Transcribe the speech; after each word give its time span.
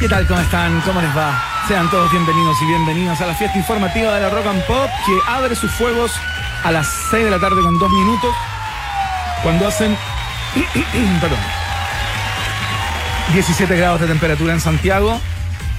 ¿Qué 0.00 0.08
tal? 0.08 0.26
¿Cómo 0.26 0.40
están? 0.40 0.80
¿Cómo 0.80 1.02
les 1.02 1.14
va? 1.14 1.38
Sean 1.68 1.90
todos 1.90 2.10
bienvenidos 2.10 2.56
y 2.62 2.64
bienvenidas 2.64 3.20
a 3.20 3.26
la 3.26 3.34
fiesta 3.34 3.58
informativa 3.58 4.14
de 4.14 4.22
la 4.22 4.30
Rock 4.30 4.46
and 4.46 4.64
Pop 4.64 4.88
que 5.04 5.18
abre 5.28 5.54
sus 5.54 5.70
fuegos 5.72 6.10
a 6.64 6.72
las 6.72 6.88
6 7.10 7.26
de 7.26 7.30
la 7.30 7.38
tarde 7.38 7.60
con 7.60 7.78
2 7.78 7.90
minutos 7.90 8.34
cuando 9.42 9.68
hacen 9.68 9.94
perdón 11.20 11.38
17 13.34 13.76
grados 13.76 14.00
de 14.00 14.06
temperatura 14.06 14.54
en 14.54 14.60
Santiago 14.60 15.20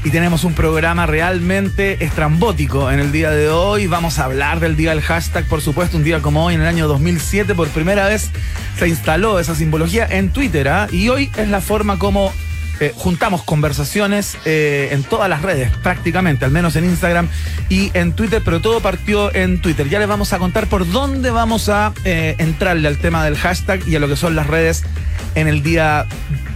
y 0.03 0.11
tenemos 0.11 0.43
un 0.43 0.53
programa 0.53 1.07
realmente 1.07 2.03
estrambótico 2.05 2.91
en 2.91 2.99
el 2.99 3.11
día 3.11 3.31
de 3.31 3.49
hoy. 3.49 3.87
Vamos 3.87 4.19
a 4.19 4.25
hablar 4.25 4.59
del 4.59 4.75
día 4.75 4.91
del 4.91 5.01
hashtag, 5.01 5.45
por 5.45 5.61
supuesto, 5.61 5.97
un 5.97 6.03
día 6.03 6.21
como 6.21 6.45
hoy, 6.45 6.55
en 6.55 6.61
el 6.61 6.67
año 6.67 6.87
2007, 6.87 7.53
por 7.53 7.67
primera 7.69 8.07
vez 8.07 8.31
se 8.79 8.87
instaló 8.87 9.39
esa 9.39 9.53
simbología 9.53 10.07
en 10.09 10.31
Twitter. 10.31 10.69
¿ah? 10.69 10.87
Y 10.91 11.09
hoy 11.09 11.31
es 11.37 11.47
la 11.49 11.61
forma 11.61 11.99
como 11.99 12.33
eh, 12.81 12.93
juntamos 12.95 13.43
conversaciones 13.43 14.39
eh, 14.43 14.89
en 14.91 15.03
todas 15.03 15.29
las 15.29 15.43
redes, 15.43 15.71
prácticamente, 15.83 16.45
al 16.45 16.51
menos 16.51 16.75
en 16.75 16.85
Instagram 16.85 17.29
y 17.69 17.91
en 17.93 18.13
Twitter, 18.13 18.41
pero 18.43 18.59
todo 18.59 18.79
partió 18.79 19.31
en 19.35 19.61
Twitter. 19.61 19.87
Ya 19.87 19.99
les 19.99 20.07
vamos 20.07 20.33
a 20.33 20.39
contar 20.39 20.65
por 20.65 20.89
dónde 20.91 21.29
vamos 21.29 21.69
a 21.69 21.93
eh, 22.05 22.33
entrarle 22.39 22.87
al 22.87 22.97
tema 22.97 23.23
del 23.23 23.37
hashtag 23.37 23.87
y 23.87 23.95
a 23.95 23.99
lo 23.99 24.07
que 24.07 24.15
son 24.15 24.35
las 24.35 24.47
redes 24.47 24.83
en 25.35 25.47
el 25.47 25.61
día 25.61 26.07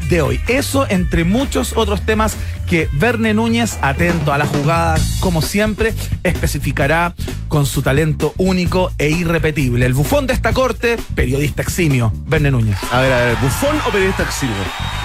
de 0.10 0.22
hoy. 0.22 0.40
Eso 0.48 0.86
entre 0.90 1.24
muchos 1.24 1.74
otros 1.76 2.02
temas 2.02 2.36
que 2.68 2.90
Verne 2.94 3.34
Núñez, 3.34 3.78
atento 3.82 4.34
a 4.34 4.38
la 4.38 4.46
jugada, 4.46 4.98
como 5.20 5.42
siempre, 5.42 5.94
especificará 6.24 7.14
con 7.48 7.66
su 7.66 7.82
talento 7.82 8.34
único 8.38 8.92
e 8.98 9.10
irrepetible. 9.10 9.86
El 9.86 9.94
bufón 9.94 10.28
de 10.28 10.34
esta 10.34 10.54
corte, 10.54 10.98
periodista 11.14 11.62
eximio, 11.62 12.12
Verne 12.26 12.52
Núñez. 12.52 12.78
A 12.92 13.02
ver, 13.02 13.14
a 13.14 13.18
ver, 13.26 13.38
¿bufón 13.38 13.78
o 13.88 13.92
periodista 13.92 14.24
eximio? 14.24 14.56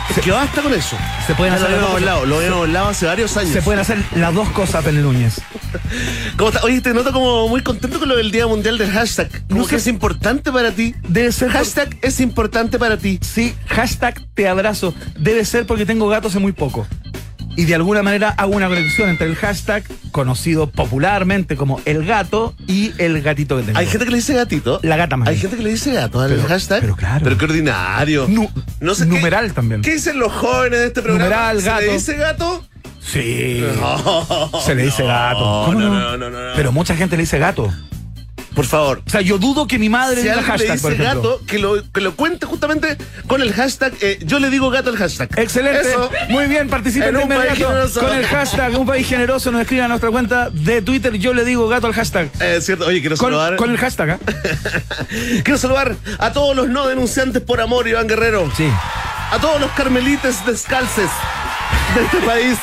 Es 0.08 0.18
que 0.18 0.30
basta 0.32 0.62
con 0.62 0.74
eso. 0.74 0.96
Se 1.26 1.34
pueden 1.34 1.54
hacer 1.54 1.70
lo 1.70 1.88
hablado, 1.88 2.26
lo 2.26 2.38
habíamos 2.38 2.62
hablado 2.62 2.88
hace 2.88 3.06
varios 3.06 3.36
años. 3.36 3.52
Se 3.52 3.62
pueden 3.62 3.80
hacer 3.80 4.02
las 4.16 4.34
dos 4.34 4.48
cosas, 4.48 4.84
Verne 4.84 5.02
Núñez. 5.02 5.40
¿Cómo 6.36 6.50
está? 6.50 6.64
Oye, 6.64 6.80
te 6.80 6.92
noto 6.92 7.12
como 7.12 7.48
muy 7.48 7.62
contento 7.62 7.98
con 7.98 8.08
lo 8.08 8.16
del 8.16 8.30
Día 8.30 8.46
Mundial 8.46 8.78
del 8.78 8.90
Hashtag. 8.90 9.30
Como 9.48 9.60
No 9.60 9.66
que 9.68 9.76
es 9.76 9.86
importante 9.86 10.50
para 10.50 10.72
ti. 10.72 10.94
Debe 11.08 11.30
ser. 11.30 11.50
Hashtag 11.50 11.96
es 12.02 12.20
importante 12.20 12.78
para 12.78 12.96
ti. 12.96 13.18
Sí, 13.22 13.54
hashtag 13.68 14.20
te 14.42 14.48
abrazo. 14.48 14.94
Debe 15.18 15.44
ser 15.44 15.66
porque 15.66 15.84
tengo 15.84 16.08
gato 16.08 16.28
hace 16.28 16.38
muy 16.38 16.52
poco. 16.52 16.86
Y 17.56 17.64
de 17.66 17.74
alguna 17.74 18.02
manera 18.02 18.30
hago 18.38 18.52
una 18.56 18.68
conexión 18.68 19.10
entre 19.10 19.26
el 19.26 19.36
hashtag, 19.36 19.82
conocido 20.12 20.70
popularmente 20.70 21.56
como 21.56 21.78
el 21.84 22.06
gato, 22.06 22.54
y 22.66 22.92
el 22.96 23.20
gatito 23.20 23.58
que 23.58 23.64
tengo. 23.64 23.78
Hay 23.78 23.86
gente 23.86 24.06
que 24.06 24.12
le 24.12 24.16
dice 24.18 24.32
gatito. 24.34 24.80
La 24.82 24.96
gata 24.96 25.18
más 25.18 25.28
Hay 25.28 25.36
gente 25.36 25.56
que 25.58 25.62
le 25.62 25.70
dice 25.70 25.92
gato 25.92 26.20
al 26.20 26.30
Pero- 26.30 26.48
hashtag. 26.48 26.80
pero 26.80 26.96
claro. 26.96 27.20
Pero 27.24 27.36
qué 27.36 27.44
ordinario. 27.44 28.26
Nu- 28.28 28.50
no 28.80 28.94
sé 28.94 29.04
qué- 29.06 29.10
numeral 29.14 29.52
también. 29.52 29.82
¿Qué 29.82 29.92
dicen 29.94 30.18
los 30.18 30.32
jóvenes 30.32 30.78
de 30.78 30.86
este 30.86 31.02
programa? 31.02 31.24
Numeral, 31.28 31.60
¿Se 31.60 31.66
gato. 31.66 31.80
le 31.82 31.92
dice 31.92 32.16
gato? 32.16 32.64
Sí. 33.02 33.62
No, 33.78 34.50
Se 34.64 34.74
le 34.74 34.84
dice 34.84 35.02
no, 35.02 35.08
gato. 35.08 35.62
¿Cómo 35.66 35.80
no, 35.80 35.88
no, 35.90 36.16
no, 36.16 36.30
no, 36.30 36.30
no. 36.30 36.52
Pero 36.56 36.72
mucha 36.72 36.96
gente 36.96 37.16
le 37.16 37.24
dice 37.24 37.38
gato. 37.38 37.70
Por 38.54 38.66
favor. 38.66 39.02
O 39.06 39.10
sea, 39.10 39.20
yo 39.20 39.38
dudo 39.38 39.66
que 39.66 39.78
mi 39.78 39.88
madre 39.88 40.16
Si 40.16 40.22
diga 40.28 40.42
hashtag, 40.42 40.80
por 40.80 40.90
dice 40.92 41.04
gato, 41.04 41.40
que 41.46 41.58
lo, 41.58 41.82
que 41.92 42.00
lo 42.00 42.16
cuente 42.16 42.46
justamente 42.46 42.96
con 43.26 43.40
el 43.42 43.52
hashtag. 43.52 43.92
eh, 44.00 44.18
yo 44.24 44.38
le 44.40 44.50
digo 44.50 44.70
gato 44.70 44.90
al 44.90 44.96
hashtag. 44.96 45.28
Excelente, 45.38 45.88
Eso. 45.88 46.10
muy 46.30 46.46
bien, 46.46 46.68
participen 46.68 47.08
En 47.10 47.14
de 47.16 47.22
un 47.22 47.28
país 47.28 47.40
inmediato 47.44 47.68
generoso. 47.70 48.00
con 48.00 48.16
el 48.16 48.26
hashtag 48.26 48.78
Un 48.78 48.86
País 48.86 49.06
Generoso, 49.06 49.50
nos 49.52 49.62
escriban 49.62 49.86
a 49.86 49.88
nuestra 49.88 50.10
cuenta 50.10 50.50
de 50.50 50.82
Twitter, 50.82 51.14
yo 51.16 51.32
le 51.32 51.44
digo 51.44 51.68
gato 51.68 51.86
al 51.86 51.92
hashtag. 51.94 52.28
Eh, 52.40 52.58
cierto. 52.60 52.86
Oye, 52.86 53.00
quiero 53.00 53.16
Con, 53.16 53.28
saludar. 53.30 53.56
con 53.56 53.70
el 53.70 53.78
hashtag, 53.78 54.10
¿ah? 54.10 54.18
Quiero 55.44 55.58
saludar 55.58 55.94
a 56.18 56.32
todos 56.32 56.54
los 56.56 56.68
no 56.68 56.86
denunciantes 56.86 57.42
por 57.42 57.60
amor, 57.60 57.86
Iván 57.88 58.06
Guerrero. 58.08 58.50
Sí. 58.56 58.68
A 59.30 59.38
todos 59.40 59.60
los 59.60 59.70
carmelites 59.72 60.44
descalces 60.44 61.08
de 61.94 62.02
este 62.02 62.18
país. 62.26 62.58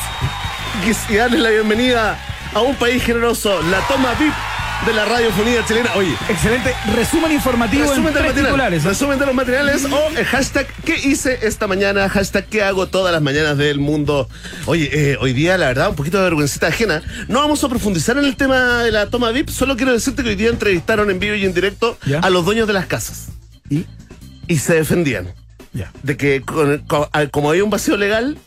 Y 1.10 1.16
darles 1.16 1.40
la 1.42 1.50
bienvenida 1.50 2.18
a 2.54 2.62
un 2.62 2.76
país 2.76 3.04
generoso, 3.04 3.62
la 3.64 3.80
toma 3.88 4.14
VIP 4.20 4.34
de 4.86 4.94
la 4.94 5.06
radiofonía 5.06 5.66
chilena. 5.66 5.92
Oye, 5.96 6.14
Excelente 6.30 6.74
resumen 6.96 7.32
informativo 7.32 7.84
resumen 7.84 8.08
en 8.10 8.14
de, 8.14 8.20
tres 8.20 8.26
material, 8.28 8.46
titulares. 8.46 8.84
resumen 8.84 9.20
de 9.20 9.26
los 9.26 9.36
materiales 9.36 9.86
o 9.86 10.18
el 10.18 10.26
hashtag 10.26 10.68
¿Qué 10.86 10.96
hice 11.04 11.40
esta 11.42 11.68
mañana? 11.68 12.08
Hashtag 12.10 12.46
¿Qué 12.46 12.62
hago 12.64 12.88
todas 12.88 13.12
las 13.12 13.22
mañanas 13.22 13.58
del 13.58 13.80
mundo? 13.80 14.30
Oye, 14.66 14.90
eh, 14.94 15.18
hoy 15.20 15.34
día, 15.34 15.58
la 15.58 15.68
verdad, 15.68 15.90
un 15.90 15.96
poquito 15.96 16.18
de 16.18 16.24
vergüencita 16.24 16.68
ajena. 16.68 17.02
No 17.28 17.40
vamos 17.40 17.64
a 17.64 17.70
profundizar 17.70 18.18
en 18.18 18.26
el 18.26 18.36
tema 18.38 18.84
de 18.84 18.92
la 18.92 19.10
toma 19.10 19.32
VIP. 19.32 19.50
Solo 19.50 19.76
quiero 19.76 19.92
decirte 19.92 20.24
que 20.24 20.30
hoy 20.30 20.36
día 20.36 20.50
entrevistaron 20.50 21.10
en 21.10 21.20
vivo 21.20 21.36
y 21.36 21.44
en 21.46 21.54
directo 21.54 21.98
¿Ya? 22.06 22.20
a 22.20 22.30
los 22.30 22.46
dueños 22.46 22.68
de 22.68 22.74
las 22.74 22.86
casas. 22.86 23.28
Y 23.70 23.86
Y 24.48 24.58
se 24.60 24.76
defendían 24.76 25.34
ya. 25.74 25.92
de 26.04 26.16
que 26.16 26.42
con- 26.42 26.78
con- 26.88 27.08
al- 27.12 27.30
como 27.32 27.50
había 27.50 27.64
un 27.64 27.70
vacío 27.70 27.98
legal 27.98 28.38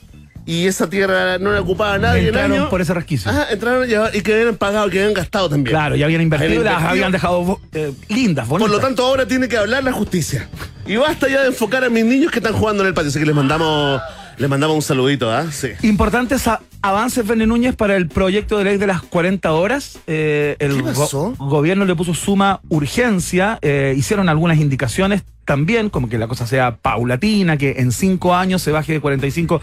y 0.47 0.67
esa 0.67 0.89
tierra 0.89 1.39
no 1.39 1.53
la 1.53 1.61
ocupaba 1.61 1.99
nadie 1.99 2.23
en 2.23 2.27
Entraron 2.29 2.69
por 2.71 2.81
ese 2.81 2.95
resquicio. 2.95 3.31
Ajá, 3.31 3.47
entraron 3.51 3.89
y, 3.89 4.19
y 4.19 4.23
que 4.23 4.35
habían 4.35 4.57
pagado, 4.57 4.89
que 4.91 4.99
habían 4.99 5.15
gastado 5.15 5.49
también. 5.49 5.73
Claro, 5.75 5.97
ya 5.97 6.07
habían 6.07 6.23
invertido, 6.23 6.61
Habían 6.61 6.65
las 6.75 6.83
habían 6.83 7.13
dejado 7.13 7.61
eh, 7.73 7.93
lindas, 8.09 8.49
bonitas. 8.49 8.71
Por 8.71 8.81
lo 8.81 8.87
tanto, 8.87 9.05
ahora 9.05 9.27
tiene 9.27 9.49
que 9.49 9.57
hablar 9.57 9.85
la 9.85 9.93
justicia. 9.93 10.49
Y 10.87 10.97
basta 10.97 11.29
ya 11.29 11.43
de 11.43 11.49
enfocar 11.49 11.85
a 11.85 11.89
mis 11.91 12.05
niños 12.05 12.33
que 12.33 12.39
están 12.39 12.55
jugando 12.55 12.83
en 12.83 12.89
el 12.89 12.95
patio. 12.95 13.11
Así 13.11 13.19
que 13.21 13.27
les 13.27 13.35
mandamos, 13.35 14.01
les 14.39 14.49
mandamos 14.49 14.75
un 14.77 14.83
saludito, 14.83 15.31
¿ah? 15.31 15.47
Sí. 15.53 15.69
Importantes 15.83 16.49
a- 16.49 16.61
avances, 16.83 17.27
Verne 17.27 17.47
Núñez, 17.47 17.77
para 17.77 17.97
el 17.97 18.09
proyecto 18.09 18.59
de 18.59 18.65
ley 18.65 18.77
de 18.79 18.87
las 18.87 19.03
40 19.03 19.53
horas. 19.53 19.99
Eh, 20.07 20.57
el 20.59 20.77
¿Qué 20.77 20.83
pasó? 20.83 21.35
gobierno 21.39 21.85
le 21.85 21.95
puso 21.95 22.15
suma 22.15 22.61
urgencia. 22.69 23.59
eh, 23.63 23.95
hicieron 23.97 24.29
algunas 24.29 24.59
indicaciones 24.59 25.23
también, 25.45 25.91
como 25.91 26.09
que 26.09 26.17
la 26.19 26.29
cosa 26.29 26.47
sea 26.47 26.77
paulatina, 26.77 27.57
que 27.57 27.77
en 27.79 27.93
cinco 27.93 28.35
años 28.35 28.63
se 28.63 28.71
baje 28.71 28.93
de 28.95 29.01
45 29.01 29.61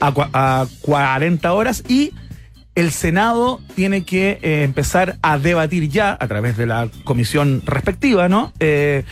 a, 0.00 0.12
cua- 0.14 0.28
a 0.32 0.66
40 0.82 1.52
horas 1.54 1.82
y 1.88 2.12
el 2.74 2.90
Senado 2.92 3.60
tiene 3.74 4.04
que 4.04 4.38
eh, 4.42 4.62
empezar 4.64 5.16
a 5.22 5.38
debatir 5.38 5.88
ya, 5.88 6.16
a 6.20 6.28
través 6.28 6.56
de 6.56 6.66
la 6.66 6.88
comisión 7.04 7.62
respectiva, 7.66 8.28
¿no? 8.28 8.52
Eh, 8.60 9.04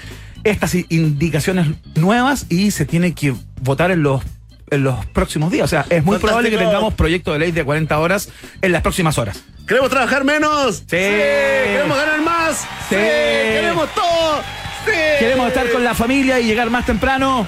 estas 0.44 0.74
indicaciones 0.90 1.66
nuevas 1.96 2.46
y 2.48 2.70
se 2.70 2.84
tiene 2.84 3.12
que 3.14 3.34
votar 3.62 3.90
en 3.90 4.02
los 4.02 4.22
en 4.70 4.84
los 4.84 5.04
próximos 5.06 5.50
días. 5.50 5.64
O 5.64 5.68
sea, 5.68 5.86
es 5.90 6.04
muy 6.04 6.18
probable 6.18 6.50
que 6.50 6.56
Fantástico. 6.56 6.70
tengamos 6.78 6.94
proyecto 6.94 7.32
de 7.32 7.38
ley 7.38 7.52
de 7.52 7.64
40 7.64 7.98
horas 7.98 8.28
en 8.62 8.72
las 8.72 8.82
próximas 8.82 9.18
horas. 9.18 9.42
¿Queremos 9.66 9.90
trabajar 9.90 10.24
menos? 10.24 10.76
Sí. 10.76 10.84
¿Queremos 10.88 11.96
ganar 11.96 12.22
más? 12.22 12.58
Sí. 12.88 12.96
¿Queremos 12.96 13.94
todo? 13.94 14.40
Sí. 14.86 14.92
Queremos 15.18 15.48
estar 15.48 15.70
con 15.70 15.84
la 15.84 15.94
familia 15.94 16.40
y 16.40 16.46
llegar 16.46 16.70
más 16.70 16.86
temprano. 16.86 17.46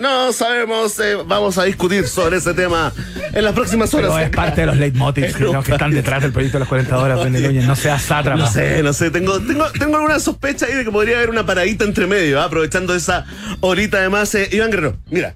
No 0.00 0.32
sabemos, 0.32 0.98
eh, 0.98 1.14
vamos 1.26 1.58
a 1.58 1.64
discutir 1.64 2.08
sobre 2.08 2.38
ese 2.38 2.54
tema 2.54 2.90
en 3.34 3.44
las 3.44 3.52
próximas 3.52 3.92
horas. 3.92 4.10
Pero 4.14 4.24
es 4.24 4.30
parte 4.30 4.62
de 4.62 4.66
los 4.66 4.76
leitmotivs 4.78 5.36
que, 5.36 5.44
que 5.62 5.72
están 5.72 5.90
detrás 5.90 6.22
del 6.22 6.32
proyecto 6.32 6.56
de 6.56 6.60
las 6.60 6.68
40 6.68 6.98
horas, 6.98 7.30
Núñez. 7.30 7.66
No 7.66 7.76
seas 7.76 8.02
sátrapa. 8.02 8.40
No 8.40 8.50
sé, 8.50 8.82
no 8.82 8.94
sé, 8.94 9.10
tengo, 9.10 9.38
tengo, 9.40 9.70
tengo 9.72 9.96
alguna 9.96 10.18
sospecha 10.18 10.64
ahí 10.64 10.74
de 10.74 10.84
que 10.84 10.90
podría 10.90 11.18
haber 11.18 11.28
una 11.28 11.44
paradita 11.44 11.84
entre 11.84 12.06
medio, 12.06 12.40
¿ah? 12.40 12.44
aprovechando 12.44 12.94
esa 12.94 13.26
horita 13.60 13.98
además. 13.98 14.34
Eh, 14.34 14.48
Iván 14.52 14.70
Guerrero, 14.70 14.96
mira, 15.10 15.34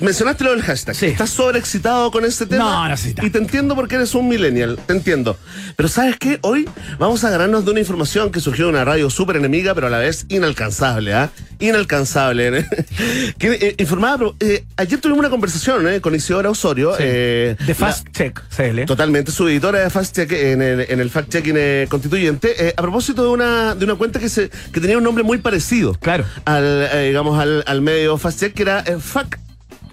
mencionaste 0.00 0.44
lo 0.44 0.50
del 0.50 0.62
hashtag. 0.62 0.94
Sí. 0.94 1.06
¿Estás 1.06 1.30
sobreexcitado 1.30 2.10
con 2.10 2.24
este 2.24 2.46
tema? 2.46 2.64
No, 2.64 2.88
no 2.88 2.96
sí. 2.96 3.14
Y 3.22 3.30
te 3.30 3.38
entiendo 3.38 3.74
porque 3.74 3.96
eres 3.96 4.14
un 4.14 4.28
millennial, 4.28 4.78
te 4.86 4.92
entiendo. 4.92 5.36
Pero 5.76 5.88
¿sabes 5.88 6.16
qué? 6.18 6.38
Hoy 6.42 6.68
vamos 6.98 7.24
a 7.24 7.28
agarrarnos 7.28 7.64
de 7.64 7.70
una 7.70 7.80
información 7.80 8.30
que 8.30 8.40
surgió 8.40 8.66
de 8.66 8.70
una 8.72 8.84
radio 8.84 9.10
súper 9.10 9.36
enemiga, 9.36 9.74
pero 9.74 9.86
a 9.88 9.90
la 9.90 9.98
vez 9.98 10.26
inalcanzable, 10.28 11.14
¿ah? 11.14 11.30
Inalcanzable. 11.58 12.58
¿eh? 12.58 12.66
que, 13.38 13.52
eh, 13.52 13.74
informaba, 13.78 14.32
ayer 14.76 15.00
tuvimos 15.00 15.18
una 15.20 15.30
conversación 15.30 15.88
eh, 15.88 16.00
con 16.00 16.14
Isidora 16.14 16.50
Osorio. 16.50 16.94
eh, 16.98 17.56
De 17.66 17.74
Fast 17.74 18.08
Check 18.12 18.40
CL. 18.56 18.84
Totalmente, 18.84 19.32
su 19.32 19.48
editora 19.48 19.80
de 19.80 19.90
Fast 19.90 20.14
Check 20.14 20.32
en 20.32 20.62
el, 20.62 20.86
en 20.88 21.00
el 21.00 21.10
Fact 21.10 21.30
Checking 21.30 21.86
Constituyente, 21.88 22.74
a 22.76 22.82
propósito 22.82 23.22
de 23.24 23.28
una, 23.30 23.74
de 23.74 23.84
una 23.84 23.94
cuenta 23.96 24.18
que, 24.20 24.28
se, 24.28 24.50
que 24.72 24.80
tenía 24.80 24.98
un 24.98 25.04
nombre 25.04 25.24
muy 25.24 25.38
parecido 25.38 25.94
Claro. 25.94 26.24
al, 26.44 26.88
digamos, 27.06 27.38
al, 27.40 27.64
al 27.66 27.80
medio 27.82 28.16
Fast 28.18 28.40
Check, 28.40 28.54
que 28.54 28.62
era 28.62 28.84
Fact 29.00 29.34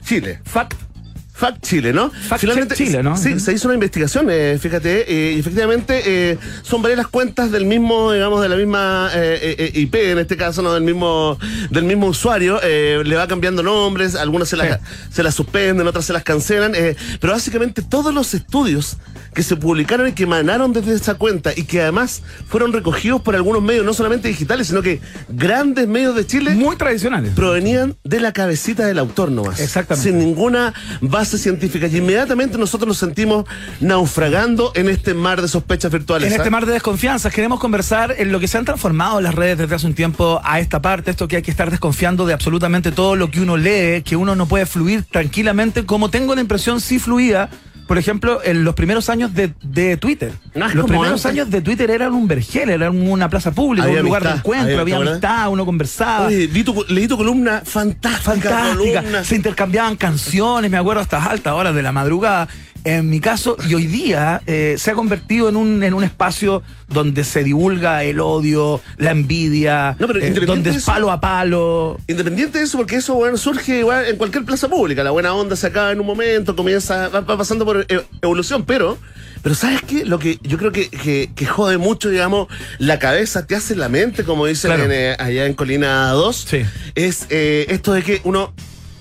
Chile. 0.05 0.37
Fact. 0.45 0.94
Fact 1.37 1.61
Chile, 1.65 1.91
¿no? 1.91 2.11
Fact 2.11 2.45
Check 2.45 2.73
Chile, 2.75 3.03
¿no? 3.03 3.17
Sí, 3.17 3.39
se 3.41 3.51
hizo 3.51 3.67
una 3.67 3.75
investigación, 3.75 4.27
eh, 4.31 4.57
fíjate, 4.59 5.03
eh, 5.11 5.33
y 5.33 5.39
efectivamente 5.39 6.01
eh, 6.05 6.37
son 6.63 6.81
varias 6.81 6.97
las 6.97 7.07
cuentas 7.07 7.51
del 7.51 7.65
mismo, 7.65 8.13
digamos, 8.13 8.41
de 8.41 8.47
la 8.47 8.55
misma 8.55 9.09
eh, 9.13 9.69
IP, 9.75 9.95
en 9.95 10.19
este 10.19 10.37
caso, 10.37 10.61
¿no? 10.61 10.73
Del 10.73 10.83
mismo, 10.83 11.37
del 11.71 11.83
mismo 11.83 12.07
usuario, 12.07 12.59
le 12.63 13.15
va 13.17 13.27
cambiando 13.27 13.61
nombres, 13.63 14.15
algunas 14.15 14.47
se 14.47 14.55
las, 14.55 14.65
Sí. 14.79 14.85
se 15.11 15.23
las 15.23 15.35
suspenden, 15.35 15.85
otras 15.85 16.05
se 16.05 16.13
las 16.13 16.23
cancelan, 16.23 16.71
pero 17.19 17.33
básicamente 17.33 17.81
todos 17.81 18.13
los 18.13 18.33
estudios 18.33 18.95
que 19.33 19.43
se 19.43 19.57
publicaron 19.57 20.07
y 20.07 20.13
que 20.13 20.23
emanaron 20.23 20.71
desde 20.71 20.93
esa 20.95 21.15
cuenta 21.15 21.51
y 21.53 21.63
que 21.63 21.81
además 21.81 22.21
fueron 22.47 22.71
recogidos 22.71 23.21
por 23.21 23.35
algunos 23.35 23.61
medios, 23.61 23.85
no 23.85 23.93
solamente 23.93 24.29
digitales, 24.29 24.67
sino 24.67 24.81
que 24.81 25.01
grandes 25.27 25.87
medios 25.89 26.15
de 26.15 26.25
Chile, 26.25 26.51
Muy 26.51 26.77
tradicionales. 26.77 27.33
provenían 27.35 27.97
de 28.05 28.21
la 28.21 28.31
cabecita 28.31 28.85
del 28.85 28.99
autor 28.99 29.31
nomás. 29.31 29.59
Exactamente. 29.59 30.09
Sin 30.09 30.17
ninguna 30.19 30.73
base 31.01 31.24
científica. 31.25 31.87
Y 31.87 31.97
inmediatamente 31.97 32.57
nosotros 32.57 32.87
nos 32.87 32.97
sentimos 32.97 33.45
naufragando 33.79 34.71
en 34.75 34.89
este 34.89 35.13
mar 35.13 35.41
de 35.41 35.47
sospechas 35.47 35.91
virtuales. 35.91 36.27
En 36.27 36.33
este 36.33 36.47
¿ah? 36.47 36.51
mar 36.51 36.65
de 36.65 36.73
desconfianzas 36.73 37.33
queremos 37.33 37.59
conversar 37.59 38.15
en 38.17 38.31
lo 38.31 38.39
que 38.39 38.47
se 38.47 38.57
han 38.57 38.65
transformado 38.65 39.21
las 39.21 39.35
redes 39.35 39.57
desde 39.57 39.75
hace 39.75 39.87
un 39.87 39.93
tiempo 39.93 40.39
a 40.43 40.59
esta 40.59 40.81
parte, 40.81 41.11
esto 41.11 41.27
que 41.27 41.37
hay 41.37 41.41
que 41.41 41.51
estar 41.51 41.71
desconfiando 41.71 42.25
de 42.25 42.33
absolutamente 42.33 42.91
todo 42.91 43.15
lo 43.15 43.29
que 43.29 43.41
uno 43.41 43.57
lee, 43.57 44.01
que 44.03 44.15
uno 44.15 44.35
no 44.35 44.47
puede 44.47 44.65
fluir 44.65 45.03
tranquilamente, 45.03 45.85
como 45.85 46.09
tengo 46.09 46.35
la 46.35 46.41
impresión 46.41 46.81
sí 46.81 46.99
fluía 46.99 47.49
por 47.87 47.97
ejemplo, 47.97 48.39
en 48.43 48.63
los 48.63 48.73
primeros 48.75 49.09
años 49.09 49.33
de, 49.33 49.53
de 49.61 49.97
Twitter. 49.97 50.31
No 50.55 50.67
los 50.69 50.85
primeros 50.85 51.25
antes. 51.25 51.25
años 51.25 51.49
de 51.51 51.61
Twitter 51.61 51.89
eran 51.91 52.13
un 52.13 52.27
vergel, 52.27 52.69
eran 52.69 53.07
una 53.07 53.29
plaza 53.29 53.51
pública, 53.51 53.85
Había 53.87 53.99
un 53.99 54.05
lugar 54.05 54.23
de 54.23 54.29
encuentro, 54.31 54.79
había- 54.81 54.95
había 54.95 54.97
¿te 55.05 55.09
amistad, 55.09 55.49
uno 55.49 55.65
conversaba. 55.65 56.27
Oye, 56.27 56.47
tu- 56.63 56.85
leí 56.89 57.07
tu 57.07 57.17
columna 57.17 57.61
fantástica. 57.63 58.31
fantástica. 58.49 59.01
columna. 59.01 59.23
Se 59.23 59.35
intercambiaban 59.35 59.95
canciones, 59.95 60.69
me 60.71 60.77
acuerdo, 60.77 61.01
hasta 61.01 61.23
altas 61.23 61.53
horas 61.53 61.75
de 61.75 61.81
la 61.83 61.91
madrugada. 61.91 62.47
En 62.85 63.09
mi 63.09 63.19
caso, 63.19 63.57
y 63.67 63.73
hoy 63.73 63.87
día 63.87 64.43
eh, 64.45 64.75
se 64.77 64.91
ha 64.91 64.93
convertido 64.93 65.49
en 65.49 65.55
un, 65.55 65.83
en 65.83 65.95
un 65.95 66.03
espacio 66.03 66.61
donde 66.87 67.23
se 67.23 67.43
divulga 67.43 68.03
el 68.03 68.19
odio, 68.19 68.79
la 68.97 69.09
envidia, 69.09 69.95
No, 69.97 70.05
pero 70.05 70.19
eh, 70.19 70.29
donde 70.45 70.69
de 70.69 70.77
es 70.77 70.83
palo 70.85 71.09
a 71.11 71.19
palo. 71.19 71.97
Independiente 72.07 72.59
de 72.59 72.65
eso, 72.65 72.77
porque 72.77 72.97
eso 72.97 73.15
bueno, 73.15 73.37
surge 73.37 73.79
igual 73.79 74.05
en 74.05 74.17
cualquier 74.17 74.45
plaza 74.45 74.69
pública. 74.69 75.03
La 75.03 75.09
buena 75.09 75.33
onda 75.33 75.55
se 75.55 75.65
acaba 75.65 75.91
en 75.91 75.99
un 75.99 76.05
momento, 76.05 76.55
comienza, 76.55 77.09
va, 77.09 77.21
va 77.21 77.35
pasando 77.37 77.65
por 77.65 77.87
e- 77.89 78.05
evolución, 78.21 78.65
pero, 78.65 78.99
pero 79.41 79.55
¿sabes 79.55 79.81
qué? 79.81 80.05
Lo 80.05 80.19
que 80.19 80.37
yo 80.43 80.59
creo 80.59 80.71
que, 80.71 80.87
que, 80.91 81.31
que 81.35 81.45
jode 81.47 81.79
mucho, 81.79 82.09
digamos, 82.11 82.49
la 82.77 82.99
cabeza 82.99 83.47
te 83.47 83.55
hace 83.55 83.75
la 83.75 83.89
mente, 83.89 84.23
como 84.23 84.45
dicen 84.45 84.69
Claro. 84.69 84.83
en, 84.83 84.91
eh, 84.91 85.15
allá 85.17 85.47
en 85.47 85.55
Colina 85.55 86.11
2, 86.11 86.45
Sí. 86.47 86.61
es 86.93 87.25
eh, 87.31 87.65
esto 87.69 87.93
de 87.93 88.03
que 88.03 88.21
uno 88.25 88.53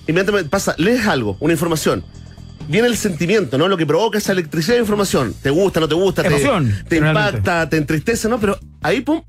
inmediatamente 0.07 0.49
pasa, 0.49 0.75
lees 0.79 1.07
algo, 1.07 1.37
una 1.41 1.53
información. 1.53 2.03
Viene 2.69 2.89
el 2.89 2.97
sentimiento, 2.97 3.59
¿no? 3.59 3.69
Lo 3.69 3.77
que 3.77 3.85
provoca 3.87 4.17
esa 4.19 4.33
electricidad 4.33 4.77
de 4.77 4.81
información. 4.81 5.35
Te 5.43 5.51
gusta, 5.51 5.81
no 5.81 5.89
te 5.89 5.95
gusta, 5.95 6.23
te- 6.23 6.29
Emoción, 6.29 6.69
te, 6.89 6.97
generalmente. 6.97 7.39
impacta, 7.39 7.69
te 7.69 7.77
entristece, 7.77 8.29
¿no? 8.29 8.41
Pero 8.41 8.59
ahí, 8.83 9.03
pum, 9.03 9.21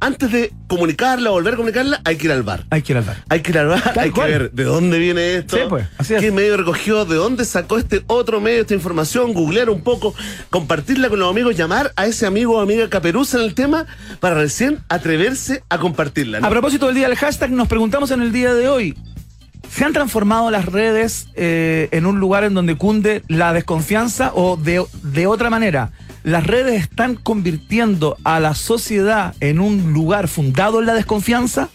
antes 0.00 0.30
de 0.30 0.52
comunicarla, 0.68 1.30
volver 1.30 1.54
a 1.54 1.56
comunicarla, 1.56 2.00
hay 2.04 2.16
que 2.16 2.26
ir 2.26 2.32
al 2.32 2.42
bar. 2.42 2.66
Hay 2.70 2.82
que 2.82 2.92
ir 2.92 2.98
al 2.98 3.04
bar. 3.04 3.24
Hay 3.30 3.40
que 3.40 3.50
ir 3.50 3.58
al 3.58 3.66
bar, 3.68 3.82
Tal 3.94 4.04
hay 4.04 4.10
cual. 4.10 4.26
que 4.26 4.32
ver 4.38 4.50
de 4.52 4.64
dónde 4.64 4.98
viene 4.98 5.34
esto. 5.36 5.56
Sí, 5.56 5.62
pues, 5.68 5.86
así 5.96 6.14
es. 6.14 6.20
¿Qué 6.20 6.30
medio 6.30 6.56
recogió? 6.58 7.04
¿De 7.06 7.16
dónde 7.16 7.44
sacó 7.46 7.78
este 7.78 8.04
otro 8.06 8.40
medio 8.40 8.60
esta 8.60 8.74
información? 8.74 9.32
Googlear 9.32 9.70
un 9.70 9.80
poco, 9.80 10.14
compartirla 10.50 11.08
con 11.08 11.18
los 11.18 11.30
amigos, 11.30 11.56
llamar 11.56 11.92
a 11.96 12.06
ese 12.06 12.26
amigo 12.26 12.58
o 12.58 12.60
amiga 12.60 12.88
caperuza 12.90 13.38
en 13.38 13.44
el 13.44 13.54
tema 13.54 13.86
para 14.20 14.34
recién 14.36 14.78
atreverse 14.90 15.64
a 15.70 15.78
compartirla. 15.78 16.40
¿no? 16.40 16.46
A 16.46 16.50
propósito 16.50 16.86
del 16.86 16.94
día 16.96 17.08
del 17.08 17.16
hashtag, 17.16 17.50
nos 17.50 17.66
preguntamos 17.66 18.10
en 18.10 18.20
el 18.22 18.30
día 18.30 18.52
de 18.54 18.68
hoy. 18.68 18.94
¿Se 19.70 19.84
han 19.84 19.92
transformado 19.92 20.50
las 20.50 20.66
redes 20.66 21.28
eh, 21.34 21.88
en 21.92 22.06
un 22.06 22.18
lugar 22.18 22.44
en 22.44 22.54
donde 22.54 22.76
cunde 22.76 23.22
la 23.28 23.52
desconfianza 23.52 24.32
o 24.34 24.56
de, 24.56 24.84
de 25.02 25.26
otra 25.26 25.50
manera? 25.50 25.92
¿Las 26.24 26.46
redes 26.46 26.82
están 26.82 27.14
convirtiendo 27.14 28.16
a 28.24 28.40
la 28.40 28.54
sociedad 28.54 29.34
en 29.40 29.60
un 29.60 29.92
lugar 29.92 30.28
fundado 30.28 30.80
en 30.80 30.86
la 30.86 30.94
desconfianza? 30.94 31.68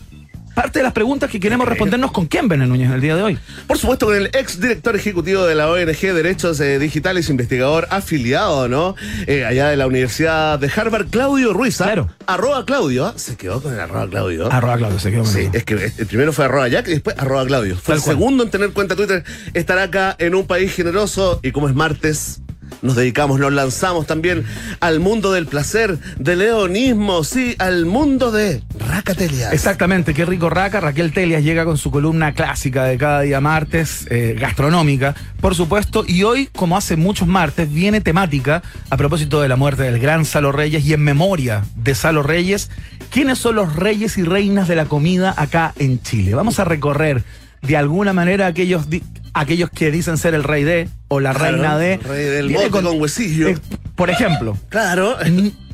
Parte 0.54 0.80
de 0.80 0.84
las 0.84 0.94
preguntas 0.94 1.32
que 1.32 1.40
queremos 1.40 1.68
respondernos 1.68 2.12
con 2.12 2.28
quién, 2.28 2.48
Bené 2.48 2.68
Núñez, 2.68 2.92
el 2.92 3.02
día 3.02 3.16
de 3.16 3.24
hoy. 3.24 3.40
Por 3.66 3.78
supuesto, 3.80 4.06
con 4.06 4.16
el 4.16 4.28
ex 4.28 4.62
director 4.62 4.96
ejecutivo 4.96 5.46
de 5.46 5.56
la 5.56 5.68
ONG 5.70 6.00
Derechos 6.14 6.60
eh, 6.60 6.78
Digitales, 6.78 7.30
investigador 7.30 7.88
afiliado, 7.90 8.68
¿no? 8.68 8.96
Eh, 9.26 9.46
allá 9.46 9.70
de 9.70 9.78
la 9.78 9.88
Universidad 9.88 10.60
de 10.60 10.70
Harvard, 10.76 11.08
Claudio 11.08 11.54
Ruiz. 11.54 11.82
¿ah? 11.82 11.86
Claro. 11.86 12.10
Arroba 12.28 12.66
Claudio. 12.66 13.08
¿ah? 13.08 13.14
Se 13.16 13.36
quedó 13.36 13.64
con 13.64 13.74
el 13.74 13.80
arroba 13.80 14.08
Claudio. 14.08 14.52
Arroba 14.52 14.78
Claudio, 14.78 15.00
se 15.00 15.10
quedó 15.10 15.24
con 15.24 15.34
Sí, 15.34 15.50
es 15.54 15.64
que 15.64 15.92
el 15.98 16.06
primero 16.06 16.32
fue 16.34 16.46
arroba 16.46 16.68
Jack 16.68 16.88
y 16.88 16.92
después 16.92 17.18
arroba 17.18 17.46
Claudio. 17.48 17.76
Fue 17.76 17.94
Tal 17.94 17.98
el 17.98 18.02
cual. 18.04 18.16
segundo 18.16 18.44
en 18.44 18.52
tener 18.52 18.70
cuenta 18.74 18.96
Twitter. 18.96 19.24
Estará 19.56 19.84
acá 19.84 20.16
en 20.20 20.36
un 20.36 20.46
país 20.46 20.72
generoso 20.76 21.40
y 21.42 21.52
como 21.52 21.68
es 21.68 21.74
martes. 21.74 22.43
Nos 22.84 22.98
dedicamos, 22.98 23.40
nos 23.40 23.54
lanzamos 23.54 24.06
también 24.06 24.44
al 24.82 25.00
mundo 25.00 25.32
del 25.32 25.48
placer, 25.48 25.98
del 26.20 26.40
leonismo, 26.40 27.24
sí, 27.24 27.56
al 27.58 27.86
mundo 27.86 28.30
de 28.30 28.62
Racatelias. 28.78 29.54
Exactamente, 29.54 30.14
qué 30.14 30.26
rico 30.26 30.50
raca. 30.50 30.82
Raquel 30.82 31.14
Telias 31.14 31.44
llega 31.44 31.64
con 31.64 31.78
su 31.78 31.92
columna 31.92 32.34
clásica 32.34 32.84
de 32.84 32.98
cada 32.98 33.22
día 33.22 33.40
martes, 33.40 34.06
eh, 34.10 34.36
gastronómica, 34.38 35.16
por 35.40 35.56
supuesto. 35.56 36.04
Y 36.06 36.24
hoy, 36.24 36.50
como 36.54 36.76
hace 36.76 36.98
muchos 36.98 37.26
martes, 37.26 37.72
viene 37.72 38.02
temática 38.02 38.62
a 38.90 38.98
propósito 38.98 39.42
de 39.42 39.48
la 39.48 39.56
muerte 39.56 39.84
del 39.84 40.00
gran 40.00 40.26
Salo 40.26 40.52
Reyes 40.52 40.86
y 40.86 40.92
en 40.92 41.04
memoria 41.04 41.64
de 41.78 41.96
Salo 41.96 42.22
Reyes. 42.22 42.70
¿Quiénes 43.10 43.40
son 43.40 43.56
los 43.56 43.78
reyes 43.78 44.18
y 44.18 44.24
reinas 44.24 44.68
de 44.68 44.76
la 44.76 44.86
comida 44.86 45.34
acá 45.38 45.74
en 45.78 46.02
Chile? 46.02 46.36
Vamos 46.36 46.60
a 46.60 46.66
recorrer 46.66 47.24
de 47.64 47.78
alguna 47.78 48.14
manera 48.14 48.48
aquellos, 48.48 48.90
di- 48.90 49.04
aquellos 49.34 49.70
que 49.70 49.90
dicen 49.92 50.18
ser 50.18 50.34
el 50.36 50.44
rey 50.44 50.64
de 50.64 50.90
o 51.08 51.20
la 51.20 51.34
Claro, 51.34 51.54
reina 51.58 51.78
de. 51.78 51.98
rey 51.98 52.26
del 52.26 52.70
con 52.70 52.86
huesillo. 52.86 53.48
eh, 53.50 53.58
por 53.96 54.10
ejemplo, 54.10 54.58
Claro. 54.70 55.18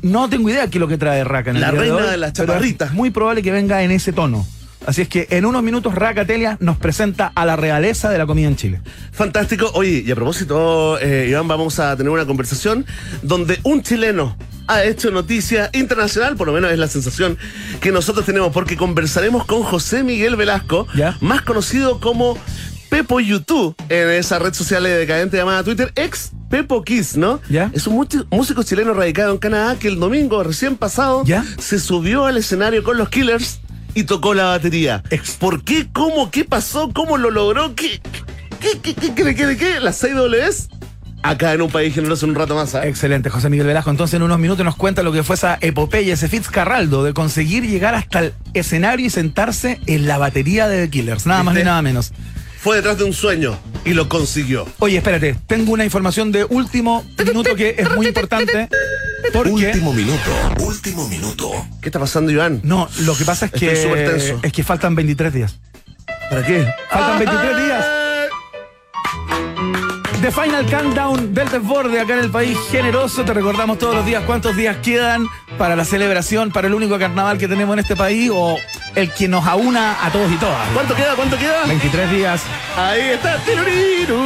No 0.02 0.28
tengo 0.30 0.48
idea 0.48 0.66
qué 0.68 0.78
es 0.78 0.80
lo 0.80 0.88
que 0.88 0.96
trae 0.98 1.24
Raka 1.24 1.50
en 1.50 1.56
el 1.56 1.62
La 1.62 1.70
día 1.72 1.80
reina 1.82 1.96
hoy, 1.96 2.10
de 2.10 2.16
las 2.16 2.32
chaparritas. 2.32 2.88
es 2.90 2.94
Muy 2.94 3.10
probable 3.10 3.42
que 3.42 3.50
venga 3.52 3.82
en 3.82 3.90
ese 3.90 4.12
tono. 4.12 4.46
Así 4.86 5.02
es 5.02 5.08
que 5.08 5.26
en 5.30 5.44
unos 5.44 5.62
minutos 5.62 5.94
Raka 5.94 6.24
Telia 6.24 6.56
nos 6.60 6.78
presenta 6.78 7.30
a 7.34 7.44
la 7.44 7.54
realeza 7.56 8.08
de 8.10 8.18
la 8.18 8.26
comida 8.26 8.48
en 8.48 8.56
Chile. 8.56 8.80
Fantástico. 9.12 9.70
Oye, 9.74 10.02
y 10.06 10.10
a 10.10 10.14
propósito, 10.14 10.98
eh, 10.98 11.26
Iván, 11.28 11.46
vamos 11.48 11.78
a 11.78 11.94
tener 11.96 12.10
una 12.10 12.24
conversación 12.26 12.86
donde 13.22 13.58
un 13.62 13.82
chileno 13.82 14.36
ha 14.68 14.84
hecho 14.84 15.10
noticia 15.10 15.68
internacional, 15.74 16.36
por 16.36 16.46
lo 16.46 16.52
menos 16.52 16.70
es 16.72 16.78
la 16.78 16.88
sensación 16.88 17.36
que 17.80 17.92
nosotros 17.92 18.24
tenemos, 18.24 18.52
porque 18.52 18.76
conversaremos 18.76 19.44
con 19.44 19.62
José 19.62 20.02
Miguel 20.02 20.36
Velasco, 20.36 20.86
Ya. 20.94 21.16
más 21.20 21.42
conocido 21.42 22.00
como 22.00 22.38
Pepo 22.88 23.20
YouTube 23.20 23.74
en 23.88 24.10
esa 24.10 24.38
red 24.38 24.54
social 24.54 24.82
decadente 24.84 25.36
llamada 25.36 25.62
Twitter, 25.62 25.92
ex 25.94 26.30
Pepo 26.48 26.82
Kiss, 26.82 27.16
¿no? 27.16 27.40
Ya. 27.48 27.70
Es 27.72 27.86
un 27.86 27.94
músico- 27.96 28.26
músico 28.30 28.62
chileno 28.64 28.94
radicado 28.94 29.32
en 29.32 29.38
Canadá 29.38 29.76
que 29.78 29.86
el 29.88 30.00
domingo 30.00 30.42
recién 30.42 30.76
pasado 30.76 31.22
Ya. 31.24 31.44
se 31.58 31.78
subió 31.78 32.26
al 32.26 32.36
escenario 32.36 32.82
con 32.82 32.96
los 32.96 33.08
Killers 33.08 33.60
y 33.94 34.04
tocó 34.04 34.34
la 34.34 34.44
batería. 34.44 35.02
¿Por 35.38 35.64
qué? 35.64 35.88
¿Cómo? 35.92 36.30
¿Qué 36.30 36.44
pasó? 36.44 36.90
¿Cómo 36.92 37.18
lo 37.18 37.30
logró? 37.30 37.74
¿Qué? 37.74 38.00
¿Qué? 38.60 38.78
¿Qué? 38.82 38.94
¿Qué? 38.94 39.14
¿Qué? 39.14 39.34
¿Qué? 39.34 39.56
¿Qué? 39.56 39.80
¿Las 39.80 39.96
6 39.96 40.14
Ws? 40.14 40.68
Acá 41.22 41.52
en 41.52 41.60
un 41.60 41.70
país 41.70 41.94
generoso 41.94 42.24
en 42.24 42.30
un 42.30 42.36
rato 42.36 42.54
más, 42.54 42.74
¿ah? 42.74 42.86
Excelente, 42.86 43.28
José 43.28 43.50
Miguel 43.50 43.66
Velasco. 43.66 43.90
Entonces 43.90 44.14
en 44.14 44.22
unos 44.22 44.38
minutos 44.38 44.64
nos 44.64 44.76
cuenta 44.76 45.02
lo 45.02 45.12
que 45.12 45.22
fue 45.22 45.36
esa 45.36 45.58
epopeya, 45.60 46.14
ese 46.14 46.28
Fitzcarraldo, 46.28 47.04
de 47.04 47.12
conseguir 47.12 47.66
llegar 47.66 47.94
hasta 47.94 48.20
el 48.20 48.34
escenario 48.54 49.06
y 49.06 49.10
sentarse 49.10 49.80
en 49.86 50.06
la 50.06 50.16
batería 50.16 50.66
de 50.66 50.86
The 50.86 50.90
Killers. 50.90 51.26
Nada 51.26 51.42
más 51.42 51.54
ni 51.54 51.62
nada 51.62 51.82
menos. 51.82 52.12
Fue 52.58 52.76
detrás 52.76 52.98
de 52.98 53.04
un 53.04 53.12
sueño 53.12 53.58
y 53.84 53.92
lo 53.92 54.08
consiguió. 54.08 54.66
Oye, 54.78 54.96
espérate, 54.96 55.36
tengo 55.46 55.72
una 55.72 55.84
información 55.84 56.32
de 56.32 56.44
último 56.44 57.04
minuto 57.26 57.54
que 57.54 57.74
es 57.76 57.94
muy 57.94 58.06
importante. 58.06 58.68
Porque. 59.32 59.50
Último 59.68 59.92
minuto, 59.92 60.30
último 60.60 61.08
minuto. 61.08 61.50
¿Qué 61.80 61.88
está 61.88 61.98
pasando, 61.98 62.30
Iván? 62.32 62.60
No, 62.62 62.88
lo 63.00 63.16
que 63.16 63.24
pasa 63.24 63.46
es 63.46 63.52
Estoy 63.54 63.76
súper 63.76 64.04
que. 64.04 64.10
tenso. 64.10 64.40
Es 64.42 64.52
que 64.52 64.64
faltan 64.64 64.94
23 64.94 65.32
días. 65.32 65.56
¿Para 66.28 66.44
qué? 66.46 66.66
Faltan 66.90 67.18
23 67.18 67.56
días. 67.64 67.84
Ah, 67.86 67.96
The 70.20 70.30
Final 70.30 70.66
Countdown 70.66 71.32
del 71.32 71.48
desborde 71.48 71.98
acá 71.98 72.12
en 72.12 72.20
el 72.20 72.30
país 72.30 72.56
generoso. 72.70 73.24
Te 73.24 73.32
recordamos 73.32 73.78
todos 73.78 73.94
los 73.94 74.04
días 74.04 74.22
cuántos 74.26 74.54
días 74.54 74.76
quedan 74.82 75.26
para 75.56 75.76
la 75.76 75.84
celebración, 75.86 76.50
para 76.52 76.66
el 76.66 76.74
único 76.74 76.98
carnaval 76.98 77.38
que 77.38 77.48
tenemos 77.48 77.72
en 77.72 77.78
este 77.80 77.96
país 77.96 78.30
o 78.32 78.58
el 78.94 79.10
que 79.12 79.28
nos 79.28 79.46
aúna 79.46 80.04
a 80.04 80.10
todos 80.12 80.30
y 80.30 80.36
todas. 80.36 80.68
¿Cuánto 80.74 80.94
queda? 80.94 81.14
¿Cuánto 81.16 81.38
queda? 81.38 81.64
23 81.66 82.10
días. 82.10 82.42
Ahí 82.76 83.00
está. 83.00 83.38
Tiruriru, 83.38 84.20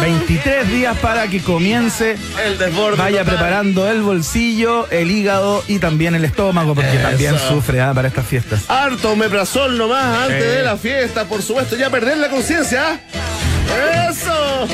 23 0.00 0.68
días 0.70 0.96
para 0.98 1.26
que 1.28 1.40
comience. 1.42 2.16
El 2.44 2.58
desborde. 2.58 2.96
Vaya 2.96 3.20
total. 3.20 3.34
preparando 3.36 3.88
el 3.90 4.02
bolsillo, 4.02 4.88
el 4.90 5.10
hígado 5.10 5.62
y 5.66 5.78
también 5.78 6.14
el 6.14 6.24
estómago, 6.24 6.74
porque 6.74 6.92
Eso. 6.96 7.08
también 7.08 7.34
sufre 7.38 7.80
ah, 7.80 7.92
para 7.94 8.08
estas 8.08 8.26
fiestas. 8.26 8.62
Harto 8.68 9.12
omeprazol 9.12 9.76
nomás 9.76 10.22
antes 10.22 10.56
de 10.56 10.62
la 10.62 10.76
fiesta, 10.76 11.24
por 11.24 11.42
supuesto. 11.42 11.76
Ya 11.76 11.90
perder 11.90 12.18
la 12.18 12.28
conciencia. 12.28 12.92
¿ah? 12.92 14.08
¡Eso! 14.10 14.66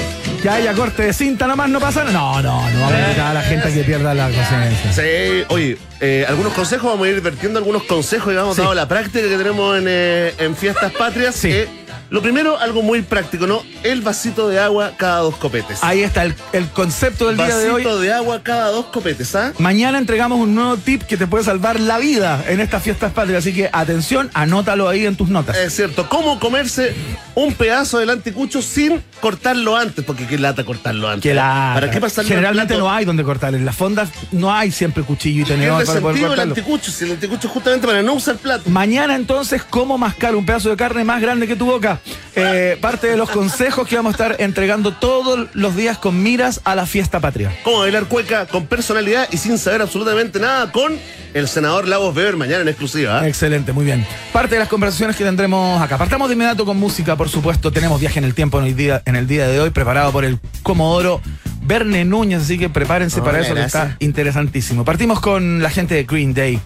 Que 0.42 0.50
haya 0.50 0.74
corte 0.74 1.04
de 1.04 1.12
cinta 1.14 1.46
nomás, 1.46 1.70
no 1.70 1.80
pasa 1.80 2.04
nada. 2.04 2.12
No, 2.12 2.42
no, 2.42 2.70
no 2.70 2.80
vamos 2.80 2.92
a 2.92 3.00
invitar 3.02 3.26
a 3.28 3.34
la 3.34 3.42
gente 3.42 3.68
a 3.68 3.72
que 3.72 3.82
pierda 3.82 4.12
la 4.14 4.28
conciencia. 4.30 4.92
Sí, 4.92 5.44
oye, 5.48 5.78
eh, 6.00 6.26
algunos 6.28 6.52
consejos, 6.52 6.90
vamos 6.92 7.06
a 7.06 7.10
ir 7.10 7.20
vertiendo 7.22 7.58
algunos 7.58 7.84
consejos 7.84 8.30
y 8.32 8.36
vamos 8.36 8.54
Sí. 8.56 8.60
dado 8.60 8.74
la 8.74 8.86
práctica 8.86 9.26
que 9.26 9.36
tenemos 9.38 9.78
en, 9.78 9.86
eh, 9.88 10.34
en 10.38 10.54
fiestas 10.54 10.92
patrias. 10.92 11.34
Sí. 11.34 11.64
Lo 12.10 12.22
primero, 12.22 12.58
algo 12.58 12.82
muy 12.82 13.02
práctico, 13.02 13.46
¿no? 13.46 13.62
El 13.82 14.02
vasito 14.02 14.48
de 14.48 14.60
agua 14.60 14.92
cada 14.96 15.20
dos 15.20 15.36
copetes. 15.36 15.78
Ahí 15.82 16.02
está 16.02 16.22
el, 16.24 16.34
el 16.52 16.68
concepto 16.68 17.28
del 17.28 17.36
día 17.36 17.56
de 17.56 17.70
vasito 17.70 17.94
hoy. 17.96 18.06
de 18.06 18.12
agua 18.12 18.42
cada 18.42 18.68
dos 18.68 18.86
copetes, 18.86 19.34
¿ah? 19.34 19.52
Mañana 19.58 19.98
entregamos 19.98 20.38
un 20.38 20.54
nuevo 20.54 20.76
tip 20.76 21.02
que 21.02 21.16
te 21.16 21.26
puede 21.26 21.44
salvar 21.44 21.80
la 21.80 21.98
vida 21.98 22.44
en 22.46 22.60
estas 22.60 22.82
fiestas 22.82 23.12
patrias. 23.12 23.38
Así 23.38 23.52
que 23.52 23.68
atención, 23.72 24.30
anótalo 24.34 24.88
ahí 24.88 25.06
en 25.06 25.16
tus 25.16 25.28
notas. 25.28 25.56
Es 25.56 25.74
cierto, 25.74 26.08
¿cómo 26.08 26.38
comerse 26.38 26.94
un 27.34 27.54
pedazo 27.54 27.98
del 27.98 28.10
anticucho 28.10 28.62
sin 28.62 29.02
cortarlo 29.20 29.76
antes? 29.76 30.04
Porque 30.04 30.26
qué 30.26 30.38
lata 30.38 30.64
cortarlo 30.64 31.08
antes. 31.08 31.22
Que 31.22 31.34
la, 31.34 31.72
¿Para 31.74 31.90
qué 31.90 32.00
pasarlo 32.00 32.28
Generalmente 32.28 32.76
no 32.76 32.90
hay 32.90 33.04
donde 33.04 33.24
cortar. 33.24 33.54
En 33.54 33.64
las 33.64 33.76
fondas 33.76 34.10
no 34.30 34.52
hay 34.52 34.70
siempre 34.70 35.02
cuchillo 35.02 35.42
y 35.42 35.44
tenedor 35.46 35.84
para 35.84 36.00
poder 36.00 36.16
sentido 36.16 36.26
el 36.26 36.36
cortarlo. 36.36 36.54
anticucho, 36.54 36.90
si 36.90 37.04
el 37.04 37.12
anticucho 37.12 37.48
es 37.48 37.52
justamente 37.52 37.86
para 37.86 38.02
no 38.02 38.14
usar 38.14 38.36
plato. 38.36 38.68
Mañana 38.70 39.16
entonces, 39.16 39.62
¿cómo 39.68 39.98
mascar 39.98 40.36
un 40.36 40.46
pedazo 40.46 40.70
de 40.70 40.76
carne 40.76 41.04
más 41.04 41.20
grande 41.20 41.46
que 41.46 41.56
tu 41.56 41.66
boca? 41.66 41.93
Eh, 42.36 42.76
parte 42.80 43.06
de 43.06 43.16
los 43.16 43.30
consejos 43.30 43.86
que 43.86 43.96
vamos 43.96 44.10
a 44.10 44.14
estar 44.14 44.36
entregando 44.40 44.92
todos 44.92 45.48
los 45.52 45.76
días 45.76 45.98
con 45.98 46.22
miras 46.22 46.60
a 46.64 46.74
la 46.74 46.86
fiesta 46.86 47.20
patria. 47.20 47.56
Cómo 47.62 47.80
bailar 47.80 48.06
cueca 48.06 48.46
con 48.46 48.66
personalidad 48.66 49.28
y 49.30 49.36
sin 49.36 49.58
saber 49.58 49.82
absolutamente 49.82 50.40
nada 50.40 50.72
con 50.72 50.98
el 51.34 51.48
senador 51.48 51.88
Lagos 51.88 52.16
Weber 52.16 52.36
mañana 52.36 52.62
en 52.62 52.68
exclusiva. 52.68 53.20
¿ah? 53.20 53.28
Excelente, 53.28 53.72
muy 53.72 53.84
bien. 53.84 54.06
Parte 54.32 54.54
de 54.54 54.60
las 54.60 54.68
conversaciones 54.68 55.16
que 55.16 55.24
tendremos 55.24 55.80
acá. 55.80 55.98
Partamos 55.98 56.28
de 56.28 56.34
inmediato 56.34 56.64
con 56.64 56.76
música, 56.76 57.16
por 57.16 57.28
supuesto. 57.28 57.72
Tenemos 57.72 58.00
viaje 58.00 58.18
en 58.18 58.24
el 58.24 58.34
tiempo 58.34 58.58
en 58.60 58.66
el 58.66 58.76
día, 58.76 59.02
en 59.04 59.16
el 59.16 59.26
día 59.26 59.46
de 59.48 59.60
hoy, 59.60 59.70
preparado 59.70 60.12
por 60.12 60.24
el 60.24 60.38
Comodoro 60.62 61.20
Verne 61.62 62.04
Núñez, 62.04 62.42
así 62.42 62.58
que 62.58 62.68
prepárense 62.68 63.22
para 63.22 63.40
eso, 63.40 63.54
que 63.54 63.62
está 63.62 63.96
interesantísimo. 63.98 64.84
Partimos 64.84 65.20
con 65.20 65.62
la 65.62 65.70
gente 65.70 65.94
de 65.94 66.04
Green 66.04 66.34
Day. 66.34 66.60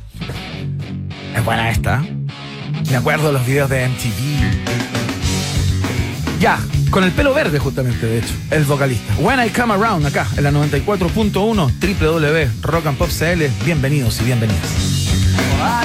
Es 1.37 1.45
buena 1.45 1.71
esta. 1.71 2.03
¿eh? 2.05 2.19
Me 2.91 2.97
acuerdo 2.97 3.29
de 3.29 3.33
los 3.35 3.47
videos 3.47 3.71
de 3.71 3.87
MTV. 3.87 4.88
Ya, 6.41 6.59
con 6.91 7.03
el 7.03 7.11
pelo 7.11 7.35
verde 7.35 7.59
justamente, 7.59 8.07
de 8.07 8.19
hecho, 8.19 8.33
el 8.51 8.65
vocalista. 8.65 9.15
When 9.19 9.45
I 9.45 9.51
Come 9.51 9.75
Around, 9.75 10.07
acá, 10.07 10.27
en 10.37 10.45
la 10.45 10.53
94.1, 10.53 11.33
www, 11.33 12.51
Rock 12.63 12.87
and 12.87 12.97
Pop 12.97 13.11
CL. 13.11 13.49
Bienvenidos 13.65 14.21
y 14.21 14.25
bienvenidas. 14.25 14.99
I 15.61 15.85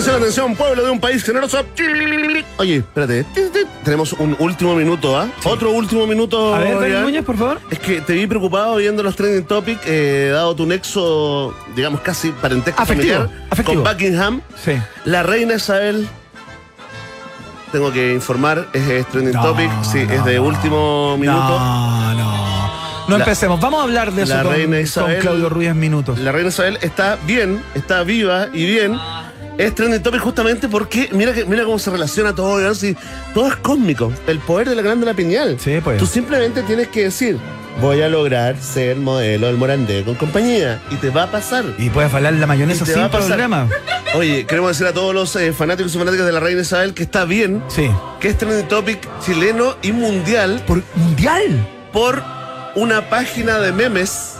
Atención, 0.00 0.16
atención, 0.22 0.56
pueblo 0.56 0.82
de 0.82 0.90
un 0.90 0.98
país 0.98 1.22
generoso. 1.22 1.62
Oye, 2.56 2.76
espérate. 2.76 3.26
Tenemos 3.84 4.14
un 4.14 4.34
último 4.38 4.74
minuto, 4.74 5.18
¿ah? 5.18 5.28
Otro 5.44 5.72
último 5.72 6.06
minuto. 6.06 6.54
A 6.54 6.58
ver. 6.60 7.02
Núñez, 7.02 7.22
por 7.22 7.36
favor. 7.36 7.60
Es 7.70 7.78
que 7.80 8.00
te 8.00 8.14
vi 8.14 8.26
preocupado 8.26 8.76
viendo 8.76 9.02
los 9.02 9.14
trending 9.14 9.44
topics, 9.44 9.82
eh, 9.84 10.30
dado 10.32 10.56
tu 10.56 10.64
nexo, 10.64 11.54
digamos, 11.76 12.00
casi 12.00 12.30
parentesco 12.30 12.80
Afectivo, 12.80 13.12
familiar 13.24 13.44
afectivo. 13.50 13.82
con 13.82 13.92
Buckingham. 13.92 14.40
Sí. 14.64 14.72
La 15.04 15.22
reina 15.22 15.56
Isabel, 15.56 16.08
tengo 17.70 17.92
que 17.92 18.14
informar, 18.14 18.68
es, 18.72 18.88
es 18.88 19.06
trending 19.08 19.34
No, 19.34 19.42
topic, 19.42 19.70
sí, 19.82 20.04
no, 20.06 20.14
es 20.14 20.24
de 20.24 20.40
último 20.40 21.18
minuto. 21.18 21.58
No, 21.58 22.14
no. 22.14 22.70
No 23.06 23.18
La- 23.18 23.24
empecemos. 23.24 23.60
Vamos 23.60 23.80
a 23.80 23.82
hablar 23.82 24.12
de 24.12 24.22
eso 24.22 24.34
la 24.34 24.44
con, 24.44 24.52
reina 24.54 24.76
con 24.76 24.84
Isabel- 24.84 25.18
Claudio 25.20 25.50
Ruiz 25.50 25.68
en 25.68 25.78
minutos. 25.78 26.18
La 26.20 26.32
reina 26.32 26.48
Isabel 26.48 26.78
está 26.80 27.18
bien, 27.26 27.62
está 27.74 28.02
viva 28.02 28.46
y 28.54 28.64
bien. 28.64 28.98
Es 29.60 29.74
trending 29.74 30.02
topic 30.02 30.20
justamente 30.20 30.68
porque 30.68 31.10
mira 31.12 31.32
que 31.34 31.44
mira 31.44 31.64
cómo 31.64 31.78
se 31.78 31.90
relaciona 31.90 32.34
todo, 32.34 32.74
si 32.74 32.96
todo 33.34 33.48
es 33.48 33.56
cósmico. 33.56 34.10
El 34.26 34.38
poder 34.38 34.68
de 34.70 34.74
la 34.74 34.82
glándula 34.82 35.12
pineal. 35.12 35.58
Sí, 35.60 35.80
pues. 35.84 35.98
Tú 35.98 36.06
simplemente 36.06 36.62
tienes 36.62 36.88
que 36.88 37.04
decir, 37.04 37.36
voy 37.80 38.00
a 38.00 38.08
lograr 38.08 38.56
ser 38.58 38.96
modelo 38.96 39.48
del 39.48 39.56
Morandé 39.58 40.02
con 40.02 40.14
compañía. 40.14 40.80
Y 40.90 40.94
te 40.96 41.10
va 41.10 41.24
a 41.24 41.30
pasar. 41.30 41.64
Y 41.76 41.90
puedes 41.90 42.10
bailar 42.10 42.32
la 42.34 42.46
mayonesa 42.46 42.86
sin 42.86 43.08
problema. 43.10 43.68
Oye, 44.14 44.46
queremos 44.46 44.70
decir 44.70 44.86
a 44.86 44.92
todos 44.94 45.14
los 45.14 45.36
eh, 45.36 45.52
fanáticos 45.52 45.94
y 45.94 45.98
fanáticas 45.98 46.24
de 46.26 46.32
la 46.32 46.40
reina 46.40 46.62
Isabel 46.62 46.94
que 46.94 47.02
está 47.02 47.26
bien, 47.26 47.62
Sí. 47.68 47.90
que 48.18 48.28
es 48.28 48.38
trending 48.38 48.66
topic 48.66 48.98
chileno 49.24 49.76
y 49.82 49.92
mundial 49.92 50.62
¿Por 50.66 50.82
mundial? 50.96 51.68
por 51.92 52.22
una 52.76 53.10
página 53.10 53.58
de 53.58 53.72
memes 53.72 54.36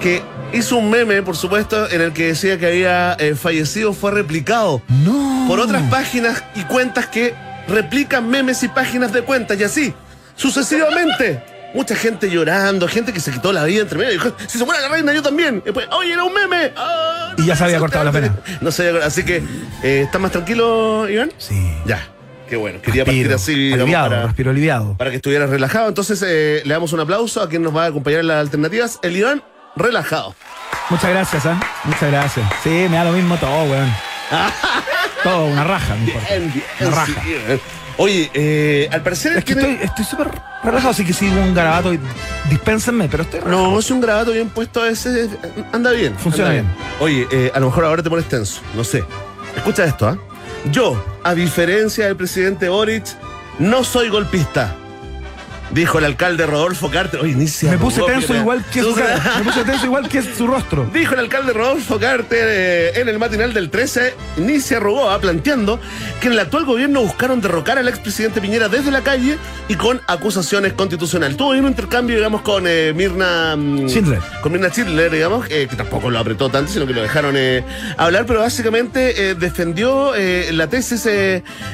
que 0.00 0.22
hizo 0.54 0.76
un 0.76 0.90
meme, 0.90 1.22
por 1.22 1.36
supuesto, 1.36 1.90
en 1.90 2.00
el 2.00 2.12
que 2.12 2.28
decía 2.28 2.58
que 2.58 2.66
había 2.66 3.14
eh, 3.18 3.34
fallecido, 3.34 3.92
fue 3.92 4.10
replicado 4.10 4.82
No. 5.04 5.44
por 5.48 5.60
otras 5.60 5.82
páginas 5.90 6.42
y 6.54 6.62
cuentas 6.62 7.06
que 7.06 7.34
replican 7.68 8.28
memes 8.28 8.62
y 8.62 8.68
páginas 8.68 9.12
de 9.12 9.22
cuentas 9.22 9.58
y 9.60 9.64
así, 9.64 9.94
sucesivamente. 10.36 11.42
Mucha 11.74 11.96
gente 11.96 12.30
llorando, 12.30 12.86
gente 12.86 13.12
que 13.12 13.18
se 13.18 13.32
quitó 13.32 13.52
la 13.52 13.64
vida 13.64 13.82
entre 13.82 13.98
medio. 13.98 14.12
Dijo, 14.12 14.32
si 14.46 14.58
se 14.58 14.64
muere 14.64 14.80
la 14.80 14.88
reina, 14.88 15.12
yo 15.12 15.22
también. 15.22 15.56
Y 15.56 15.64
después, 15.64 15.88
oye, 15.90 16.12
era 16.12 16.22
un 16.22 16.32
meme. 16.32 16.72
Y 17.36 17.46
ya 17.46 17.56
se 17.56 17.64
había 17.64 17.80
cortado 17.80 18.04
la 18.04 18.12
pena. 18.12 18.36
No 18.60 18.70
se 18.70 18.82
había 18.82 18.92
cortado. 18.92 19.08
Así 19.08 19.24
que, 19.24 19.42
eh, 19.82 20.02
¿estás 20.04 20.20
más 20.20 20.30
tranquilo, 20.30 21.08
Iván? 21.08 21.32
Sí. 21.36 21.56
Ya. 21.84 22.06
Qué 22.48 22.54
bueno. 22.54 22.80
Quería 22.80 23.02
Respiro, 23.02 23.28
partir 23.30 23.34
así, 23.34 23.54
digamos, 23.54 23.82
aliviado, 23.86 24.08
para, 24.10 24.22
respiro 24.26 24.50
aliviado. 24.52 24.96
para 24.96 25.10
que 25.10 25.16
estuvieras 25.16 25.50
relajado. 25.50 25.88
Entonces, 25.88 26.22
eh, 26.24 26.62
le 26.64 26.72
damos 26.74 26.92
un 26.92 27.00
aplauso 27.00 27.42
a 27.42 27.48
quien 27.48 27.62
nos 27.62 27.74
va 27.74 27.86
a 27.86 27.88
acompañar 27.88 28.20
en 28.20 28.28
las 28.28 28.36
alternativas. 28.38 29.00
El 29.02 29.16
Iván, 29.16 29.42
relajado. 29.76 30.34
Muchas 30.90 31.10
gracias, 31.10 31.46
¿ah? 31.46 31.58
Muchas 31.84 32.10
gracias. 32.10 32.46
Sí, 32.62 32.68
me 32.90 32.96
da 32.96 33.04
lo 33.04 33.12
mismo 33.12 33.36
todo, 33.36 33.64
weón. 33.64 33.92
todo, 35.22 35.44
una 35.46 35.64
raja, 35.64 35.94
no 35.96 36.04
importa. 36.04 36.28
Bien, 36.30 36.52
bien, 36.52 36.64
Una 36.80 36.90
raja. 36.90 37.06
sí, 37.06 37.28
bien. 37.28 37.60
Oye, 37.96 38.30
eh, 38.34 38.88
al 38.92 39.02
parecer 39.02 39.36
Es 39.38 39.44
que 39.44 39.54
tiene- 39.54 39.82
estoy 39.84 40.04
súper 40.04 40.28
relajado, 40.64 40.90
así 40.90 41.04
que 41.04 41.12
sigo 41.12 41.40
un 41.40 41.54
garabato 41.54 41.94
y 41.94 42.00
dispénsenme, 42.50 43.08
pero 43.08 43.22
estoy 43.22 43.40
relajado. 43.40 43.70
No, 43.70 43.78
es 43.78 43.90
un 43.90 44.00
grabato 44.00 44.32
bien 44.32 44.48
puesto 44.50 44.80
a 44.82 44.84
veces. 44.86 45.30
Anda 45.72 45.92
bien. 45.92 46.16
Funciona 46.18 46.50
anda 46.50 46.62
bien. 46.62 46.76
Oye, 47.00 47.28
eh, 47.30 47.52
a 47.54 47.60
lo 47.60 47.66
mejor 47.66 47.84
ahora 47.84 48.02
te 48.02 48.10
pones 48.10 48.28
tenso. 48.28 48.60
No 48.74 48.82
sé. 48.82 49.04
Escucha 49.56 49.84
esto, 49.84 50.08
¿ah? 50.08 50.18
Yo, 50.72 51.02
a 51.22 51.34
diferencia 51.34 52.06
del 52.06 52.16
presidente 52.16 52.68
Boric, 52.68 53.04
no 53.60 53.84
soy 53.84 54.08
golpista. 54.08 54.74
Dijo 55.74 55.98
el 55.98 56.04
alcalde 56.04 56.46
Rodolfo 56.46 56.88
Carter. 56.88 57.18
Oye, 57.20 57.34
ni 57.34 57.48
se 57.48 57.68
Me 57.68 57.78
puse 57.78 58.00
tenso 58.02 58.32
igual 58.32 58.64
que 58.72 58.80
su 58.80 58.94
cara. 58.94 59.20
Me 59.38 59.44
puse 59.44 59.64
tenso 59.64 59.86
igual 59.86 60.08
que 60.08 60.22
su 60.22 60.46
rostro. 60.46 60.88
Dijo 60.94 61.14
el 61.14 61.20
alcalde 61.20 61.52
Rodolfo 61.52 61.98
Carter 61.98 62.46
eh, 62.48 63.00
en 63.00 63.08
el 63.08 63.18
matinal 63.18 63.52
del 63.52 63.70
13, 63.70 64.14
ni 64.36 64.60
se 64.60 64.76
arrugó, 64.76 65.10
ah, 65.10 65.20
planteando 65.20 65.80
que 66.20 66.28
en 66.28 66.34
el 66.34 66.38
actual 66.38 66.64
gobierno 66.64 67.00
buscaron 67.00 67.40
derrocar 67.40 67.78
al 67.78 67.88
expresidente 67.88 68.40
Piñera 68.40 68.68
desde 68.68 68.92
la 68.92 69.00
calle 69.00 69.36
y 69.66 69.74
con 69.74 70.00
acusaciones 70.06 70.74
constitucionales. 70.74 71.36
Tuvo 71.36 71.50
un 71.50 71.66
intercambio, 71.66 72.16
digamos, 72.16 72.42
con 72.42 72.66
eh, 72.68 72.92
Mirna 72.94 73.56
mm, 73.56 73.88
Schindler. 73.88 74.20
Con 74.42 74.52
Mirna 74.52 74.68
Schindler, 74.68 75.10
digamos, 75.10 75.48
eh, 75.50 75.66
que 75.68 75.74
tampoco 75.74 76.08
lo 76.08 76.20
apretó 76.20 76.50
tanto, 76.50 76.70
sino 76.70 76.86
que 76.86 76.92
lo 76.92 77.02
dejaron 77.02 77.34
hablar, 77.96 78.26
pero 78.26 78.40
básicamente 78.40 79.34
defendió 79.34 80.12
la 80.52 80.68
tesis, 80.68 81.08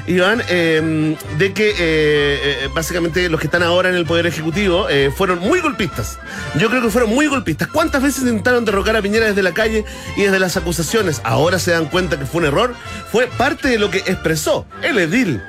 Iván, 0.07 0.38
de 0.49 1.52
que 1.54 2.69
básicamente 2.75 3.28
los 3.28 3.38
que 3.38 3.47
están 3.47 3.62
ahora 3.62 3.89
en 3.90 3.97
el 3.97 4.06
Poder 4.06 4.26
Ejecutivo 4.26 4.88
eh, 4.88 5.12
fueron 5.14 5.40
muy 5.40 5.61
golpistas. 5.61 6.18
Yo 6.59 6.70
creo 6.70 6.82
que 6.82 6.90
fueron 6.90 7.11
muy 7.11 7.26
golpistas. 7.26 7.68
¿Cuántas 7.68 8.02
veces 8.02 8.23
intentaron 8.23 8.64
derrocar 8.64 8.97
a 8.97 9.02
Piñera 9.02 9.26
desde 9.26 9.42
la 9.42 9.52
calle 9.52 9.85
y 10.16 10.23
desde 10.23 10.38
las 10.38 10.56
acusaciones? 10.56 11.20
Ahora 11.25 11.59
se 11.59 11.73
dan 11.73 11.87
cuenta 11.87 12.18
que 12.18 12.26
fue 12.26 12.40
un 12.40 12.47
error. 12.47 12.75
Fue 13.11 13.26
parte 13.26 13.68
de 13.68 13.78
lo 13.78 13.90
que 13.90 13.99
expresó 13.99 14.66
el 14.82 14.99
edil 14.99 15.42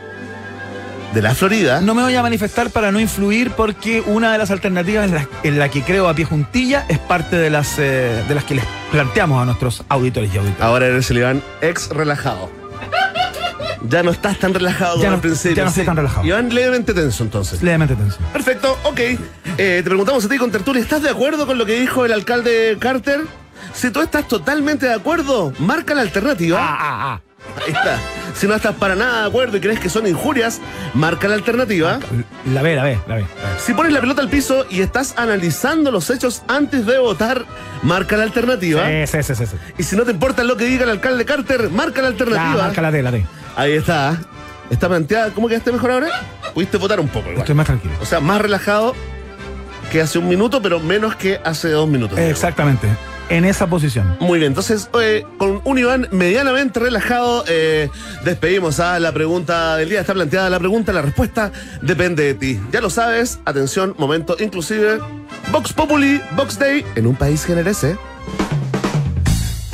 de 1.13 1.21
la 1.21 1.35
Florida. 1.35 1.81
No 1.81 1.93
me 1.93 2.03
voy 2.03 2.15
a 2.15 2.21
manifestar 2.21 2.69
para 2.69 2.91
no 2.91 2.99
influir 2.99 3.51
porque 3.51 4.01
una 4.01 4.31
de 4.31 4.37
las 4.37 4.51
alternativas 4.51 5.05
en 5.05 5.15
la, 5.15 5.27
en 5.43 5.59
la 5.59 5.69
que 5.69 5.83
creo 5.83 6.07
a 6.07 6.13
pie 6.13 6.25
juntilla 6.25 6.85
es 6.87 6.99
parte 6.99 7.35
de 7.35 7.49
las, 7.49 7.77
eh, 7.79 8.23
de 8.27 8.35
las 8.35 8.43
que 8.43 8.55
les 8.55 8.65
planteamos 8.91 9.41
a 9.41 9.45
nuestros 9.45 9.83
auditores 9.89 10.33
y 10.33 10.37
auditoras. 10.37 10.65
Ahora 10.65 10.87
eres 10.87 11.09
el 11.11 11.17
Iván 11.17 11.43
ex 11.61 11.89
relajado. 11.89 12.60
Ya 13.89 14.03
no 14.03 14.11
estás 14.11 14.37
tan 14.37 14.53
relajado 14.53 14.95
Ya 14.95 14.99
como 14.99 15.09
no- 15.09 15.15
al 15.15 15.21
principio. 15.21 15.57
ya 15.57 15.63
no 15.63 15.69
estoy 15.69 15.85
tan 15.85 15.95
relajado. 15.97 16.25
Iván 16.27 16.53
levemente 16.53 16.93
tenso 16.93 17.23
entonces. 17.23 17.61
Levemente 17.63 17.95
tenso. 17.95 18.17
Perfecto, 18.31 18.77
ok. 18.83 18.99
Eh, 18.99 19.17
te 19.57 19.83
preguntamos 19.83 20.23
a 20.25 20.29
ti 20.29 20.37
con 20.37 20.51
Tertulia, 20.51 20.81
¿estás 20.81 21.01
de 21.01 21.09
acuerdo 21.09 21.45
con 21.47 21.57
lo 21.57 21.65
que 21.65 21.79
dijo 21.79 22.05
el 22.05 22.13
alcalde 22.13 22.77
Carter? 22.79 23.21
Si 23.73 23.89
tú 23.89 24.01
estás 24.01 24.27
totalmente 24.27 24.85
de 24.85 24.93
acuerdo, 24.93 25.53
marca 25.59 25.93
la 25.93 26.01
alternativa. 26.01 26.59
Ah, 26.61 26.77
ah, 27.13 27.21
Ahí 27.65 27.71
está. 27.73 27.99
Si 28.35 28.47
no 28.47 28.53
estás 28.55 28.75
para 28.75 28.95
nada 28.95 29.21
de 29.23 29.27
acuerdo 29.27 29.57
y 29.57 29.61
crees 29.61 29.79
que 29.79 29.89
son 29.89 30.05
injurias, 30.07 30.59
marca 30.93 31.27
la 31.27 31.33
alternativa. 31.35 31.99
La 32.45 32.61
ve, 32.63 32.75
la 32.75 32.83
ve, 32.83 32.99
la 33.07 33.15
ve. 33.17 33.25
Si 33.59 33.73
pones 33.73 33.93
la 33.93 33.99
pelota 34.01 34.21
al 34.21 34.29
piso 34.29 34.65
y 34.69 34.81
estás 34.81 35.13
analizando 35.17 35.91
los 35.91 36.09
hechos 36.09 36.41
antes 36.47 36.85
de 36.87 36.97
votar, 36.97 37.45
marca 37.83 38.17
la 38.17 38.23
alternativa. 38.23 38.83
Sí, 39.05 39.21
sí, 39.23 39.35
sí, 39.35 39.45
sí. 39.45 39.55
Y 39.77 39.83
si 39.83 39.95
no 39.95 40.03
te 40.03 40.11
importa 40.11 40.43
lo 40.43 40.57
que 40.57 40.65
diga 40.65 40.83
el 40.85 40.89
alcalde 40.89 41.23
Carter, 41.25 41.69
marca 41.69 42.01
la 42.01 42.07
Ya, 42.09 42.13
alternativa. 42.13 42.63
marca 42.63 42.81
la 42.81 42.91
D, 42.91 43.03
la 43.03 43.11
D. 43.11 43.25
Ahí 43.55 43.73
está. 43.73 44.17
Está 44.71 44.87
planteada. 44.87 45.29
¿Cómo 45.31 45.47
quedaste 45.47 45.71
mejor 45.71 45.91
ahora? 45.91 46.09
Pudiste 46.53 46.77
votar 46.77 46.99
un 46.99 47.09
poco 47.09 47.27
igual. 47.27 47.39
Estoy 47.39 47.55
más 47.55 47.67
tranquilo. 47.67 47.93
O 48.01 48.05
sea, 48.05 48.19
más 48.21 48.41
relajado 48.41 48.95
que 49.91 50.01
hace 50.01 50.17
un 50.17 50.27
minuto, 50.27 50.61
pero 50.61 50.79
menos 50.79 51.15
que 51.15 51.39
hace 51.43 51.69
dos 51.69 51.87
minutos. 51.87 52.17
digamos. 52.17 52.39
En 53.31 53.45
esa 53.45 53.67
posición. 53.67 54.17
Muy 54.19 54.39
bien, 54.39 54.51
entonces 54.51 54.89
eh, 55.01 55.25
con 55.37 55.61
un 55.63 55.77
Iván 55.77 56.09
medianamente 56.11 56.81
relajado 56.81 57.45
eh, 57.47 57.89
despedimos 58.25 58.81
a 58.81 58.99
la 58.99 59.13
pregunta 59.13 59.77
del 59.77 59.87
día. 59.87 60.01
Está 60.01 60.13
planteada 60.13 60.49
la 60.49 60.59
pregunta, 60.59 60.91
la 60.91 61.01
respuesta 61.01 61.53
depende 61.81 62.23
de 62.25 62.33
ti. 62.33 62.59
Ya 62.73 62.81
lo 62.81 62.89
sabes, 62.89 63.39
atención, 63.45 63.95
momento 63.97 64.35
inclusive. 64.37 64.99
Vox 65.49 65.71
Populi, 65.71 66.19
Vox 66.35 66.59
Day, 66.59 66.85
en 66.95 67.07
un 67.07 67.15
país 67.15 67.45
generese. 67.45 67.95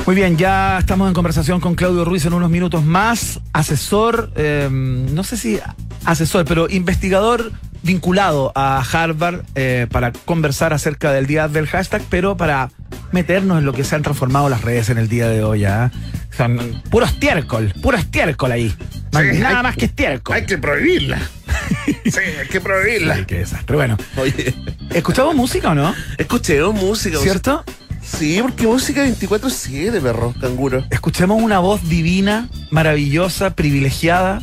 Muy 0.05 0.15
bien, 0.15 0.37
ya 0.37 0.77
estamos 0.77 1.07
en 1.07 1.15
conversación 1.15 1.59
con 1.59 1.73
Claudio 1.73 2.05
Ruiz 2.05 2.25
en 2.27 2.33
unos 2.33 2.51
minutos 2.51 2.85
más. 2.85 3.39
Asesor, 3.53 4.29
eh, 4.35 4.69
no 4.71 5.23
sé 5.23 5.35
si 5.35 5.59
asesor, 6.07 6.45
pero 6.45 6.67
investigador 6.69 7.51
vinculado 7.83 8.51
a 8.55 8.81
Harvard 8.91 9.41
eh, 9.55 9.87
para 9.91 10.11
conversar 10.11 10.73
acerca 10.73 11.11
del 11.11 11.27
día 11.27 11.47
del 11.47 11.67
hashtag, 11.67 12.01
pero 12.09 12.35
para 12.35 12.69
meternos 13.11 13.59
en 13.59 13.65
lo 13.65 13.73
que 13.73 13.83
se 13.83 13.95
han 13.95 14.01
transformado 14.01 14.49
las 14.49 14.61
redes 14.61 14.89
en 14.89 14.97
el 14.97 15.07
día 15.09 15.27
de 15.29 15.43
hoy. 15.43 15.65
¿ah? 15.65 15.91
Son 16.35 16.81
puro 16.89 17.05
estiércol, 17.05 17.73
puro 17.81 17.97
estiércol 17.97 18.51
ahí. 18.51 18.69
Sí, 18.69 19.39
nada 19.39 19.57
hay- 19.57 19.63
más 19.63 19.75
que 19.75 19.85
estiércol. 19.85 20.35
Hay 20.35 20.45
que 20.45 20.57
prohibirla. 20.57 21.19
sí, 22.05 22.19
hay 22.39 22.47
que 22.49 22.59
prohibirla. 22.61 23.15
Ay, 23.15 23.25
qué 23.25 23.39
desastre. 23.39 23.75
Bueno, 23.75 23.97
Oye, 24.17 24.53
¿escuchamos 24.93 25.35
música 25.35 25.71
o 25.71 25.75
no? 25.75 25.93
escuchemos 26.17 26.73
música. 26.75 27.17
¿Cierto? 27.19 27.63
Sí, 28.01 28.39
porque 28.41 28.65
música 28.65 29.05
24-7, 29.05 30.01
perro, 30.01 30.33
canguro. 30.39 30.85
Escuchemos 30.89 31.41
una 31.41 31.59
voz 31.59 31.87
divina, 31.89 32.47
maravillosa, 32.71 33.49
privilegiada. 33.55 34.41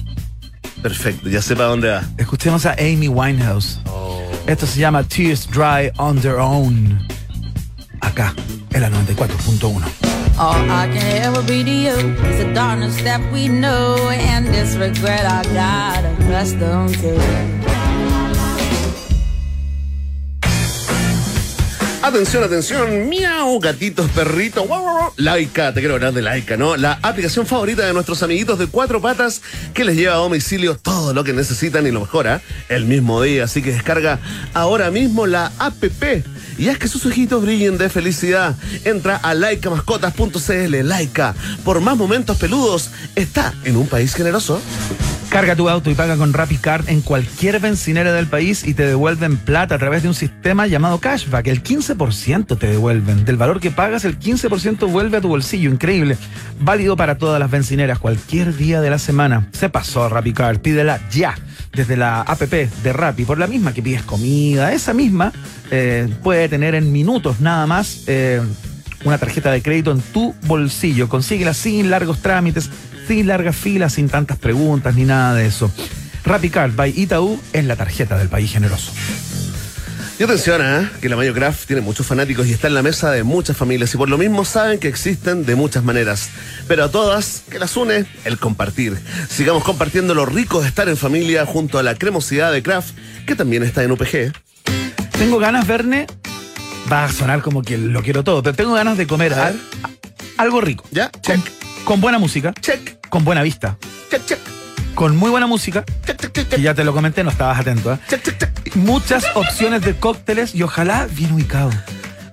Perfecto, 0.84 1.30
ya 1.30 1.40
sé 1.40 1.56
para 1.56 1.70
dónde 1.70 1.88
va. 1.88 2.02
Escuchemos 2.18 2.66
a 2.66 2.72
Amy 2.72 3.08
Winehouse. 3.08 3.80
Oh. 3.86 4.20
Esto 4.46 4.66
se 4.66 4.80
llama 4.80 5.02
Tears 5.02 5.48
Dry 5.50 5.90
on 5.96 6.20
Their 6.20 6.34
Own. 6.34 7.00
Acá, 8.02 8.34
en 8.74 8.82
la 8.82 8.90
94.1. 8.90 9.82
All 10.38 10.62
I 10.66 10.86
can 10.92 11.22
ever 11.22 11.40
be 11.40 11.64
to 11.64 11.70
you 11.70 11.94
is 12.28 12.36
the 12.36 12.52
darkness 12.52 13.02
that 13.02 13.22
we 13.32 13.48
know 13.48 13.96
and 14.10 14.46
this 14.48 14.76
regret 14.76 15.24
I 15.24 15.42
got 15.54 16.04
accustomed 16.20 16.98
to. 17.00 17.83
Atención, 22.04 22.44
atención, 22.44 23.08
miau, 23.08 23.58
gatitos, 23.60 24.10
perritos, 24.10 24.68
guau, 24.68 25.14
te 25.16 25.72
quiero 25.72 25.94
hablar 25.94 26.12
de 26.12 26.20
Laika, 26.20 26.58
¿no? 26.58 26.76
La 26.76 26.98
aplicación 27.00 27.46
favorita 27.46 27.86
de 27.86 27.94
nuestros 27.94 28.22
amiguitos 28.22 28.58
de 28.58 28.66
cuatro 28.66 29.00
patas 29.00 29.40
que 29.72 29.86
les 29.86 29.96
lleva 29.96 30.12
a 30.12 30.18
domicilio 30.18 30.76
todo 30.76 31.14
lo 31.14 31.24
que 31.24 31.32
necesitan 31.32 31.86
y 31.86 31.90
lo 31.90 32.00
mejora 32.00 32.42
el 32.68 32.84
mismo 32.84 33.22
día. 33.22 33.44
Así 33.44 33.62
que 33.62 33.72
descarga 33.72 34.18
ahora 34.52 34.90
mismo 34.90 35.26
la 35.26 35.50
APP 35.58 36.26
y 36.58 36.68
haz 36.68 36.78
que 36.78 36.88
sus 36.88 37.06
ojitos 37.06 37.42
brillen 37.42 37.78
de 37.78 37.88
felicidad. 37.88 38.56
Entra 38.84 39.16
a 39.16 39.34
laicamascotas.cl, 39.34 40.82
Laika. 40.82 41.34
Por 41.64 41.80
más 41.80 41.96
momentos 41.96 42.36
peludos, 42.38 42.90
está 43.14 43.54
en 43.64 43.76
un 43.76 43.86
país 43.86 44.14
generoso. 44.14 44.60
Carga 45.34 45.56
tu 45.56 45.68
auto 45.68 45.90
y 45.90 45.94
paga 45.94 46.16
con 46.16 46.32
RappiCard 46.32 46.88
en 46.88 47.00
cualquier 47.00 47.58
bencinera 47.58 48.12
del 48.12 48.28
país 48.28 48.64
y 48.64 48.72
te 48.72 48.86
devuelven 48.86 49.36
plata 49.36 49.74
a 49.74 49.78
través 49.78 50.02
de 50.04 50.08
un 50.08 50.14
sistema 50.14 50.68
llamado 50.68 51.00
Cashback. 51.00 51.48
El 51.48 51.60
15% 51.60 52.56
te 52.56 52.66
devuelven. 52.68 53.24
Del 53.24 53.36
valor 53.36 53.58
que 53.58 53.72
pagas, 53.72 54.04
el 54.04 54.16
15% 54.16 54.88
vuelve 54.88 55.16
a 55.16 55.20
tu 55.20 55.26
bolsillo. 55.26 55.70
Increíble. 55.70 56.16
Válido 56.60 56.96
para 56.96 57.18
todas 57.18 57.40
las 57.40 57.50
bencineras, 57.50 57.98
cualquier 57.98 58.56
día 58.56 58.80
de 58.80 58.90
la 58.90 59.00
semana. 59.00 59.48
Se 59.50 59.68
pasó 59.68 60.08
RappiCard. 60.08 60.60
Pídela 60.60 61.00
ya. 61.10 61.34
Desde 61.74 61.96
la 61.96 62.20
app 62.20 62.40
de 62.40 62.92
Rappi, 62.92 63.24
por 63.24 63.38
la 63.38 63.46
misma 63.46 63.72
que 63.74 63.82
pides 63.82 64.02
comida, 64.02 64.72
esa 64.72 64.94
misma 64.94 65.32
eh, 65.70 66.08
puede 66.22 66.48
tener 66.48 66.74
en 66.74 66.92
minutos 66.92 67.40
nada 67.40 67.66
más 67.66 68.04
eh, 68.06 68.40
una 69.04 69.18
tarjeta 69.18 69.50
de 69.50 69.60
crédito 69.62 69.90
en 69.90 70.00
tu 70.00 70.34
bolsillo. 70.46 71.08
Consíguela 71.08 71.52
sin 71.52 71.90
largos 71.90 72.20
trámites, 72.20 72.70
sin 73.08 73.26
largas 73.26 73.56
filas, 73.56 73.94
sin 73.94 74.08
tantas 74.08 74.38
preguntas 74.38 74.94
ni 74.94 75.04
nada 75.04 75.34
de 75.34 75.46
eso. 75.46 75.70
RappiCard 76.24 76.74
by 76.74 76.92
Itaú 76.96 77.38
es 77.52 77.64
la 77.64 77.76
tarjeta 77.76 78.16
del 78.16 78.28
país 78.28 78.52
generoso. 78.52 78.92
Y 80.24 80.26
atención, 80.26 80.62
¿eh? 80.64 80.88
que 81.02 81.10
la 81.10 81.16
Mayo 81.16 81.34
Craft 81.34 81.66
tiene 81.66 81.82
muchos 81.82 82.06
fanáticos 82.06 82.46
y 82.46 82.52
está 82.54 82.66
en 82.68 82.72
la 82.72 82.82
mesa 82.82 83.10
de 83.10 83.24
muchas 83.24 83.58
familias 83.58 83.92
y 83.92 83.98
por 83.98 84.08
lo 84.08 84.16
mismo 84.16 84.46
saben 84.46 84.78
que 84.78 84.88
existen 84.88 85.44
de 85.44 85.54
muchas 85.54 85.84
maneras. 85.84 86.30
Pero 86.66 86.84
a 86.84 86.90
todas, 86.90 87.42
que 87.50 87.58
las 87.58 87.76
une 87.76 88.06
el 88.24 88.38
compartir. 88.38 88.96
Sigamos 89.28 89.62
compartiendo 89.64 90.14
lo 90.14 90.24
rico 90.24 90.62
de 90.62 90.68
estar 90.68 90.88
en 90.88 90.96
familia 90.96 91.44
junto 91.44 91.78
a 91.78 91.82
la 91.82 91.94
cremosidad 91.96 92.52
de 92.52 92.62
Craft, 92.62 92.94
que 93.26 93.36
también 93.36 93.64
está 93.64 93.82
en 93.82 93.90
UPG. 93.92 94.32
Tengo 95.18 95.38
ganas, 95.38 95.66
Verne, 95.66 96.06
va 96.90 97.04
a 97.04 97.12
sonar 97.12 97.42
como 97.42 97.60
que 97.60 97.76
lo 97.76 98.02
quiero 98.02 98.24
todo, 98.24 98.42
pero 98.42 98.56
tengo 98.56 98.72
ganas 98.72 98.96
de 98.96 99.06
comer 99.06 99.34
A 99.34 99.48
al- 99.48 99.52
ver. 99.52 99.62
algo 100.38 100.62
rico. 100.62 100.86
¿Ya? 100.90 101.10
Check, 101.20 101.40
con 101.84 102.00
buena 102.00 102.18
música, 102.18 102.54
check, 102.62 103.06
con 103.10 103.24
buena 103.26 103.42
vista, 103.42 103.76
check, 104.10 104.24
check, 104.24 104.38
con 104.94 105.14
muy 105.16 105.28
buena 105.30 105.46
música, 105.46 105.84
check, 106.06 106.18
check, 106.18 106.32
check, 106.32 106.48
que 106.48 106.62
ya 106.62 106.72
te 106.72 106.82
lo 106.82 106.94
comenté, 106.94 107.22
no 107.22 107.30
estabas 107.30 107.58
atento, 107.60 107.92
¿eh? 107.92 107.98
check, 108.08 108.22
check, 108.22 108.38
check. 108.38 108.50
Muchas 108.74 109.24
opciones 109.34 109.82
de 109.82 109.94
cócteles 109.96 110.54
y 110.54 110.62
ojalá 110.62 111.06
bien 111.10 111.32
ubicado. 111.32 111.70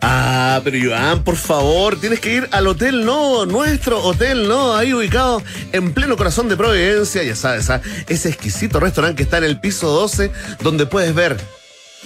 Ah, 0.04 0.60
pero 0.64 0.78
Joan, 0.84 1.24
por 1.24 1.36
favor, 1.36 2.00
tienes 2.00 2.20
que 2.20 2.34
ir 2.34 2.50
al 2.52 2.66
Hotel 2.66 3.06
Nodo, 3.06 3.46
nuestro 3.46 4.02
Hotel 4.04 4.48
Nodo, 4.48 4.76
ahí 4.76 4.94
ubicado 4.94 5.44
en 5.72 5.94
pleno 5.94 6.18
corazón 6.18 6.50
de 6.50 6.58
Providencia, 6.58 7.22
ya 7.22 7.36
sabes, 7.36 7.70
¿ah? 7.70 7.82
ese 8.08 8.30
exquisito 8.30 8.80
restaurante 8.80 9.18
que 9.18 9.24
está 9.24 9.38
en 9.38 9.44
el 9.44 9.60
piso 9.60 9.90
12, 9.92 10.32
donde 10.64 10.88
puedes 10.88 11.14
ver 11.14 11.40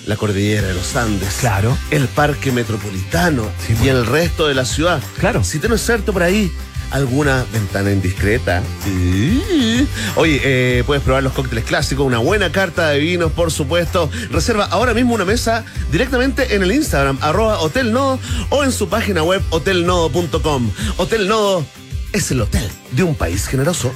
la 0.08 0.18
cordillera 0.18 0.68
de 0.68 0.74
los 0.74 0.94
Andes, 0.98 1.36
Claro. 1.40 1.78
el 1.90 2.10
parque 2.10 2.52
metropolitano 2.52 3.44
Sí, 3.66 3.74
y 3.82 3.88
el 3.88 4.06
resto 4.06 4.46
de 4.50 4.56
la 4.56 4.66
ciudad. 4.66 5.02
Claro. 5.20 5.46
Si 5.46 5.60
te 5.60 5.70
no 5.70 5.76
es 5.76 5.82
cierto 5.86 6.12
por 6.12 6.22
ahí, 6.24 6.52
alguna 6.96 7.46
ventana 7.52 7.92
indiscreta. 7.92 8.64
Sí. 8.84 9.88
Oye, 10.16 10.42
eh, 10.44 10.84
puedes 10.86 11.04
probar 11.04 11.24
los 11.24 11.34
cócteles 11.34 11.66
clásicos, 11.66 12.06
una 12.06 12.20
buena 12.20 12.52
carta 12.52 12.90
de 12.90 13.00
vinos, 13.00 13.32
por 13.34 13.52
supuesto. 13.52 14.10
Reserva 14.32 14.66
ahora 14.66 14.94
mismo 14.94 15.14
una 15.14 15.26
mesa 15.26 15.66
directamente 15.92 16.56
en 16.56 16.64
el 16.64 16.72
Instagram, 16.72 17.18
arroba 17.22 17.60
Hotel 17.60 17.92
Nodo, 17.92 18.20
o 18.50 18.64
en 18.64 18.72
su 18.72 18.88
página 18.88 19.24
web 19.24 19.42
hotelnodo.com. 19.50 20.72
Hotel 20.98 21.28
Nodo 21.28 21.66
es 22.14 22.32
el 22.32 22.42
hotel 22.42 22.68
de 22.92 23.04
un 23.04 23.16
país 23.16 23.46
generoso. 23.48 23.92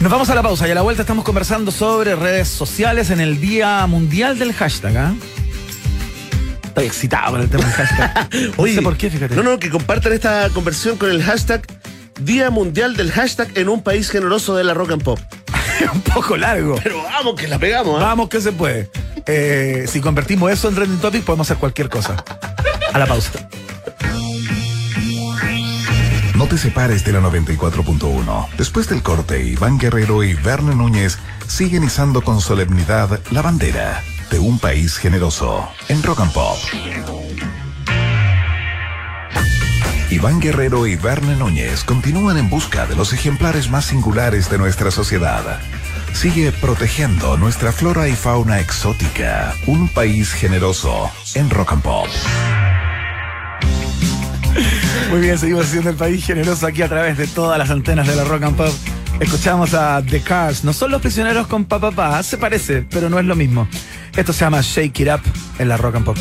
Nos 0.00 0.12
vamos 0.12 0.28
a 0.28 0.34
la 0.34 0.42
pausa 0.42 0.68
y 0.68 0.70
a 0.70 0.74
la 0.74 0.82
vuelta 0.82 1.02
estamos 1.02 1.24
conversando 1.24 1.72
sobre 1.72 2.14
redes 2.14 2.48
sociales 2.48 3.08
en 3.10 3.20
el 3.20 3.40
Día 3.40 3.86
Mundial 3.86 4.38
del 4.38 4.52
Hashtag. 4.52 4.94
¿ah? 4.94 5.14
Estoy 6.64 6.84
excitado 6.84 7.32
con 7.32 7.40
el 7.40 7.48
tema 7.48 7.64
del 7.64 7.72
hashtag. 7.72 8.28
No 8.58 8.66
sé 8.66 8.82
por 8.82 8.96
qué, 8.98 9.08
fíjate. 9.08 9.34
No, 9.34 9.42
no, 9.42 9.58
que 9.58 9.70
compartan 9.70 10.12
esta 10.12 10.50
conversión 10.50 10.98
con 10.98 11.10
el 11.10 11.22
hashtag 11.22 11.62
Día 12.18 12.50
Mundial 12.50 12.96
del 12.96 13.12
Hashtag 13.12 13.48
en 13.56 13.68
un 13.68 13.82
país 13.82 14.10
generoso 14.10 14.56
de 14.56 14.64
la 14.64 14.74
rock 14.74 14.92
and 14.92 15.02
pop. 15.02 15.20
Un 15.92 16.00
poco 16.00 16.36
largo. 16.36 16.76
Pero 16.82 17.02
vamos, 17.02 17.34
que 17.34 17.48
la 17.48 17.58
pegamos, 17.58 18.00
¿ah? 18.00 18.06
Vamos 18.06 18.28
que 18.28 18.40
se 18.40 18.52
puede. 18.52 18.90
Eh, 19.26 19.86
si 19.88 20.00
convertimos 20.00 20.50
eso 20.50 20.68
en 20.68 20.74
trending 20.74 21.00
topic, 21.00 21.24
podemos 21.24 21.46
hacer 21.46 21.58
cualquier 21.58 21.88
cosa. 21.88 22.16
A 22.92 22.98
la 22.98 23.06
pausa. 23.06 23.48
No 26.36 26.46
te 26.46 26.58
separes 26.58 27.04
de 27.04 27.12
la 27.12 27.20
94.1. 27.20 28.48
Después 28.58 28.88
del 28.88 29.02
corte, 29.02 29.42
Iván 29.42 29.78
Guerrero 29.78 30.22
y 30.22 30.34
Verne 30.34 30.74
Núñez 30.74 31.18
siguen 31.46 31.84
izando 31.84 32.22
con 32.22 32.40
solemnidad 32.40 33.20
la 33.30 33.42
bandera 33.42 34.02
de 34.30 34.38
un 34.38 34.58
país 34.58 34.96
generoso 34.96 35.68
en 35.88 36.02
Rock 36.02 36.20
and 36.20 36.32
Pop. 36.32 36.58
Iván 40.10 40.40
Guerrero 40.40 40.86
y 40.86 40.94
Verne 40.94 41.34
Núñez 41.34 41.82
continúan 41.82 42.38
en 42.38 42.48
busca 42.48 42.86
de 42.86 42.94
los 42.94 43.12
ejemplares 43.12 43.70
más 43.70 43.86
singulares 43.86 44.48
de 44.48 44.56
nuestra 44.56 44.92
sociedad. 44.92 45.60
Sigue 46.12 46.52
protegiendo 46.52 47.36
nuestra 47.36 47.72
flora 47.72 48.08
y 48.08 48.12
fauna 48.12 48.60
exótica. 48.60 49.52
Un 49.66 49.88
país 49.88 50.32
generoso 50.32 51.10
en 51.34 51.50
Rock 51.50 51.72
and 51.72 51.82
Pop. 51.82 52.06
Muy 55.10 55.20
bien, 55.20 55.38
seguimos 55.38 55.66
siendo 55.66 55.90
el 55.90 55.96
país 55.96 56.24
generoso 56.24 56.66
aquí 56.66 56.82
a 56.82 56.88
través 56.88 57.18
de 57.18 57.26
todas 57.26 57.58
las 57.58 57.70
antenas 57.70 58.06
de 58.06 58.14
la 58.14 58.24
Rock 58.24 58.44
and 58.44 58.56
Pop. 58.56 58.72
Escuchamos 59.18 59.74
a 59.74 60.02
The 60.02 60.20
Cars. 60.20 60.62
No 60.62 60.72
son 60.72 60.92
los 60.92 61.02
prisioneros 61.02 61.48
con 61.48 61.64
papá, 61.64 62.22
se 62.22 62.38
parece, 62.38 62.82
pero 62.88 63.10
no 63.10 63.18
es 63.18 63.24
lo 63.24 63.34
mismo. 63.34 63.66
Esto 64.16 64.32
se 64.32 64.44
llama 64.44 64.60
Shake 64.62 65.00
It 65.00 65.08
Up 65.08 65.20
en 65.58 65.68
la 65.68 65.76
Rock 65.76 65.96
and 65.96 66.04
Pop. 66.04 66.16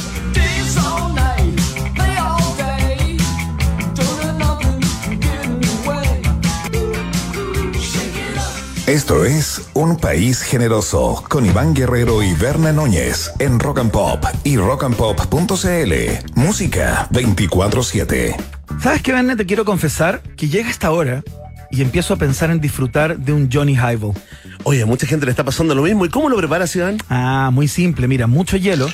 Esto 8.87 9.25
es 9.25 9.63
Un 9.73 9.97
País 9.97 10.43
Generoso 10.43 11.23
con 11.27 11.43
Iván 11.43 11.73
Guerrero 11.73 12.21
y 12.21 12.33
Berna 12.35 12.71
Núñez 12.71 13.31
en 13.39 13.59
Rock 13.59 13.79
and 13.79 13.89
Pop 13.89 14.23
y 14.43 14.57
rockandpop.cl. 14.57 15.93
Música 16.35 17.07
24-7. 17.09 18.35
¿Sabes 18.79 19.01
qué, 19.01 19.11
Verne? 19.11 19.35
Te 19.35 19.47
quiero 19.47 19.65
confesar 19.65 20.21
que 20.37 20.49
llega 20.49 20.69
esta 20.69 20.91
hora 20.91 21.23
y 21.71 21.81
empiezo 21.81 22.13
a 22.13 22.17
pensar 22.17 22.51
en 22.51 22.61
disfrutar 22.61 23.17
de 23.17 23.33
un 23.33 23.49
Johnny 23.51 23.73
Highball. 23.73 24.13
Oye, 24.65 24.83
a 24.83 24.85
mucha 24.85 25.07
gente 25.07 25.25
le 25.25 25.31
está 25.31 25.43
pasando 25.43 25.73
lo 25.73 25.81
mismo. 25.81 26.05
¿Y 26.05 26.09
cómo 26.09 26.29
lo 26.29 26.37
preparas, 26.37 26.75
Iván? 26.75 26.99
Ah, 27.09 27.49
muy 27.51 27.67
simple, 27.67 28.07
mira, 28.07 28.27
mucho 28.27 28.55
hielo, 28.55 28.87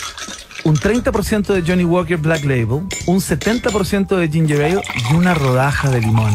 un 0.63 0.77
30% 0.77 1.54
de 1.54 1.63
Johnny 1.69 1.84
Walker 1.84 2.15
Black 2.15 2.45
Label, 2.45 2.84
un 3.08 3.19
70% 3.19 4.15
de 4.15 4.30
ginger 4.30 4.63
ale 4.63 4.82
y 5.10 5.15
una 5.15 5.34
rodaja 5.34 5.89
de 5.89 5.99
limón. 5.99 6.34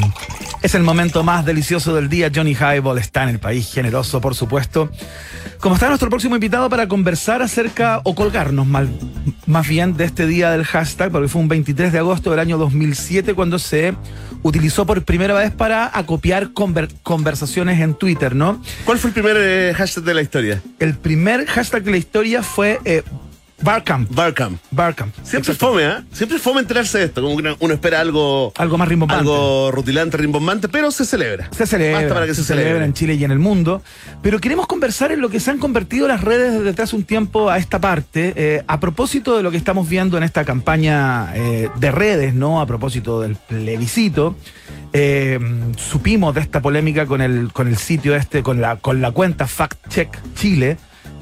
Es 0.67 0.75
el 0.75 0.83
momento 0.83 1.23
más 1.23 1.45
delicioso 1.47 1.95
del 1.95 2.09
día. 2.09 2.29
Johnny 2.35 2.51
Highball 2.51 2.99
está 2.99 3.23
en 3.23 3.29
el 3.29 3.39
país 3.39 3.73
generoso, 3.73 4.21
por 4.21 4.35
supuesto. 4.35 4.91
Como 5.61 5.77
está 5.77 5.87
nuestro 5.87 6.11
próximo 6.11 6.35
invitado 6.35 6.69
para 6.69 6.89
conversar 6.89 7.41
acerca 7.41 8.01
o 8.03 8.17
colgarnos 8.17 8.67
mal, 8.67 8.89
más 9.47 9.69
bien 9.69 9.97
de 9.97 10.07
este 10.07 10.27
día 10.27 10.51
del 10.51 10.65
hashtag, 10.65 11.13
porque 11.13 11.29
fue 11.29 11.41
un 11.41 11.47
23 11.47 11.93
de 11.93 11.99
agosto 12.01 12.33
del 12.33 12.41
año 12.41 12.59
2007 12.59 13.35
cuando 13.35 13.61
se 13.61 13.95
utilizó 14.43 14.85
por 14.87 15.05
primera 15.05 15.35
vez 15.35 15.53
para 15.53 15.89
acopiar 15.97 16.49
conver- 16.49 16.91
conversaciones 17.05 17.81
en 17.81 17.95
Twitter, 17.95 18.35
¿no? 18.35 18.61
¿Cuál 18.85 18.99
fue 18.99 19.11
el 19.11 19.15
primer 19.15 19.37
eh, 19.39 19.73
hashtag 19.73 20.03
de 20.03 20.15
la 20.15 20.23
historia? 20.23 20.63
El 20.81 20.97
primer 20.97 21.47
hashtag 21.47 21.85
de 21.85 21.93
la 21.93 21.97
historia 21.99 22.43
fue 22.43 22.81
eh, 22.85 23.05
Barcamp. 23.63 24.11
Barcamp. 24.15 24.61
Barcamp. 24.71 25.15
Siempre 25.23 25.53
es 25.53 25.59
fome, 25.59 25.85
¿ah? 25.85 26.05
Siempre 26.13 26.37
es 26.37 26.43
fome 26.43 26.61
enterarse 26.61 26.99
de 26.99 27.05
esto. 27.05 27.23
Como 27.23 27.37
que 27.37 27.57
uno, 27.59 27.75
espera 27.75 28.01
algo, 28.01 28.53
Algo 28.57 28.77
más 28.79 28.87
rimbombante. 28.87 29.21
algo 29.23 29.71
rutilante, 29.73 30.17
rimbombante, 30.19 30.69
pero 30.69 30.91
se 30.91 31.05
celebra. 31.05 31.49
Se 31.57 31.67
celebra, 31.67 32.01
Basta 32.01 32.15
para 32.15 32.27
que 32.27 32.35
se, 32.35 32.45
celebre. 32.45 32.85
en 32.85 32.93
Chile 32.93 33.15
y 33.15 33.25
en 33.25 33.31
el 33.31 33.39
mundo. 33.39 33.83
Pero 34.23 34.39
queremos 34.41 34.67
conversar 34.67 35.11
en 35.13 35.21
lo 35.21 35.31
que 35.31 35.41
se 35.41 35.51
han 35.51 35.59
convertido 35.59 36.07
las 36.07 36.21
redes 36.23 36.63
desde 36.63 36.83
hace 36.83 36.97
un 36.97 37.05
tiempo 37.05 37.49
a 37.51 37.59
esta 37.59 37.81
parte, 37.81 38.35
eh, 38.37 38.65
a 38.67 38.79
propósito 38.79 39.37
de 39.37 39.43
lo 39.43 39.51
que 39.51 39.57
estamos 39.57 39.89
viendo 39.89 40.17
en 40.19 40.23
esta 40.23 40.45
campaña 40.45 41.35
eh, 41.35 41.71
de 41.79 41.91
redes, 41.91 42.35
¿no? 42.35 42.61
A 42.61 42.67
propósito 42.67 43.21
del 43.23 43.37
plebiscito. 43.37 44.37
Eh, 44.93 45.39
supimos 45.77 46.35
de 46.35 46.41
esta 46.43 46.61
polémica 46.63 47.07
con 47.07 47.21
el, 47.21 47.53
con 47.53 47.69
el 47.69 47.77
sitio 47.77 48.15
este, 48.15 48.43
con 48.43 48.61
la, 48.61 48.77
con 48.77 49.01
la 49.01 49.11
cuenta 49.13 49.47
Fact 49.47 49.89
Check 49.89 50.17
Chile. 50.35 50.77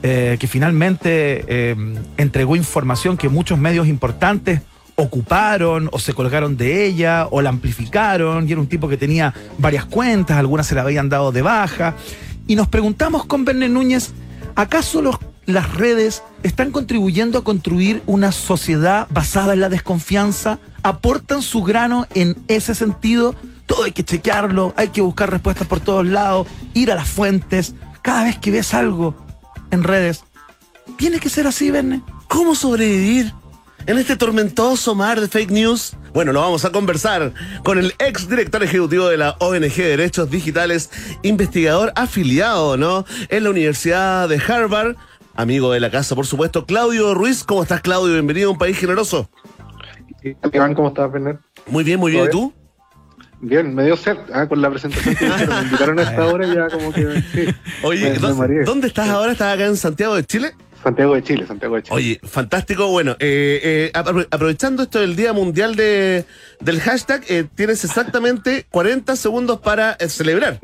Eh, 0.07 0.37
que 0.38 0.47
finalmente 0.47 1.45
eh, 1.49 1.75
entregó 2.19 2.57
información 2.57 3.17
que 3.17 3.29
muchos 3.31 3.59
medios 3.59 3.88
importantes 3.88 4.61
ocuparon 4.97 5.88
o 5.93 5.99
se 5.99 6.12
colgaron 6.14 6.57
de 6.57 6.85
ella 6.87 7.27
o 7.31 7.43
la 7.43 7.49
amplificaron 7.51 8.47
y 8.49 8.53
era 8.53 8.61
un 8.61 8.67
tipo 8.69 8.87
que 8.88 8.97
tenía 8.97 9.35
varias 9.59 9.87
cuentas, 9.87 10.37
algunas 10.37 10.67
se 10.67 10.75
la 10.75 10.83
habían 10.83 11.09
dado 11.09 11.33
de 11.33 11.43
baja 11.43 11.95
y 12.47 12.55
nos 12.55 12.69
preguntamos 12.69 13.25
con 13.25 13.45
Verne 13.45 13.69
Núñez, 13.69 14.12
¿acaso 14.55 15.03
los- 15.03 15.19
las 15.47 15.75
redes 15.75 16.23
están 16.43 16.71
contribuyendo 16.71 17.38
a 17.38 17.45
construir 17.45 18.03
una 18.07 18.31
sociedad 18.33 19.07
basada 19.11 19.55
en 19.55 19.61
la 19.61 19.69
desconfianza? 19.69 20.59
¿Aportan 20.83 21.43
su 21.43 21.62
grano 21.62 22.07
en 22.14 22.37
ese 22.49 22.75
sentido? 22.75 23.35
Todo 23.67 23.85
hay 23.85 23.93
que 23.93 24.05
chequearlo, 24.05 24.75
hay 24.77 24.88
que 24.88 25.01
buscar 25.01 25.31
respuestas 25.31 25.67
por 25.67 25.81
todos 25.81 26.07
lados, 26.07 26.47
ir 26.75 26.93
a 26.93 26.95
las 26.95 27.09
fuentes. 27.09 27.75
Cada 28.03 28.25
vez 28.25 28.38
que 28.38 28.51
ves 28.51 28.75
algo 28.75 29.14
en 29.75 29.85
redes, 29.85 30.25
tiene 30.97 31.21
que 31.21 31.29
ser 31.29 31.47
así, 31.47 31.71
Verne. 31.71 32.03
¿Cómo 32.29 32.55
sobrevivir 32.55 33.33
en 33.87 33.99
este 33.99 34.17
tormentoso 34.17 34.95
mar 34.95 35.21
de 35.21 35.29
fake 35.29 35.51
news? 35.51 35.97
Bueno, 36.13 36.33
lo 36.33 36.41
vamos 36.41 36.65
a 36.65 36.71
conversar 36.71 37.33
con 37.65 37.79
el 37.79 37.93
ex 37.99 38.29
director 38.29 38.63
ejecutivo 38.63 39.09
de 39.09 39.17
la 39.17 39.37
ONG 39.41 39.75
Derechos 39.75 40.31
Digitales, 40.31 40.91
investigador 41.23 41.93
afiliado, 41.97 42.77
¿no? 42.77 43.05
En 43.29 43.45
la 43.45 43.51
Universidad 43.51 44.29
de 44.29 44.41
Harvard, 44.41 44.97
amigo 45.35 45.73
de 45.73 45.81
la 45.81 45.91
casa, 45.91 46.15
por 46.15 46.27
supuesto, 46.27 46.67
Claudio 46.67 47.15
Ruiz. 47.15 47.45
¿Cómo 47.45 47.63
estás, 47.63 47.81
Claudio? 47.81 48.13
Bienvenido 48.15 48.49
a 48.49 48.53
un 48.53 48.59
país 48.59 48.79
generoso. 48.79 49.29
¿cómo 50.75 50.89
estás, 50.89 51.13
Bernard? 51.13 51.39
Muy 51.67 51.85
bien, 51.85 52.01
muy 52.01 52.13
bien. 52.13 52.27
¿Y 52.27 52.31
tú? 52.31 52.55
Bien, 53.47 53.75
me 53.75 53.85
dio 53.85 53.97
sed 53.97 54.17
ah, 54.33 54.47
con 54.49 54.63
la 54.63 54.71
presentación 54.71 55.15
que. 55.15 55.27
Me 55.47 55.61
invitaron 55.63 55.99
a 55.99 56.03
esta 56.03 56.25
hora 56.27 56.47
y 56.47 56.55
ya 56.55 56.69
como 56.69 56.93
que 56.93 57.23
sí. 57.33 57.45
Oye, 57.83 58.05
Me- 58.05 58.11
me 58.13 58.19
¿dó- 58.19 58.35
mareé. 58.35 58.65
¿dónde 58.65 58.87
estás 58.89 59.09
ahora? 59.11 59.33
¿Estás 59.33 59.55
acá 59.55 59.67
en 59.67 59.77
Santiago 59.77 60.15
de 60.17 60.25
Chile? 60.25 60.53
Santiago 60.83 61.15
de 61.15 61.23
Chile, 61.23 61.47
Santiago 61.47 61.77
de 61.77 61.83
Chile. 61.83 61.95
Oye, 61.97 62.21
fantástico. 62.25 62.89
Bueno, 62.89 63.13
eh, 63.19 63.61
eh, 63.63 63.91
apro- 63.95 64.27
aprovechando 64.31 64.83
esto 64.83 65.01
del 65.01 65.15
Día 65.17 65.33
Mundial 65.33 65.77
de, 65.77 66.25
del 66.61 66.81
hashtag, 66.81 67.23
eh, 67.29 67.45
tienes 67.55 67.85
exactamente 67.85 68.67
40 68.71 69.15
segundos 69.17 69.61
para 69.61 69.93
eh, 70.01 70.09
celebrar. 70.09 70.61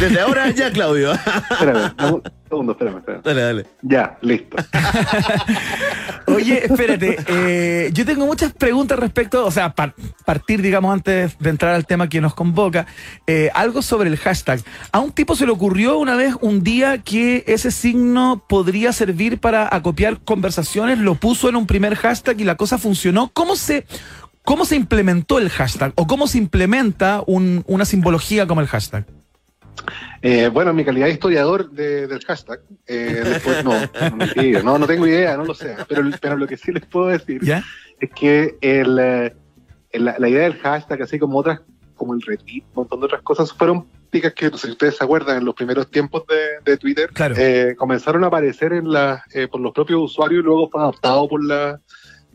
Desde 0.00 0.20
ahora 0.20 0.50
ya, 0.50 0.70
Claudio. 0.70 1.12
Espérame, 1.12 1.92
un 2.12 2.22
segundo, 2.48 2.72
espérame, 2.72 2.98
espérame. 2.98 3.22
dale, 3.24 3.40
dale. 3.42 3.66
Ya, 3.82 4.18
listo. 4.22 4.56
Oye, 6.26 6.64
espérate, 6.64 7.16
eh, 7.26 7.90
yo 7.92 8.04
tengo 8.06 8.24
muchas 8.26 8.52
preguntas 8.52 8.98
respecto, 8.98 9.44
o 9.44 9.50
sea, 9.50 9.74
par- 9.74 9.94
partir, 10.24 10.62
digamos, 10.62 10.92
antes 10.92 11.36
de 11.38 11.50
entrar 11.50 11.74
al 11.74 11.86
tema 11.86 12.08
que 12.08 12.20
nos 12.20 12.34
convoca, 12.34 12.86
eh, 13.26 13.50
algo 13.54 13.82
sobre 13.82 14.08
el 14.08 14.16
hashtag. 14.16 14.60
A 14.92 15.00
un 15.00 15.12
tipo 15.12 15.34
se 15.34 15.44
le 15.46 15.52
ocurrió 15.52 15.98
una 15.98 16.14
vez, 16.16 16.34
un 16.40 16.62
día, 16.62 16.98
que 16.98 17.44
ese 17.46 17.70
signo 17.70 18.44
podría 18.48 18.92
servir 18.92 19.38
para 19.40 19.68
acopiar 19.74 20.20
conversaciones, 20.20 20.98
lo 20.98 21.16
puso 21.16 21.48
en 21.48 21.56
un 21.56 21.66
primer 21.66 21.96
hashtag 21.96 22.40
y 22.40 22.44
la 22.44 22.56
cosa 22.56 22.78
funcionó. 22.78 23.30
¿Cómo 23.34 23.56
se, 23.56 23.86
cómo 24.44 24.64
se 24.64 24.76
implementó 24.76 25.38
el 25.38 25.50
hashtag? 25.50 25.92
¿O 25.96 26.06
cómo 26.06 26.26
se 26.26 26.38
implementa 26.38 27.22
un- 27.26 27.64
una 27.66 27.84
simbología 27.84 28.46
como 28.46 28.60
el 28.60 28.66
hashtag? 28.68 29.04
Eh, 30.22 30.48
bueno, 30.52 30.70
en 30.70 30.76
mi 30.76 30.84
calidad 30.84 31.06
de 31.06 31.12
historiador 31.12 31.70
de- 31.70 32.06
del 32.06 32.22
hashtag, 32.24 32.60
eh, 32.86 33.22
después, 33.24 33.64
no, 33.64 33.72
no, 33.80 34.62
no, 34.62 34.78
no 34.78 34.86
tengo 34.86 35.06
idea, 35.06 35.36
no 35.36 35.44
lo 35.44 35.54
sé. 35.54 35.74
Pero, 35.88 36.02
pero 36.20 36.36
lo 36.36 36.46
que 36.46 36.56
sí 36.56 36.72
les 36.72 36.84
puedo 36.86 37.06
decir 37.08 37.42
¿Ya? 37.42 37.62
es 38.00 38.10
que 38.10 38.56
el, 38.60 38.98
eh, 38.98 39.34
el- 39.92 40.04
la, 40.04 40.16
la 40.18 40.28
idea 40.28 40.42
del 40.42 40.58
hashtag, 40.58 41.02
así 41.02 41.18
como 41.18 41.38
otras, 41.38 41.60
como 41.94 42.14
el 42.14 42.20
retweet, 42.22 42.62
un 42.74 42.74
montón 42.82 43.00
de 43.00 43.06
otras 43.06 43.22
cosas, 43.22 43.52
fueron 43.52 43.86
prácticas 43.86 44.34
que, 44.34 44.50
no 44.50 44.58
sé 44.58 44.66
si 44.66 44.72
ustedes 44.72 44.96
se 44.96 45.04
acuerdan, 45.04 45.38
en 45.38 45.44
los 45.44 45.54
primeros 45.54 45.90
tiempos 45.90 46.24
de, 46.26 46.70
de 46.70 46.76
Twitter, 46.76 47.10
Claro. 47.12 47.34
eh, 47.38 47.74
comenzaron 47.78 48.24
a 48.24 48.26
aparecer 48.26 48.72
en 48.72 48.90
la, 48.92 49.22
eh, 49.32 49.48
por 49.48 49.60
los 49.60 49.72
propios 49.72 50.00
usuarios 50.02 50.42
y 50.42 50.44
luego 50.44 50.68
fue 50.68 50.80
adaptado 50.82 51.28
por 51.28 51.42
la 51.44 51.80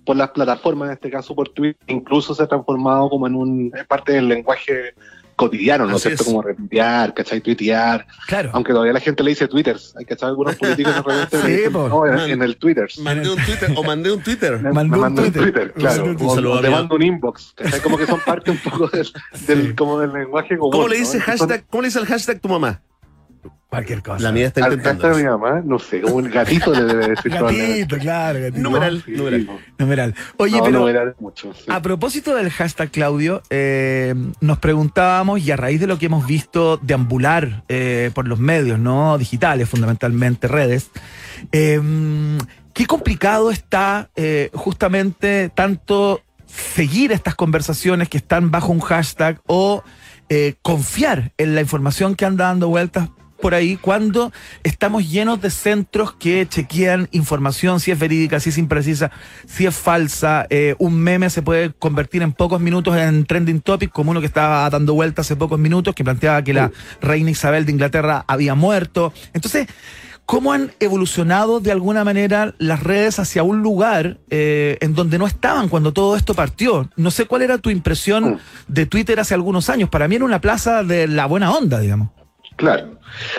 por 0.05 0.15
las 0.15 0.29
plataformas, 0.29 0.89
en 0.89 0.93
este 0.93 1.09
caso 1.09 1.33
por 1.33 1.49
Twitter, 1.49 1.81
incluso 1.87 2.35
se 2.35 2.43
ha 2.43 2.47
transformado 2.47 3.09
como 3.09 3.25
en 3.25 3.33
un 3.33 3.71
en 3.75 3.85
parte 3.87 4.11
del 4.13 4.27
lenguaje 4.27 4.93
cotidiano, 5.35 5.85
¿no 5.85 5.97
es 5.97 6.01
cierto? 6.03 6.23
Como 6.25 6.41
retuitear, 6.41 7.13
¿cachai? 7.13 7.41
Tuitear, 7.41 8.07
Claro. 8.27 8.51
aunque 8.53 8.71
todavía 8.71 8.93
la 8.93 8.99
gente 8.99 9.23
le 9.23 9.29
dice 9.31 9.47
Twitters, 9.47 9.93
hay 9.97 10.05
que 10.05 10.15
saber 10.15 10.31
algunos 10.31 10.55
políticos 10.57 10.95
de 10.95 11.01
repente 11.01 11.37
Sí, 11.41 11.51
dicen, 11.51 11.73
po. 11.73 11.89
no, 11.89 12.05
en, 12.05 12.19
en 12.31 12.41
el 12.41 12.57
Twitters. 12.57 12.97
Mandé 12.99 13.29
un 13.29 13.37
Twitter 13.43 13.73
o 13.75 13.83
mandé 13.83 14.11
un 14.11 14.21
Twitter. 14.23 14.59
Me, 14.61 14.71
Mandó 14.71 14.91
me 14.91 14.95
un 14.97 15.01
mando 15.01 15.21
un 15.23 15.31
Twitter. 15.31 15.51
Twitter, 15.53 15.73
claro. 15.73 16.03
Un 16.05 16.09
O, 16.15 16.17
Twitter. 16.17 16.45
o 16.47 16.61
te 16.61 16.69
mando 16.69 16.95
un 16.95 17.01
inbox. 17.03 17.53
¿cachai? 17.55 17.81
Como 17.81 17.97
que 17.97 18.05
son 18.05 18.19
parte 18.21 18.51
un 18.51 18.57
poco 18.57 18.87
del, 18.87 19.07
del- 19.47 19.75
como 19.75 19.99
del 19.99 20.13
lenguaje 20.13 20.57
común. 20.57 20.71
¿Cómo 20.71 20.87
le 20.87 20.95
¿no? 20.95 20.99
dice 21.01 21.17
Entonces, 21.17 21.39
hashtag? 21.41 21.65
¿Cómo 21.69 21.81
le 21.81 21.87
dice 21.89 21.99
el 21.99 22.05
hashtag 22.05 22.39
tu 22.39 22.47
mamá? 22.49 22.81
Cualquier 23.69 24.01
cosa. 24.01 24.23
La 24.23 24.31
mía 24.31 24.47
está 24.47 24.62
intentando. 24.62 25.10
de 25.10 25.23
mi 25.23 25.29
mamá, 25.29 25.62
no 25.65 25.79
sé, 25.79 26.01
como 26.01 26.15
un 26.15 26.29
gatito 26.29 26.71
le 26.73 26.84
debe 26.84 27.10
decir. 27.10 27.31
Gatito, 27.34 27.97
claro, 27.97 28.39
gatito. 28.39 28.62
Numeral, 28.62 29.03
Sí, 29.05 29.12
numeral. 29.12 29.49
Numeral. 29.77 30.15
Oye, 30.38 30.58
no, 30.58 30.86
pero... 30.86 31.15
mucho. 31.19 31.53
sí. 31.53 31.65
A 31.67 31.81
propósito 31.81 32.36
del 32.36 32.49
hashtag, 32.49 32.89
Claudio, 32.91 33.41
eh, 33.49 34.15
nos 34.39 34.60
preguntábamos, 34.60 35.41
y 35.41 35.51
a 35.51 35.58
raíz 35.58 35.79
de 35.79 35.88
lo 35.88 35.97
que 35.97 36.05
hemos 36.05 36.25
visto 36.25 36.77
deambular 36.77 37.63
eh, 37.67 38.12
por 38.13 38.27
los 38.27 38.39
medios, 38.39 38.79
¿no? 38.79 39.17
Digitales, 39.17 39.67
fundamentalmente 39.67 40.47
redes, 40.47 40.89
eh, 41.51 41.81
qué 42.75 42.86
complicado 42.86 43.51
está 43.51 44.10
eh, 44.15 44.51
justamente 44.53 45.49
tanto 45.49 46.21
seguir 46.45 47.12
estas 47.12 47.34
conversaciones 47.34 48.10
que 48.10 48.17
están 48.17 48.51
bajo 48.51 48.71
un 48.71 48.81
hashtag 48.81 49.39
o 49.47 49.84
eh, 50.29 50.55
confiar 50.62 51.31
en 51.38 51.55
la 51.55 51.62
información 51.62 52.15
que 52.15 52.25
anda 52.25 52.45
dando 52.45 52.67
vueltas 52.67 53.10
por 53.41 53.53
ahí 53.53 53.77
cuando 53.77 54.31
estamos 54.63 55.09
llenos 55.09 55.41
de 55.41 55.49
centros 55.49 56.13
que 56.13 56.47
chequean 56.47 57.09
información, 57.11 57.79
si 57.79 57.91
es 57.91 57.99
verídica, 57.99 58.39
si 58.39 58.49
es 58.49 58.57
imprecisa, 58.57 59.11
si 59.45 59.65
es 59.65 59.75
falsa. 59.75 60.47
Eh, 60.49 60.75
un 60.79 60.99
meme 60.99 61.29
se 61.29 61.41
puede 61.41 61.73
convertir 61.73 62.21
en 62.21 62.33
pocos 62.33 62.59
minutos 62.59 62.95
en 62.97 63.25
trending 63.25 63.61
topic, 63.61 63.91
como 63.91 64.11
uno 64.11 64.19
que 64.19 64.27
estaba 64.27 64.69
dando 64.69 64.93
vueltas 64.93 65.25
hace 65.25 65.35
pocos 65.35 65.59
minutos, 65.59 65.95
que 65.95 66.03
planteaba 66.03 66.43
que 66.43 66.53
la 66.53 66.71
reina 67.01 67.31
Isabel 67.31 67.65
de 67.65 67.71
Inglaterra 67.71 68.23
había 68.27 68.55
muerto. 68.55 69.13
Entonces, 69.33 69.67
¿cómo 70.25 70.53
han 70.53 70.71
evolucionado 70.79 71.59
de 71.59 71.71
alguna 71.71 72.03
manera 72.03 72.55
las 72.57 72.81
redes 72.83 73.19
hacia 73.19 73.43
un 73.43 73.61
lugar 73.61 74.19
eh, 74.29 74.77
en 74.81 74.95
donde 74.95 75.17
no 75.17 75.27
estaban 75.27 75.69
cuando 75.69 75.93
todo 75.93 76.15
esto 76.15 76.33
partió? 76.33 76.89
No 76.95 77.11
sé 77.11 77.25
cuál 77.25 77.41
era 77.41 77.57
tu 77.57 77.69
impresión 77.69 78.39
de 78.67 78.85
Twitter 78.85 79.19
hace 79.19 79.33
algunos 79.33 79.69
años. 79.69 79.89
Para 79.89 80.07
mí 80.07 80.15
era 80.15 80.25
una 80.25 80.41
plaza 80.41 80.83
de 80.83 81.07
la 81.07 81.25
buena 81.25 81.51
onda, 81.51 81.79
digamos. 81.79 82.09
Claro. 82.55 82.97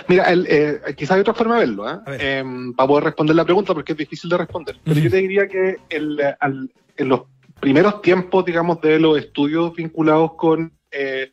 Mira, 0.09 0.25
el, 0.31 0.47
eh, 0.49 0.81
quizás 0.97 1.13
hay 1.13 1.21
otra 1.21 1.35
forma 1.35 1.55
de 1.55 1.61
verlo, 1.67 1.85
ver. 2.07 2.21
Em, 2.23 2.73
para 2.75 2.87
poder 2.87 3.05
responder 3.05 3.35
la 3.37 3.45
pregunta, 3.45 3.73
porque 3.75 3.93
es 3.93 3.99
difícil 3.99 4.29
de 4.31 4.37
responder. 4.39 4.77
Pero 4.85 5.01
yo 5.01 5.11
te 5.11 5.17
diría 5.19 5.49
que 5.49 5.77
el, 5.89 6.21
eh, 6.21 6.35
al- 6.41 6.71
en 6.97 7.09
los 7.09 7.23
primeros 7.61 8.03
tiempos, 8.03 8.45
digamos, 8.45 8.81
de 8.83 8.99
los 8.99 9.19
estudios 9.19 9.75
vinculados 9.75 10.35
con 10.35 10.73
eh, 10.91 11.31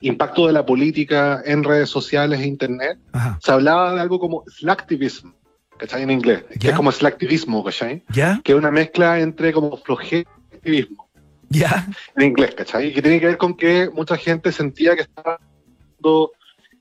impacto 0.00 0.46
de 0.46 0.52
la 0.52 0.64
política 0.66 1.42
en 1.44 1.64
redes 1.64 1.88
sociales 1.88 2.40
e 2.40 2.46
Internet, 2.46 2.98
Ajá. 3.12 3.38
se 3.42 3.50
hablaba 3.52 3.94
de 3.94 4.00
algo 4.00 4.18
como 4.18 4.42
slacktivism, 4.46 5.30
¿cachai? 5.78 6.02
En 6.02 6.10
inglés, 6.10 6.44
que 6.60 6.68
es 6.68 6.74
como 6.74 6.90
slacktivismo, 6.92 7.64
¿cachai? 7.64 8.02
¿Ya? 8.10 8.40
Que 8.44 8.52
es 8.52 8.58
una 8.58 8.70
mezcla 8.70 9.20
entre 9.20 9.52
como 9.52 9.76
flojera 9.78 10.28
y 10.52 10.56
activismo 10.56 11.08
¿Ya? 11.48 11.86
en 12.16 12.26
inglés, 12.26 12.54
¿cachai? 12.54 12.88
Y 12.88 12.92
que 12.94 13.00
tiene 13.02 13.20
que 13.20 13.26
ver 13.26 13.38
con 13.38 13.54
que 13.56 13.88
mucha 13.92 14.16
gente 14.18 14.52
sentía 14.52 14.94
que 14.96 15.02
estaba 15.02 15.38
dando 16.02 16.32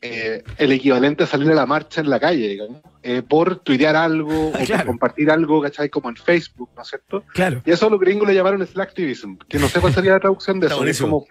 eh, 0.06 0.44
el 0.58 0.72
equivalente 0.72 1.24
a 1.24 1.28
salir 1.28 1.50
a 1.52 1.56
la 1.56 1.66
marcha 1.66 2.02
en 2.02 2.10
la 2.10 2.20
calle, 2.20 2.48
digamos, 2.48 2.82
eh, 3.04 3.22
por 3.28 3.58
tuitear 3.58 3.96
algo 3.96 4.50
o 4.50 4.52
Claro. 4.52 4.78
por 4.78 4.86
compartir 4.88 5.30
algo, 5.32 5.62
¿cachai? 5.62 5.90
Como 5.90 6.10
en 6.10 6.16
Facebook, 6.16 6.70
¿no 6.76 6.82
es 6.82 6.88
cierto? 6.88 7.24
Claro. 7.34 7.62
Y 7.66 7.72
eso 7.72 7.90
los 7.90 8.00
gringos 8.00 8.28
le 8.28 8.34
llamaron 8.36 8.66
slacktivism, 8.66 9.36
que 9.48 9.60
no 9.60 9.68
sé 9.68 9.80
cuál 9.80 9.94
sería 9.94 10.12
la 10.14 10.20
traducción 10.20 10.60
de 10.60 10.68
eso, 10.68 10.84
es 10.86 11.00
como 11.02 11.26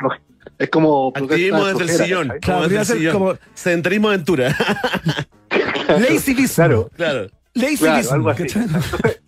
Es 0.59 0.69
como 0.71 1.13
Activismo 1.15 1.65
desde 1.67 1.83
el 1.83 1.89
sillón. 1.89 2.29
como 2.29 2.39
desde 2.39 2.53
podría 2.63 2.81
el 2.81 2.87
ser 2.87 2.97
sillón. 2.99 3.13
como- 3.15 3.35
Sedentarismo 3.55 4.09
aventura. 4.09 4.57
Lazyismo. 5.89 6.55
Claro. 6.55 6.91
claro. 6.95 7.29
Claro, 7.79 8.11
algo 8.13 8.31
así. 8.31 8.43
¿cachai? 8.45 8.63
Entonces, 8.65 9.21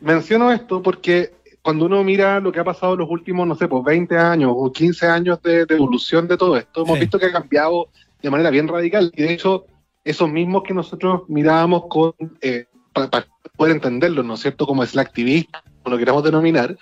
menciono 0.00 0.52
esto 0.52 0.82
porque 0.82 1.32
cuando 1.62 1.84
uno 1.86 2.02
mira 2.02 2.40
lo 2.40 2.50
que 2.52 2.60
ha 2.60 2.64
pasado 2.64 2.94
en 2.94 3.00
los 3.00 3.10
últimos, 3.10 3.46
no 3.46 3.54
sé, 3.54 3.68
pues 3.68 3.84
20 3.84 4.16
años 4.16 4.52
o 4.54 4.72
15 4.72 5.06
años 5.06 5.40
de, 5.42 5.66
de 5.66 5.74
evolución 5.74 6.26
de 6.26 6.36
todo 6.36 6.56
esto, 6.56 6.82
hemos 6.82 6.94
Sí. 6.96 7.00
visto 7.02 7.18
que 7.18 7.26
ha 7.26 7.32
cambiado 7.32 7.88
de 8.22 8.30
manera 8.30 8.50
bien 8.50 8.68
radical. 8.68 9.12
Y 9.14 9.22
de 9.22 9.32
hecho, 9.34 9.66
esos 10.04 10.30
mismos 10.30 10.62
que 10.64 10.74
nosotros 10.74 11.22
mirábamos 11.28 11.84
con 11.88 12.12
eh, 12.40 12.66
para 12.92 13.26
poder 13.56 13.74
entenderlo, 13.76 14.22
¿no 14.22 14.34
es 14.34 14.40
cierto? 14.40 14.66
Como 14.66 14.82
es 14.82 14.92
el 14.94 14.98
activista, 15.00 15.62
como 15.82 15.94
lo 15.94 15.98
queramos 15.98 16.24
denominar, 16.24 16.76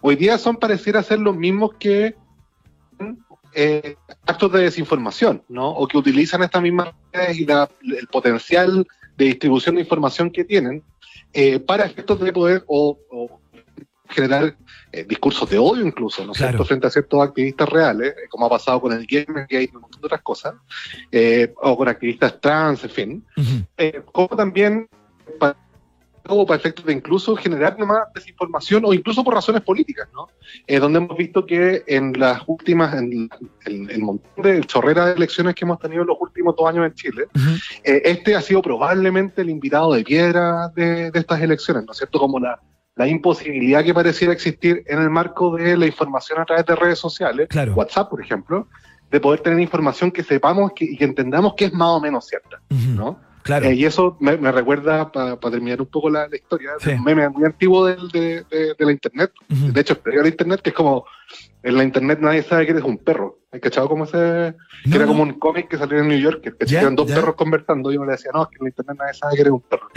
hoy 0.00 0.16
día 0.16 0.36
son 0.38 0.56
pareciera 0.56 1.02
ser 1.02 1.20
los 1.20 1.36
mismos 1.36 1.74
que 1.78 2.14
eh, 3.54 3.96
actos 4.26 4.50
de 4.52 4.62
desinformación, 4.62 5.42
¿no? 5.48 5.68
O 5.70 5.86
que 5.86 5.96
utilizan 5.96 6.42
estas 6.42 6.60
mismas 6.62 6.88
y 7.34 7.46
la- 7.46 7.70
el 7.82 8.06
potencial 8.08 8.86
de 9.16 9.24
distribución 9.26 9.76
de 9.76 9.82
información 9.82 10.30
que 10.30 10.44
tienen 10.44 10.82
eh, 11.32 11.60
para 11.60 11.84
efectos 11.86 12.18
de 12.20 12.32
poder 12.32 12.64
o 12.66 12.98
generar 14.08 14.54
eh, 14.92 15.04
discursos 15.04 15.48
de 15.50 15.58
odio 15.58 15.84
incluso, 15.86 16.24
¿no 16.24 16.32
es 16.32 16.38
Claro. 16.38 16.52
cierto?, 16.52 16.64
frente 16.66 16.86
a 16.86 16.90
ciertos 16.90 17.22
activistas 17.22 17.68
reales, 17.68 18.10
eh, 18.10 18.28
como 18.28 18.46
ha 18.46 18.50
pasado 18.50 18.80
con 18.80 18.92
el 18.92 19.06
Gamergate 19.06 19.62
y 19.64 19.70
un 19.74 19.82
montón 19.82 20.00
de 20.00 20.06
otras 20.06 20.22
cosas, 20.22 20.54
eh, 21.10 21.52
o 21.62 21.76
con 21.76 21.88
activistas 21.88 22.40
trans, 22.40 22.84
en 22.84 22.90
fin, 22.90 23.24
Ujú. 23.36 23.64
eh, 23.78 24.02
como 24.12 24.28
también 24.28 24.88
para, 25.38 25.56
o 26.28 26.46
para 26.46 26.58
efectos 26.58 26.84
de 26.86 26.92
incluso 26.92 27.34
generar 27.36 27.78
nomás 27.78 28.04
desinformación 28.14 28.84
o 28.86 28.94
incluso 28.94 29.22
por 29.24 29.34
razones 29.34 29.62
políticas, 29.62 30.08
¿no? 30.14 30.28
Eh, 30.66 30.78
donde 30.78 30.98
hemos 30.98 31.16
visto 31.18 31.44
que 31.44 31.82
en 31.86 32.18
las 32.18 32.40
últimas, 32.46 32.94
en 32.94 33.28
el, 33.66 33.90
el 33.90 33.98
montón 34.00 34.42
de 34.42 34.60
chorrera 34.62 35.06
de 35.06 35.12
elecciones 35.14 35.54
que 35.54 35.64
hemos 35.64 35.78
tenido 35.78 36.02
en 36.02 36.08
los 36.08 36.16
últimos 36.20 36.54
dos 36.56 36.66
años 36.68 36.86
en 36.86 36.94
Chile, 36.94 37.24
Ujú. 37.34 37.50
eh, 37.84 38.02
este 38.04 38.34
ha 38.36 38.40
sido 38.40 38.62
probablemente 38.62 39.42
el 39.42 39.50
invitado 39.50 39.92
de 39.92 40.04
piedra 40.04 40.68
de, 40.74 41.10
de 41.10 41.18
estas 41.18 41.40
elecciones, 41.42 41.84
¿no 41.84 41.92
es 41.92 41.98
cierto? 41.98 42.18
Como 42.18 42.38
la, 42.38 42.58
la 42.96 43.08
imposibilidad 43.08 43.82
que 43.84 43.92
pareciera 43.92 44.32
existir 44.32 44.84
en 44.86 45.00
el 45.00 45.10
marco 45.10 45.56
de 45.56 45.76
la 45.76 45.86
información 45.86 46.40
a 46.40 46.44
través 46.44 46.64
de 46.66 46.76
redes 46.76 46.98
sociales, 46.98 47.48
Claro. 47.48 47.74
WhatsApp, 47.74 48.08
por 48.08 48.20
ejemplo, 48.20 48.68
de 49.10 49.20
poder 49.20 49.40
tener 49.40 49.58
información 49.60 50.10
que 50.10 50.22
sepamos 50.22 50.72
que, 50.74 50.84
y 50.84 50.96
que 50.96 51.04
entendamos 51.04 51.54
que 51.54 51.66
es 51.66 51.72
más 51.72 51.88
o 51.88 52.00
menos 52.00 52.26
cierta. 52.26 52.60
¿no? 52.70 53.18
Claro. 53.42 53.66
Eh, 53.66 53.74
y 53.74 53.84
eso 53.84 54.16
me, 54.20 54.36
me 54.38 54.50
recuerda, 54.50 55.10
para 55.12 55.36
terminar 55.38 55.80
un 55.80 55.88
poco 55.88 56.08
la, 56.08 56.26
la 56.28 56.36
historia, 56.36 56.70
Sí. 56.78 56.90
de 56.90 56.96
un 56.96 57.04
meme 57.04 57.28
muy 57.28 57.44
antiguo 57.44 57.84
del- 57.84 58.08
de, 58.08 58.44
de- 58.50 58.74
de 58.78 58.84
la 58.86 58.92
Internet, 58.92 59.32
de 59.48 59.80
hecho, 59.80 59.98
a 60.04 60.08
la 60.22 60.28
Internet, 60.28 60.60
que 60.62 60.70
es 60.70 60.76
como, 60.76 61.04
en 61.62 61.76
la 61.76 61.84
Internet 61.84 62.18
nadie 62.22 62.42
sabe 62.42 62.64
que 62.64 62.72
eres 62.72 62.84
un 62.84 62.98
perro. 62.98 63.40
¿Has 63.54 63.60
cachado 63.60 63.88
como 63.88 64.04
ese, 64.04 64.54
que 64.82 64.88
No, 64.90 64.96
era 64.96 65.06
no. 65.06 65.12
como 65.12 65.22
un 65.22 65.34
cómic 65.34 65.68
que 65.68 65.78
salió 65.78 65.98
en 66.00 66.08
New 66.08 66.18
York, 66.18 66.40
que, 66.42 66.66
que 66.66 66.76
eran 66.76 66.96
dos 66.96 67.10
perros 67.10 67.36
conversando 67.36 67.92
y 67.92 67.96
uno 67.96 68.06
le 68.06 68.12
decía, 68.12 68.32
no, 68.34 68.42
es 68.42 68.48
que 68.48 68.56
en 68.60 68.66
Internet 68.66 68.96
nadie 68.98 69.14
sabe 69.14 69.34
que 69.36 69.40
eres 69.42 69.52
un 69.52 69.60
perro. 69.60 69.88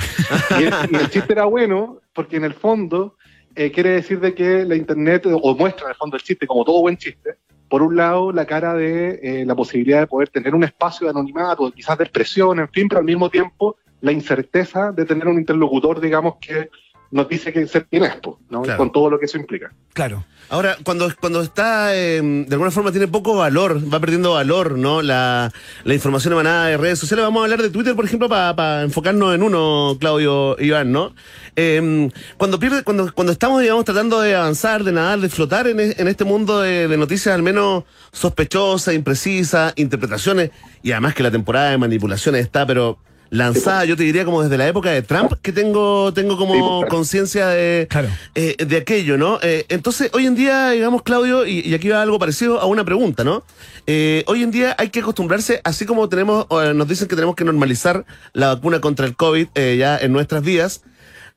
y, 0.59 0.63
el, 0.63 0.73
y 0.91 0.95
el 0.95 1.09
chiste 1.09 1.33
era 1.33 1.45
bueno, 1.45 1.99
porque 2.13 2.37
en 2.37 2.43
el 2.43 2.53
fondo 2.53 3.15
eh, 3.55 3.71
quiere 3.71 3.89
decir 3.89 4.19
de 4.19 4.35
que 4.35 4.63
la 4.63 4.75
Internet, 4.75 5.25
o 5.25 5.55
muestra 5.55 5.85
en 5.85 5.89
el 5.89 5.95
fondo 5.95 6.17
el 6.17 6.23
chiste, 6.23 6.45
como 6.45 6.63
todo 6.63 6.81
buen 6.81 6.97
chiste, 6.97 7.37
por 7.67 7.81
un 7.81 7.95
lado 7.95 8.31
la 8.31 8.45
cara 8.45 8.75
de 8.75 9.19
eh, 9.23 9.45
la 9.45 9.55
posibilidad 9.55 10.01
de 10.01 10.07
poder 10.07 10.29
tener 10.29 10.53
un 10.53 10.63
espacio 10.63 11.05
de 11.05 11.11
anonimato, 11.11 11.71
quizás 11.71 11.97
de 11.97 12.03
expresión, 12.03 12.59
en 12.59 12.69
fin, 12.69 12.87
pero 12.87 12.99
al 12.99 13.05
mismo 13.05 13.29
tiempo 13.29 13.77
la 14.01 14.11
incerteza 14.11 14.91
de 14.91 15.05
tener 15.05 15.27
un 15.27 15.39
interlocutor, 15.39 15.99
digamos, 15.99 16.35
que 16.39 16.69
nos 17.11 17.27
dice 17.29 17.53
que 17.53 17.65
ser 17.67 17.85
quién 17.89 18.03
es, 18.03 18.15
po, 18.17 18.39
¿no? 18.49 18.61
Claro. 18.63 18.77
con 18.77 18.91
todo 18.91 19.09
lo 19.09 19.19
que 19.19 19.25
eso 19.25 19.37
implica. 19.37 19.71
Claro. 19.93 20.25
Ahora, 20.49 20.77
cuando, 20.83 21.11
cuando 21.19 21.41
está, 21.41 21.93
eh, 21.93 22.21
de 22.21 22.53
alguna 22.53 22.71
forma 22.71 22.91
tiene 22.91 23.07
poco 23.09 23.35
valor, 23.35 23.81
va 23.93 23.99
perdiendo 23.99 24.33
valor, 24.33 24.77
¿no? 24.77 25.01
La, 25.01 25.51
la 25.83 25.93
información 25.93 26.33
emanada 26.33 26.67
de 26.67 26.77
redes 26.77 26.99
sociales. 26.99 27.23
Vamos 27.25 27.41
a 27.41 27.43
hablar 27.43 27.61
de 27.61 27.69
Twitter, 27.69 27.95
por 27.95 28.05
ejemplo, 28.05 28.29
para 28.29 28.83
enfocarnos 28.83 29.35
en 29.35 29.43
uno, 29.43 29.97
Claudio 29.99 30.55
Iván, 30.59 30.93
¿no? 30.93 31.13
Eh, 31.57 32.09
cuando 32.37 32.59
pierde, 32.59 32.83
cuando, 32.83 33.11
cuando 33.13 33.33
estamos, 33.33 33.61
digamos, 33.61 33.83
tratando 33.83 34.21
de 34.21 34.35
avanzar, 34.35 34.85
de 34.85 34.93
nadar, 34.93 35.19
de 35.19 35.27
flotar 35.27 35.67
en, 35.67 35.81
e- 35.81 35.95
en 35.97 36.07
este 36.07 36.23
mundo 36.23 36.61
de, 36.61 36.87
de 36.87 36.97
noticias 36.97 37.35
al 37.35 37.43
menos 37.43 37.83
sospechosas, 38.13 38.93
imprecisas, 38.93 39.73
interpretaciones, 39.75 40.51
y 40.81 40.91
además 40.93 41.13
que 41.13 41.23
la 41.23 41.31
temporada 41.31 41.71
de 41.71 41.77
manipulaciones 41.77 42.41
está, 42.41 42.65
pero 42.65 42.99
lanzada, 43.29 43.85
yo 43.85 43.95
te 43.97 44.03
diría 44.03 44.25
como 44.25 44.41
desde 44.43 44.57
la 44.57 44.67
época 44.67 44.91
de 44.91 45.01
Trump, 45.01 45.33
que 45.41 45.51
tengo, 45.51 46.13
tengo 46.13 46.33
Sí, 46.33 46.37
como 46.39 46.85
conciencia 46.87 47.47
de, 47.47 47.87
Claro. 47.89 48.09
eh, 48.35 48.55
de 48.65 48.77
aquello, 48.77 49.17
¿no? 49.17 49.39
Eh, 49.41 49.65
entonces, 49.69 50.09
hoy 50.13 50.25
en 50.25 50.35
día, 50.35 50.69
digamos, 50.71 51.01
Claudio, 51.03 51.45
y, 51.45 51.59
y 51.59 51.73
aquí 51.73 51.89
va 51.89 52.01
algo 52.01 52.19
parecido 52.19 52.59
a 52.61 52.65
una 52.65 52.83
pregunta, 52.85 53.23
¿no? 53.23 53.43
Eh, 53.85 54.23
hoy 54.27 54.43
en 54.43 54.51
día 54.51 54.75
hay 54.77 54.89
que 54.89 54.99
acostumbrarse, 54.99 55.61
así 55.63 55.85
como 55.85 56.07
tenemos, 56.09 56.45
nos 56.49 56.87
dicen 56.87 57.07
que 57.07 57.15
tenemos 57.15 57.35
que 57.35 57.43
normalizar 57.43 58.05
la 58.33 58.47
vacuna 58.53 58.81
contra 58.81 59.05
el 59.05 59.15
COVID 59.15 59.47
eh, 59.55 59.75
ya 59.79 59.97
en 59.97 60.11
nuestras 60.13 60.43
vidas, 60.43 60.81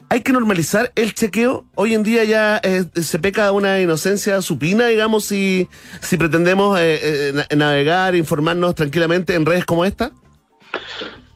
hay 0.09 0.23
que 0.23 0.33
normalizar 0.33 0.91
el 0.97 1.15
chequeo. 1.15 1.65
Hoy 1.77 1.95
en 1.95 2.03
día 2.03 2.25
ya 2.25 2.61
eh, 2.65 2.85
se 3.01 3.19
peca 3.21 3.53
una 3.53 3.81
inocencia 3.81 4.43
supina, 4.43 4.87
digamos, 4.89 5.25
si, 5.25 5.69
si 6.01 6.17
pretendemos 6.17 6.81
eh, 6.81 6.99
eh, 7.03 7.33
na- 7.35 7.47
navegar, 7.57 8.17
informarnos 8.17 8.75
tranquilamente 8.75 9.35
en 9.37 9.47
redes 9.47 9.65
como 9.65 9.85
esta. 9.85 10.11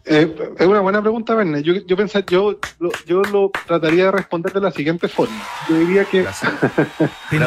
Eh, 0.06 0.34
es 0.58 0.66
una 0.66 0.80
buena 0.80 1.00
pregunta, 1.00 1.34
Verne. 1.34 1.62
Yo, 1.62 1.74
yo 1.86 1.96
pensé, 1.96 2.22
yo, 2.28 2.58
lo, 2.78 2.90
yo 3.06 3.22
lo 3.22 3.50
trataría 3.66 4.04
de 4.06 4.10
responder 4.10 4.52
de 4.52 4.60
la 4.60 4.70
siguiente 4.70 5.08
forma. 5.08 5.34
Yo 5.68 5.78
diría 5.78 6.04
que 6.04 6.26
Sí. 7.30 7.38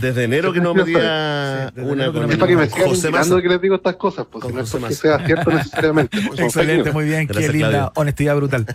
Desde 0.00 0.24
enero 0.24 0.52
que 0.52 0.60
no 0.60 0.72
Sí, 0.72 0.78
metía 0.78 1.70
desde 1.74 1.90
una 1.92 2.12
con 2.12 2.30
Es 2.30 2.36
para 2.38 2.48
que 2.50 2.56
me 2.56 2.66
sigan 2.68 2.88
José 2.88 3.10
Massa. 3.10 3.40
que 3.40 3.48
les 3.48 3.60
digo 3.60 3.76
estas 3.76 3.96
cosas, 3.96 4.26
pues 4.30 4.44
no 4.52 4.60
es 4.60 4.70
porque 4.70 4.94
sea 4.94 5.24
cierto 5.24 5.50
necesariamente. 5.50 6.18
pues, 6.26 6.40
Excelente, 6.46 6.92
muy 6.92 7.04
bien. 7.04 7.26
Gracias, 7.26 7.46
Qué 7.46 7.52
linda 7.52 7.68
Claudio. 7.70 7.92
honestidad 7.96 8.36
brutal. 8.36 8.66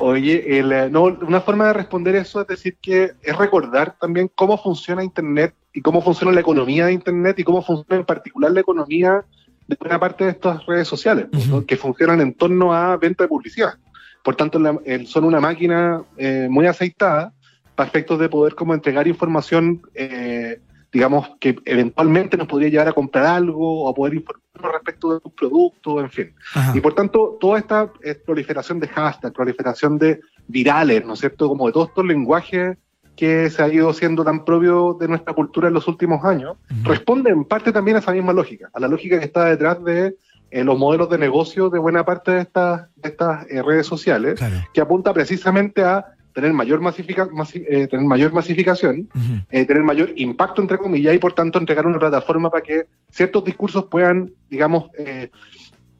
Oye, 0.00 0.58
el, 0.58 0.72
eh, 0.72 0.88
no, 0.90 1.02
una 1.04 1.40
forma 1.40 1.66
de 1.68 1.72
responder 1.74 2.16
eso 2.16 2.40
es 2.40 2.46
decir 2.46 2.76
que 2.80 3.12
es 3.22 3.36
recordar 3.36 3.96
también 4.00 4.30
cómo 4.34 4.56
funciona 4.60 5.04
Internet 5.04 5.54
y 5.72 5.80
cómo 5.82 6.02
funciona 6.02 6.32
la 6.32 6.40
economía 6.40 6.86
de 6.86 6.92
Internet 6.92 7.38
y 7.38 7.44
cómo 7.44 7.62
funciona 7.62 8.00
en 8.00 8.06
particular 8.06 8.50
la 8.52 8.60
economía 8.60 9.24
de 9.66 9.76
buena 9.80 9.98
parte 9.98 10.24
de 10.24 10.30
estas 10.30 10.64
redes 10.66 10.86
sociales, 10.88 11.26
pues, 11.32 11.46
¿no? 11.48 11.56
Ujú. 11.58 11.66
que 11.66 11.76
funcionan 11.76 12.20
en 12.20 12.34
torno 12.34 12.74
a 12.74 12.96
venta 12.96 13.24
de 13.24 13.28
publicidad. 13.28 13.74
Por 14.22 14.36
tanto, 14.36 14.58
la- 14.58 14.78
el- 14.84 15.06
son 15.06 15.24
una 15.24 15.40
máquina 15.40 16.02
eh, 16.16 16.46
muy 16.50 16.66
aceitada 16.66 17.32
para 17.74 17.88
efectos 17.88 18.18
de 18.18 18.28
poder 18.28 18.54
como 18.54 18.72
entregar 18.74 19.06
información, 19.08 19.82
eh, 19.94 20.60
digamos, 20.92 21.30
que 21.40 21.56
eventualmente 21.64 22.36
nos 22.36 22.46
podría 22.46 22.68
llevar 22.68 22.88
a 22.88 22.92
comprar 22.92 23.26
algo 23.26 23.82
o 23.84 23.88
a 23.88 23.94
poder 23.94 24.14
informarnos 24.14 24.72
respecto 24.72 25.10
de 25.14 25.20
un 25.24 25.32
producto, 25.32 26.00
en 26.00 26.08
fin. 26.10 26.34
Ajá. 26.54 26.72
Y 26.76 26.80
por 26.80 26.94
tanto, 26.94 27.36
toda 27.40 27.58
esta 27.58 27.90
eh, 28.02 28.14
proliferación 28.14 28.78
de 28.80 28.86
hashtags, 28.88 29.34
proliferación 29.34 29.98
de 29.98 30.20
virales, 30.46 31.04
¿no 31.04 31.14
es 31.14 31.20
cierto? 31.20 31.48
Como 31.48 31.66
de 31.66 31.72
todos 31.72 31.88
estos 31.88 32.04
lenguajes 32.04 32.76
que 33.16 33.48
se 33.50 33.62
ha 33.62 33.68
ido 33.68 33.92
siendo 33.92 34.24
tan 34.24 34.44
propio 34.44 34.96
de 34.98 35.06
nuestra 35.08 35.34
cultura 35.34 35.68
en 35.68 35.74
los 35.74 35.86
últimos 35.88 36.24
años, 36.24 36.56
Ujú. 36.70 36.90
responde 36.90 37.30
en 37.30 37.44
parte 37.44 37.72
también 37.72 37.96
a 37.96 38.00
esa 38.00 38.12
misma 38.12 38.32
lógica, 38.32 38.70
a 38.72 38.80
la 38.80 38.88
lógica 38.88 39.18
que 39.18 39.24
está 39.24 39.44
detrás 39.46 39.82
de 39.84 40.16
eh, 40.50 40.62
los 40.64 40.78
modelos 40.78 41.08
de 41.10 41.18
negocio 41.18 41.68
de 41.70 41.78
buena 41.78 42.04
parte 42.04 42.30
de 42.32 42.40
estas, 42.42 42.86
de 42.96 43.08
estas 43.08 43.46
eh, 43.50 43.62
redes 43.62 43.86
sociales, 43.86 44.34
Claro. 44.38 44.56
que 44.72 44.80
apunta 44.80 45.12
precisamente 45.12 45.82
a 45.82 46.06
tener 46.32 46.52
mayor, 46.52 46.80
masifica- 46.80 47.28
masi- 47.30 47.64
eh, 47.68 47.86
tener 47.86 48.04
mayor 48.06 48.32
masificación, 48.32 49.08
tener 49.50 49.82
mayor 49.84 50.10
impacto, 50.16 50.60
entre 50.62 50.78
comillas, 50.78 51.14
y 51.14 51.18
por 51.18 51.32
tanto 51.32 51.60
entregar 51.60 51.86
una 51.86 51.98
plataforma 52.00 52.50
para 52.50 52.62
que 52.64 52.86
ciertos 53.10 53.44
discursos 53.44 53.84
puedan, 53.84 54.32
digamos, 54.50 54.90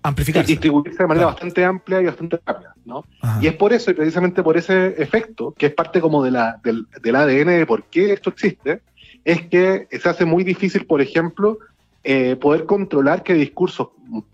Amplificarse. 0.05 0.53
distribuirse 0.53 0.99
de 1.03 1.07
manera 1.09 1.25
Claro. 1.25 1.35
bastante 1.35 1.65
amplia 1.65 2.01
y 2.01 2.05
bastante 2.07 2.39
rápida, 2.47 2.75
¿no? 2.85 3.05
Ajá. 3.21 3.41
Y 3.43 3.47
es 3.49 3.55
por 3.55 3.73
eso, 3.73 3.91
y 3.91 3.95
precisamente 3.95 4.43
por 4.43 4.57
ese 4.57 4.95
efecto, 5.03 5.53
que 5.59 5.67
es 5.67 5.75
parte 5.75 6.01
como 6.01 6.23
de 6.23 6.31
la, 6.31 6.61
del, 6.63 6.87
del 7.03 7.17
ADN 7.17 7.49
de 7.59 7.67
por 7.67 7.85
qué 7.85 8.13
esto 8.13 8.31
existe, 8.31 8.83
es 9.25 9.47
que 9.49 9.89
se 9.91 10.09
hace 10.09 10.25
muy 10.25 10.45
difícil, 10.45 10.85
por 10.87 11.01
ejemplo, 11.01 11.59
eh, 12.05 12.37
poder 12.37 12.67
controlar 12.67 13.23
que 13.23 13.33
discursos 13.33 13.89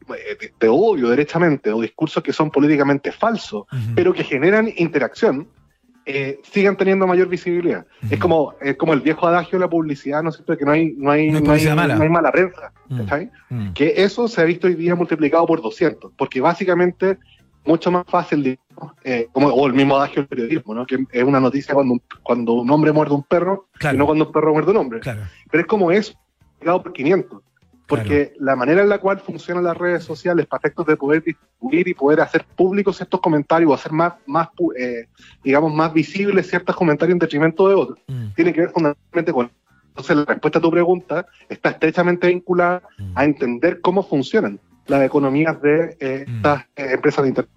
eh, 0.08 0.36
de, 0.40 0.52
de 0.58 0.68
odio 0.68 1.08
derechamente 1.08 1.70
o 1.72 1.80
discursos 1.80 2.20
que 2.22 2.32
son 2.32 2.50
políticamente 2.50 3.12
falsos, 3.12 3.64
pero 3.94 4.12
que 4.12 4.24
generan 4.24 4.68
interacción, 4.76 5.46
eh, 6.06 6.40
sigan 6.42 6.76
teniendo 6.76 7.06
mayor 7.06 7.28
visibilidad. 7.28 7.86
Ujú. 8.02 8.14
Es 8.14 8.18
como 8.20 8.54
es 8.60 8.76
como 8.76 8.92
el 8.94 9.00
viejo 9.00 9.26
adagio 9.26 9.58
de 9.58 9.64
la 9.64 9.70
publicidad, 9.70 10.22
¿no 10.22 10.30
es 10.30 10.36
cierto? 10.36 10.56
Que 10.56 10.64
no 10.64 10.72
hay, 10.72 10.94
no 10.96 11.10
hay, 11.10 11.30
No 11.30 11.38
hay 11.38 11.42
no 11.44 11.52
hay, 11.52 11.76
mala. 11.76 11.96
no 11.96 12.02
hay 12.02 12.08
mala 12.08 12.32
prensa, 12.32 12.72
Mm. 12.88 12.98
¿cachai? 12.98 13.30
Mm. 13.50 13.72
que 13.72 13.94
eso 13.96 14.26
se 14.28 14.40
ha 14.40 14.44
visto 14.44 14.66
hoy 14.66 14.74
día 14.74 14.94
multiplicado 14.94 15.46
por 15.46 15.62
200, 15.62 16.12
porque 16.16 16.40
básicamente 16.40 17.18
mucho 17.64 17.90
más 17.90 18.04
fácil, 18.08 18.42
digamos, 18.42 18.94
eh, 19.04 19.28
como, 19.32 19.48
o 19.48 19.66
el 19.66 19.74
mismo 19.74 19.94
adagio 19.96 20.22
del 20.22 20.28
periodismo, 20.28 20.74
¿no? 20.74 20.86
que 20.86 21.04
es 21.12 21.22
una 21.22 21.38
noticia 21.38 21.74
cuando 21.74 21.92
un, 21.94 22.02
cuando 22.22 22.52
un 22.54 22.70
hombre 22.70 22.90
muerde 22.90 23.12
a 23.12 23.16
un 23.16 23.22
perro 23.22 23.66
Claro. 23.78 23.94
y 23.94 23.98
no 23.98 24.06
cuando 24.06 24.24
un 24.26 24.32
perro 24.32 24.52
muerde 24.54 24.70
a 24.70 24.72
un 24.72 24.76
hombre. 24.78 25.00
Claro. 25.00 25.22
Pero 25.50 25.60
es 25.60 25.66
como 25.66 25.92
eso, 25.92 26.14
multiplicado 26.40 26.82
por 26.82 26.92
500, 26.94 27.42
porque 27.90 28.32
la 28.38 28.56
manera 28.56 28.82
en 28.82 28.88
la 28.88 28.98
cual 28.98 29.18
funcionan 29.18 29.64
las 29.64 29.76
redes 29.76 30.04
sociales 30.04 30.46
para 30.46 30.60
efectos 30.60 30.86
de 30.86 30.96
poder 30.96 31.22
distribuir 31.24 31.88
y 31.88 31.94
poder 31.94 32.20
hacer 32.20 32.44
públicos 32.56 33.00
estos 33.00 33.20
comentarios 33.20 33.70
o 33.70 33.74
hacer 33.74 33.92
más, 33.92 34.14
más 34.26 34.48
eh, 34.78 35.06
digamos, 35.44 35.74
más 35.74 35.92
visibles 35.92 36.48
ciertos 36.48 36.76
comentarios 36.76 37.14
en 37.14 37.18
detrimento 37.18 37.68
de 37.68 37.74
otros, 37.74 37.98
Mm. 38.06 38.28
tiene 38.36 38.52
que 38.52 38.60
ver 38.62 38.70
fundamentalmente 38.70 39.32
con 39.32 39.50
Entonces, 39.88 40.16
la 40.16 40.24
respuesta 40.24 40.60
a 40.60 40.62
tu 40.62 40.70
pregunta 40.70 41.26
está 41.48 41.70
estrechamente 41.70 42.28
vinculada 42.28 42.80
a 43.16 43.24
entender 43.24 43.80
cómo 43.80 44.02
funcionan 44.04 44.60
las 44.86 45.02
economías 45.02 45.60
de 45.60 45.96
eh, 46.00 46.24
Mm. 46.28 46.36
estas 46.36 46.62
eh, 46.76 46.92
empresas 46.92 47.22
de 47.24 47.28
Internet. 47.28 47.52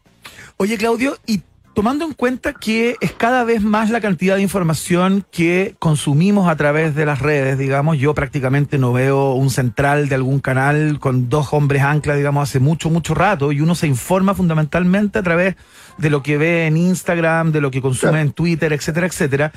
Oye, 0.57 0.77
Claudio, 0.77 1.15
y 1.27 1.41
tomando 1.73 2.05
en 2.05 2.13
cuenta 2.13 2.53
que 2.53 2.95
es 3.01 3.11
cada 3.13 3.43
vez 3.43 3.61
más 3.61 3.89
la 3.89 4.01
cantidad 4.01 4.35
de 4.35 4.41
información 4.41 5.25
que 5.31 5.75
consumimos 5.79 6.47
a 6.47 6.55
través 6.55 6.95
de 6.95 7.05
las 7.05 7.19
redes, 7.19 7.57
digamos, 7.57 7.97
yo 7.97 8.13
prácticamente 8.13 8.77
no 8.77 8.93
veo 8.93 9.33
un 9.33 9.49
central 9.49 10.07
de 10.09 10.15
algún 10.15 10.39
canal 10.39 10.99
con 10.99 11.29
dos 11.29 11.51
hombres 11.51 11.81
ancla, 11.81 12.15
digamos, 12.15 12.49
hace 12.49 12.59
mucho, 12.59 12.89
mucho 12.89 13.15
rato, 13.15 13.51
y 13.51 13.61
uno 13.61 13.75
se 13.75 13.87
informa 13.87 14.33
fundamentalmente 14.33 15.19
a 15.19 15.23
través 15.23 15.55
de 15.97 16.09
lo 16.09 16.21
que 16.23 16.37
ve 16.37 16.67
en 16.67 16.77
Instagram, 16.77 17.51
de 17.51 17.61
lo 17.61 17.71
que 17.71 17.81
consume 17.81 18.21
en 18.21 18.31
Twitter, 18.31 18.71
etcétera, 18.73 19.07
etcétera. 19.07 19.51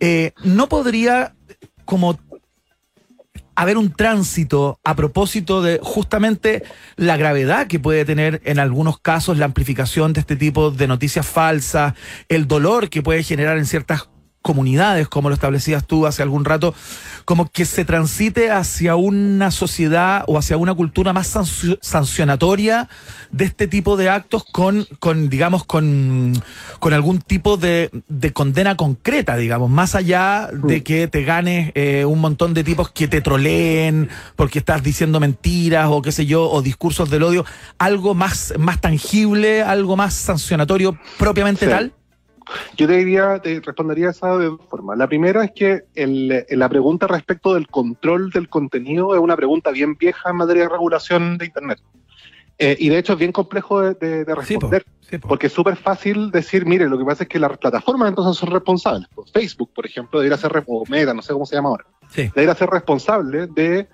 Eh, 0.00 0.32
no 0.44 0.68
podría 0.68 1.34
como 1.84 2.18
haber 3.54 3.76
un 3.76 3.92
tránsito 3.92 4.78
a 4.84 4.96
propósito 4.96 5.62
de 5.62 5.78
justamente 5.82 6.62
la 6.96 7.16
gravedad 7.16 7.66
que 7.66 7.78
puede 7.78 8.04
tener 8.04 8.40
en 8.44 8.58
algunos 8.58 8.98
casos 8.98 9.38
la 9.38 9.46
amplificación 9.46 10.12
de 10.12 10.20
este 10.20 10.36
tipo 10.36 10.70
de 10.70 10.86
noticias 10.86 11.26
falsas, 11.26 11.94
el 12.28 12.48
dolor 12.48 12.88
que 12.88 13.02
puede 13.02 13.22
generar 13.22 13.58
en 13.58 13.66
ciertas 13.66 14.08
comunidades, 14.42 15.08
como 15.08 15.28
lo 15.28 15.34
establecías 15.34 15.86
tú 15.86 16.06
hace 16.06 16.22
algún 16.22 16.44
rato, 16.44 16.74
como 17.24 17.48
que 17.50 17.64
se 17.64 17.84
transite 17.84 18.50
hacia 18.50 18.96
una 18.96 19.50
sociedad 19.50 20.24
o 20.26 20.36
hacia 20.36 20.56
una 20.56 20.74
cultura 20.74 21.12
más 21.12 21.34
sancio- 21.34 21.78
sancionatoria 21.80 22.88
de 23.30 23.44
este 23.44 23.68
tipo 23.68 23.96
de 23.96 24.10
actos 24.10 24.44
con, 24.44 24.86
con 24.98 25.28
digamos, 25.28 25.64
con, 25.64 26.32
con 26.80 26.92
algún 26.92 27.20
tipo 27.20 27.56
de, 27.56 27.90
de 28.08 28.32
condena 28.32 28.76
concreta, 28.76 29.36
digamos, 29.36 29.70
más 29.70 29.94
allá 29.94 30.48
de 30.52 30.82
que 30.82 31.06
te 31.06 31.22
ganes 31.24 31.70
eh, 31.74 32.04
un 32.04 32.20
montón 32.20 32.52
de 32.54 32.64
tipos 32.64 32.90
que 32.90 33.06
te 33.08 33.20
troleen 33.20 34.08
porque 34.36 34.58
estás 34.58 34.82
diciendo 34.82 35.20
mentiras 35.20 35.86
o 35.90 36.02
qué 36.02 36.10
sé 36.12 36.26
yo, 36.26 36.50
o 36.50 36.60
discursos 36.62 37.08
del 37.08 37.22
odio, 37.22 37.44
algo 37.78 38.14
más, 38.14 38.52
más 38.58 38.80
tangible, 38.80 39.62
algo 39.62 39.96
más 39.96 40.14
sancionatorio 40.14 40.98
propiamente 41.18 41.66
Sí. 41.66 41.70
tal. 41.70 41.92
Yo 42.76 42.86
te 42.86 42.96
diría, 42.96 43.38
te 43.40 43.60
respondería 43.60 44.10
esa 44.10 44.36
de 44.38 44.46
dos 44.46 44.60
formas. 44.68 44.98
La 44.98 45.06
primera 45.06 45.44
es 45.44 45.52
que 45.54 45.82
el- 45.94 46.44
la 46.50 46.68
pregunta 46.68 47.06
respecto 47.06 47.54
del 47.54 47.68
control 47.68 48.30
del 48.30 48.48
contenido 48.48 49.14
es 49.14 49.20
una 49.20 49.36
pregunta 49.36 49.70
bien 49.70 49.94
vieja 49.96 50.30
en 50.30 50.36
materia 50.36 50.64
de 50.64 50.68
regulación 50.68 51.38
de 51.38 51.46
Internet. 51.46 51.78
Eh, 52.58 52.76
y 52.78 52.88
de 52.90 52.98
hecho 52.98 53.14
es 53.14 53.18
bien 53.18 53.32
complejo 53.32 53.80
de, 53.80 53.94
de- 53.94 54.24
de 54.24 54.34
Sí, 54.44 54.54
po. 54.54 54.60
responder. 54.70 54.84
Sí, 55.00 55.18
po. 55.18 55.28
Porque 55.28 55.46
es 55.48 55.52
súper 55.52 55.76
fácil 55.76 56.30
decir, 56.30 56.64
mire, 56.66 56.88
lo 56.88 56.98
que 56.98 57.04
pasa 57.04 57.24
es 57.24 57.28
que 57.28 57.38
las 57.38 57.56
plataformas 57.58 58.08
entonces 58.10 58.36
son 58.38 58.50
responsables. 58.50 59.08
Pues 59.14 59.32
Facebook, 59.32 59.70
por 59.74 59.86
ejemplo, 59.86 60.20
debería 60.20 60.36
ser, 60.38 60.62
o 60.66 60.84
Meta, 60.88 61.12
no 61.14 61.22
sé 61.22 61.32
cómo 61.32 61.46
se 61.46 61.56
llama 61.56 61.70
ahora, 61.70 61.86
Sí. 62.10 62.30
debería 62.34 62.54
ser 62.54 62.68
responsable 62.70 63.46
de 63.48 63.78
eh, 63.80 63.88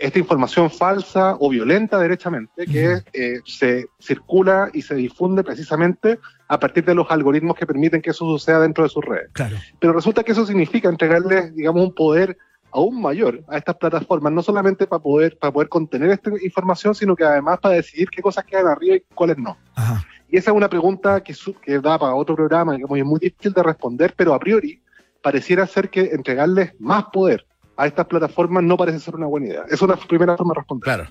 esta 0.00 0.18
información 0.18 0.70
falsa 0.70 1.36
o 1.38 1.50
violenta 1.50 1.98
derechamente 1.98 2.66
que 2.66 3.02
eh, 3.12 3.40
se 3.44 3.86
circula 3.98 4.70
y 4.72 4.82
se 4.82 4.94
difunde 4.94 5.44
precisamente 5.44 6.18
a 6.48 6.58
partir 6.58 6.84
de 6.84 6.94
los 6.94 7.10
algoritmos 7.10 7.56
que 7.56 7.66
permiten 7.66 8.00
que 8.02 8.10
eso 8.10 8.24
suceda 8.24 8.60
dentro 8.60 8.84
de 8.84 8.90
sus 8.90 9.04
redes. 9.04 9.30
Claro. 9.32 9.56
Pero 9.78 9.92
resulta 9.92 10.22
que 10.22 10.32
eso 10.32 10.46
significa 10.46 10.88
entregarles, 10.88 11.54
digamos, 11.54 11.82
un 11.82 11.94
poder 11.94 12.36
aún 12.70 13.02
mayor 13.02 13.42
a 13.48 13.58
estas 13.58 13.76
plataformas, 13.76 14.32
no 14.32 14.42
solamente 14.42 14.86
para 14.86 15.02
poder, 15.02 15.38
para 15.38 15.52
poder 15.52 15.68
contener 15.68 16.10
esta 16.10 16.30
información, 16.42 16.94
sino 16.94 17.14
que 17.14 17.24
además 17.24 17.58
para 17.60 17.74
decidir 17.74 18.08
qué 18.08 18.22
cosas 18.22 18.44
quedan 18.44 18.66
arriba 18.68 18.96
y 18.96 19.02
cuáles 19.14 19.36
no. 19.38 19.56
Ajá. 19.74 20.06
Y 20.30 20.38
esa 20.38 20.50
es 20.50 20.56
una 20.56 20.70
pregunta 20.70 21.22
que, 21.22 21.34
su- 21.34 21.54
que 21.54 21.78
da 21.80 21.98
para 21.98 22.14
otro 22.14 22.34
programa, 22.34 22.72
digamos, 22.72 22.96
y 22.96 23.00
es 23.02 23.06
muy 23.06 23.20
difícil 23.20 23.52
de 23.52 23.62
responder, 23.62 24.14
pero 24.16 24.32
a 24.32 24.38
priori 24.38 24.80
pareciera 25.20 25.66
ser 25.66 25.90
que 25.90 26.00
entregarles 26.12 26.72
más 26.80 27.04
poder 27.12 27.44
a 27.76 27.86
estas 27.86 28.06
plataformas 28.06 28.62
no 28.62 28.76
parece 28.76 29.00
ser 29.00 29.14
una 29.16 29.26
buena 29.26 29.46
idea. 29.48 29.62
Esa 29.66 29.74
es 29.74 29.82
una 29.82 29.96
primera 29.96 30.36
forma 30.36 30.52
de 30.54 30.60
responder. 30.60 30.84
Claro. 30.84 31.04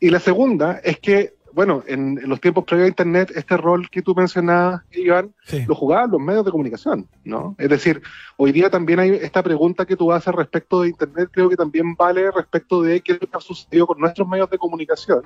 Y 0.00 0.10
la 0.10 0.20
segunda 0.20 0.80
es 0.84 0.98
que, 0.98 1.34
bueno, 1.52 1.82
en, 1.86 2.18
en 2.22 2.28
los 2.28 2.38
tiempos 2.40 2.64
previos 2.64 2.84
a 2.84 2.88
Internet, 2.88 3.32
este 3.34 3.56
rol 3.56 3.88
que 3.88 4.02
tú 4.02 4.14
mencionabas, 4.14 4.82
Iván, 4.92 5.32
Sí. 5.44 5.64
lo 5.66 5.74
jugaban 5.74 6.10
los 6.10 6.20
medios 6.20 6.44
de 6.44 6.50
comunicación, 6.50 7.08
¿no? 7.24 7.54
Es 7.58 7.68
decir, 7.70 8.02
hoy 8.36 8.52
día 8.52 8.68
también 8.68 9.00
hay 9.00 9.10
esta 9.10 9.42
pregunta 9.42 9.86
que 9.86 9.96
tú 9.96 10.12
haces 10.12 10.34
respecto 10.34 10.82
de 10.82 10.88
Internet, 10.88 11.30
creo 11.32 11.48
que 11.48 11.56
también 11.56 11.94
vale 11.94 12.30
respecto 12.30 12.82
de 12.82 13.00
qué 13.00 13.18
ha 13.32 13.40
sucedido 13.40 13.86
con 13.86 13.98
nuestros 13.98 14.28
medios 14.28 14.50
de 14.50 14.58
comunicación, 14.58 15.22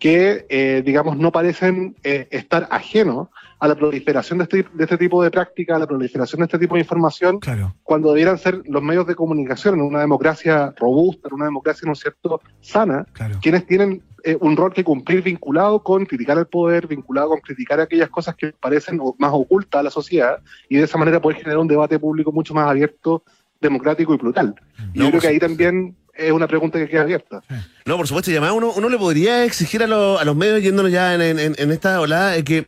que, 0.00 0.46
eh, 0.48 0.82
digamos, 0.84 1.16
no 1.16 1.30
parecen 1.30 1.94
eh, 2.02 2.26
estar 2.32 2.66
ajenos 2.70 3.28
a 3.60 3.68
la 3.68 3.74
proliferación 3.74 4.38
de 4.38 4.44
este, 4.44 4.66
de 4.72 4.84
este 4.84 4.96
tipo 4.98 5.22
de 5.22 5.30
práctica, 5.30 5.76
a 5.76 5.78
la 5.78 5.86
proliferación 5.86 6.40
de 6.40 6.44
este 6.46 6.58
tipo 6.58 6.74
de 6.76 6.80
información, 6.82 7.40
Claro. 7.40 7.74
cuando 7.82 8.10
debieran 8.10 8.38
ser 8.38 8.62
los 8.66 8.82
medios 8.82 9.06
de 9.06 9.14
comunicación 9.16 9.74
en 9.74 9.80
una 9.82 10.00
democracia 10.00 10.72
robusta, 10.78 11.28
en 11.28 11.34
una 11.34 11.46
democracia, 11.46 11.84
¿no 11.86 11.92
es 11.92 12.00
cierto?, 12.00 12.40
sana, 12.60 13.06
Claro. 13.12 13.38
quienes 13.42 13.66
tienen 13.66 14.02
eh, 14.24 14.36
un 14.40 14.56
rol 14.56 14.72
que 14.72 14.82
cumplir 14.84 15.22
vinculado 15.22 15.82
con 15.82 16.04
criticar 16.06 16.38
el 16.38 16.46
poder, 16.46 16.86
vinculado 16.86 17.30
con 17.30 17.40
criticar 17.40 17.80
aquellas 17.80 18.10
cosas 18.10 18.34
que 18.36 18.52
parecen 18.52 19.00
más 19.18 19.30
ocultas 19.32 19.78
a 19.80 19.82
la 19.84 19.90
sociedad 19.90 20.38
y 20.68 20.76
de 20.76 20.84
esa 20.84 20.98
manera 20.98 21.20
poder 21.20 21.38
generar 21.38 21.58
un 21.58 21.68
debate 21.68 21.98
público 21.98 22.32
mucho 22.32 22.52
más 22.54 22.68
abierto, 22.68 23.22
democrático 23.60 24.14
y 24.14 24.18
plural. 24.18 24.54
Y 24.94 24.98
No, 24.98 25.04
yo 25.06 25.10
creo 25.10 25.20
que 25.20 25.28
ahí 25.28 25.38
también 25.38 25.96
es 26.14 26.32
una 26.32 26.48
pregunta 26.48 26.78
que 26.80 26.88
queda 26.88 27.02
abierta. 27.02 27.42
No, 27.86 27.96
por 27.96 28.06
supuesto, 28.08 28.30
y 28.30 28.34
además 28.34 28.52
uno, 28.56 28.72
uno 28.76 28.88
le 28.88 28.98
podría 28.98 29.44
exigir 29.44 29.82
a, 29.84 29.86
lo- 29.86 30.18
a 30.18 30.24
los 30.24 30.34
medios, 30.36 30.62
yéndonos 30.62 30.90
ya 30.90 31.14
en, 31.14 31.38
en- 31.38 31.54
en 31.56 31.70
esta 31.70 32.00
eh, 32.36 32.42
que 32.44 32.66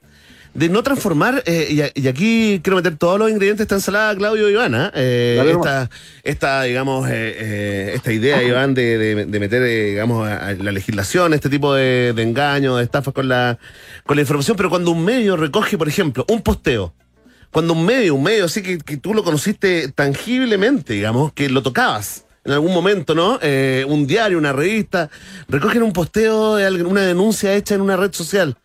de 0.52 0.68
no 0.68 0.82
transformar, 0.82 1.42
eh, 1.46 1.90
y, 1.94 2.00
y 2.02 2.08
aquí 2.08 2.60
quiero 2.62 2.76
meter 2.76 2.96
todos 2.96 3.18
los 3.18 3.30
ingredientes 3.30 3.58
de 3.58 3.62
esta 3.64 3.74
ensalada, 3.76 4.14
Claudio 4.16 4.48
y 4.48 4.52
Ivana, 4.52 4.90
eh, 4.94 5.36
esta, 5.60 5.90
esta, 6.24 6.62
digamos, 6.64 7.08
eh, 7.08 7.12
eh, 7.38 7.92
esta 7.94 8.12
idea, 8.12 8.42
Iván, 8.42 8.74
de, 8.74 8.98
de- 8.98 9.26
de 9.26 9.40
meter, 9.40 9.62
eh, 9.62 9.90
digamos, 9.90 10.26
a, 10.28 10.48
a 10.48 10.54
la 10.54 10.72
legislación, 10.72 11.34
este 11.34 11.48
tipo 11.48 11.72
de, 11.74 12.12
de 12.14 12.22
engaños, 12.22 12.78
de 12.78 12.84
estafas 12.84 13.14
con 13.14 13.28
la, 13.28 13.58
con 14.04 14.16
la 14.16 14.22
información, 14.22 14.56
pero 14.56 14.70
cuando 14.70 14.90
un 14.90 15.04
medio 15.04 15.36
recoge, 15.36 15.78
por 15.78 15.86
ejemplo, 15.88 16.24
un 16.28 16.42
posteo, 16.42 16.92
cuando 17.52 17.72
un 17.74 17.84
medio, 17.86 18.14
un 18.16 18.22
medio 18.22 18.44
así 18.44 18.60
que, 18.62 18.78
que 18.78 18.96
tú 18.96 19.14
lo 19.14 19.22
conociste 19.24 19.88
tangiblemente, 19.92 20.94
digamos, 20.94 21.32
que 21.32 21.48
lo 21.48 21.62
tocabas 21.62 22.24
en 22.44 22.52
algún 22.52 22.72
momento, 22.72 23.14
¿no? 23.14 23.38
Eh, 23.42 23.84
un 23.88 24.06
diario, 24.06 24.38
una 24.38 24.52
revista, 24.52 25.10
recogen 25.48 25.82
un 25.82 25.92
posteo 25.92 26.56
de 26.56 26.64
alguna- 26.66 26.88
una 26.88 27.02
denuncia 27.02 27.54
hecha 27.54 27.74
en 27.74 27.80
una 27.82 27.96
red 27.96 28.12
social. 28.12 28.56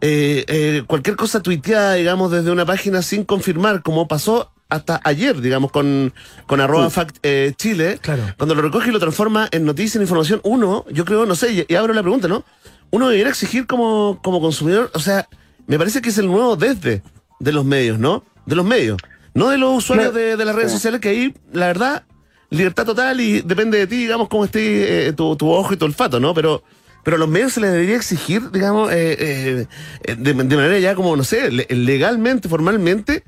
Eh, 0.00 0.44
eh, 0.48 0.82
cualquier 0.86 1.16
cosa 1.16 1.40
tuiteada, 1.40 1.94
digamos, 1.94 2.30
desde 2.30 2.50
una 2.50 2.64
página 2.64 3.02
sin 3.02 3.24
confirmar, 3.24 3.82
como 3.82 4.08
pasó 4.08 4.50
hasta 4.68 5.00
ayer, 5.04 5.40
digamos, 5.40 5.72
con, 5.72 6.12
con 6.46 6.60
arroba 6.60 6.88
fact 6.90 7.16
eh, 7.22 7.52
Chile, 7.56 7.98
Claro. 8.00 8.22
cuando 8.38 8.54
lo 8.54 8.62
recoge 8.62 8.88
y 8.90 8.92
lo 8.92 9.00
transforma 9.00 9.48
en 9.50 9.64
noticia, 9.64 9.98
en 9.98 10.02
información, 10.02 10.40
uno, 10.44 10.84
yo 10.92 11.04
creo, 11.04 11.26
no 11.26 11.34
sé, 11.34 11.52
y, 11.52 11.64
y 11.68 11.74
abro 11.74 11.92
la 11.92 12.02
pregunta, 12.02 12.28
¿no? 12.28 12.44
Uno 12.90 13.08
debería 13.08 13.28
exigir 13.30 13.66
como, 13.66 14.20
como 14.22 14.40
consumidor, 14.40 14.90
o 14.94 15.00
sea, 15.00 15.28
me 15.66 15.76
parece 15.76 16.00
que 16.00 16.08
es 16.10 16.18
el 16.18 16.26
nuevo 16.28 16.56
desde 16.56 17.02
de 17.40 17.52
los 17.52 17.64
medios, 17.64 17.98
¿no? 17.98 18.24
De 18.46 18.54
los 18.56 18.64
medios, 18.64 18.96
no 19.34 19.48
de 19.48 19.58
los 19.58 19.76
usuarios 19.78 20.14
de, 20.14 20.36
de 20.36 20.44
las 20.44 20.54
redes 20.54 20.72
sociales, 20.72 21.00
que 21.00 21.08
ahí, 21.08 21.34
la 21.52 21.66
verdad, 21.66 22.04
libertad 22.48 22.84
total 22.86 23.20
y 23.20 23.42
depende 23.42 23.76
de 23.78 23.86
ti, 23.86 23.96
digamos, 23.96 24.28
cómo 24.28 24.44
esté 24.44 25.08
eh, 25.08 25.12
tu, 25.12 25.36
tu 25.36 25.50
ojo 25.50 25.74
y 25.74 25.76
tu 25.76 25.84
olfato, 25.84 26.18
¿no? 26.20 26.32
Pero, 26.32 26.62
pero 27.04 27.16
a 27.16 27.18
los 27.18 27.28
medios 27.28 27.52
se 27.52 27.60
les 27.60 27.72
debería 27.72 27.96
exigir, 27.96 28.50
digamos, 28.50 28.92
eh, 28.92 29.66
eh, 30.04 30.14
de, 30.16 30.34
manera 30.34 30.78
ya 30.78 30.94
como, 30.94 31.16
no 31.16 31.24
sé, 31.24 31.50
le- 31.50 31.66
legalmente, 31.70 32.48
formalmente, 32.48 33.24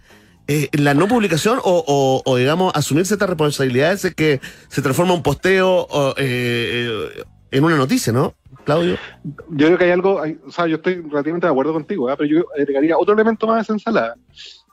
eh, 0.49 0.69
la 0.73 0.95
no 0.95 1.07
publicación 1.09 1.59
o, 1.63 1.85
o, 1.87 2.23
o, 2.25 2.37
digamos, 2.37 2.73
asumir 2.75 3.07
ciertas 3.07 3.29
responsabilidades 3.29 4.03
de 4.03 4.13
que 4.13 4.41
se 4.69 4.83
transforma 4.83 5.15
un 5.15 5.23
posteo 5.23 5.87
eh, 6.17 7.09
eh, 7.19 7.23
en 7.51 7.65
una 7.65 7.77
noticia, 7.77 8.13
¿no? 8.13 8.35
Claudio. 8.65 8.97
Yo 9.51 9.67
creo 9.67 9.79
que 9.79 9.85
hay 9.85 9.91
algo, 9.91 10.21
hay- 10.21 10.39
o 10.47 10.51
sea, 10.51 10.67
yo 10.67 10.77
estoy 10.77 10.97
relativamente 10.97 11.47
de 11.47 11.51
acuerdo 11.51 11.73
contigo, 11.73 12.09
pero 12.17 12.29
yo 12.29 12.45
agregaría 12.59 12.99
otro 12.99 13.15
elemento 13.15 13.47
más 13.47 13.63
esa 13.65 13.73
ensalada 13.73 14.15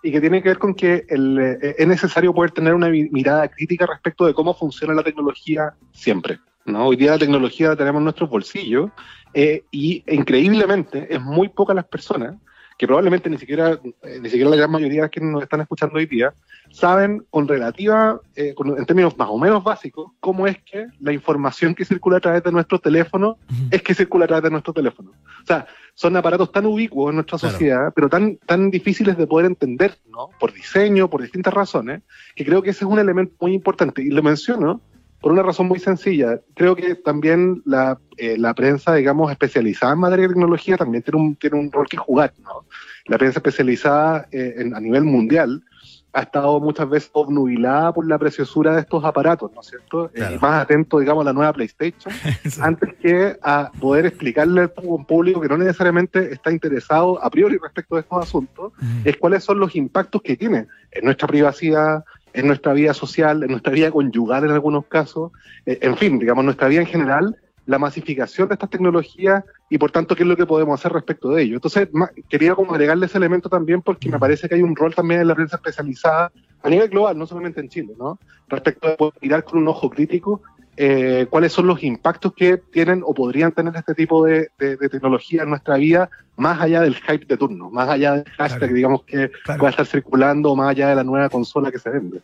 y 0.01 0.12
que 0.12 0.21
tiene 0.21 0.41
que 0.41 0.49
ver 0.49 0.57
con 0.59 0.73
que 0.73 1.05
el, 1.09 1.57
es 1.77 1.88
necesario 1.88 2.33
poder 2.33 2.51
tener 2.51 2.73
una 2.73 2.89
mi- 2.89 3.09
mirada 3.09 3.47
crítica 3.47 3.85
respecto 3.85 4.25
de 4.25 4.33
cómo 4.33 4.53
funciona 4.55 4.93
la 4.93 5.03
tecnología 5.03 5.73
siempre. 5.91 6.39
¿No? 6.69 6.88
Hoy 6.88 6.95
día 6.95 7.12
la 7.12 7.17
tecnología 7.19 7.69
la 7.69 7.75
tenemos 7.75 7.99
en 7.99 8.03
nuestros 8.05 8.29
bolsillos 8.29 8.91
eh, 9.34 9.63
y 9.71 10.03
increíblemente 10.08 11.08
es 11.13 11.21
muy 11.21 11.49
pocas 11.49 11.75
las 11.75 11.86
personas 11.86 12.36
que 12.77 12.88
probablemente 12.88 13.29
ni 13.29 13.38
siquiera, 13.38 13.77
eh, 14.03 14.19
ni 14.21 14.29
siquiera 14.29 14.49
la 14.49 14.55
gran 14.55 14.71
mayoría 14.71 15.03
de 15.03 15.10
quienes 15.10 15.34
nos 15.34 15.43
están 15.43 15.60
escuchando 15.60 15.97
hoy 15.97 16.05
día, 16.05 16.34
saben 16.71 17.25
con 17.29 17.45
relativa, 17.45 18.21
eh, 18.38 18.53
con- 18.55 18.77
en 18.77 18.86
términos 18.86 19.17
más 19.17 19.27
o 19.29 19.38
menos 19.38 19.62
básicos, 19.65 20.13
cómo 20.21 20.47
es 20.47 20.58
que 20.63 20.88
la 21.01 21.12
información 21.12 21.75
que 21.75 21.84
circula 21.84 22.17
a 22.17 22.19
través 22.21 22.41
de 22.41 22.53
nuestro 22.53 22.79
teléfono 22.79 23.38
es 23.69 23.82
que 23.82 23.93
circula 23.93 24.23
a 24.23 24.27
través 24.29 24.43
de 24.45 24.51
nuestro 24.51 24.71
teléfono. 24.71 25.12
O 25.12 25.45
sea, 25.45 25.67
son 25.93 26.15
aparatos 26.15 26.53
tan 26.53 26.65
ubicuos 26.67 27.10
en 27.10 27.15
nuestra 27.15 27.38
Claro. 27.38 27.51
sociedad, 27.51 27.91
pero 27.93 28.08
tan, 28.08 28.38
tan 28.38 28.71
difíciles 28.71 29.17
de 29.17 29.27
poder 29.27 29.47
entender, 29.47 29.97
¿no? 30.10 30.29
Por 30.39 30.53
diseño, 30.53 31.10
por 31.10 31.21
distintas 31.21 31.53
razones, 31.53 32.01
que 32.34 32.45
creo 32.45 32.62
que 32.62 32.69
ese 32.69 32.86
es 32.86 32.89
un 32.89 32.97
elemento 32.99 33.34
muy 33.41 33.53
importante. 33.53 34.01
Y 34.01 34.10
lo 34.10 34.23
menciono 34.23 34.79
por 35.21 35.32
una 35.32 35.43
razón 35.43 35.67
muy 35.67 35.79
sencilla. 35.79 36.39
Creo 36.55 36.75
que 36.75 36.95
también 36.95 37.62
la, 37.65 37.99
eh, 38.17 38.38
la 38.38 38.53
prensa, 38.53 38.95
digamos, 38.95 39.32
especializada 39.32 39.93
en 39.93 39.99
materia 39.99 40.23
de 40.27 40.34
tecnología 40.34 40.77
también 40.77 41.03
tiene 41.03 41.19
un, 41.19 41.36
tiene 41.36 41.58
un 41.60 41.71
rol 41.71 41.88
que 41.88 41.97
jugar, 41.97 42.34
¿no? 42.44 42.65
La 43.06 43.17
prensa 43.17 43.39
especializada 43.39 44.27
eh, 44.31 44.56
en- 44.58 44.75
a 44.75 44.79
nivel 44.79 45.04
mundial 45.04 45.63
ha 46.12 46.21
estado 46.21 46.60
muchas 46.60 46.89
veces 46.89 47.10
obnubilada 47.13 47.94
por 47.94 48.08
la 48.08 48.17
preciosura 48.17 48.73
de 48.73 48.81
estos 48.81 49.04
aparatos, 49.06 49.52
¿no 49.54 49.62
es 49.62 49.67
cierto? 49.67 50.06
Eh, 50.08 50.12
Claro. 50.15 50.35
y 50.35 50.39
más 50.39 50.63
atento, 50.63 50.98
digamos, 51.00 51.21
a 51.21 51.25
la 51.25 51.33
nueva 51.33 51.54
PlayStation, 51.54 52.12
antes 52.62 52.96
que 52.96 53.37
a 53.44 53.71
poder 53.79 54.08
explicarle 54.08 54.62
a 54.63 54.71
un 54.81 55.06
público 55.06 55.39
que 55.39 55.48
no 55.48 55.58
necesariamente 55.60 56.33
está 56.33 56.52
interesado 56.52 57.23
a 57.23 57.29
priori 57.29 57.58
respecto 57.62 57.94
de 57.96 58.02
estos 58.02 58.23
asuntos, 58.23 58.73
es 59.04 59.17
cuáles 59.17 59.44
son 59.44 59.60
los 59.60 59.75
impactos 59.75 60.21
que 60.23 60.35
tiene 60.35 60.65
en 60.91 61.06
nuestra 61.06 61.27
privacidad, 61.27 62.04
en 62.34 62.48
nuestra 62.48 62.73
vida 62.73 62.94
social, 62.94 63.44
en 63.44 63.52
nuestra 63.52 63.73
vida 63.73 63.92
conyugal 63.92 64.44
en 64.44 64.52
algunos 64.52 64.86
casos, 64.86 65.32
eh, 65.65 65.80
en 65.82 65.98
fin, 65.98 66.19
digamos, 66.19 66.46
nuestra 66.46 66.67
vida 66.67 66.82
en 66.82 66.88
general, 66.88 67.38
la 67.65 67.77
masificación 67.77 68.48
de 68.48 68.56
estas 68.56 68.69
tecnologías 68.69 69.44
y 69.69 69.77
por 69.77 69.92
tanto 69.92 70.15
qué 70.15 70.23
es 70.23 70.30
lo 70.30 70.36
que 70.36 70.48
podemos 70.48 70.80
hacer 70.80 70.92
respecto 70.92 71.30
de 71.30 71.44
ello. 71.44 71.56
Entonces, 71.56 71.88
quería 72.27 72.56
como 72.56 72.71
agregarle 72.71 73.06
ese 73.06 73.19
elemento 73.19 73.48
también 73.48 73.82
porque 73.82 74.10
me 74.10 74.17
parece 74.17 74.50
que 74.50 74.56
hay 74.56 74.63
un 74.63 74.75
rol 74.75 74.96
también 74.96 75.21
en 75.21 75.27
la 75.27 75.36
prensa 75.36 75.58
especializada 75.58 76.32
a 76.63 76.69
nivel 76.69 76.90
global, 76.90 77.17
no 77.17 77.27
solamente 77.27 77.62
en 77.62 77.69
Chile, 77.69 77.94
¿no? 77.98 78.17
Respecto 78.48 78.90
de 78.90 78.96
poder 78.96 79.13
mirar 79.21 79.44
con 79.44 79.60
un 79.60 79.67
ojo 79.67 79.90
crítico 79.90 80.42
eh, 80.82 81.27
cuáles 81.30 81.52
son 81.52 81.67
los 81.67 81.84
impactos 81.84 82.32
que 82.34 82.56
tienen 82.71 83.02
o 83.06 83.13
podrían 83.13 83.52
tener 83.52 83.75
este 83.75 83.94
tipo 83.94 84.23
de, 84.25 84.48
de- 84.58 84.77
de 84.77 84.88
tecnología 84.90 85.44
en 85.44 85.50
nuestra 85.50 85.75
vida, 85.75 86.10
más 86.38 86.62
allá 86.62 86.80
del 86.80 86.96
hype 86.96 87.25
de 87.25 87.36
turno, 87.36 87.69
más 87.69 87.90
allá 87.90 88.13
del 88.13 88.23
hashtag, 88.38 88.60
Claro. 88.60 88.73
digamos, 88.73 89.04
que 89.04 89.30
Claro. 89.44 89.60
pueda 89.60 89.71
estar 89.71 89.86
circulando, 89.86 90.56
más 90.56 90.69
allá 90.69 90.88
de 90.88 90.96
la 90.96 91.04
nueva 91.04 91.27
consola 91.27 91.69
que 91.69 91.80
se 91.80 91.90
vende. 91.90 92.21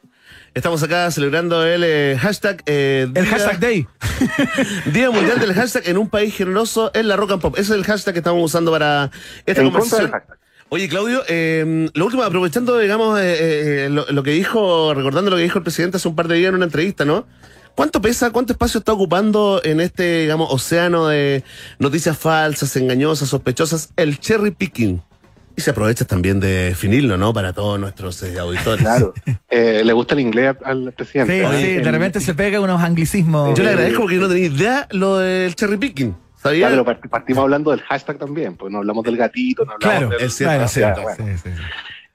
Estamos 0.54 0.82
acá 0.84 1.12
celebrando 1.12 1.66
el 1.66 1.84
eh, 1.84 2.18
hashtag. 2.18 2.64
eh, 2.66 3.02
El 3.08 3.14
Día- 3.14 3.26
hashtag 3.26 3.60
Day. 3.60 3.88
Día 4.94 5.12
Mundial 5.12 5.38
del 5.40 5.54
Hashtag 5.54 5.84
en 5.90 5.98
un 5.98 6.08
país 6.10 6.34
generoso 6.34 6.92
en 6.94 7.10
la 7.10 7.18
Rock 7.18 7.32
and 7.34 7.42
Pop. 7.42 7.56
Ese 7.58 7.74
es 7.74 7.78
el 7.80 7.84
hashtag 7.84 8.14
que 8.14 8.20
estamos 8.20 8.42
usando 8.42 8.72
para 8.72 9.12
esta 9.46 9.62
En 9.62 9.68
conversación. 9.70 10.04
del 10.04 10.12
hashtag. 10.12 10.38
Oye, 10.70 10.88
Claudio, 10.90 11.22
eh, 11.28 11.90
lo 11.94 12.06
último, 12.06 12.24
aprovechando, 12.24 12.80
digamos, 12.80 13.20
eh, 13.20 13.86
eh, 13.86 13.90
lo, 13.90 14.06
lo 14.10 14.24
que 14.24 14.32
dijo, 14.32 14.94
recordando 14.94 15.30
lo 15.30 15.38
que 15.38 15.44
dijo 15.44 15.58
el 15.60 15.64
presidente 15.64 15.98
hace 15.98 16.08
un 16.08 16.16
par 16.16 16.28
de 16.30 16.36
días 16.36 16.50
en 16.50 16.56
una 16.56 16.66
entrevista, 16.66 17.04
¿no? 17.06 17.28
¿Cuánto 17.76 18.02
pesa, 18.02 18.32
cuánto 18.32 18.54
espacio 18.54 18.80
está 18.80 18.94
ocupando 18.94 19.62
en 19.64 19.80
este, 19.82 20.22
digamos, 20.22 20.48
océano 20.52 21.08
de 21.08 21.44
noticias 21.80 22.18
falsas, 22.18 22.76
engañosas, 22.78 23.30
sospechosas, 23.30 23.90
el 23.98 24.20
cherry 24.20 24.52
picking? 24.52 25.02
Y 25.58 25.62
se 25.62 25.72
aprovecha 25.72 26.04
también 26.06 26.40
de 26.42 26.48
definirlo, 26.70 27.16
¿no? 27.18 27.34
Para 27.34 27.54
todos 27.54 27.80
nuestros 27.80 28.22
eh, 28.24 28.38
auditores. 28.40 28.82
Claro. 28.82 29.14
Eh, 29.50 29.84
le 29.86 29.94
gusta 29.94 30.14
el 30.16 30.20
inglés 30.20 30.54
al 30.66 30.92
presidente. 30.92 31.48
Sí, 31.50 31.58
sí, 31.66 31.74
de 31.76 31.92
repente 31.92 32.20
se 32.20 32.34
pega 32.34 32.60
unos 32.60 32.82
anglicismos. 32.82 33.58
Yo 33.58 33.64
le 33.64 33.70
agradezco 33.70 34.02
porque 34.02 34.16
no 34.18 34.28
tenía 34.28 34.48
idea 34.48 34.88
lo 34.92 35.18
del 35.18 35.56
cherry 35.56 35.78
picking. 35.78 36.14
¿Sabía? 36.44 36.70
Ya, 36.70 36.70
pero 36.72 36.86
part- 36.86 37.10
partimos 37.10 37.44
hablando 37.44 37.72
del 37.72 37.80
hashtag 37.84 38.18
también, 38.18 38.58
pues 38.58 38.72
no 38.74 38.80
hablamos 38.80 39.06
del 39.06 39.16
gatito, 39.16 39.64
no 39.64 39.72
hablamos 39.74 39.98
Claro, 39.98 40.10
del- 40.10 40.28
es 40.28 40.36
cierto, 40.36 40.52
claro, 40.56 40.66
es 40.66 40.72
cierto. 40.72 41.02
sí, 41.18 41.24
sí. 41.42 41.50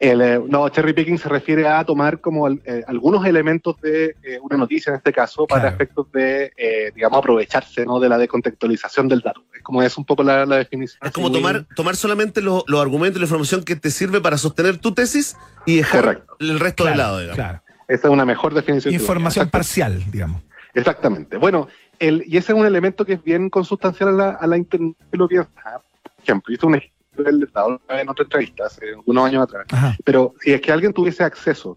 El, 0.00 0.22
eh, 0.22 0.40
no, 0.48 0.66
cherry 0.70 0.94
picking 0.94 1.18
se 1.18 1.28
refiere 1.28 1.68
a 1.68 1.84
tomar 1.84 2.20
como 2.20 2.48
eh, 2.48 2.58
algunos 2.86 3.24
elementos 3.26 3.78
de 3.82 4.16
eh, 4.22 4.38
una 4.40 4.56
noticia 4.56 4.90
en 4.90 4.96
este 4.96 5.12
caso 5.12 5.46
para 5.46 5.60
Claro. 5.60 5.74
efectos 5.76 6.10
de, 6.12 6.52
eh, 6.56 6.90
digamos, 6.94 7.18
aprovecharse 7.18 7.84
¿no? 7.84 8.00
de 8.00 8.08
la 8.08 8.16
descontextualización 8.16 9.08
del 9.08 9.20
dato. 9.20 9.42
Es 9.54 9.62
como 9.62 9.82
es 9.82 9.98
un 9.98 10.06
poco 10.06 10.22
la, 10.22 10.46
la 10.46 10.56
definición. 10.56 10.98
Es 11.02 11.12
como 11.12 11.30
tomar, 11.30 11.66
tomar 11.76 11.96
solamente 11.96 12.40
lo- 12.40 12.64
los 12.66 12.80
argumentos 12.80 13.18
y 13.18 13.20
la 13.20 13.26
información 13.26 13.62
que 13.62 13.76
te 13.76 13.90
sirve 13.90 14.22
para 14.22 14.38
sostener 14.38 14.78
tu 14.78 14.92
tesis 14.94 15.36
y 15.66 15.76
dejar 15.76 16.00
Correcto. 16.02 16.36
el 16.40 16.58
resto 16.58 16.84
de 16.86 16.92
Claro, 16.94 17.02
lado, 17.08 17.18
digamos. 17.20 17.36
claro. 17.36 17.62
Esa 17.86 18.06
es 18.08 18.12
una 18.14 18.24
mejor 18.24 18.54
definición. 18.54 18.94
Información 18.94 19.50
parcial, 19.50 20.02
digamos. 20.10 20.40
Exactamente. 20.72 21.36
Bueno, 21.36 21.68
el, 21.98 22.22
y 22.26 22.38
ese 22.38 22.52
es 22.52 22.58
un 22.58 22.64
elemento 22.64 23.04
que 23.04 23.14
es 23.14 23.22
bien 23.22 23.50
consustancial 23.50 24.08
a 24.08 24.12
la, 24.12 24.30
a 24.30 24.46
la 24.46 24.56
internet. 24.56 24.94
que 25.10 25.18
Lo 25.18 25.28
piensa. 25.28 25.50
Por 25.62 26.22
ejemplo, 26.22 26.54
hice 26.54 26.64
un 26.66 26.74
ejemplo 26.76 26.96
del 27.24 27.42
Estado 27.42 27.80
en 27.88 28.08
otra 28.08 28.24
entrevista 28.24 28.66
hace 28.66 28.86
unos 29.04 29.24
años 29.26 29.42
atrás. 29.44 29.66
Ajá. 29.70 29.96
Pero 30.04 30.34
si 30.40 30.52
es 30.52 30.60
que 30.60 30.72
alguien 30.72 30.92
tuviese 30.92 31.22
acceso 31.24 31.76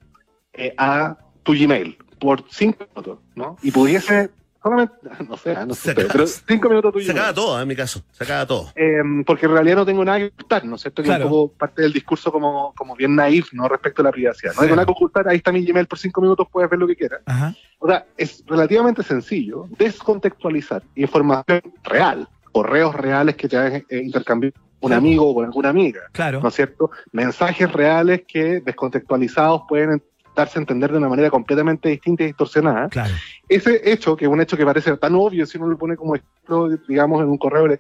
eh, 0.53 0.73
a 0.77 1.17
tu 1.43 1.53
Gmail 1.53 1.97
por 2.19 2.43
cinco 2.49 2.85
minutos, 2.89 3.19
¿no? 3.35 3.57
Y 3.61 3.71
pudiese 3.71 4.29
solamente, 4.61 4.93
no 5.27 5.35
sé, 5.35 5.53
no 5.65 5.73
Se 5.73 5.81
sé, 5.81 5.91
acaba- 5.91 6.07
pero 6.13 6.27
cinco 6.27 6.69
minutos 6.69 6.89
a 6.89 6.93
tu 6.93 6.99
Se 7.01 7.11
acaba 7.11 7.33
todo, 7.33 7.61
en 7.61 7.67
mi 7.67 7.75
caso. 7.75 8.01
Se 8.11 8.23
acaba 8.23 8.45
todo. 8.45 8.71
Eh, 8.75 9.01
porque 9.25 9.45
en 9.47 9.51
realidad 9.51 9.75
no 9.77 9.85
tengo 9.85 10.05
nada 10.05 10.19
que 10.19 10.25
ocultar, 10.27 10.63
¿no 10.63 10.75
es 10.75 10.81
cierto? 10.83 11.01
Que 11.01 11.07
Claro. 11.09 11.25
un 11.25 11.31
poco 11.31 11.53
parte 11.53 11.81
del 11.81 11.91
discurso 11.91 12.31
como, 12.31 12.73
como 12.77 12.95
bien 12.95 13.13
naif, 13.15 13.51
¿no? 13.51 13.67
Respecto 13.67 14.01
a 14.01 14.05
la 14.05 14.11
privacidad. 14.11 14.53
No 14.55 14.61
tengo 14.61 14.75
nada 14.77 14.85
que 14.85 14.91
ocultar, 14.93 15.27
ahí 15.27 15.37
está 15.37 15.51
mi 15.51 15.65
Gmail 15.65 15.85
por 15.87 15.99
cinco 15.99 16.21
minutos, 16.21 16.47
puedes 16.49 16.69
ver 16.69 16.79
lo 16.79 16.87
que 16.87 16.95
quieras. 16.95 17.19
Ajá. 17.25 17.53
O 17.79 17.87
sea, 17.89 18.05
es 18.15 18.41
relativamente 18.47 19.03
sencillo 19.03 19.67
descontextualizar 19.77 20.83
información 20.95 21.61
real, 21.83 22.27
correos 22.53 22.95
reales 22.95 23.35
que 23.35 23.49
te 23.49 23.57
han 23.57 23.73
eh, 23.75 23.85
intercambiado 24.01 24.55
un 24.83 24.93
amigo 24.93 25.29
o 25.29 25.35
con 25.35 25.45
alguna 25.45 25.69
amiga, 25.69 26.01
Claro. 26.11 26.41
¿no 26.41 26.49
es 26.49 26.55
cierto? 26.55 26.91
Mensajes 27.11 27.71
reales 27.71 28.23
que 28.27 28.59
descontextualizados 28.61 29.63
pueden 29.67 30.01
darse 30.35 30.57
a 30.57 30.61
entender 30.61 30.91
de 30.91 30.97
una 30.97 31.09
manera 31.09 31.29
completamente 31.29 31.89
distinta 31.89 32.23
y 32.23 32.27
distorsionada. 32.27 32.89
Claro. 32.89 33.13
Ese 33.47 33.81
hecho, 33.91 34.15
que 34.17 34.25
es 34.25 34.31
un 34.31 34.41
hecho 34.41 34.57
que 34.57 34.65
parece 34.65 34.95
tan 34.97 35.15
obvio 35.15 35.45
si 35.45 35.57
uno 35.57 35.67
lo 35.67 35.77
pone 35.77 35.95
como 35.95 36.15
ejemplo, 36.15 36.69
digamos, 36.87 37.21
en 37.21 37.29
un 37.29 37.37
correo, 37.37 37.67
en- 37.67 37.79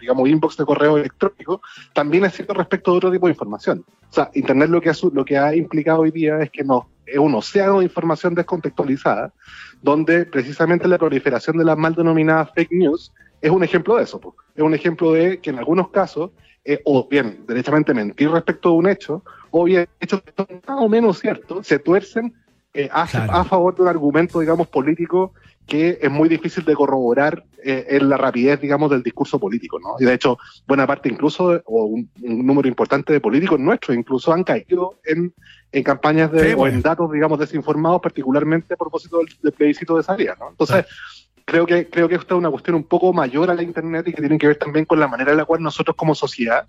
digamos, 0.00 0.28
inbox 0.28 0.56
de 0.56 0.64
correo 0.64 0.96
electrónico, 0.96 1.60
también 1.92 2.24
es 2.24 2.32
cierto 2.34 2.54
respecto 2.54 2.90
de 2.90 2.96
otro 2.96 3.12
tipo 3.12 3.26
de 3.26 3.32
información. 3.32 3.84
O 4.10 4.12
sea, 4.12 4.30
Internet 4.34 4.70
lo 4.70 4.80
que 4.80 4.90
ha, 4.90 4.94
lo 5.12 5.24
que 5.24 5.38
ha 5.38 5.54
implicado 5.54 6.00
hoy 6.00 6.10
día 6.10 6.40
es 6.40 6.50
que 6.50 6.64
no, 6.64 6.88
es 7.06 7.18
un 7.18 7.34
océano 7.36 7.78
de 7.78 7.84
información 7.84 8.34
descontextualizada, 8.34 9.32
donde 9.82 10.24
precisamente 10.26 10.88
la 10.88 10.98
proliferación 10.98 11.56
de 11.58 11.64
las 11.64 11.76
mal 11.78 11.94
denominadas 11.94 12.50
fake 12.54 12.72
news 12.72 13.12
es 13.46 13.52
un 13.52 13.62
ejemplo 13.64 13.96
de 13.96 14.02
eso. 14.04 14.18
po. 14.20 14.34
Es 14.54 14.62
un 14.62 14.74
ejemplo 14.74 15.12
de 15.12 15.38
que 15.40 15.50
en 15.50 15.58
algunos 15.58 15.88
casos, 15.90 16.30
eh, 16.64 16.80
o 16.84 17.06
bien 17.08 17.44
derechamente 17.46 17.94
mentir 17.94 18.28
respecto 18.30 18.70
de 18.70 18.74
un 18.76 18.88
hecho, 18.88 19.22
o 19.50 19.64
bien 19.64 19.86
hechos 20.00 20.20
que 20.22 20.32
son 20.36 20.46
más 20.66 20.78
o 20.80 20.88
menos 20.88 21.18
ciertos, 21.20 21.66
se 21.66 21.78
tuercen 21.78 22.34
eh, 22.74 22.88
a, 22.92 23.06
Claro. 23.06 23.32
a 23.32 23.44
favor 23.44 23.74
de 23.74 23.82
un 23.82 23.88
argumento, 23.88 24.40
digamos, 24.40 24.66
político 24.68 25.32
que 25.66 25.98
es 26.00 26.10
muy 26.10 26.28
difícil 26.28 26.64
de 26.64 26.74
corroborar 26.74 27.42
eh, 27.64 27.86
en 27.88 28.08
la 28.08 28.16
rapidez, 28.16 28.60
digamos, 28.60 28.88
del 28.90 29.02
discurso 29.02 29.38
político, 29.40 29.80
¿no? 29.80 29.96
Y 29.98 30.04
de 30.04 30.14
hecho, 30.14 30.38
buena 30.68 30.86
parte 30.86 31.08
incluso, 31.08 31.60
o 31.64 31.84
un, 31.86 32.08
un 32.22 32.46
número 32.46 32.68
importante 32.68 33.12
de 33.12 33.20
políticos 33.20 33.58
nuestros, 33.58 33.96
incluso 33.96 34.32
han 34.32 34.44
caído 34.44 35.00
en, 35.04 35.34
en 35.72 35.82
campañas 35.82 36.30
de, 36.30 36.48
Sí, 36.50 36.52
o 36.54 36.58
pues. 36.58 36.74
en 36.74 36.82
datos, 36.82 37.10
digamos, 37.10 37.38
desinformados, 37.40 38.00
particularmente 38.00 38.74
a 38.74 38.76
propósito 38.76 39.18
del, 39.18 39.26
del 39.42 39.52
plebiscito 39.52 39.96
de 39.96 40.04
salida, 40.04 40.36
¿no? 40.38 40.50
Entonces, 40.50 40.84
creo 41.46 41.64
que 41.64 41.88
creo 41.88 42.08
que 42.08 42.16
esta 42.16 42.34
es 42.34 42.38
una 42.38 42.50
cuestión 42.50 42.76
un 42.76 42.84
poco 42.84 43.12
mayor 43.12 43.50
a 43.50 43.54
la 43.54 43.62
Internet 43.62 44.08
y 44.08 44.12
que 44.12 44.20
tiene 44.20 44.36
que 44.36 44.48
ver 44.48 44.56
también 44.56 44.84
con 44.84 45.00
la 45.00 45.08
manera 45.08 45.30
en 45.30 45.38
la 45.38 45.44
cual 45.44 45.62
nosotros 45.62 45.96
como 45.96 46.14
sociedad 46.14 46.66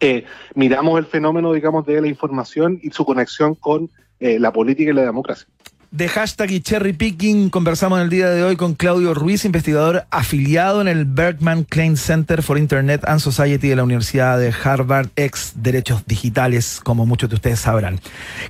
eh, 0.00 0.24
miramos 0.54 0.98
el 0.98 1.06
fenómeno, 1.06 1.52
digamos, 1.52 1.86
de 1.86 2.00
la 2.00 2.08
información 2.08 2.80
y 2.82 2.90
su 2.90 3.04
conexión 3.04 3.54
con 3.54 3.90
eh, 4.18 4.38
la 4.40 4.52
política 4.52 4.90
y 4.90 4.94
la 4.94 5.02
democracia. 5.02 5.46
De 5.90 6.08
hashtag 6.08 6.50
y 6.52 6.60
cherry 6.62 6.94
picking 6.94 7.50
conversamos 7.50 7.98
en 7.98 8.04
el 8.04 8.08
día 8.08 8.30
de 8.30 8.42
hoy 8.42 8.56
con 8.56 8.74
Claudio 8.74 9.12
Ruiz, 9.12 9.44
investigador 9.44 10.06
afiliado 10.10 10.80
en 10.80 10.88
el 10.88 11.04
Bergman 11.04 11.64
Klein 11.64 11.98
Center 11.98 12.42
for 12.42 12.56
Internet 12.56 13.02
and 13.06 13.20
Society 13.20 13.68
de 13.68 13.76
la 13.76 13.84
Universidad 13.84 14.38
de 14.38 14.54
Harvard, 14.64 15.08
ex 15.16 15.52
Derechos 15.56 16.06
Digitales, 16.06 16.80
como 16.82 17.04
muchos 17.04 17.28
de 17.28 17.36
ustedes 17.36 17.60
sabrán. 17.60 18.00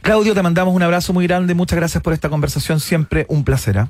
Claudio, 0.03 0.35
te 0.35 0.43
mandamos 0.43 0.73
un 0.73 0.85
abrazo 0.85 1.13
muy 1.13 1.27
grande, 1.27 1.55
muchas 1.55 1.79
gracias 1.79 2.01
por 2.01 2.13
esta 2.13 2.29
conversación, 2.29 2.79
siempre 2.79 3.27
un 3.29 3.43
placer. 3.43 3.77
¿ah? 3.79 3.89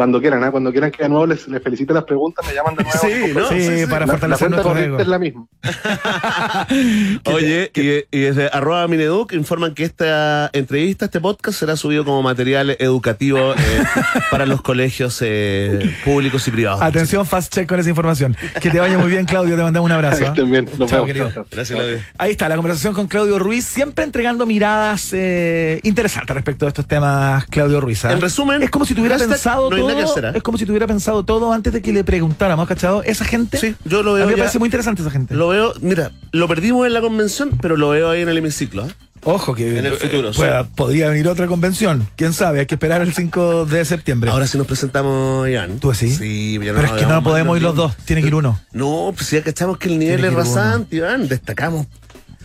Cuando 0.00 0.18
quieran, 0.18 0.42
¿eh? 0.42 0.50
cuando 0.50 0.72
quieran 0.72 0.90
que 0.90 1.02
de 1.02 1.10
nuevo 1.10 1.26
les, 1.26 1.46
les 1.46 1.62
felicite 1.62 1.92
las 1.92 2.04
preguntas, 2.04 2.42
me 2.46 2.54
llaman 2.54 2.74
de 2.74 2.84
nuevo. 2.84 2.98
Sí, 3.02 3.34
¿no? 3.34 3.48
sí, 3.50 3.60
sí, 3.60 3.80
sí. 3.80 3.86
para 3.86 4.06
La, 4.06 4.12
fortalecer 4.14 4.48
nuestro 4.48 4.78
ego. 4.78 4.98
es 4.98 5.06
la 5.06 5.18
misma. 5.18 5.46
Oye, 7.26 7.70
y, 7.74 8.16
y 8.16 8.20
desde 8.22 8.48
arroba 8.50 8.88
Mineduc 8.88 9.34
informan 9.34 9.74
que 9.74 9.84
esta 9.84 10.48
entrevista, 10.54 11.04
este 11.04 11.20
podcast, 11.20 11.58
será 11.58 11.76
subido 11.76 12.06
como 12.06 12.22
material 12.22 12.78
educativo 12.78 13.52
eh, 13.52 13.56
para 14.30 14.46
los 14.46 14.62
colegios 14.62 15.18
eh, 15.20 15.94
públicos 16.02 16.48
y 16.48 16.50
privados. 16.50 16.80
Atención, 16.80 17.26
fast 17.26 17.52
check 17.52 17.68
con 17.68 17.78
esa 17.78 17.90
información. 17.90 18.34
Que 18.58 18.70
te 18.70 18.80
vaya 18.80 18.96
muy 18.96 19.10
bien, 19.10 19.26
Claudio, 19.26 19.54
te 19.54 19.62
mandamos 19.62 19.84
un 19.84 19.92
abrazo. 19.92 20.18
Que 20.20 20.24
estén 20.24 20.50
bien. 20.50 20.66
Nos 20.78 20.88
Chao, 20.88 21.04
vemos. 21.04 21.34
Gracias, 21.50 21.78
Claudio. 21.78 21.98
Ahí 22.16 22.30
está, 22.30 22.48
la 22.48 22.56
conversación 22.56 22.94
con 22.94 23.06
Claudio 23.06 23.38
Ruiz, 23.38 23.66
siempre 23.66 24.02
entregando 24.02 24.46
miradas 24.46 25.10
eh, 25.12 25.78
interesantes 25.82 26.34
respecto 26.34 26.64
a 26.64 26.68
estos 26.68 26.86
temas, 26.86 27.44
Claudio 27.44 27.82
Ruiz. 27.82 28.02
¿ah? 28.06 28.12
En 28.12 28.22
resumen, 28.22 28.62
es 28.62 28.70
como 28.70 28.86
si 28.86 28.94
tuviera 28.94 29.18
pensado 29.18 29.68
no 29.68 29.76
todo. 29.76 29.89
Nada 29.94 30.04
que 30.04 30.10
hacer, 30.10 30.26
¿ah? 30.26 30.32
Es 30.34 30.42
como 30.42 30.58
si 30.58 30.66
tuviera 30.66 30.86
pensado 30.86 31.24
todo 31.24 31.52
antes 31.52 31.72
de 31.72 31.82
que 31.82 31.92
le 31.92 32.04
preguntáramos, 32.04 32.66
¿cachado? 32.68 33.02
Esa 33.02 33.24
gente. 33.24 33.58
Sí, 33.58 33.74
yo 33.84 34.02
lo 34.02 34.12
a 34.12 34.14
veo. 34.14 34.26
mí 34.26 34.32
me 34.32 34.36
ya- 34.38 34.42
parece 34.44 34.58
muy 34.58 34.66
interesante 34.66 35.02
esa 35.02 35.10
gente. 35.10 35.34
Lo 35.34 35.48
veo, 35.48 35.72
mira, 35.80 36.12
lo 36.32 36.48
perdimos 36.48 36.86
en 36.86 36.92
la 36.94 37.00
convención, 37.00 37.58
pero 37.60 37.76
lo 37.76 37.90
veo 37.90 38.10
ahí 38.10 38.22
en 38.22 38.28
el 38.28 38.38
hemiciclo. 38.38 38.86
¿eh? 38.86 38.90
Ojo, 39.22 39.54
que 39.54 39.78
En 39.78 39.84
el 39.84 39.92
futuro, 39.94 40.30
pueda- 40.32 40.64
podría 40.64 41.08
venir 41.10 41.28
otra 41.28 41.46
convención. 41.46 42.08
Quién 42.16 42.32
sabe, 42.32 42.60
hay 42.60 42.66
que 42.66 42.76
esperar 42.76 43.02
el 43.02 43.12
5 43.12 43.66
de 43.66 43.84
septiembre. 43.84 44.30
Ahora 44.30 44.46
sí 44.46 44.56
nos 44.56 44.66
presentamos, 44.66 45.46
Iván. 45.46 45.78
¿Tú 45.78 45.90
así? 45.90 46.10
Sí, 46.10 46.56
Pero 46.58 46.80
es 46.82 46.92
que 46.92 47.04
no 47.06 47.22
podemos 47.22 47.54
ir 47.58 47.62
los 47.62 47.74
dos, 47.76 47.94
tiene 48.06 48.22
que 48.22 48.28
ir 48.28 48.34
uno. 48.34 48.58
No, 48.72 49.12
pues 49.14 49.30
ya 49.30 49.42
cachamos 49.42 49.76
que 49.76 49.88
el 49.88 49.98
nivel 49.98 50.24
es 50.24 50.32
rasante, 50.32 50.96
Iván. 50.96 51.28
Destacamos 51.28 51.86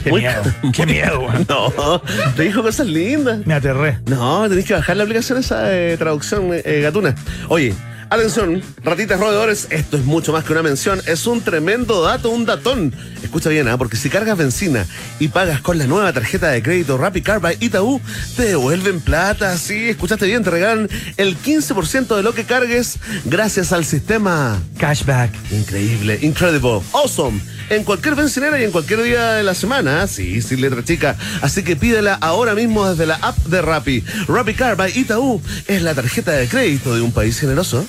Qué 0.04 0.10
Muy- 0.12 0.22
miedo, 0.22 0.44
qué 0.74 0.86
miedo. 0.86 1.28
No, 1.50 2.02
te 2.36 2.44
dijo 2.44 2.62
cosas 2.62 2.88
lindas. 2.88 3.46
Me 3.46 3.54
aterré. 3.54 4.00
No, 4.06 4.48
tenés 4.48 4.66
que 4.66 4.74
bajar 4.74 4.96
la 4.98 5.04
aplicación 5.04 5.40
esa 5.40 5.64
de 5.64 5.98
traducción 5.98 6.50
eh, 6.54 6.82
gatuna. 6.82 7.16
Oye, 7.50 7.74
atención, 8.10 8.62
ratitas 8.84 9.20
roedores, 9.20 9.68
esto 9.70 9.98
es 9.98 10.06
mucho 10.06 10.32
más 10.32 10.44
que 10.44 10.54
una 10.54 10.64
mención, 10.64 11.02
es 11.06 11.28
un 11.28 11.42
tremendo 11.42 12.02
dato, 12.02 12.30
un 12.30 12.46
datón. 12.46 12.94
Escucha 13.24 13.50
bien, 13.50 13.68
¿ah? 13.68 13.78
porque 13.78 13.98
si 13.98 14.10
cargas 14.10 14.38
benzina 14.38 14.86
y 15.20 15.28
pagas 15.30 15.62
con 15.62 15.78
la 15.78 15.88
nueva 15.88 16.14
tarjeta 16.14 16.50
de 16.50 16.62
crédito 16.64 16.98
Rappi 16.98 17.22
Car 17.22 17.40
by 17.40 17.58
Itaú, 17.60 18.00
te 18.36 18.44
devuelven 18.46 19.02
plata. 19.02 19.58
Sí, 19.58 19.90
escuchaste 19.90 20.26
bien, 20.26 20.44
te 20.44 20.50
regalan 20.50 20.90
el 21.18 21.38
15% 21.38 22.16
de 22.16 22.24
lo 22.24 22.34
que 22.34 22.46
cargues 22.46 22.98
gracias 23.26 23.72
al 23.72 23.86
sistema. 23.86 24.62
Cashback. 24.78 25.32
Increíble, 25.52 26.20
incredible, 26.22 26.82
awesome. 26.94 27.42
En 27.70 27.84
cualquier 27.84 28.16
bencinera 28.16 28.60
y 28.60 28.64
en 28.64 28.72
cualquier 28.72 29.02
día 29.04 29.34
de 29.34 29.44
la 29.44 29.54
semana. 29.54 30.08
Sí, 30.08 30.42
sí, 30.42 30.56
letra 30.56 30.84
chica. 30.86 31.18
Así 31.42 31.64
que 31.64 31.76
pídela 31.76 32.14
ahora 32.16 32.56
mismo 32.56 32.90
desde 32.90 33.06
la 33.06 33.16
app 33.16 33.38
de 33.48 33.62
Rappi. 33.62 34.04
Rappi 34.28 34.54
Car 34.54 34.78
by 34.78 34.98
Itaú 34.98 35.42
es 35.68 35.82
la 35.82 35.94
tarjeta 35.94 36.32
de 36.32 36.48
crédito 36.48 36.96
de 36.96 37.02
un 37.02 37.12
país 37.12 37.40
generoso. 37.40 37.86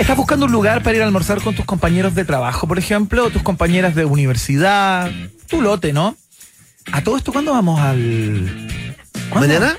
¿Estás 0.00 0.16
buscando 0.16 0.46
un 0.46 0.52
lugar 0.52 0.82
para 0.82 0.96
ir 0.96 1.02
a 1.02 1.04
almorzar 1.04 1.42
con 1.42 1.54
tus 1.54 1.66
compañeros 1.66 2.14
de 2.14 2.24
trabajo, 2.24 2.66
por 2.66 2.78
ejemplo, 2.78 3.28
tus 3.28 3.42
compañeras 3.42 3.94
de 3.94 4.06
universidad? 4.06 5.10
Tu 5.46 5.60
lote, 5.60 5.92
¿no? 5.92 6.16
A 6.90 7.04
todo 7.04 7.18
esto, 7.18 7.32
¿cuándo 7.32 7.52
vamos 7.52 7.78
al. 7.78 8.96
¿Cuándo? 9.28 9.46
¿Mañana? 9.46 9.78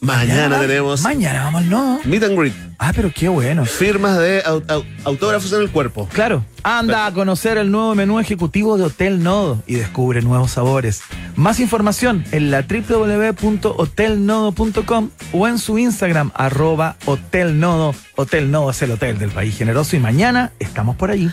Mañana 0.00 0.58
tenemos 0.60 1.02
Mañana 1.02 1.44
vamos, 1.44 1.64
¿no? 1.66 2.00
Meet 2.04 2.22
and 2.24 2.36
Greet. 2.38 2.54
Ah, 2.78 2.92
pero 2.96 3.12
qué 3.14 3.28
bueno. 3.28 3.66
Firmas 3.66 4.18
de 4.18 4.42
au- 4.44 4.64
au- 4.66 4.84
autógrafos 5.04 5.52
en 5.52 5.60
el 5.60 5.70
cuerpo. 5.70 6.08
Claro, 6.12 6.42
anda 6.62 7.04
a 7.04 7.12
conocer 7.12 7.58
el 7.58 7.70
nuevo 7.70 7.94
menú 7.94 8.18
ejecutivo 8.18 8.78
de 8.78 8.84
Hotel 8.84 9.22
Nodo 9.22 9.62
y 9.66 9.74
descubre 9.74 10.22
nuevos 10.22 10.52
sabores. 10.52 11.02
Más 11.36 11.60
información 11.60 12.24
en 12.32 12.50
la 12.50 12.62
www.hotelnodo.com 12.62 15.10
o 15.32 15.48
en 15.48 15.58
su 15.58 15.78
Instagram, 15.78 16.30
arroba 16.34 16.96
Hotel 17.04 17.60
Nodo. 17.60 17.94
Hotel 18.16 18.50
Nodo 18.50 18.70
es 18.70 18.80
el 18.80 18.92
hotel 18.92 19.18
del 19.18 19.28
país 19.30 19.58
generoso 19.58 19.96
y 19.96 19.98
mañana 19.98 20.52
estamos 20.58 20.96
por 20.96 21.10
allí. 21.10 21.30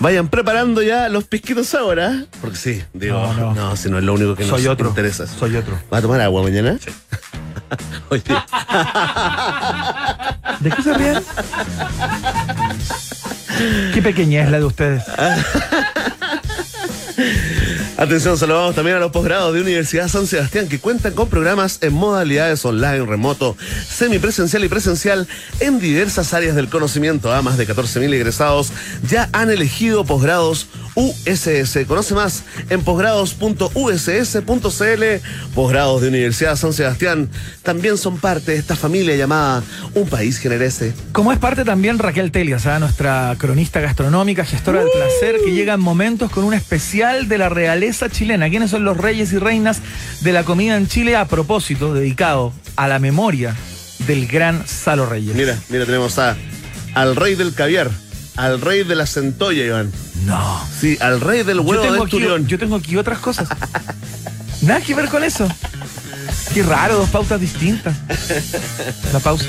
Vayan 0.00 0.28
preparando 0.28 0.82
ya 0.82 1.08
los 1.08 1.24
pisquitos 1.24 1.74
ahora. 1.74 2.26
Porque 2.42 2.56
sí, 2.58 2.82
digo, 2.92 3.14
No, 3.18 3.32
no, 3.32 3.54
no. 3.54 3.76
si 3.76 3.88
no 3.88 3.96
es 3.98 4.04
lo 4.04 4.12
único 4.14 4.34
que 4.34 4.44
nos 4.44 4.66
otro. 4.66 4.88
interesa. 4.90 5.26
Soy 5.26 5.56
otro. 5.56 5.78
¿Va 5.92 5.98
a 5.98 6.02
tomar 6.02 6.20
agua 6.20 6.42
mañana? 6.42 6.76
Sí. 6.84 6.90
Oye, 8.10 8.22
¿De 10.60 10.70
qué 10.70 10.82
se 10.82 10.94
ríen? 10.94 11.22
Qué 13.92 14.02
pequeña 14.02 14.42
es 14.42 14.50
la 14.50 14.58
de 14.58 14.64
ustedes. 14.64 15.02
Atención, 17.96 18.36
saludamos 18.36 18.74
también 18.74 18.96
a 18.96 19.00
los 19.00 19.12
posgrados 19.12 19.54
de 19.54 19.60
Universidad 19.60 20.08
San 20.08 20.26
Sebastián 20.26 20.68
que 20.68 20.80
cuentan 20.80 21.14
con 21.14 21.28
programas 21.28 21.78
en 21.80 21.92
modalidades 21.92 22.64
online, 22.64 23.06
remoto, 23.06 23.56
semipresencial 23.88 24.64
y 24.64 24.68
presencial 24.68 25.28
en 25.60 25.78
diversas 25.78 26.34
áreas 26.34 26.56
del 26.56 26.68
conocimiento. 26.68 27.32
A 27.32 27.40
más 27.40 27.56
de 27.56 27.68
14.000 27.68 28.12
egresados 28.12 28.72
ya 29.08 29.28
han 29.32 29.50
elegido 29.50 30.04
posgrados 30.04 30.66
USS. 30.94 31.86
Conoce 31.86 32.14
más 32.14 32.44
en 32.70 32.82
posgrados.uss.cl. 32.82 35.04
Posgrados 35.54 36.02
de 36.02 36.08
Universidad 36.08 36.56
San 36.56 36.72
Sebastián 36.72 37.28
también 37.62 37.98
son 37.98 38.18
parte 38.18 38.52
de 38.52 38.58
esta 38.58 38.76
familia 38.76 39.16
llamada 39.16 39.62
Un 39.94 40.08
País 40.08 40.38
Generese. 40.38 40.94
Como 41.12 41.32
es 41.32 41.38
parte 41.38 41.64
también 41.64 41.98
Raquel 41.98 42.30
Telias, 42.30 42.66
¿ah? 42.66 42.78
nuestra 42.78 43.34
cronista 43.38 43.80
gastronómica, 43.80 44.44
gestora 44.44 44.80
del 44.80 44.90
placer, 44.90 45.36
que 45.44 45.52
llega 45.52 45.74
en 45.74 45.80
momentos 45.80 46.30
con 46.30 46.44
un 46.44 46.54
especial 46.54 47.28
de 47.28 47.38
la 47.38 47.48
realeza 47.48 48.08
chilena. 48.08 48.48
¿Quiénes 48.48 48.70
son 48.70 48.84
los 48.84 48.96
reyes 48.96 49.32
y 49.32 49.38
reinas 49.38 49.80
de 50.20 50.32
la 50.32 50.44
comida 50.44 50.76
en 50.76 50.88
Chile? 50.88 51.16
A 51.16 51.26
propósito, 51.26 51.94
dedicado 51.94 52.52
a 52.76 52.88
la 52.88 52.98
memoria 52.98 53.54
del 54.06 54.26
gran 54.26 54.66
Salo 54.66 55.06
Reyes. 55.06 55.34
Mira, 55.34 55.58
mira, 55.68 55.86
tenemos 55.86 56.18
a 56.18 56.36
al 56.94 57.16
rey 57.16 57.34
del 57.34 57.54
caviar, 57.54 57.90
al 58.36 58.60
rey 58.60 58.84
de 58.84 58.94
la 58.94 59.06
centolla, 59.06 59.64
Iván. 59.64 59.92
No. 60.24 60.60
Sí, 60.80 60.96
al 61.00 61.20
rey 61.20 61.42
del 61.42 61.58
Yo 61.58 61.62
huevo 61.62 61.82
tengo, 61.82 61.94
de 61.94 62.00
aquí, 62.02 62.16
esturión. 62.16 62.46
yo 62.46 62.58
tengo 62.58 62.76
aquí 62.76 62.96
otras 62.96 63.18
cosas. 63.18 63.48
Nada 64.62 64.80
que 64.80 64.94
ver 64.94 65.08
con 65.08 65.22
eso. 65.24 65.46
Qué 66.52 66.62
raro, 66.62 66.96
dos 66.96 67.10
pautas 67.10 67.40
distintas. 67.40 67.96
La 69.12 69.20
pausa. 69.20 69.46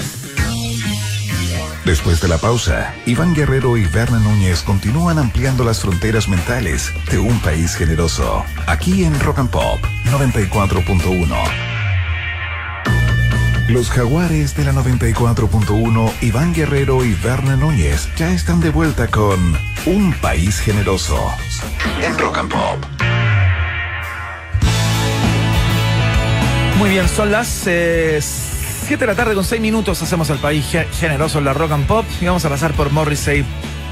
Después 1.85 2.19
de 2.19 2.27
la 2.27 2.39
pausa, 2.39 2.95
Iván 3.05 3.35
Guerrero 3.35 3.77
y 3.77 3.85
Berna 3.85 4.17
Núñez 4.19 4.63
continúan 4.63 5.19
ampliando 5.19 5.63
las 5.63 5.81
fronteras 5.81 6.27
mentales 6.27 6.91
de 7.11 7.19
un 7.19 7.39
país 7.41 7.75
generoso. 7.75 8.43
Aquí 8.65 9.03
en 9.03 9.17
Rock 9.19 9.37
and 9.39 9.51
Pop 9.51 9.79
94.1. 10.05 11.74
Los 13.67 13.89
jaguares 13.89 14.55
de 14.55 14.63
la 14.63 14.73
94.1, 14.73 16.11
Iván 16.21 16.53
Guerrero 16.53 17.03
y 17.03 17.13
Berna 17.15 17.55
Núñez 17.55 18.07
ya 18.15 18.31
están 18.31 18.59
de 18.59 18.69
vuelta 18.69 19.07
con 19.07 19.57
Un 19.87 20.13
País 20.21 20.59
Generoso 20.59 21.17
en 22.01 22.15
Rock 22.19 22.37
and 22.37 22.51
Pop. 22.51 22.85
Muy 26.77 26.89
bien, 26.91 27.07
son 27.09 27.31
las 27.31 27.47
7 27.47 28.97
de 28.97 29.07
la 29.07 29.15
tarde 29.15 29.33
con 29.33 29.43
6 29.43 29.59
minutos. 29.59 29.99
Hacemos 30.03 30.29
el 30.29 30.37
país 30.37 30.63
ge- 30.69 30.87
generoso 30.99 31.39
en 31.39 31.45
la 31.45 31.53
rock 31.53 31.71
and 31.71 31.87
pop. 31.87 32.05
Y 32.21 32.25
vamos 32.25 32.45
a 32.45 32.49
pasar 32.49 32.73
por 32.73 32.91
Morrissey 32.91 33.43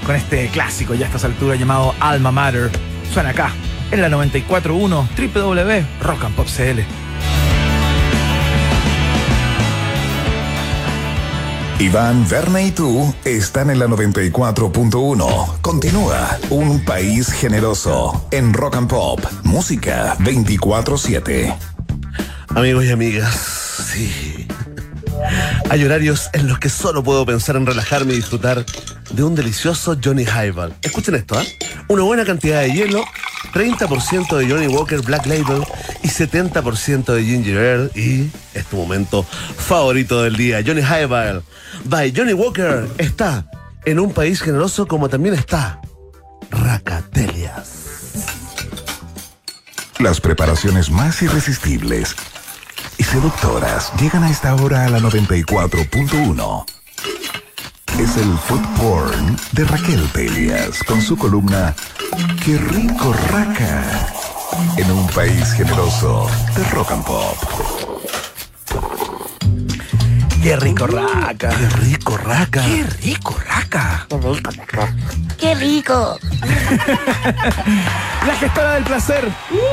con 0.05 0.15
este 0.15 0.49
clásico 0.49 0.93
ya 0.93 1.05
a 1.05 1.07
estas 1.07 1.23
alturas 1.23 1.57
llamado 1.57 1.95
Alma 1.99 2.31
Mater. 2.31 2.69
Suena 3.11 3.29
acá, 3.29 3.51
en 3.89 4.01
la 4.01 4.09
94.1 4.09 5.07
www.rockandpop.cl. 5.33 6.81
Iván, 11.79 12.27
Berna 12.29 12.61
y 12.61 12.71
tú 12.71 13.13
están 13.25 13.69
en 13.69 13.79
la 13.79 13.87
94.1. 13.87 15.61
Continúa 15.61 16.37
Un 16.49 16.83
País 16.85 17.31
Generoso 17.31 18.27
en 18.31 18.53
Rock 18.53 18.75
and 18.75 18.87
Pop. 18.89 19.19
Música 19.43 20.15
24-7. 20.19 21.55
Amigos 22.49 22.85
y 22.85 22.91
amigas, 22.91 23.35
sí. 23.93 24.47
Hay 25.69 25.83
horarios 25.83 26.29
en 26.33 26.47
los 26.47 26.59
que 26.59 26.69
solo 26.69 27.03
puedo 27.03 27.25
pensar 27.25 27.55
en 27.55 27.65
relajarme 27.65 28.13
y 28.13 28.17
disfrutar 28.17 28.65
de 29.11 29.23
un 29.23 29.35
delicioso 29.35 29.97
Johnny 30.01 30.23
Highball. 30.23 30.73
Escuchen 30.81 31.15
esto, 31.15 31.37
¿ah? 31.37 31.43
Una 31.87 32.03
buena 32.03 32.25
cantidad 32.25 32.61
de 32.61 32.71
hielo, 32.73 33.03
30% 33.53 34.37
de 34.37 34.49
Johnny 34.49 34.67
Walker 34.67 35.01
Black 35.01 35.25
Label 35.25 35.63
y 36.01 36.07
70% 36.07 37.13
de 37.13 37.23
Ginger 37.23 37.57
Ale 37.57 37.91
y 37.95 38.31
es 38.53 38.65
tu 38.65 38.77
momento 38.77 39.23
favorito 39.23 40.23
del 40.23 40.35
día. 40.35 40.63
Johnny 40.65 40.81
Highball 40.81 41.43
by 41.85 42.13
Johnny 42.15 42.33
Walker 42.33 42.87
está 42.97 43.45
en 43.85 43.99
un 43.99 44.13
país 44.13 44.41
generoso 44.41 44.87
como 44.87 45.09
también 45.09 45.35
está 45.35 45.81
Racatelias. 46.49 47.83
Las 49.99 50.19
preparaciones 50.19 50.89
más 50.89 51.21
irresistibles 51.21 52.15
y 52.97 53.03
seductoras 53.03 53.91
llegan 53.99 54.23
a 54.23 54.29
esta 54.29 54.55
hora 54.55 54.85
a 54.85 54.89
la 54.89 54.99
94.1. 54.99 56.65
Es 57.99 58.17
el 58.17 58.37
food 58.37 58.65
porn 58.77 59.37
de 59.51 59.65
Raquel 59.65 60.07
Telias 60.13 60.83
con 60.83 61.01
su 61.01 61.17
columna 61.17 61.73
Qué 62.43 62.57
rico 62.57 63.13
raca 63.31 63.83
en 64.77 64.91
un 64.91 65.07
país 65.07 65.51
generoso 65.53 66.27
de 66.55 66.63
rock 66.65 66.91
and 66.91 67.05
pop. 67.05 67.37
¡Qué 70.41 70.57
rico, 70.57 70.87
raca! 70.87 71.49
¡Qué 71.49 71.69
rico, 71.69 72.17
Raca! 72.17 72.63
¡Qué 72.65 72.83
rico, 73.01 73.37
raca! 73.47 74.07
¡Qué 75.39 75.55
rico! 75.55 76.19
La 78.27 78.35
gestora 78.39 78.73
del 78.73 78.83
placer 78.83 79.23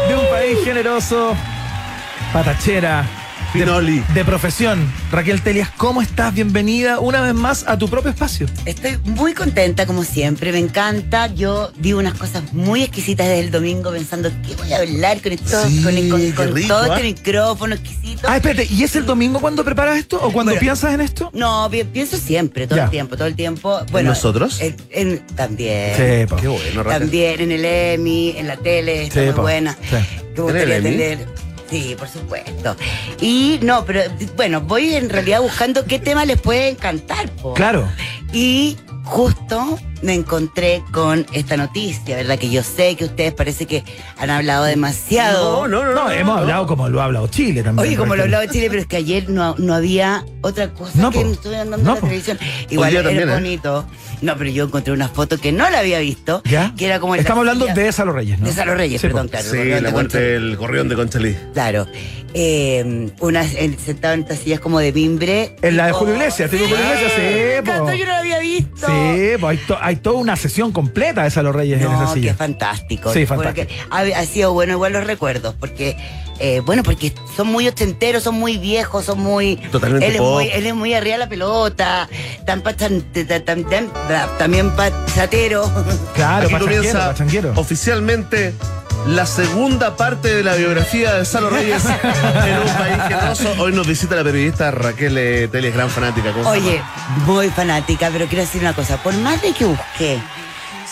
de 0.08 0.14
un 0.14 0.30
país 0.30 0.58
generoso, 0.64 1.34
patachera, 2.32 3.04
Pinoli. 3.52 4.00
de 4.14 4.24
profesión. 4.24 4.78
Raquel 5.10 5.42
Telias, 5.42 5.70
¿cómo 5.76 6.02
estás? 6.02 6.32
Bienvenida 6.32 7.00
una 7.00 7.20
vez 7.20 7.34
más 7.34 7.64
a 7.66 7.76
tu 7.76 7.88
propio 7.88 8.10
espacio. 8.10 8.46
Estoy 8.64 8.96
muy 9.04 9.34
contenta, 9.34 9.86
como 9.86 10.04
siempre, 10.04 10.52
me 10.52 10.58
encanta. 10.58 11.26
Yo 11.34 11.72
digo 11.76 11.98
unas 11.98 12.14
cosas 12.14 12.52
muy 12.52 12.82
exquisitas 12.84 13.26
desde 13.26 13.40
el 13.40 13.50
domingo 13.50 13.90
pensando 13.90 14.30
qué 14.46 14.54
voy 14.54 14.72
a 14.72 14.76
hablar 14.78 15.20
con, 15.20 15.32
esto, 15.32 15.66
Sí, 15.68 15.82
con, 15.82 15.92
con- 16.08 16.20
qué 16.20 16.32
con 16.34 16.54
rico, 16.54 16.68
todo 16.68 16.92
¿ah? 16.92 16.96
este 16.96 17.02
micrófono 17.02 17.74
exquisito. 17.74 18.28
Ah, 18.28 18.36
espérate, 18.36 18.68
¿y 18.72 18.84
es 18.84 18.94
el 18.94 19.04
domingo 19.04 19.40
cuando 19.40 19.64
preparas 19.64 19.98
esto 19.98 20.16
o 20.18 20.30
cuando 20.32 20.52
Bueno. 20.52 20.60
piensas 20.60 20.94
en 20.94 21.00
esto? 21.00 21.30
No, 21.34 21.68
pi- 21.68 21.82
pienso 21.84 22.18
siempre, 22.18 22.68
todo 22.68 22.76
Ya. 22.76 22.84
el 22.84 22.90
tiempo, 22.90 23.16
todo 23.16 23.26
el 23.26 23.34
tiempo. 23.34 23.80
Bueno, 23.90 24.10
nosotros? 24.10 24.60
en- 24.60 24.76
en- 24.90 25.18
también. 25.34 25.96
Sí. 25.96 26.34
Qué 26.40 26.46
bueno, 26.48 26.84
Raquel. 26.84 27.00
También 27.00 27.40
en 27.40 27.50
el 27.50 27.64
EMI, 27.64 28.34
en 28.38 28.46
la 28.46 28.56
tele, 28.58 29.04
está 29.04 29.20
Sí, 29.20 29.26
muy 29.32 29.40
buena. 29.40 29.76
Sí. 29.90 29.96
Gustaría 30.36 30.80
tener. 30.80 31.49
Sí, 31.70 31.94
por 31.96 32.08
supuesto. 32.08 32.76
Y 33.20 33.60
no, 33.62 33.84
pero 33.84 34.02
bueno, 34.36 34.60
voy 34.60 34.94
en 34.94 35.08
realidad 35.08 35.40
buscando 35.40 35.84
qué 35.84 35.98
tema 35.98 36.24
les 36.24 36.40
puede 36.40 36.70
encantar. 36.70 37.30
po. 37.30 37.54
Claro. 37.54 37.88
Y 38.32 38.76
justo 39.04 39.78
me 40.02 40.14
encontré 40.14 40.82
con 40.92 41.26
esta 41.32 41.56
noticia, 41.56 42.16
¿verdad? 42.16 42.38
Que 42.38 42.50
yo 42.50 42.62
sé 42.62 42.96
que 42.96 43.04
ustedes 43.04 43.32
parece 43.34 43.66
que 43.66 43.84
han 44.18 44.30
hablado 44.30 44.64
demasiado. 44.64 45.66
No, 45.68 45.84
no, 45.84 45.94
no. 45.94 46.04
No, 46.04 46.10
hemos 46.10 46.38
hablado 46.38 46.66
como 46.66 46.88
lo 46.88 47.00
ha 47.00 47.04
hablado 47.04 47.26
Chile 47.28 47.62
también. 47.62 47.86
Oye, 47.86 47.96
como 47.96 48.14
lo 48.14 48.22
Raquel. 48.22 48.34
hablaba 48.34 48.52
Chile, 48.52 48.66
pero 48.70 48.80
es 48.82 48.86
que 48.88 48.96
ayer 48.96 49.28
no, 49.28 49.54
no 49.58 49.74
había 49.74 50.24
otra 50.40 50.70
cosa 50.72 50.92
No, 50.94 51.10
que 51.10 51.20
po. 51.20 51.30
estuvieran 51.32 51.70
dando 51.70 51.84
No, 51.84 51.90
en 51.90 51.94
la 51.96 52.00
po. 52.00 52.06
televisión. 52.06 52.38
Igual 52.70 52.90
día 52.90 53.00
era 53.00 53.08
también, 53.08 53.28
¿eh? 53.28 53.32
bonito. 53.34 53.86
No, 54.22 54.36
pero 54.36 54.50
yo 54.50 54.64
encontré 54.64 54.92
una 54.92 55.08
foto 55.08 55.38
que 55.38 55.50
no 55.52 55.68
la 55.70 55.78
había 55.80 55.98
visto. 55.98 56.42
¿Ya? 56.44 56.74
Que 56.76 56.86
era 56.86 57.00
como 57.00 57.14
Estamos 57.14 57.44
la 57.44 57.52
hablando 57.52 57.72
de 57.74 57.92
Salo 57.92 58.12
Reyes, 58.12 58.38
¿no? 58.38 58.46
De 58.46 58.52
Salo 58.52 58.74
Reyes, 58.74 59.00
Sí, 59.00 59.06
perdón, 59.06 59.26
po. 59.26 59.30
claro. 59.32 59.50
Sí, 59.50 59.56
Gorrión 59.56 59.82
la 59.82 59.88
de 59.88 59.92
muerte 59.92 60.12
Conchalí. 60.18 60.32
del 60.32 60.56
gorrión 60.56 60.88
de 60.88 60.94
Conchalí. 60.96 61.36
Claro. 61.54 61.86
Eh, 62.32 63.10
una, 63.20 63.42
el- 63.44 63.76
sentado 63.78 64.14
en 64.14 64.20
estas 64.20 64.38
sillas 64.38 64.60
como 64.60 64.78
de 64.78 64.92
mimbre. 64.92 65.56
En 65.62 65.76
la 65.76 65.86
de 65.86 65.92
Julio 65.92 66.14
Iglesias, 66.14 66.50
sí, 66.50 66.58
Julio 66.58 66.76
Iglesias, 66.76 67.12
sí, 67.16 67.22
me 67.22 67.62
po. 67.62 67.70
encantó, 67.72 67.94
yo 67.94 68.04
no 68.06 68.12
la 68.12 68.18
había 68.18 68.38
visto. 68.38 68.86
Sí, 68.86 69.30
pues 69.40 69.58
hay, 69.80 69.89
hay 69.90 69.96
toda 69.96 70.16
una 70.18 70.36
sesión 70.36 70.72
completa 70.72 71.24
de 71.24 71.30
Salo 71.30 71.52
Reyes 71.52 71.80
en 71.80 71.86
esa 71.88 72.00
No, 72.04 72.14
que 72.14 72.20
silla. 72.20 72.34
fantástico. 72.34 73.12
Sí, 73.12 73.26
Porque 73.26 73.64
fantástico. 73.66 73.86
ha, 73.90 73.98
ha 74.00 74.24
sido 74.24 74.52
bueno 74.52 74.72
igual 74.74 74.92
los 74.92 75.04
recuerdos, 75.04 75.54
porque 75.58 75.96
eh, 76.40 76.60
bueno, 76.64 76.82
porque 76.82 77.12
son 77.36 77.48
muy 77.48 77.68
ochenteros, 77.68 78.22
son 78.22 78.34
muy 78.36 78.56
viejos, 78.58 79.04
son 79.04 79.20
muy. 79.20 79.56
Totalmente 79.70 80.06
él 80.06 80.12
es 80.14 80.18
pop. 80.18 80.32
muy, 80.34 80.48
él 80.48 80.66
es 80.66 80.74
muy 80.74 80.94
arriba 80.94 81.14
de 81.14 81.18
la 81.18 81.28
pelota, 81.28 82.08
tan, 82.46 82.62
pa- 82.62 82.72
tan- 82.74 83.02
tan- 83.12 83.44
tan- 83.44 83.64
tan- 83.68 83.88
también 84.38 84.70
pachatero. 84.70 85.70
Claro, 86.14 86.46
Aquí 86.48 86.56
comienza 86.58 87.08
pachanguero. 87.08 87.52
oficialmente 87.56 88.54
la 89.06 89.24
segunda 89.24 89.96
parte 89.96 90.34
de 90.34 90.42
la 90.44 90.54
biografía 90.54 91.14
de 91.14 91.24
Salo 91.24 91.48
Reyes 91.50 91.82
en 92.02 92.58
un 92.58 92.74
país 92.76 92.96
generoso. 93.08 93.54
Hoy 93.58 93.72
nos 93.72 93.86
visita 93.86 94.14
la 94.16 94.24
periodista 94.24 94.70
Raquel 94.70 95.48
Telles, 95.50 95.74
gran 95.74 95.88
fanática. 95.88 96.32
¿Cómo 96.32 96.44
se 96.44 96.50
Oye, 96.60 96.82
muy 97.26 97.48
fanática, 97.48 98.10
pero 98.12 98.26
quiero 98.26 98.42
decir 98.44 98.60
una 98.60 98.74
cosa, 98.74 99.02
por 99.02 99.14
más 99.18 99.40
de 99.40 99.52
que 99.52 99.64
busqué 99.64 100.18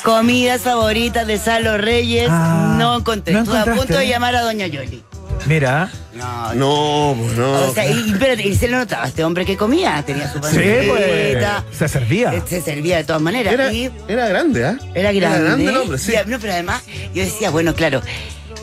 comidas 0.03 0.63
favoritas 0.63 1.27
de 1.27 1.39
Salo 1.39 1.77
Reyes, 1.77 2.29
Ah, 2.31 2.77
no 2.79 2.97
encontré. 2.97 3.35
no 3.35 3.41
Estuve 3.41 3.59
a 3.59 3.65
punto 3.65 3.99
de 3.99 4.05
¿eh? 4.05 4.09
llamar 4.09 4.35
a 4.37 4.43
Doña 4.43 4.67
Yoli. 4.69 5.03
Mira. 5.47 5.91
No, 6.14 6.55
No, 6.55 7.16
pues 7.18 7.36
no. 7.39 7.68
O 7.68 7.74
sea, 7.74 7.86
y, 7.89 8.55
se 8.57 8.66
le 8.68 8.76
notaba 8.76 9.05
a 9.05 9.09
este 9.09 9.22
hombre 9.24 9.45
que 9.45 9.57
comía, 9.57 10.03
tenía 10.05 10.26
su 10.32 10.39
Sí, 10.39 10.41
pues. 10.41 10.89
pancita, 10.89 11.64
Se 11.70 11.89
servía. 11.89 12.34
eh, 12.34 12.43
se 12.47 12.61
servía 12.61 12.97
de 12.99 13.05
todas 13.05 13.22
maneras. 13.22 13.53
era, 13.55 13.72
y 13.72 13.91
era 14.09 14.26
grande, 14.28 14.64
¿ah? 14.66 14.78
era 14.95 15.12
grande. 15.12 15.18
Era 15.18 15.39
grande 15.39 15.70
el 15.70 15.76
hombre, 15.76 15.99
sí. 15.99 16.12
No, 16.26 16.39
pero 16.41 16.53
además, 16.53 16.82
yo 17.14 17.22
decía, 17.24 17.51
bueno, 17.51 17.74
claro, 17.74 18.03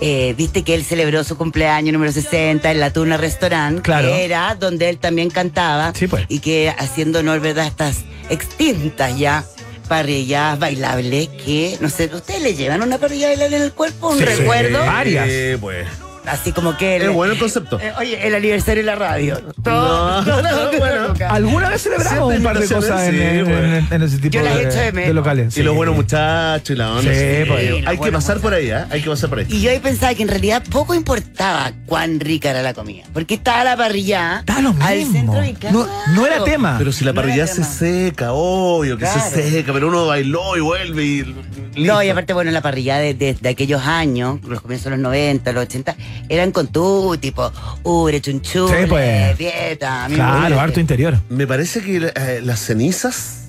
eh, 0.01 0.33
viste 0.37 0.63
que 0.63 0.75
él 0.75 0.83
celebró 0.83 1.23
su 1.23 1.37
cumpleaños 1.37 1.93
número 1.93 2.11
60 2.11 2.69
en 2.69 2.79
la 2.81 2.91
Tuna 2.91 3.15
Restaurant, 3.17 3.81
Claro. 3.81 4.09
que 4.09 4.25
era 4.25 4.53
donde 4.55 4.89
él 4.89 4.97
también 4.97 5.29
cantaba. 5.29 5.93
Sí, 5.95 6.07
pues. 6.07 6.25
Y 6.27 6.39
que 6.39 6.73
haciendo 6.77 7.19
honor, 7.19 7.39
¿verdad?, 7.39 7.63
a 7.65 7.67
estas 7.67 7.97
extintas 8.29 9.17
ya 9.17 9.45
parrillas 9.87 10.57
bailables 10.59 11.29
que, 11.29 11.77
no 11.79 11.89
sé, 11.89 12.09
¿ustedes 12.13 12.41
le 12.41 12.55
llevan 12.55 12.81
una 12.81 12.97
parrilla 12.97 13.27
bailable 13.27 13.55
en 13.57 13.63
el 13.63 13.71
cuerpo? 13.71 14.09
¿Un 14.09 14.17
Sí, 14.17 14.25
recuerdo? 14.25 14.81
sí. 14.81 14.87
Varias. 14.87 15.27
Sí, 15.29 15.57
pues. 15.61 15.87
Así 16.27 16.51
como 16.51 16.77
que... 16.77 16.97
Es 16.97 17.03
el- 17.03 17.09
bueno 17.11 17.33
el 17.33 17.39
concepto. 17.39 17.79
eh, 17.79 17.93
oye, 17.97 18.27
el 18.27 18.35
aniversario 18.35 18.81
de 18.83 18.87
la 18.87 18.95
radio. 18.95 19.39
No, 19.45 19.53
Todo, 19.63 20.23
todo, 20.25 20.41
no, 20.41 20.49
todo, 20.69 20.79
bueno. 20.79 21.13
todo. 21.13 21.29
¿Alguna 21.29 21.69
vez 21.69 21.81
celebramos 21.83 22.29
Siempre 22.31 22.37
un 22.37 22.43
par 22.43 22.59
de 22.59 22.75
cosas 22.75 23.01
en, 23.07 23.15
sí, 23.15 23.21
en- 23.21 23.51
en- 23.51 23.87
en 23.91 24.01
ese 24.03 24.17
tipo 24.17 24.33
Yo 24.37 24.41
las 24.43 24.55
de, 24.55 24.61
echo 24.63 24.77
de 24.79 24.91
de 24.91 25.13
locales? 25.13 25.57
Y 25.57 25.63
los 25.63 25.75
buenos 25.75 25.95
muchachos 25.95 26.69
y 26.69 26.75
la 26.77 26.91
onda. 26.91 27.01
Sí, 27.13 27.17
sí. 27.19 27.43
pues. 27.47 27.87
Hay 27.87 27.97
que 27.97 28.11
pasar 28.11 28.39
por 28.39 28.53
ahí, 28.53 28.71
¿ah? 28.71 28.87
Hay 28.89 29.01
que 29.01 29.09
pasar 29.09 29.29
por 29.29 29.39
ahí. 29.39 29.45
Y 29.49 29.61
yo 29.61 29.71
ahí 29.71 29.79
pensaba 29.79 30.13
que 30.13 30.23
en 30.23 30.29
realidad 30.29 30.63
poco 30.71 30.93
importaba 30.93 31.71
cuán 31.85 32.19
rica 32.19 32.49
era 32.51 32.61
la 32.61 32.73
comida. 32.73 33.05
Porque 33.13 33.35
estaba 33.35 33.63
la 33.63 33.77
parrilla 33.77 34.43
Da 34.45 34.61
lo 34.61 34.75
al 34.81 34.97
mismo. 34.97 35.33
centro 35.41 35.71
No- 35.71 35.87
no 36.13 36.25
era 36.27 36.43
tema. 36.43 36.75
Pero 36.77 36.91
si 36.91 37.05
la 37.05 37.11
No 37.11 37.21
parrilla 37.21 37.47
se 37.47 37.55
tema. 37.55 37.67
seca, 37.67 38.31
obvio 38.33 38.97
que 38.97 39.05
Claro. 39.05 39.21
se 39.31 39.51
seca, 39.51 39.73
pero 39.73 39.87
uno 39.87 40.05
bailó 40.07 40.55
y 40.57 40.59
vuelve 40.61 41.03
y. 41.03 41.23
listo. 41.23 41.41
No, 41.77 42.01
y 42.01 42.09
aparte, 42.09 42.33
bueno, 42.33 42.51
la 42.51 42.61
parrilla 42.61 42.97
de, 42.97 43.13
de- 43.13 43.33
de 43.33 43.49
aquellos 43.49 43.81
años, 43.85 44.39
los 44.47 44.61
comienzos 44.61 44.85
de 44.85 44.91
los 44.91 44.99
90, 44.99 45.51
los 45.51 45.63
80, 45.63 45.95
eran 46.29 46.51
con 46.51 46.67
tú, 46.67 47.17
tipo, 47.19 47.51
ubre, 47.83 48.21
chunchule, 48.21 48.81
Sí, 48.81 48.85
pues. 48.87 49.37
dieta, 49.37 50.05
amigo, 50.05 50.21
Claro, 50.23 50.59
harto 50.59 50.79
interior. 50.79 51.19
Me 51.29 51.45
parece 51.47 51.81
que 51.81 52.11
eh, 52.15 52.41
las 52.43 52.59
cenizas. 52.59 53.41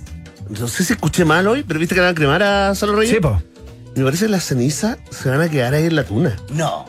No 0.49 0.69
sé 0.69 0.85
si 0.85 0.93
escuché 0.93 1.25
mal 1.25 1.47
hoy, 1.49 1.65
pero 1.67 1.81
viste 1.81 1.95
que 1.95 2.01
le 2.01 2.07
van 2.07 2.13
a 2.13 2.17
cremar 2.17 2.43
a 2.43 2.75
Salo 2.75 2.95
Reyes. 2.97 3.15
Sí, 3.15 3.21
po. 3.21 3.43
Me 3.97 4.05
parece 4.05 4.27
que 4.27 4.31
las 4.31 4.45
cenizas 4.45 4.99
se 5.11 5.29
van 5.29 5.41
a 5.41 5.49
quedar 5.49 5.75
ahí 5.75 5.87
en 5.87 5.97
la 5.97 6.05
tuna. 6.05 6.37
No. 6.51 6.85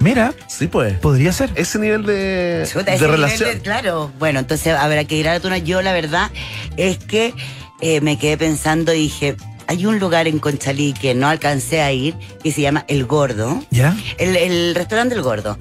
Mira, 0.00 0.32
Sí, 0.48 0.66
pues. 0.66 0.94
podría 0.98 1.32
ser. 1.32 1.50
Ese 1.54 1.78
nivel 1.78 2.04
de, 2.04 2.66
Chuta, 2.70 2.84
de 2.90 2.96
ese 2.96 3.04
nivel 3.04 3.20
relación. 3.20 3.50
de- 3.50 3.60
claro. 3.60 4.10
Bueno, 4.18 4.38
entonces 4.40 4.74
habrá 4.74 5.04
que 5.04 5.14
ir 5.16 5.28
a 5.28 5.34
la 5.34 5.40
tuna. 5.40 5.58
Yo, 5.58 5.80
la 5.82 5.92
verdad, 5.92 6.30
es 6.76 6.98
que 6.98 7.34
eh, 7.82 8.00
me 8.00 8.18
quedé 8.18 8.36
pensando 8.38 8.92
y 8.94 8.98
dije, 9.02 9.36
hay 9.70 9.86
un 9.86 10.00
lugar 10.00 10.26
en 10.26 10.40
Conchalí 10.40 10.92
que 10.94 11.14
no 11.14 11.28
alcancé 11.28 11.80
a 11.80 11.92
ir, 11.92 12.16
que 12.42 12.50
se 12.50 12.60
llama 12.60 12.84
El 12.88 13.04
Gordo. 13.06 13.62
¿Ya? 13.70 13.96
El, 14.18 14.34
el 14.36 14.74
restaurante 14.74 15.14
del 15.14 15.22
Gordo. 15.22 15.56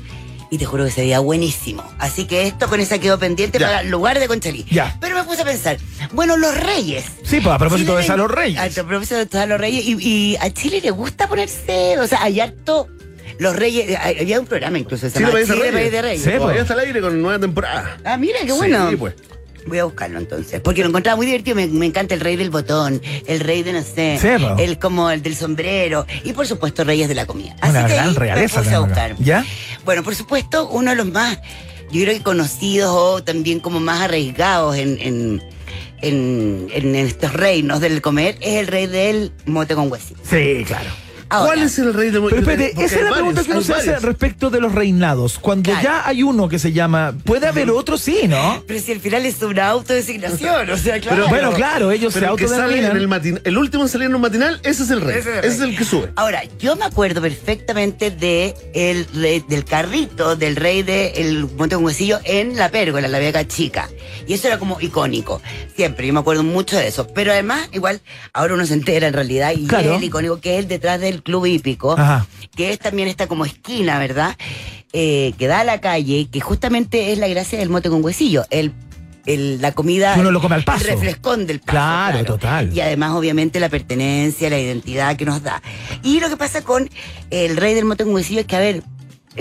Y 0.50 0.58
te 0.58 0.66
juro 0.66 0.84
que 0.84 0.90
sería 0.90 1.20
buenísimo. 1.20 1.84
Así 2.00 2.26
que 2.26 2.48
esto 2.48 2.68
con 2.68 2.80
esa 2.80 2.98
quedó 2.98 3.20
pendiente 3.20 3.60
Ya. 3.60 3.68
para 3.68 3.82
el 3.82 3.92
lugar 3.92 4.20
de 4.20 4.28
Conchalí. 4.28 4.66
Ya. 4.72 4.98
Pero 5.00 5.14
me 5.16 5.24
puse 5.26 5.44
a 5.44 5.46
pensar, 5.46 5.78
bueno, 6.12 6.38
los 6.38 6.58
reyes. 6.60 7.06
Sí, 7.24 7.40
pues 7.40 7.54
a 7.54 7.60
propósito 7.60 7.92
Chile 7.92 8.02
de 8.02 8.08
Salo 8.08 8.28
Reyes. 8.28 8.80
A 8.80 8.84
propósito 8.84 9.18
de 9.18 9.28
Salo 9.28 9.60
Reyes. 9.60 9.86
Y, 9.86 9.98
y 10.02 10.38
a 10.38 10.50
Chile 10.52 10.82
le 10.82 10.90
gusta 10.90 11.28
ponerse, 11.30 12.00
o 12.00 12.08
sea, 12.08 12.24
hay 12.24 12.40
harto... 12.40 12.88
Los 13.38 13.56
reyes, 13.56 13.96
había 13.96 14.40
un 14.40 14.48
programa 14.48 14.80
incluso, 14.80 15.08
se 15.08 15.20
llama 15.20 15.38
de 15.38 15.46
Chile, 15.46 15.56
Reyes. 15.60 15.74
País 15.74 15.92
de 15.92 16.02
Reyes. 16.02 16.24
Sí, 16.24 16.32
pues. 16.40 16.60
está 16.60 16.74
al 16.74 16.80
aire 16.80 17.00
con 17.00 17.22
nueva 17.22 17.38
temporada. 17.40 17.98
Ah, 18.04 18.18
mira, 18.18 18.40
qué 18.44 18.52
bueno. 18.54 18.90
Sí, 18.90 18.96
pues. 18.96 19.14
Voy 19.68 19.80
a 19.80 19.84
buscarlo 19.86 20.18
entonces, 20.20 20.62
porque 20.62 20.82
lo 20.82 20.90
encontraba 20.90 21.16
muy 21.16 21.26
divertido. 21.26 21.56
Me, 21.56 21.68
me 21.68 21.86
encanta 21.86 22.16
el 22.16 22.22
rey 22.22 22.36
del 22.36 22.50
botón, 22.50 23.02
el 23.28 23.40
rey 23.40 23.64
de 23.64 23.74
no 23.74 23.84
sé, 23.84 24.18
el 24.58 24.80
como 24.80 25.12
el 25.12 25.22
del 25.22 25.36
sombrero 25.36 26.06
y 26.24 26.34
por 26.34 26.48
supuesto 26.48 26.84
reyes 26.84 27.08
de 27.08 27.16
la 27.16 27.26
comida. 27.26 27.56
Una 27.68 27.86
que 27.86 27.94
gran 27.94 28.10
ahí 28.10 28.16
realeza 28.16 28.58
me 28.60 28.64
puse 28.64 28.76
a 28.76 28.80
buscar. 28.80 29.16
¿Ya? 29.20 29.46
Bueno, 29.86 30.04
por 30.04 30.16
supuesto, 30.16 30.68
uno 30.70 30.92
de 30.92 30.98
los 30.98 31.06
más, 31.08 31.38
yo 31.92 32.04
creo 32.04 32.16
que 32.18 32.24
conocidos 32.24 32.92
o 32.92 33.24
también 33.24 33.60
como 33.60 33.80
más 33.80 34.02
arriesgados 34.02 34.76
en, 34.78 34.98
en, 35.00 35.44
en, 36.02 36.68
en 36.72 36.96
estos 36.96 37.34
reinos 37.34 37.80
del 37.80 38.02
comer 38.02 38.38
es 38.42 38.56
el 38.60 38.68
rey 38.68 38.88
del 38.88 39.32
mote 39.46 39.76
con 39.76 39.92
huesito. 39.92 40.20
Sí, 40.30 40.64
claro. 40.66 40.90
Ahora, 41.30 41.54
¿Cuál 41.54 41.64
es 41.64 41.78
el 41.80 41.94
rey 41.94 42.10
de 42.10 42.20
Pero 42.22 42.38
espérate, 42.38 42.72
esa 42.84 42.96
es 42.96 43.04
la 43.04 43.12
pregunta 43.12 43.42
varios, 43.42 43.46
que 43.46 43.52
uno 43.52 43.62
se 43.62 43.74
hace 43.74 44.00
respecto 44.00 44.50
de 44.50 44.60
los 44.60 44.74
reinados. 44.74 45.38
Cuando 45.40 45.70
Claro. 45.72 45.84
ya 45.84 46.08
hay 46.08 46.24
uno 46.24 46.50
que 46.50 46.58
se 46.60 46.72
llama. 46.72 47.14
Puede 47.24 47.48
haber 47.48 47.70
otro, 47.70 47.98
sí, 47.98 48.22
¿no? 48.28 48.64
Pero 48.68 48.80
si 48.80 48.92
al 48.94 49.00
final 49.00 49.26
es 49.26 49.42
una 49.42 49.68
autodesignación, 49.68 50.70
o 50.70 50.78
sea, 50.78 51.00
claro. 51.00 51.18
Pero- 51.18 51.30
Bueno, 51.30 51.52
claro, 51.54 51.92
ellos 51.92 52.14
se 52.14 52.20
Pero 52.20 52.34
el 52.36 52.40
en 52.44 52.46
autodenominan. 52.50 52.98
el 52.98 53.08
matin, 53.08 53.40
el 53.44 53.58
último 53.58 53.84
en 53.84 53.90
salir 53.90 54.08
en 54.08 54.16
un 54.16 54.22
matinal, 54.22 54.60
ese 54.64 54.84
es 54.84 54.90
el 54.90 55.02
rey. 55.02 55.18
Ese 55.20 55.30
es 55.40 55.46
el 55.46 55.52
es 55.52 55.60
el 55.60 55.78
que 55.78 55.86
sube. 55.86 56.10
Ahora, 56.16 56.42
yo 56.60 56.76
me 56.76 56.86
acuerdo 56.86 57.22
perfectamente 57.22 58.12
de 58.12 58.56
el 58.74 59.06
rey- 59.14 59.44
del 59.48 59.66
carrito 59.66 60.36
del 60.36 60.56
rey 60.56 60.84
del 60.84 61.48
Monte 61.58 61.76
con 61.76 61.86
Huesillo 61.86 62.20
en 62.24 62.56
la 62.58 62.70
pérgola, 62.70 63.08
la 63.08 63.20
Vega 63.20 63.48
Chica. 63.48 63.90
Y 64.28 64.34
eso 64.34 64.48
era 64.48 64.58
como 64.60 64.80
icónico. 64.82 65.42
Siempre, 65.76 66.08
yo 66.08 66.14
me 66.14 66.20
acuerdo 66.20 66.44
mucho 66.44 66.78
de 66.78 66.88
eso. 66.88 67.08
Pero 67.14 67.32
además, 67.32 67.70
igual, 67.74 68.02
ahora 68.34 68.54
uno 68.56 68.66
se 68.66 68.74
entera 68.74 69.08
en 69.08 69.14
realidad, 69.14 69.54
y 69.56 69.68
Claro. 69.68 69.92
es 69.92 69.98
el 69.98 70.04
icónico 70.04 70.40
que 70.42 70.54
es 70.56 70.60
el 70.60 70.68
detrás 70.68 71.00
del 71.00 71.19
club 71.24 71.46
hípico, 71.46 71.94
Ajá. 71.98 72.26
que 72.56 72.72
es 72.72 72.80
también 72.80 73.08
esta 73.08 73.28
como 73.28 73.46
esquina, 73.46 74.00
¿verdad? 74.00 74.36
Eh, 74.94 75.34
que 75.38 75.48
da 75.48 75.60
a 75.62 75.64
la 75.64 75.80
calle, 75.82 76.28
que 76.32 76.40
justamente 76.40 77.12
es 77.12 77.20
la 77.20 77.28
gracia 77.28 77.60
del 77.60 77.70
Monte 77.70 77.90
con 77.90 78.04
Huesillo. 78.04 78.46
El 78.50 78.74
el- 79.26 79.62
la 79.62 79.74
comida. 79.74 80.16
Uno 80.18 80.32
lo 80.32 80.42
come 80.42 80.56
al 80.56 80.64
paso. 80.64 80.86
El 80.86 80.92
refrescón 80.92 81.46
del 81.46 81.60
paso. 81.60 81.72
Claro, 81.74 82.24
total. 82.26 82.74
Y 82.74 82.80
además, 82.82 83.12
obviamente, 83.12 83.60
la 83.60 83.70
pertenencia, 83.70 84.50
la 84.50 84.58
identidad 84.58 85.16
que 85.18 85.26
nos 85.26 85.44
da. 85.44 85.62
Y 86.02 86.20
lo 86.20 86.30
que 86.30 86.38
pasa 86.38 86.64
con 86.64 86.90
el 87.30 87.56
rey 87.58 87.76
del 87.76 87.86
mote 87.86 88.06
con 88.06 88.16
huesillo 88.16 88.40
es 88.40 88.48
que, 88.48 88.56
a 88.56 88.60
ver, 88.60 88.82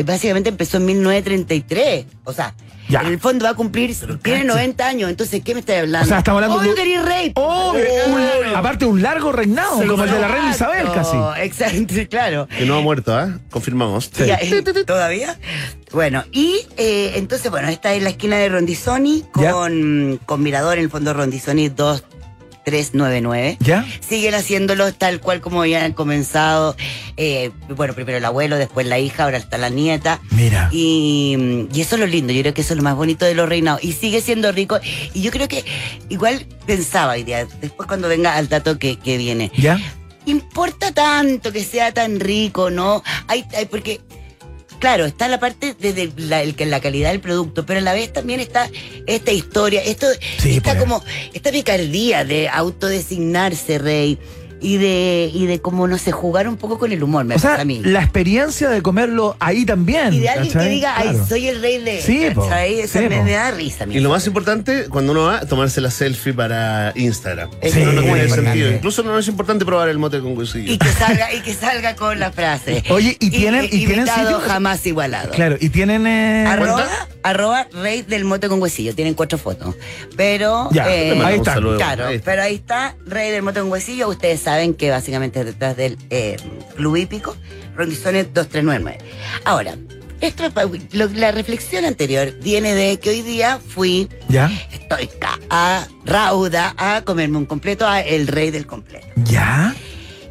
básicamente 0.05 0.49
empezó 0.51 0.77
en 0.79 0.87
1933. 0.87 2.07
O 2.25 2.33
sea, 2.33 2.55
Ya. 2.89 3.01
en 3.03 3.09
el 3.09 3.19
fondo 3.21 3.45
va 3.45 3.51
a 3.51 3.55
cumplir, 3.55 3.95
tiene 4.23 4.45
90 4.45 4.87
años, 4.87 5.11
entonces, 5.11 5.43
¿qué 5.45 5.53
me 5.55 5.61
estás 5.61 5.77
hablando? 5.81 6.07
O 6.07 6.09
sea, 6.09 6.19
estamos 6.19 6.43
hablando 6.43 6.59
Obvio 6.63 6.75
de- 6.75 6.83
que 6.83 6.93
eres 6.95 7.05
rey. 7.05 7.33
Un- 7.37 8.55
aparte 8.57 8.87
un 8.87 9.03
largo 9.03 9.31
reinado, 9.33 9.87
como 9.87 10.05
el 10.05 10.11
de 10.11 10.19
la 10.19 10.29
reina 10.29 10.51
Isabel 10.51 10.87
casi. 10.95 11.17
Exacto, 11.43 11.95
claro. 12.11 12.49
Que 12.49 12.65
no 12.65 12.77
ha 12.79 12.81
muerto, 12.81 13.15
¿ah? 13.15 13.39
Confirmamos. 13.51 14.11
Ya, 14.13 14.37
eh, 14.41 14.63
¿Todavía? 14.87 15.39
Bueno, 15.93 16.25
y 16.33 16.61
eh, 16.77 17.13
entonces, 17.17 17.51
bueno, 17.51 17.69
esta 17.69 17.93
es 17.95 18.03
la 18.03 18.11
esquina 18.11 18.37
de 18.37 18.49
Rondizoni 18.49 19.25
con, 19.33 20.19
con 20.25 20.43
Mirador, 20.43 20.79
en 20.79 20.85
el 20.85 20.91
fondo 20.91 21.13
Rondizoni 21.13 21.69
2399. 22.71 23.57
¿Ya? 23.61 23.87
Siguen 24.07 24.35
haciéndolo 24.35 24.93
tal 24.93 25.21
cual 25.21 25.41
como 25.41 25.61
habían 25.63 25.93
comenzado. 25.93 26.77
eh, 27.17 27.51
bueno, 27.77 27.95
primero 27.95 28.19
el 28.19 28.25
abuelo, 28.25 28.57
después 28.57 28.87
la 28.87 28.99
hija, 28.99 29.25
ahora 29.25 29.39
está 29.39 29.59
la 29.59 29.69
nieta. 29.69 30.21
Mira. 30.31 30.69
Y, 30.73 31.67
y 31.73 31.81
eso 31.81 31.97
es 31.97 32.01
lo 32.01 32.07
lindo, 32.07 32.33
yo 32.33 32.41
creo 32.43 32.55
que 32.55 32.61
eso 32.63 32.75
es 32.75 32.77
lo 32.79 32.83
más 32.83 32.95
bonito 32.97 33.25
de 33.25 33.35
los 33.35 33.49
reinados. 33.49 33.83
Y 33.83 33.93
sigue 33.93 34.21
siendo 34.21 34.53
rico. 34.53 34.79
Y 35.15 35.23
yo 35.23 35.31
creo 35.31 35.49
que 35.49 35.65
igual 36.09 36.47
pensaba 36.67 37.15
día, 37.15 37.47
después 37.61 37.87
cuando 37.87 38.09
venga 38.09 38.35
al 38.37 38.49
dato 38.49 38.79
que, 38.79 38.97
que 38.99 39.17
viene. 39.17 39.51
¿Ya? 39.57 39.79
Importa 40.27 40.93
tanto 40.93 41.53
que 41.53 41.65
sea 41.65 41.93
tan 41.93 42.21
rico, 42.21 42.71
¿no? 42.71 43.03
Hay, 43.29 43.45
hay- 43.57 43.65
porque, 43.67 44.01
claro, 44.79 45.05
está 45.07 45.29
la 45.29 45.41
parte 45.41 45.75
de, 45.75 46.13
la, 46.17 46.45
la 46.45 46.81
calidad 46.81 47.11
del 47.11 47.21
producto, 47.21 47.67
pero 47.67 47.81
a 47.81 47.83
la 47.83 47.93
vez 47.93 48.13
también 48.13 48.41
está 48.41 48.71
esta 49.07 49.33
historia, 49.33 49.83
esto 49.83 50.07
Sí, 50.39 50.57
está 50.57 50.73
pues. 50.73 50.85
como, 50.85 51.05
esta 51.35 51.51
picardía 51.51 52.25
de 52.25 52.49
autodesignarse 52.49 53.79
rey 53.79 54.19
y 54.61 54.77
de, 54.79 55.31
y 55.33 55.47
de 55.47 55.61
como, 55.61 55.87
no 55.87 55.99
sé, 55.99 56.13
jugar 56.13 56.49
un 56.49 56.57
poco 56.57 56.79
con 56.79 56.91
el 56.93 57.03
humor, 57.03 57.25
me 57.25 57.35
O 57.37 57.39
sea, 57.39 57.61
a 57.61 57.65
mí. 57.65 57.81
la 57.85 58.03
experiencia 58.03 58.69
de 58.71 58.83
comerlo 58.83 59.37
ahí 59.41 59.65
también. 59.65 60.13
y 60.15 60.21
de 60.21 60.29
alguien 60.29 60.53
que 60.59 60.69
diga, 60.69 60.95
ay, 60.97 61.09
Claro. 61.11 61.27
soy 61.27 61.49
el 61.49 61.61
rey 61.63 61.79
de. 61.83 62.03
Sí. 62.03 62.27
¿cachai? 62.35 62.81
Eso 62.81 62.99
Sí, 62.99 63.09
me, 63.09 63.23
me 63.23 63.33
da 63.33 63.51
risa. 63.53 63.85
Y 63.89 64.01
lo 64.01 64.11
más 64.11 64.27
importante, 64.27 64.87
cuando 64.89 65.13
uno 65.13 65.25
va, 65.25 65.41
tomarse 65.47 65.81
la 65.81 65.91
selfie 65.91 66.33
para 66.35 66.93
Instagram. 66.97 67.51
Sí, 67.51 67.57
Eso 67.63 67.79
no, 67.81 67.93
no 67.93 68.03
tiene 68.03 68.19
importante. 68.23 68.45
sentido. 68.51 68.73
Incluso 68.73 69.03
no 69.03 69.19
es 69.19 69.29
importante 69.29 69.65
probar 69.65 69.89
el 69.89 69.99
mote 69.99 70.21
con 70.21 70.35
cuchillo. 70.35 70.73
Y 70.73 70.79
que 70.79 70.89
salga, 70.89 71.33
y 71.33 71.41
que 71.41 71.55
salga 71.55 71.95
con 71.97 72.19
la 72.19 72.33
frase. 72.33 72.83
Oye, 72.91 73.17
¿y 73.21 73.31
tienen- 73.31 73.65
y 73.67 73.87
tienen 73.87 74.07
sitio? 74.07 74.41
jamás 74.41 74.85
igualado. 74.87 75.31
Claro, 75.31 75.57
y 75.61 75.69
tienen. 75.69 76.07
eh, 76.07 76.47
Arroba, 76.47 76.87
arroba 77.23 77.67
rey 77.73 78.03
del 78.03 78.25
mote 78.25 78.49
con 78.49 78.61
huesillo. 78.61 78.95
Tienen 78.95 79.15
cuatro 79.15 79.39
fotos. 79.39 79.75
Pero. 80.17 80.69
Ya, 80.73 80.93
eh, 80.93 81.21
ahí 81.25 81.37
está. 81.37 81.55
Claro, 81.55 82.07
Ahí 82.07 82.17
está. 82.17 82.25
pero 82.31 82.43
ahí 82.43 82.55
está 82.55 82.97
Rey 83.07 83.31
del 83.31 83.43
Mote 83.43 83.61
con 83.61 83.71
Huesillo. 83.71 84.09
Ustedes 84.09 84.47
saben 84.49 84.73
que 84.73 84.89
básicamente 84.91 85.41
es 85.41 85.45
detrás 85.45 85.77
del 85.77 85.99
eh, 86.09 86.39
Club 86.75 86.97
Hípico, 86.97 87.37
Rondizones 87.77 88.33
2399. 88.33 88.99
Ahora, 89.45 89.75
esto, 90.23 90.45
lo- 90.93 91.09
la 91.09 91.33
reflexión 91.33 91.85
anterior 91.85 92.33
viene 92.43 92.75
de 92.75 92.99
que 92.99 93.11
hoy 93.11 93.21
día 93.21 93.59
fui, 93.59 94.09
¿Ya? 94.31 94.51
estoy 94.73 95.11
a 95.51 95.87
Rauda 96.07 96.75
a 96.79 97.03
comerme 97.03 97.37
un 97.37 97.45
completo 97.45 97.87
a 97.87 98.01
el 98.01 98.27
Rey 98.27 98.51
del 98.51 98.67
Completo. 98.67 99.07
¿Ya? 99.17 99.75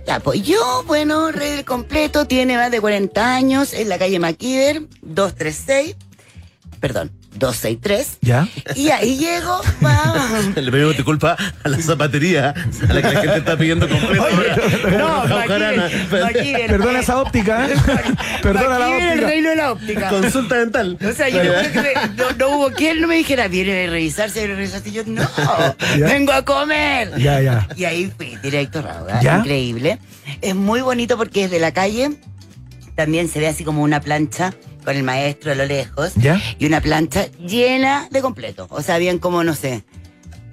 Ya, 0.08 0.20
pues 0.20 0.42
yo, 0.42 0.84
bueno, 0.88 1.32
Rey 1.32 1.52
del 1.58 1.66
Completo, 1.66 2.26
tiene 2.26 2.58
más 2.58 2.72
de 2.72 2.82
40 2.82 3.36
años 3.36 3.72
en 3.76 3.88
la 3.88 4.00
calle 4.00 4.18
Maquiver, 4.18 4.82
236, 5.04 5.96
perdón, 6.80 7.12
263. 7.38 8.18
¿Ya? 8.22 8.48
Y 8.76 8.90
ahí 8.90 9.18
llego, 9.18 9.62
va. 9.84 10.14
Le 10.56 10.72
pedimos 10.72 10.96
disculpas 10.96 11.38
a 11.64 11.70
la 11.70 11.78
zapatería 11.82 12.54
a 12.90 12.94
la 12.94 13.02
que 13.02 13.14
la 13.14 13.22
gente 13.22 13.38
está 13.38 13.58
pidiendo 13.58 13.88
completo. 13.88 14.26
No, 14.98 15.22
Jarana. 15.28 15.84
Maquiver, 15.84 16.22
Maquiver. 16.24 16.68
Perdona 16.68 17.00
esa 17.00 17.22
óptica, 17.22 17.68
¿eh? 17.68 17.76
Perdona 18.42 18.80
la 18.80 18.98
el 18.98 19.10
óptica. 19.12 19.28
reino 19.28 19.50
de 19.50 19.56
la 19.56 19.72
óptica. 19.72 20.10
Consulta 20.10 20.56
dental. 20.56 20.98
O 21.08 21.12
sea, 21.14 21.30
yo 21.30 21.40
creo 21.40 21.72
que 21.72 21.82
me- 21.82 21.94
no, 22.16 22.32
no 22.38 22.50
hubo 22.58 22.72
quien 22.72 23.02
no 23.02 23.08
me 23.08 23.16
dijera, 23.16 23.48
viene 23.48 23.86
a 23.86 23.90
revisarse, 23.90 24.40
viene 24.40 24.54
a 24.54 24.58
revisarse. 24.58 24.90
Y 24.90 24.94
yo, 24.94 25.04
no, 25.06 25.28
Ya. 25.98 26.06
vengo 26.08 26.32
a 26.34 26.44
comer. 26.44 27.18
Ya, 27.18 27.42
ya. 27.42 27.68
Y 27.76 27.86
ahí 27.86 28.12
fui, 28.16 28.36
directo. 28.42 28.84
¿Ya? 29.22 29.38
Increíble. 29.40 30.00
Es 30.42 30.56
muy 30.56 30.82
bonito 30.82 31.18
porque 31.18 31.44
desde 31.44 31.60
la 31.60 31.72
calle 31.72 32.12
también 32.98 33.30
se 33.30 33.40
ve 33.40 33.48
así 33.48 33.64
como 33.64 33.84
una 33.84 34.02
plancha 34.02 34.56
con 34.84 34.98
el 34.98 35.04
maestro 35.04 35.52
a 35.52 35.56
lo 35.56 35.66
lejos. 35.66 36.14
¿Ya? 36.16 36.42
Y 36.58 36.66
una 36.66 36.82
plancha 36.82 37.28
llena 37.38 38.08
de 38.10 38.22
completo. 38.22 38.66
O 38.72 38.82
sea, 38.82 38.96
habían 38.96 39.20
como, 39.20 39.44
no 39.44 39.54
sé, 39.54 39.84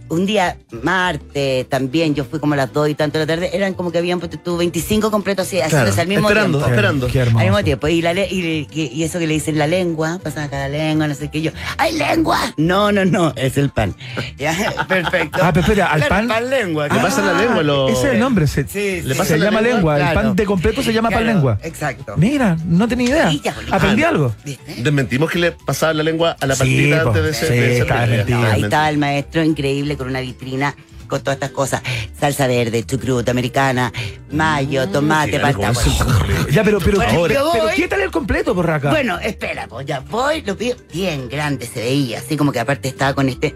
un 0.09 0.27
día 0.27 0.57
martes 0.83 1.69
también, 1.69 2.15
yo 2.15 2.25
fui 2.25 2.39
como 2.39 2.55
a 2.55 2.57
las 2.57 2.73
2 2.73 2.91
y 2.91 2.95
tanto 2.95 3.19
de 3.19 3.27
la 3.27 3.35
tarde, 3.35 3.51
eran 3.57 3.75
como 3.75 3.91
que 3.91 3.99
habían 3.99 4.19
puesto 4.21 4.39
tú 4.39 4.57
25 4.57 5.11
completos 5.11 5.47
así, 5.47 5.61
haciéndose 5.61 6.01
al 6.01 6.07
mismo 6.09 6.29
esperando, 6.29 6.59
tiempo. 6.59 6.71
esperando. 6.75 7.07
Hermoso. 7.09 7.39
Al 7.39 7.45
mismo 7.47 7.65
tiempo. 7.65 7.89
Y, 7.89 8.03
la 8.03 8.13
le- 8.15 8.29
y, 8.31 8.69
y- 8.73 8.91
y 8.95 9.03
eso 9.05 9.19
que 9.19 9.27
le 9.27 9.35
dicen 9.35 9.59
la 9.59 9.67
lengua, 9.67 10.19
pasan 10.23 10.45
acá 10.45 10.57
la 10.59 10.69
lengua, 10.69 11.09
no 11.09 11.15
sé 11.15 11.29
qué. 11.31 11.43
Yo, 11.43 11.51
¡ay, 11.79 11.97
lengua! 11.97 12.39
No, 12.57 12.93
no, 12.93 13.05
no, 13.05 13.33
es 13.37 13.57
el 13.57 13.71
pan. 13.71 13.95
Ya, 14.39 14.55
perfecto. 14.89 15.39
Ah, 15.43 15.53
pero 15.53 15.61
espera, 15.67 15.87
al 15.87 16.05
Claro, 16.07 16.29
pan- 16.29 16.51
lengua. 16.51 16.89
Le 16.89 16.99
pasa 17.01 17.23
la 17.23 17.33
lengua, 17.41 17.63
lo- 17.63 17.89
Ese 17.89 18.07
es 18.09 18.13
el 18.15 18.19
nombre. 18.19 18.47
Se, 18.47 18.67
Sí, 18.67 19.01
Le 19.03 19.15
sí. 19.15 19.19
pasa 19.19 19.25
se 19.35 19.39
la 19.39 19.47
llama 19.47 19.61
lengua. 19.61 19.75
lengua, 19.77 19.97
El 19.97 20.03
Claro. 20.13 20.29
pan 20.29 20.37
de 20.37 20.45
completo 20.45 20.83
se 20.83 20.93
llama 20.93 21.11
pan 21.11 21.21
Claro, 21.23 21.35
lengua. 21.35 21.59
Exacto. 21.63 22.15
Mira, 22.17 22.57
no 22.67 22.89
tenía 22.89 23.09
idea. 23.11 23.31
Sí, 23.31 23.41
ya, 23.45 23.55
bueno. 23.55 23.75
Aprendí 23.75 24.03
Ah, 24.03 24.09
algo. 24.09 24.35
¿Viste? 24.45 24.75
Desmentimos 24.83 25.31
que 25.31 25.39
le 25.39 25.53
pasaba 25.53 25.93
la 25.95 26.03
lengua 26.03 26.37
a 26.41 26.47
la 26.47 26.55
po. 26.57 26.63
antes 26.65 27.23
de 27.25 27.35
ser. 27.35 27.49
Sí, 27.49 27.55
de 27.55 27.73
ser 27.73 27.83
estaba 27.83 28.07
rey. 28.07 28.17
mentido. 28.19 28.43
Ahí 28.45 28.63
estaba 28.63 28.89
el 28.91 28.99
maestro 28.99 29.43
increíble 29.45 29.93
con 29.97 30.09
una 30.09 30.20
vitrina 30.20 30.74
con 31.09 31.20
todas 31.20 31.36
estas 31.36 31.51
cosas. 31.51 31.82
Salsa 32.18 32.47
verde, 32.47 32.82
chucrut, 32.84 33.28
americana, 33.28 33.92
mayo, 34.30 34.88
tomate, 34.88 35.38
rico 35.38 35.61
palta. 35.61 35.70
eso. 35.70 36.07
Ya, 36.51 36.64
pero, 36.64 36.78
pero, 36.80 36.97
Bueno, 36.97 37.12
ahora, 37.18 37.34
yo 37.34 37.51
pero 37.53 37.64
voy- 37.64 37.74
¿qué 37.74 37.88
tal 37.88 38.01
el 38.01 38.11
completo, 38.11 38.55
porraca? 38.55 38.90
Bueno, 38.90 39.18
espera, 39.18 39.66
pues 39.68 39.86
ya 39.86 40.01
voy, 40.01 40.40
lo 40.42 40.57
pido 40.57 40.76
bien 40.92 41.28
grande 41.28 41.66
se 41.66 41.80
veía, 41.80 42.18
así 42.20 42.36
como 42.36 42.53
que 42.53 42.61
aparte 42.61 42.88
estaba 42.88 43.12
con 43.14 43.28
este 43.28 43.55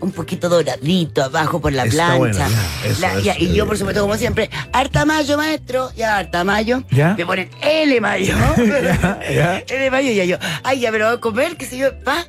un 0.00 0.12
poquito 0.12 0.48
doradito 0.48 1.24
abajo 1.24 1.60
por 1.60 1.72
la 1.72 1.84
Está 1.84 2.14
bueno, 2.14 2.36
plancha. 2.36 2.54
ya, 2.84 2.88
eso, 2.88 3.00
La- 3.00 3.12
eso, 3.14 3.20
ya, 3.20 3.34
y 3.38 3.52
yo, 3.52 3.66
por 3.66 3.76
supuesto, 3.78 4.00
como 4.02 4.16
siempre, 4.16 4.48
harta 4.72 5.04
mayo, 5.04 5.36
maestro, 5.36 5.90
ya 5.96 6.18
harta 6.18 6.44
mayo. 6.44 6.84
Ya. 6.90 7.14
Me 7.18 7.26
ponen 7.26 7.48
L 7.62 8.00
mayo. 8.00 8.34
Ya, 8.56 9.20
ya. 9.28 9.58
L 9.68 9.90
mayo, 9.90 10.12
ya 10.12 10.24
yo, 10.24 10.36
ay, 10.62 10.80
ya, 10.80 10.90
pero 10.92 11.06
voy 11.06 11.16
a 11.16 11.20
comer, 11.20 11.56
qué 11.56 11.66
sé 11.66 11.78
yo, 11.78 11.98
pa. 12.04 12.24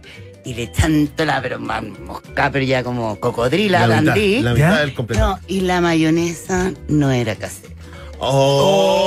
Y 0.46 0.54
le 0.54 0.72
chanto 0.72 1.26
la, 1.26 1.42
pero 1.42 1.60
más 1.60 1.84
mosca, 1.84 2.50
pero 2.52 2.64
ya 2.66 2.84
como 2.84 3.20
cocodrila, 3.20 3.86
La 3.88 4.02
mitad, 4.02 4.16
la 4.16 4.54
¿Ya? 4.56 4.68
mitad 4.70 4.80
del 4.80 4.94
completo. 4.94 5.22
No, 5.28 5.40
y 5.48 5.62
la 5.62 5.82
mayonesa 5.82 6.72
no 6.88 7.12
era 7.12 7.36
casera. 7.36 7.74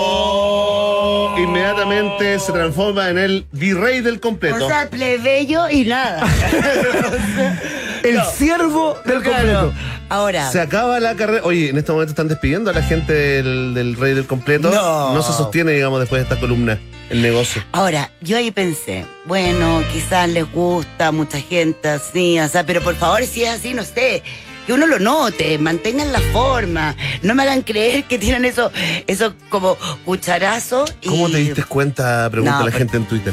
Oh. 0.02 1.34
Inmediatamente 1.38 2.38
se 2.38 2.52
transforma 2.52 3.08
en 3.10 3.18
el 3.18 3.46
virrey 3.52 4.00
del 4.02 4.20
completo. 4.20 4.64
O 4.66 4.68
sea, 4.68 4.88
plebeyo 4.90 5.68
y 5.70 5.84
nada. 5.84 6.22
el 8.04 8.16
no. 8.16 8.24
ciervo 8.26 8.98
del 9.04 9.22
Claro. 9.22 9.60
completo. 9.60 9.72
Ahora, 10.08 10.50
Se 10.50 10.60
acaba 10.60 11.00
la 11.00 11.14
carrera. 11.14 11.40
Oye, 11.44 11.70
en 11.70 11.78
este 11.78 11.90
momento 11.92 12.10
están 12.12 12.28
despidiendo 12.28 12.70
a 12.70 12.74
la 12.74 12.82
gente 12.82 13.12
del, 13.14 13.72
del 13.74 13.96
rey 13.96 14.12
del 14.14 14.26
completo. 14.26 14.70
No. 14.70 15.22
se 15.22 15.32
sostiene, 15.32 15.72
digamos, 15.72 16.00
después 16.00 16.20
de 16.20 16.24
esta 16.24 16.38
columna, 16.38 16.78
el 17.12 17.22
negocio. 17.22 17.62
ahora, 17.72 18.10
yo 18.20 18.36
ahí 18.36 18.50
pensé, 18.50 19.06
bueno, 19.26 19.82
quizás 19.92 20.28
les 20.28 20.50
gusta 20.50 21.08
a 21.08 21.12
mucha 21.12 21.40
gente 21.40 21.88
así, 21.88 22.40
o 22.40 22.48
sea, 22.48 22.64
pero 22.66 22.80
por 22.82 22.96
favor, 22.96 23.22
si 23.24 23.44
es 23.44 23.50
así, 23.50 23.72
no 23.74 23.84
sé. 23.84 24.22
Que 24.66 24.72
uno 24.72 24.86
lo 24.86 25.00
note, 25.00 25.58
mantengan 25.58 26.12
la 26.12 26.20
forma, 26.20 26.94
no 27.22 27.34
me 27.34 27.42
hagan 27.42 27.62
creer 27.62 28.04
que 28.04 28.16
tienen 28.16 28.44
eso, 28.44 28.70
eso 29.08 29.34
como 29.48 29.76
cucharazos. 30.04 30.94
y- 31.02 31.08
¿Cómo 31.08 31.28
te 31.28 31.38
diste 31.38 31.64
cuenta? 31.64 32.28
Pregunta 32.30 32.58
No, 32.60 32.66
la 32.66 32.70
gente 32.72 32.96
en 32.96 33.04
Twitter. 33.06 33.32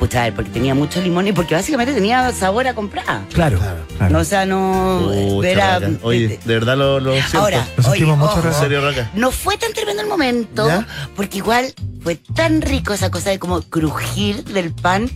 Pucha, 0.00 0.20
a 0.20 0.24
ver, 0.24 0.34
porque 0.34 0.50
tenía 0.50 0.74
mucho 0.74 1.00
limón 1.02 1.28
y 1.28 1.32
porque 1.32 1.54
básicamente 1.54 1.92
tenía 1.92 2.32
sabor 2.32 2.66
a 2.66 2.74
comprar. 2.74 3.20
Claro, 3.34 3.58
claro. 3.58 4.10
No, 4.10 4.20
o 4.20 4.24
sea, 4.24 4.46
no 4.46 5.10
Pucha, 5.34 5.48
era. 5.50 5.78
Raca. 5.78 5.92
Oye, 6.02 6.40
de 6.42 6.54
verdad 6.54 6.78
lo, 6.78 6.98
lo 7.00 7.12
siento. 7.12 7.38
Ahora, 7.38 7.66
Lo 7.76 7.82
sentimos 7.82 8.14
oye, 8.14 8.26
mucho, 8.26 8.38
ojo, 8.38 8.48
en 8.48 8.54
serio, 8.54 8.80
Raca. 8.80 9.10
No 9.12 9.30
fue 9.30 9.58
tan 9.58 9.74
tremendo 9.74 10.00
el 10.00 10.08
momento, 10.08 10.66
¿Ya? 10.66 10.86
porque 11.14 11.36
igual 11.36 11.74
fue 12.02 12.16
tan 12.16 12.62
rico 12.62 12.94
esa 12.94 13.10
cosa 13.10 13.28
de 13.28 13.38
como 13.38 13.60
crujir 13.60 14.42
del 14.44 14.72
pan 14.72 15.10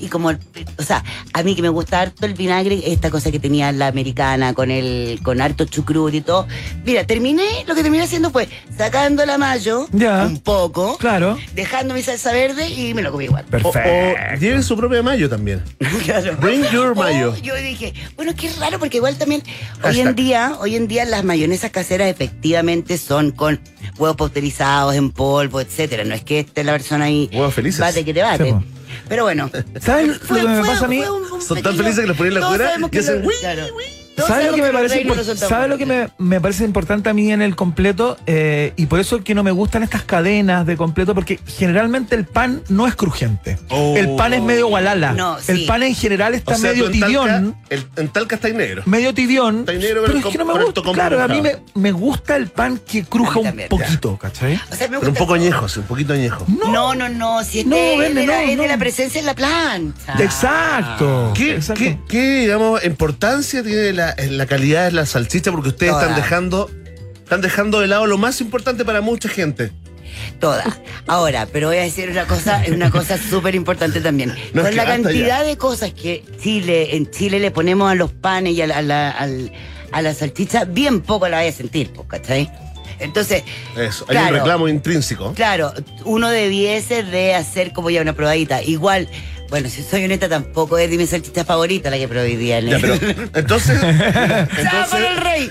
y 0.00 0.08
como, 0.08 0.30
o 0.30 0.82
sea, 0.82 1.04
a 1.32 1.42
mí 1.42 1.54
que 1.54 1.62
me 1.62 1.68
gusta 1.68 2.00
harto 2.00 2.26
el 2.26 2.34
vinagre, 2.34 2.80
esta 2.92 3.10
cosa 3.10 3.30
que 3.30 3.38
tenía 3.38 3.70
la 3.72 3.88
americana 3.88 4.54
con 4.54 4.70
el, 4.70 5.20
con 5.22 5.40
harto 5.40 5.64
chucrut 5.66 6.14
y 6.14 6.20
todo. 6.22 6.46
Mira, 6.84 7.04
terminé, 7.04 7.44
lo 7.66 7.74
que 7.74 7.82
terminé 7.82 8.04
haciendo 8.04 8.30
fue 8.30 8.48
sacando 8.76 9.24
la 9.26 9.38
mayo, 9.38 9.86
Ya. 9.92 10.24
un 10.26 10.38
poco, 10.38 10.96
Claro. 10.98 11.38
dejando 11.54 11.94
mi 11.94 12.02
salsa 12.02 12.32
verde 12.32 12.68
y 12.68 12.94
me 12.94 13.02
lo 13.02 13.12
comí 13.12 13.24
igual. 13.24 13.44
O, 13.44 13.50
Perfecto. 13.50 13.78
o 14.34 14.36
lleven 14.38 14.62
su 14.62 14.76
propia 14.76 15.02
mayo 15.02 15.28
también. 15.28 15.62
Claro. 16.04 16.36
Bring 16.40 16.64
your 16.72 16.96
mayo. 16.96 17.34
Oh, 17.36 17.42
yo 17.42 17.54
dije, 17.56 17.92
bueno, 18.16 18.32
qué 18.36 18.50
raro, 18.58 18.78
porque 18.78 18.96
igual 18.96 19.16
también 19.18 19.42
hoy 19.84 20.00
en 20.00 20.14
día, 20.14 20.54
hoy 20.60 20.76
en 20.76 20.88
día 20.88 21.04
las 21.04 21.24
mayonesas 21.24 21.70
caseras 21.70 22.08
efectivamente 22.08 22.96
son 22.98 23.30
con 23.32 23.60
huevos 23.98 24.16
pasteurizados 24.16 24.94
en 24.94 25.10
polvo, 25.10 25.60
etcétera. 25.60 26.04
No 26.04 26.14
es 26.14 26.22
que 26.24 26.40
esté 26.40 26.64
la 26.64 26.72
persona 26.72 27.04
ahí 27.06 27.28
Huevos 27.32 27.54
felices. 27.54 27.80
bate 27.80 28.04
que 28.04 28.14
te 28.14 28.22
bate. 28.22 28.44
Sí. 28.50 28.54
Pero 29.08 29.24
bueno. 29.24 29.50
¿Sabes 29.80 30.20
lo 30.28 30.36
que 30.36 30.42
me 30.42 30.60
pasa 30.60 30.84
a 30.84 30.88
mí? 30.88 31.02
Son 31.46 31.62
tan 31.62 31.76
felices 31.76 32.00
que 32.00 32.06
los 32.06 32.16
ponen 32.16 32.32
en 32.34 32.40
la 32.40 32.48
uy, 33.24 33.34
claro. 33.40 33.66
Todos 34.20 34.28
¿Sabes 34.28 34.46
lo 34.50 34.54
que 34.54 34.62
me 34.62 34.70
parece, 34.72 35.36
¿sabe 35.36 35.68
lo 35.68 35.78
que 35.78 36.08
me, 36.18 36.40
parece 36.40 36.64
importante 36.64 37.08
a 37.10 37.14
mí 37.14 37.32
en 37.32 37.42
el 37.42 37.56
completo? 37.56 38.16
Eh, 38.26 38.72
y 38.76 38.86
por 38.86 39.00
eso 39.00 39.16
es 39.16 39.22
que 39.24 39.34
no 39.34 39.42
me 39.42 39.50
gustan 39.50 39.82
estas 39.82 40.02
cadenas 40.02 40.66
de 40.66 40.76
completo, 40.76 41.14
porque 41.14 41.40
generalmente 41.46 42.14
el 42.14 42.24
pan 42.24 42.62
no 42.68 42.86
es 42.86 42.94
crujiente. 42.94 43.58
Oh. 43.68 43.94
El 43.96 44.14
pan 44.16 44.34
es 44.34 44.42
medio 44.42 44.68
gualala. 44.68 45.12
No, 45.12 45.36
El 45.48 45.66
pan 45.66 45.82
en 45.82 45.94
general 45.94 46.34
está 46.34 46.54
O 46.54 46.58
sea, 46.58 46.70
medio 46.70 46.84
tú 46.86 46.92
en 46.92 47.00
tibión. 47.00 47.28
Talca, 47.28 47.58
el- 47.70 47.86
en 47.96 48.08
Talca 48.08 48.34
está 48.36 48.48
negro. 48.48 48.82
Medio 48.86 49.14
tibión. 49.14 49.60
Está 49.60 49.72
negro 49.72 50.02
pero 50.06 50.18
es 50.18 50.24
que 50.24 50.38
no 50.38 50.44
me 50.44 50.64
gusta. 50.64 50.82
Claro, 50.92 51.22
a 51.22 51.28
mí 51.28 51.42
me, 51.74 51.92
gusta 51.92 52.36
el 52.36 52.48
pan 52.48 52.78
que 52.78 53.04
cruja 53.04 53.38
un 53.38 53.44
también, 53.46 53.68
poquito, 53.68 54.16
¿cachai? 54.16 54.60
O 54.70 54.74
sea, 54.74 54.88
me 54.88 54.98
Pero 54.98 55.10
un 55.12 55.16
poco 55.16 55.34
añejo, 55.34 55.68
sí, 55.68 55.80
un 55.80 55.86
poquito 55.86 56.12
añejo. 56.12 56.44
No, 56.48 56.94
no, 56.94 57.08
no, 57.08 57.42
si 57.44 57.60
este 57.60 57.70
No, 57.70 57.76
es, 57.76 57.98
vende, 57.98 58.20
de 58.22 58.26
la, 58.26 58.34
no, 58.34 58.40
es 58.40 58.48
de 58.48 58.56
no. 58.56 58.66
la 58.66 58.78
presencia 58.78 59.18
en 59.18 59.26
la 59.26 59.34
plancha. 59.34 60.14
Exacto. 60.18 61.32
¿Qué, 61.34 61.54
exacto. 61.56 61.82
qué- 61.82 61.98
qué, 62.08 62.40
digamos, 62.40 62.84
importancia 62.84 63.62
tiene 63.62 63.92
la, 63.92 64.09
en 64.16 64.38
la 64.38 64.46
calidad 64.46 64.84
de 64.86 64.92
la 64.92 65.06
salchicha? 65.06 65.50
Porque 65.50 65.68
ustedes 65.70 65.92
Toda. 65.92 66.02
están 66.02 66.16
dejando, 66.16 66.70
están 67.22 67.40
dejando 67.40 67.80
de 67.80 67.86
lado 67.88 68.06
lo 68.06 68.18
más 68.18 68.40
importante 68.40 68.84
para 68.84 69.00
mucha 69.00 69.28
gente. 69.28 69.72
Toda. 70.40 70.64
Ahora, 71.06 71.46
pero 71.52 71.68
voy 71.68 71.76
a 71.78 71.82
decir 71.82 72.10
una 72.10 72.26
cosa, 72.26 72.62
una 72.72 72.90
cosa 72.90 73.16
súper 73.30 73.54
importante 73.54 74.00
también. 74.00 74.34
No, 74.52 74.62
es 74.62 74.68
Con 74.68 74.76
la 74.76 74.84
cantidad 74.84 75.44
de 75.44 75.56
cosas 75.56 75.92
que 75.92 76.24
Chile, 76.42 76.96
en 76.96 77.10
Chile 77.10 77.38
le 77.40 77.50
ponemos 77.50 77.90
a 77.90 77.94
los 77.94 78.10
panes 78.12 78.54
y 78.54 78.62
a 78.62 78.66
la, 78.66 78.78
a 78.78 78.82
la, 78.82 79.28
a 79.92 80.02
la 80.02 80.14
salchicha, 80.14 80.64
bien 80.64 81.00
poco 81.00 81.28
la 81.28 81.38
voy 81.38 81.48
a 81.48 81.52
sentir, 81.52 81.90
pues, 81.92 82.08
¿cachai? 82.08 82.50
Entonces, 82.98 83.44
Eso, 83.78 84.04
hay 84.08 84.14
Claro. 84.16 84.28
un 84.28 84.34
reclamo 84.34 84.68
intrínseco. 84.68 85.32
claro, 85.32 85.72
uno 86.04 86.28
debiese 86.28 87.02
de 87.02 87.34
hacer 87.34 87.72
como 87.72 87.88
ya 87.88 88.02
una 88.02 88.12
probadita. 88.12 88.62
Igual, 88.62 89.08
bueno, 89.50 89.68
si 89.68 89.82
soy 89.82 90.04
honesta, 90.04 90.28
tampoco 90.28 90.78
es 90.78 90.88
de 90.90 90.96
mi 90.96 91.06
salchicha 91.06 91.44
favorita 91.44 91.90
la 91.90 91.98
que 91.98 92.06
día. 92.36 92.60
Ya, 92.60 92.78
pero, 92.80 92.94
entonces, 93.34 93.78
¡Chao 94.62 94.88
con 94.90 95.02
el 95.04 95.16
rey! 95.18 95.50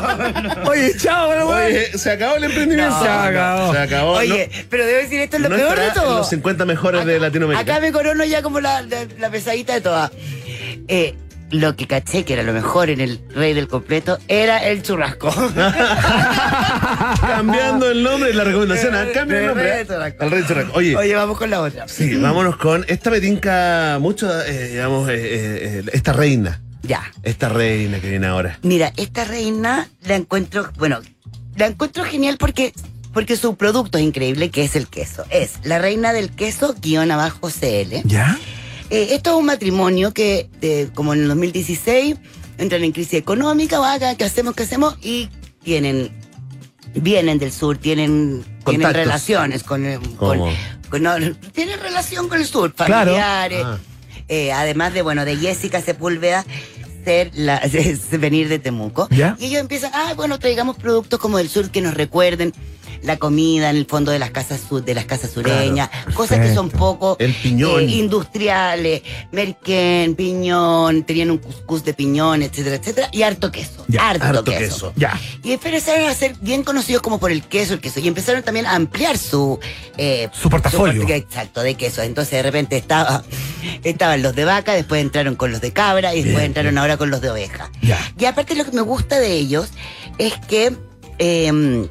Oye, 0.66 0.96
chao, 0.96 1.26
bueno, 1.26 1.46
güey. 1.46 1.66
oye, 1.66 1.98
se 1.98 2.10
acabó 2.12 2.36
el 2.36 2.44
emprendimiento. 2.44 2.94
No, 2.96 3.02
Se 3.02 3.08
acabó. 3.08 3.72
Se 3.72 3.78
acabó. 3.78 4.10
Oye, 4.12 4.50
pero 4.70 4.86
debo 4.86 4.98
decir, 5.00 5.20
esto 5.20 5.36
es 5.36 5.42
no, 5.42 5.48
lo 5.48 5.56
no 5.56 5.62
peor 5.64 5.80
de 5.80 5.90
todo. 5.90 6.18
los 6.18 6.28
50 6.28 6.64
mejores 6.64 7.04
de 7.04 7.18
Latinoamérica. 7.20 7.72
Acá 7.74 7.80
me 7.80 7.92
corono 7.92 8.24
ya 8.24 8.42
como 8.42 8.60
la, 8.60 8.82
la- 8.82 9.06
la 9.18 9.30
pesadita 9.30 9.74
de 9.74 9.80
todas. 9.80 10.10
Eh, 10.88 11.14
lo 11.54 11.76
que 11.76 11.86
caché 11.86 12.24
que 12.24 12.32
era 12.32 12.42
lo 12.42 12.52
mejor 12.52 12.90
en 12.90 13.00
el 13.00 13.20
rey 13.30 13.54
del 13.54 13.68
completo 13.68 14.18
era 14.28 14.58
el 14.66 14.82
churrasco. 14.82 15.32
Cambiando 17.20 17.90
el 17.90 18.02
nombre, 18.02 18.34
la 18.34 18.44
recomendación, 18.44 18.94
¿ah? 18.94 19.06
Cambia 19.14 19.38
el 19.38 19.46
nombre. 19.46 19.64
Rey 19.64 19.82
¿ah? 19.82 19.86
Churrasco. 19.86 20.24
Al 20.24 20.30
Rey 20.30 20.44
Churrasco. 20.46 20.72
Oye, 20.74 20.96
Oye, 20.96 21.14
vamos 21.14 21.38
con 21.38 21.50
la 21.50 21.60
otra. 21.60 21.86
sí, 21.88 22.16
vámonos 22.16 22.56
con. 22.56 22.84
Esta 22.88 23.10
me 23.10 23.20
tinca 23.20 23.98
mucho, 24.00 24.28
eh, 24.42 24.68
digamos, 24.72 25.08
eh, 25.08 25.14
eh, 25.14 25.84
esta 25.92 26.12
reina. 26.12 26.60
Ya. 26.82 27.02
Esta 27.22 27.48
reina 27.48 28.00
que 28.00 28.10
viene 28.10 28.26
ahora. 28.26 28.58
Mira, 28.62 28.92
esta 28.96 29.24
reina 29.24 29.88
la 30.06 30.16
encuentro, 30.16 30.70
bueno, 30.76 31.00
la 31.56 31.66
encuentro 31.66 32.04
genial 32.04 32.36
porque, 32.38 32.72
porque 33.12 33.36
su 33.36 33.56
producto 33.56 33.96
es 33.96 34.04
increíble, 34.04 34.50
que 34.50 34.64
es 34.64 34.74
el 34.76 34.88
queso. 34.88 35.24
Es 35.30 35.60
la 35.62 35.78
reina 35.78 36.12
del 36.12 36.30
queso 36.30 36.74
guion 36.82 37.10
abajo 37.10 37.48
CL. 37.48 38.02
¿Ya? 38.04 38.36
Eh, 38.90 39.08
esto 39.14 39.30
es 39.30 39.36
un 39.36 39.46
matrimonio 39.46 40.12
que, 40.12 40.48
de- 40.60 40.90
como 40.94 41.14
en 41.14 41.22
el 41.22 41.28
2016, 41.28 42.16
entran 42.58 42.84
en 42.84 42.92
crisis 42.92 43.14
económica, 43.14 43.78
va 43.78 43.94
acá, 43.94 44.14
¿qué 44.16 44.24
hacemos? 44.24 44.54
¿Qué 44.54 44.62
hacemos? 44.64 44.96
Y 45.02 45.28
tienen, 45.62 46.10
vienen 46.94 47.38
del 47.38 47.52
sur, 47.52 47.78
tienen, 47.78 48.44
tienen 48.66 48.92
relaciones 48.92 49.62
con, 49.62 49.84
eh, 49.86 49.98
con, 50.16 50.38
¿Cómo? 50.38 50.52
con- 50.90 51.02
no, 51.02 51.14
tienen 51.52 51.80
relación 51.80 52.28
con 52.28 52.38
el 52.38 52.46
sur, 52.46 52.72
Claro. 52.74 53.12
familiares. 53.12 53.62
Ah. 53.64 53.78
Eh, 54.28 54.52
además 54.52 54.94
de, 54.94 55.02
bueno, 55.02 55.24
de 55.24 55.36
Jessica 55.36 55.82
Sepúlveda 55.82 56.46
ser 57.04 57.30
la, 57.34 57.60
venir 58.12 58.48
de 58.48 58.58
Temuco. 58.58 59.08
¿Ya? 59.10 59.36
Y 59.40 59.46
ellos 59.46 59.60
empiezan, 59.60 59.90
ah, 59.94 60.12
bueno, 60.16 60.38
traigamos 60.38 60.76
productos 60.76 61.18
como 61.20 61.38
del 61.38 61.48
sur 61.48 61.70
que 61.70 61.80
nos 61.80 61.94
recuerden 61.94 62.52
la 63.02 63.16
comida 63.16 63.70
en 63.70 63.76
el 63.76 63.86
fondo 63.86 64.12
de 64.12 64.18
las 64.18 64.30
casas 64.30 64.60
sur, 64.68 64.84
de 64.84 64.94
las 64.94 65.04
casas 65.04 65.30
sureñas, 65.32 65.90
cosas 66.14 66.38
que 66.40 66.54
son 66.54 66.70
poco 66.70 67.16
El 67.18 67.32
piñón. 67.34 67.80
eh, 67.80 67.92
industriales, 67.96 69.02
merquén, 69.32 70.14
piñón, 70.14 71.04
tenían 71.04 71.30
un 71.30 71.38
cuscús 71.38 71.84
de 71.84 71.94
piñón, 71.94 72.42
etcétera, 72.42 72.76
etcétera, 72.76 73.08
y 73.12 73.22
harto 73.22 73.50
queso, 73.50 73.84
Ya, 73.88 74.08
harto, 74.10 74.24
Harto 74.24 74.44
queso. 74.44 74.58
queso. 74.58 74.92
Ya. 74.96 75.18
Y 75.42 75.52
empezaron 75.52 76.08
a 76.08 76.14
ser 76.14 76.34
bien 76.40 76.62
conocidos 76.64 77.02
como 77.02 77.18
por 77.18 77.30
el 77.30 77.42
queso, 77.42 77.74
el 77.74 77.80
queso. 77.80 78.00
Y 78.00 78.08
empezaron 78.08 78.42
también 78.42 78.66
a 78.66 78.74
ampliar 78.74 79.18
su... 79.18 79.58
eh, 79.96 80.28
Su 80.32 80.48
portafolio. 80.50 81.02
porta- 81.02 81.16
exacto, 81.16 81.62
de 81.62 81.74
queso. 81.74 82.02
Entonces 82.02 82.32
de 82.32 82.42
repente 82.42 82.76
estaba, 82.76 83.22
estaban 83.82 84.22
los 84.22 84.34
de 84.34 84.44
vaca, 84.44 84.72
después 84.72 85.00
entraron 85.02 85.36
con 85.36 85.50
los 85.52 85.60
de 85.60 85.72
cabra 85.72 86.12
y 86.14 86.18
después 86.22 86.36
Bien, 86.36 86.46
entraron 86.46 86.78
ahora 86.78 86.96
con 86.96 87.10
los 87.10 87.20
de 87.20 87.30
oveja. 87.30 87.70
Ya. 87.82 87.98
Y 88.18 88.24
aparte 88.24 88.54
lo 88.54 88.64
que 88.64 88.72
me 88.72 88.80
gusta 88.82 89.18
de 89.20 89.32
ellos 89.34 89.68
es 90.18 90.34
que... 90.48 90.74
eh, 91.18 91.88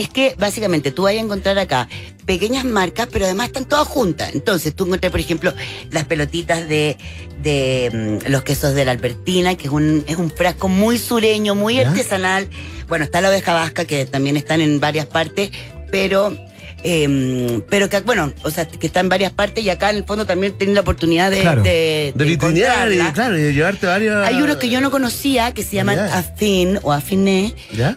es 0.00 0.08
que 0.08 0.34
básicamente 0.38 0.90
tú 0.90 1.02
vas 1.02 1.12
a 1.12 1.16
encontrar 1.16 1.58
acá 1.58 1.88
pequeñas 2.26 2.64
marcas, 2.64 3.08
pero 3.12 3.24
además 3.24 3.48
están 3.48 3.64
todas 3.64 3.86
juntas. 3.86 4.30
Entonces 4.34 4.74
tú 4.74 4.84
encuentras, 4.84 5.10
por 5.10 5.20
ejemplo, 5.20 5.52
las 5.90 6.04
pelotitas 6.04 6.68
de, 6.68 6.96
de 7.42 8.20
mm, 8.24 8.30
los 8.30 8.42
quesos 8.42 8.74
de 8.74 8.84
la 8.84 8.92
Albertina, 8.92 9.54
que 9.56 9.64
es 9.66 9.72
un, 9.72 10.04
es 10.06 10.16
un 10.16 10.30
frasco 10.30 10.68
muy 10.68 10.98
sureño, 10.98 11.54
muy 11.54 11.76
¿Ya? 11.76 11.88
artesanal. 11.88 12.48
Bueno, 12.88 13.04
está 13.04 13.20
la 13.20 13.30
oveja 13.30 13.52
vasca, 13.54 13.84
que 13.84 14.06
también 14.06 14.36
están 14.36 14.60
en 14.60 14.80
varias 14.80 15.06
partes, 15.06 15.50
pero... 15.90 16.36
eh, 16.82 17.60
pero 17.68 17.88
que, 17.88 18.00
bueno, 18.00 18.32
o 18.42 18.50
sea, 18.50 18.66
que 18.66 18.86
está 18.86 19.00
en 19.00 19.08
varias 19.08 19.32
partes 19.32 19.62
y 19.64 19.70
acá 19.70 19.90
en 19.90 19.96
el 19.96 20.04
fondo 20.04 20.26
también 20.26 20.52
tienen 20.56 20.74
la 20.74 20.80
oportunidad 20.82 21.30
de, 21.30 21.40
Claro. 21.40 21.62
de, 21.62 22.12
De 22.14 22.24
de 22.24 22.24
vitrinear 22.24 22.92
y, 22.92 22.98
claro, 23.12 23.38
y 23.38 23.42
de 23.42 23.52
llevarte 23.54 23.86
varios. 23.86 24.26
Hay 24.26 24.40
unos 24.42 24.56
que 24.56 24.68
yo 24.70 24.80
no 24.80 24.90
conocía 24.90 25.52
que 25.52 25.62
se 25.62 25.76
llaman 25.76 25.96
Ya. 25.96 26.18
Afin 26.18 26.78
o 26.82 26.92
Afiné, 26.92 27.54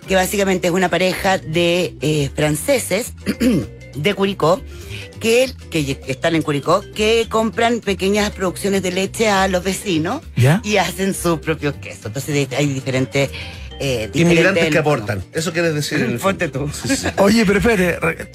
que 0.08 0.16
básicamente 0.16 0.68
es 0.68 0.74
una 0.74 0.90
pareja 0.90 1.38
de 1.38 1.96
eh, 2.02 2.30
franceses 2.36 3.14
de 3.96 4.14
Curicó, 4.14 4.62
que, 5.20 5.50
que 5.70 6.00
están 6.08 6.36
en 6.36 6.42
Curicó, 6.42 6.84
que 6.96 7.28
compran 7.30 7.80
pequeñas 7.80 8.32
producciones 8.32 8.84
de 8.84 8.92
leche 8.92 9.30
a 9.30 9.48
los 9.48 9.64
vecinos 9.64 10.22
¿Ya? 10.36 10.62
y 10.66 10.78
hacen 10.78 11.14
sus 11.14 11.40
propios 11.40 11.76
quesos. 11.76 12.08
Entonces 12.08 12.48
hay 12.58 12.68
diferentes... 12.68 13.30
eh, 13.80 14.10
Inmigrantes 14.14 14.70
que 14.70 14.78
aportan. 14.78 15.24
Eso 15.34 15.54
quieres 15.54 15.74
decir 15.74 16.20
Ponte 16.22 16.50
tú. 16.50 16.70
Sí, 16.70 16.96
sí. 16.96 17.08
Oye, 17.18 17.46
pero 17.46 17.60
espérate, 17.60 18.32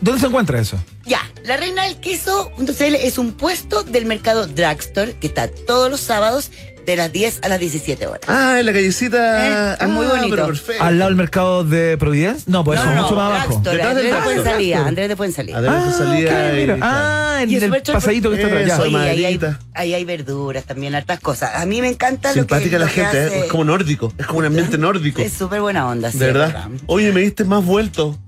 ¿dónde 0.00 0.20
se 0.20 0.26
encuentra 0.26 0.60
eso? 0.60 0.78
Ya, 1.04 1.20
la 1.44 1.56
reina 1.56 1.84
del 1.84 1.96
queso 2.00 2.50
entonces, 2.58 2.94
es 3.02 3.18
un 3.18 3.32
puesto 3.32 3.82
del 3.82 4.06
mercado 4.06 4.46
Drugstore 4.46 5.14
que 5.14 5.26
está 5.26 5.48
todos 5.48 5.90
los 5.90 6.00
sábados 6.00 6.50
de 6.88 6.96
las 6.96 7.12
10 7.12 7.40
a 7.42 7.48
las 7.48 7.60
17 7.60 8.06
horas. 8.06 8.22
Ah, 8.28 8.56
en 8.60 8.64
la 8.66 8.72
callecita. 8.72 9.74
Eh, 9.74 9.76
es 9.82 9.88
muy 9.88 10.06
Ah, 10.06 10.10
bonito. 10.10 10.30
pero 10.30 10.46
perfecto. 10.46 10.82
¿Al 10.82 10.98
lado 10.98 11.10
del 11.10 11.16
mercado 11.16 11.62
de 11.64 11.98
Providencia? 11.98 12.44
No, 12.46 12.64
pues 12.64 12.80
eso, 12.80 12.88
mucho 12.90 13.14
más 13.14 13.30
abajo. 13.30 13.60
Detrás 13.62 13.74
del 13.74 13.80
Andrés 13.86 14.04
de 14.04 14.10
Drugstore. 14.10 14.24
Fuensalía, 14.34 14.76
Drugstore. 14.76 14.88
Andrés 14.88 15.08
de 15.08 15.16
Fuensalía. 15.16 15.56
Además 15.58 15.98
de 15.98 16.78
Ah. 16.80 17.36
Ah, 17.38 17.42
en 17.42 17.50
el 17.62 17.82
pasadito 17.82 18.30
que 18.30 18.36
está 18.36 18.46
atrás. 18.48 18.62
Eso, 18.62 18.76
ya. 18.76 18.82
Oye, 18.82 18.96
ahí 18.96 19.24
hay, 19.24 19.38
maderita. 19.38 19.58
ahí 19.74 19.94
hay 19.94 20.04
verduras 20.04 20.64
también, 20.64 20.94
hartas 20.94 21.20
cosas. 21.20 21.50
A 21.54 21.66
mí 21.66 21.80
me 21.82 21.88
encanta 21.88 22.30
lo 22.30 22.34
que, 22.34 22.40
Simpática 22.40 22.78
la 22.78 22.88
gente, 22.88 23.26
¿eh? 23.26 23.40
es 23.40 23.44
como 23.50 23.64
nórdico, 23.64 24.12
es 24.18 24.26
como 24.26 24.38
un 24.40 24.46
ambiente 24.46 24.78
nórdico. 24.78 25.20
Es 25.20 25.34
súper 25.34 25.60
buena 25.60 25.86
onda, 25.86 26.10
sí, 26.10 26.18
de 26.18 26.26
verdad. 26.26 26.68
Oye, 26.86 27.12
me 27.12 27.20
diste 27.20 27.44
más 27.44 27.64
vuelto. 27.64 28.18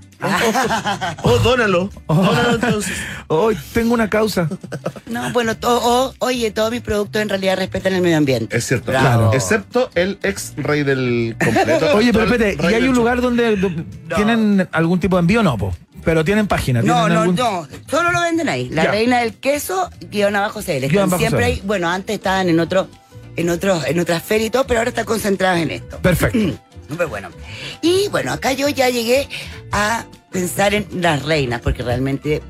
Oh, 1.23 1.39
dónalo. 1.39 1.91
Dónalo 2.09 2.55
entonces. 2.55 2.97
Hoy 3.29 3.57
tengo 3.73 3.95
una 3.95 4.09
causa. 4.11 4.49
No, 5.07 5.33
bueno, 5.33 5.57
to- 5.57 5.81
o- 5.83 6.14
oye, 6.18 6.51
todos 6.51 6.71
mis 6.71 6.81
productos 6.83 7.23
en 7.23 7.29
realidad 7.29 7.57
respetan 7.57 7.95
el 7.95 8.03
medio 8.03 8.16
ambiente. 8.16 8.57
Es 8.57 8.66
cierto, 8.66 8.91
Bravo. 8.91 9.07
claro. 9.07 9.33
Excepto 9.35 9.91
el 9.95 10.18
ex 10.23 10.53
rey 10.57 10.83
del 10.83 11.37
completo. 11.43 11.87
Oye, 11.97 12.12
pero 12.12 12.25
espérate, 12.25 12.57
¿y 12.71 12.75
hay 12.75 12.85
un 12.89 12.95
lugar 12.95 13.21
donde 13.21 13.57
do- 13.57 13.71
tienen 14.14 14.68
algún 14.73 15.01
tipo 15.01 15.16
de 15.16 15.21
envío? 15.21 15.43
No, 15.43 15.57
po. 15.59 15.75
Pero 16.05 16.25
tienen 16.25 16.47
página. 16.47 16.81
No, 16.83 16.95
¿tienen 17.07 17.14
no, 17.14 17.21
algún- 17.21 17.37
no, 17.37 17.68
solo 17.91 18.11
lo 18.12 18.21
venden 18.23 18.49
ahí. 18.49 18.68
La 18.71 18.85
Ya. 18.85 18.91
reina 18.91 19.18
del 19.21 19.35
queso, 19.35 19.91
guion 20.11 20.35
abajo 20.37 20.61
CL. 20.62 20.85
Están 20.85 21.11
siempre 21.18 21.45
ahí, 21.45 21.62
bueno, 21.64 21.89
antes 21.91 22.14
estaban 22.16 22.49
en 22.49 22.59
otro, 22.61 22.89
en 23.37 23.51
otros, 23.51 23.85
en 23.87 23.99
otras 24.01 24.23
ferias 24.23 24.49
y 24.49 24.51
todo, 24.51 24.66
pero 24.66 24.81
ahora 24.81 24.91
están 24.91 25.05
concentradas 25.05 25.61
en 25.61 25.71
esto. 25.73 25.99
Perfecto. 25.99 26.39
Súper 26.91 27.07
bueno. 27.07 27.28
Y 27.80 28.09
bueno, 28.09 28.32
acá 28.32 28.53
yo 28.53 28.68
ya 28.68 28.91
llegué 28.91 29.28
a 29.72 30.05
pensar 30.30 30.74
en 30.74 30.86
las 31.01 31.22
reinas, 31.24 31.61
porque 31.62 31.82
realmente 31.82 32.43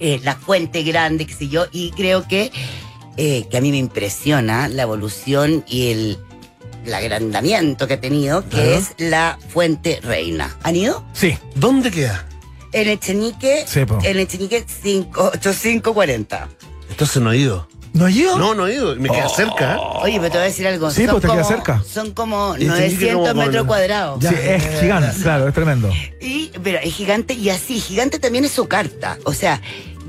eh, 0.00 0.20
la 0.24 0.34
fuente 0.34 0.82
grande, 0.82 1.26
qué 1.26 1.34
sé 1.34 1.48
yo, 1.48 1.66
y 1.70 1.90
creo 1.92 2.26
que, 2.26 2.50
eh, 3.16 3.44
que 3.50 3.56
a 3.56 3.60
mí 3.60 3.70
me 3.70 3.76
impresiona 3.78 4.68
la 4.68 4.82
evolución 4.82 5.64
y 5.68 5.90
el, 5.90 6.18
el 6.86 6.94
agrandamiento 6.94 7.86
que 7.86 7.94
ha 7.94 8.00
tenido, 8.00 8.42
que 8.42 8.48
Claro. 8.56 8.70
es 8.70 8.94
la 8.98 9.38
fuente 9.50 10.00
reina. 10.02 10.56
¿Han 10.62 10.76
ido? 10.76 11.04
Sí. 11.12 11.36
¿Dónde 11.54 11.90
queda? 11.90 12.26
En 12.72 12.88
Echenique, 12.88 13.64
Sí, 13.66 13.80
en 14.04 14.18
Echenique 14.18 14.64
5, 14.82 15.32
8540. 15.34 16.48
Entonces 16.88 17.20
no 17.22 17.32
he 17.32 17.38
ido. 17.38 17.68
¿No 17.92 18.06
hay 18.06 18.20
ido? 18.20 18.38
No, 18.38 18.54
no 18.54 18.66
he 18.66 18.74
ido. 18.74 18.94
Me 18.96 19.08
queda 19.08 19.28
cerca. 19.28 19.74
¿eh? 19.74 19.78
Oye, 20.02 20.16
pero 20.20 20.30
te 20.30 20.38
voy 20.38 20.42
a 20.42 20.48
decir 20.48 20.66
algo. 20.66 20.90
Sí, 20.90 21.04
son 21.06 21.10
pues 21.12 21.22
te 21.22 21.28
queda 21.28 21.42
como- 21.42 21.48
cerca. 21.56 21.82
Son 21.92 22.12
como 22.12 22.54
Y 22.56 22.62
Echenique 22.64 23.12
900 23.12 23.28
como 23.30 23.42
metros 23.42 23.66
cuadrados. 23.66 24.24
Sí, 24.24 24.34
es 24.34 24.80
gigante, 24.80 25.22
claro, 25.22 25.48
es 25.48 25.54
tremendo. 25.54 25.90
Y, 26.20 26.50
pero 26.62 26.78
es 26.82 26.94
gigante 26.94 27.34
y 27.34 27.50
así, 27.50 27.80
gigante 27.80 28.18
también 28.18 28.44
es 28.44 28.52
su 28.52 28.68
carta. 28.68 29.18
O 29.24 29.32
sea, 29.32 29.60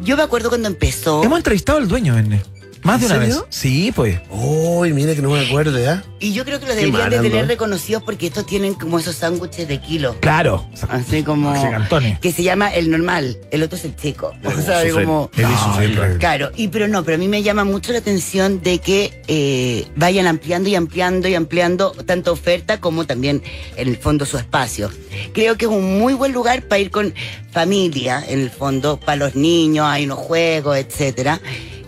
yo 0.04 0.16
me 0.16 0.24
acuerdo 0.24 0.50
cuando 0.50 0.68
empezó. 0.68 1.24
Hemos 1.24 1.40
entrevistado 1.40 1.80
al 1.80 1.88
dueño, 1.88 2.18
Erne. 2.18 2.42
Más 2.84 3.00
de 3.00 3.08
¿En 3.08 3.12
una 3.12 3.22
serio? 3.22 3.36
vez. 3.42 3.46
Sí, 3.50 3.92
pues. 3.96 4.20
Uy, 4.30 4.94
mire 4.94 5.16
que 5.16 5.22
no 5.22 5.30
me 5.30 5.46
acuerdo, 5.46 5.80
¿ya? 5.80 6.04
Y 6.20 6.34
yo 6.34 6.46
creo 6.46 6.60
que 6.60 6.66
los 6.66 6.76
Qué 6.76 6.86
deberían 6.86 7.10
de 7.10 7.30
tener 7.30 7.48
reconocidos 7.48 8.04
porque 8.04 8.28
estos 8.28 8.46
tienen 8.46 8.74
como 8.74 9.00
esos 9.00 9.16
sándwiches 9.16 9.68
de 9.68 9.80
kilo. 9.80 10.16
Claro. 10.20 10.68
Así 10.90 11.24
como. 11.24 11.56
Gigantones. 11.56 12.20
Que 12.20 12.32
se 12.32 12.44
llama 12.44 12.70
el 12.74 12.90
normal, 12.90 13.38
el 13.52 13.64
otro 13.64 13.78
es 13.78 13.86
el 13.86 13.96
chico. 13.96 14.34
O 14.44 14.62
sea, 14.62 14.82
como. 14.92 15.30
Él 15.38 15.46
hizo. 15.52 16.18
Claro, 16.20 16.52
y 16.56 16.68
pero 16.70 16.88
no, 16.88 17.04
pero 17.04 17.16
a 17.16 17.18
mí 17.20 17.28
me 17.28 17.44
llama 17.44 17.64
mucho 17.64 17.92
la 17.92 18.00
atención 18.00 18.62
de 18.62 18.80
que 18.80 19.22
eh, 19.28 19.88
vayan 19.96 20.28
ampliando 20.28 20.70
y 20.70 20.76
ampliando 20.76 21.28
y 21.28 21.36
ampliando 21.36 21.92
tanto 21.92 22.32
oferta 22.32 22.80
como 22.80 23.06
también 23.06 23.42
en 23.76 23.88
el 23.88 23.98
fondo 23.98 24.26
su 24.26 24.38
espacio. 24.38 24.90
Creo 25.34 25.58
que 25.58 25.66
es 25.66 25.72
un 25.72 26.00
muy 26.00 26.14
buen 26.14 26.32
lugar 26.32 26.64
para 26.64 26.80
ir 26.80 26.92
con 26.92 27.14
familia, 27.52 28.24
en 28.28 28.40
el 28.42 28.50
fondo, 28.50 29.00
para 29.00 29.18
los 29.18 29.36
niños, 29.36 29.86
hay 29.88 30.06
unos 30.06 30.20
juegos, 30.20 30.78
etcétera. 30.78 31.42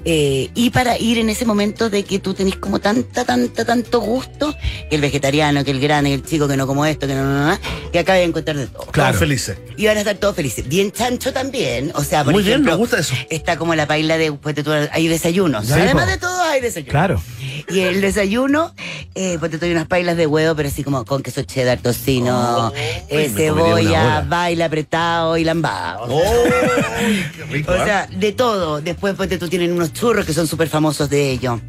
Eh, 0.06 0.50
y 0.54 0.70
para 0.70 0.98
ir 0.98 1.18
en 1.18 1.30
ese 1.30 1.46
momento 1.46 1.90
de 1.90 2.04
que 2.04 2.20
tú 2.20 2.34
tenés 2.34 2.58
como 2.58 2.80
tanta, 2.80 3.24
tanta, 3.24 3.64
tanto 3.66 4.02
gusto, 4.02 4.54
que 4.90 4.96
el 4.96 5.02
vegetariano, 5.02 5.64
que 5.64 5.72
el 5.72 5.80
grano, 5.80 6.10
que 6.10 6.16
el 6.16 6.24
chico 6.26 6.48
que 6.48 6.58
no 6.58 6.68
como 6.68 6.86
esto, 6.86 7.08
que 7.08 7.14
no, 7.16 7.24
no, 7.24 7.48
no, 7.50 7.60
que 7.92 8.00
acaba 8.00 8.18
de 8.18 8.26
encontrar 8.26 8.58
de 8.58 8.68
todo. 8.68 8.86
Claro. 8.88 9.12
Todos 9.12 9.20
felices. 9.20 9.58
Y 9.78 9.86
van 9.86 9.98
a 9.98 10.00
estar 10.02 10.16
todos 10.18 10.36
felices. 10.36 10.68
Bien 10.68 10.92
chancho 10.92 11.32
también. 11.32 11.92
O 11.96 12.04
sea, 12.04 12.24
por 12.24 12.34
Muy 12.34 12.44
bien, 12.44 12.64
me 12.64 12.76
gusta 12.76 13.00
eso. 13.00 13.14
Está 13.30 13.58
como 13.58 13.76
la 13.76 13.88
paila 13.88 14.18
de, 14.18 14.32
pues, 14.34 14.56
de 14.56 14.64
todo- 14.64 14.90
hay 14.92 15.08
desayunos. 15.08 15.72
Además 15.72 16.08
de 16.08 16.18
todo, 16.18 16.42
hay 16.44 16.60
desayuno. 16.62 16.92
Claro. 16.92 17.22
Y 17.70 17.80
el 17.80 18.02
desayuno, 18.02 18.74
eh, 19.16 19.38
pues 19.40 19.52
te 19.52 19.58
doy 19.58 19.72
unas 19.72 19.88
pailas 19.88 20.18
de 20.18 20.26
huevo, 20.28 20.56
pero 20.56 20.70
así 20.70 20.84
como 20.84 21.06
con 21.06 21.22
queso 21.22 21.44
cheddar, 21.44 21.80
tocino, 21.80 22.68
Oh, 22.70 22.74
eh, 22.76 23.32
cebolla, 23.36 24.26
baila 24.28 24.66
apretado 24.66 25.38
y 25.38 25.44
lambado. 25.44 26.06
¡Uy, 26.08 27.26
qué 27.36 27.44
rico! 27.46 27.72
O 27.72 27.76
¿ah? 27.76 27.86
sea, 27.86 28.08
de 28.08 28.32
todo. 28.32 28.82
Después, 28.82 29.14
pues 29.16 29.38
tú 29.38 29.48
tienen 29.48 29.72
unos 29.72 29.94
churros 29.94 30.26
que 30.26 30.34
son 30.34 30.48
súper 30.48 30.68
famosos 30.68 31.10
de 31.10 31.32
ellos. 31.32 31.60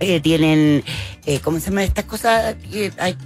Eh, 0.00 0.20
tienen, 0.20 0.84
eh, 1.26 1.40
¿cómo 1.40 1.58
se 1.60 1.66
llaman 1.70 1.84
estas 1.84 2.04
cosas? 2.04 2.54
Hay- 2.98 3.16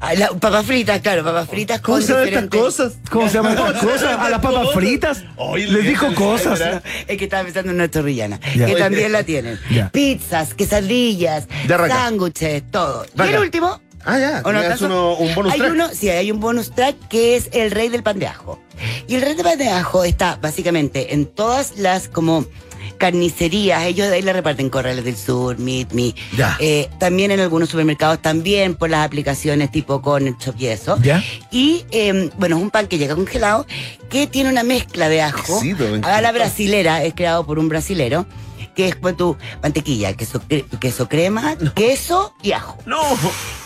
Ah, 0.00 0.14
la- 0.14 0.28
papas 0.28 0.66
fritas, 0.66 1.00
claro, 1.00 1.24
papas 1.24 1.48
fritas 1.48 1.80
¿Cómo 1.80 2.00
se 2.00 2.12
llaman 2.12 2.28
estas 2.28 2.48
cosas? 2.48 2.92
¿Cómo 3.10 3.28
se 3.28 3.34
llaman 3.34 3.52
estas 3.56 3.82
cosas? 3.82 4.18
A 4.18 4.28
las 4.30 4.40
papas 4.40 4.68
fritas. 4.74 5.24
Oye, 5.36 5.64
Les 5.66 5.84
le- 5.84 5.88
dijo 5.90 6.14
cosas. 6.14 6.60
Es 7.08 7.16
que 7.16 7.24
estaba 7.24 7.44
pensando 7.44 7.70
en 7.70 7.76
una 7.76 7.90
chorrillana, 7.90 8.38
Ya. 8.54 8.66
que 8.66 8.74
también 8.76 9.12
la 9.12 9.22
tienen. 9.24 9.58
Ya. 9.70 9.88
Pizzas, 9.90 10.54
quesadillas, 10.54 11.46
sándwiches, 11.88 12.62
todo. 12.70 13.06
Y 13.16 13.22
el 13.22 13.38
último, 13.38 13.80
Ah, 14.04 14.18
ya. 14.18 14.42
¿o 14.44 14.52
no 14.52 14.60
uno- 14.82 15.14
un 15.16 15.34
bonus 15.34 15.52
hay 15.52 15.58
track. 15.58 15.72
uno, 15.72 15.88
sí, 15.92 16.08
hay 16.10 16.30
un 16.30 16.40
bonus 16.40 16.70
track 16.72 16.94
que 17.08 17.36
es 17.36 17.48
el 17.52 17.70
rey 17.70 17.88
del 17.88 18.02
pan 18.02 18.18
de 18.18 18.26
ajo. 18.26 18.60
Y 19.08 19.14
el 19.16 19.22
rey 19.22 19.34
del 19.34 19.44
pan 19.44 19.58
de 19.58 19.68
ajo 19.70 20.04
está 20.04 20.36
básicamente 20.40 21.14
en 21.14 21.26
todas 21.26 21.78
las 21.78 22.08
como 22.08 22.44
carnicerías, 22.96 23.84
ellos 23.84 24.08
de 24.08 24.16
ahí 24.16 24.22
le 24.22 24.32
reparten 24.32 24.70
Corrales 24.70 25.04
del 25.04 25.16
Sur, 25.16 25.58
Meat 25.58 25.92
Me, 25.92 26.14
Ya. 26.36 26.56
eh, 26.60 26.88
también 26.98 27.30
en 27.30 27.40
algunos 27.40 27.68
supermercados, 27.68 28.20
también 28.20 28.74
por 28.74 28.90
las 28.90 29.04
aplicaciones 29.06 29.70
tipo 29.70 30.02
con 30.02 30.26
el 30.26 30.36
y 30.58 30.66
eso. 30.66 30.98
¿Ya? 31.02 31.22
Y 31.50 31.84
eh, 31.90 32.30
bueno, 32.38 32.56
es 32.56 32.62
un 32.62 32.70
pan 32.70 32.86
que 32.86 32.98
llega 32.98 33.14
congelado 33.14 33.66
que 34.10 34.26
tiene 34.26 34.50
una 34.50 34.62
mezcla 34.62 35.08
de 35.08 35.22
ajo. 35.22 35.60
A 36.02 36.20
la 36.20 36.32
brasilera, 36.32 37.02
es 37.04 37.14
creado 37.14 37.44
por 37.46 37.58
un 37.58 37.68
brasilero, 37.68 38.26
que 38.76 38.88
es 38.88 38.96
pues, 38.96 39.16
tu 39.16 39.36
mantequilla, 39.62 40.12
queso, 40.14 40.40
queso 40.78 41.08
crema, 41.08 41.56
queso 41.74 42.34
y 42.42 42.52
ajo. 42.52 42.78
¡No! 42.86 43.02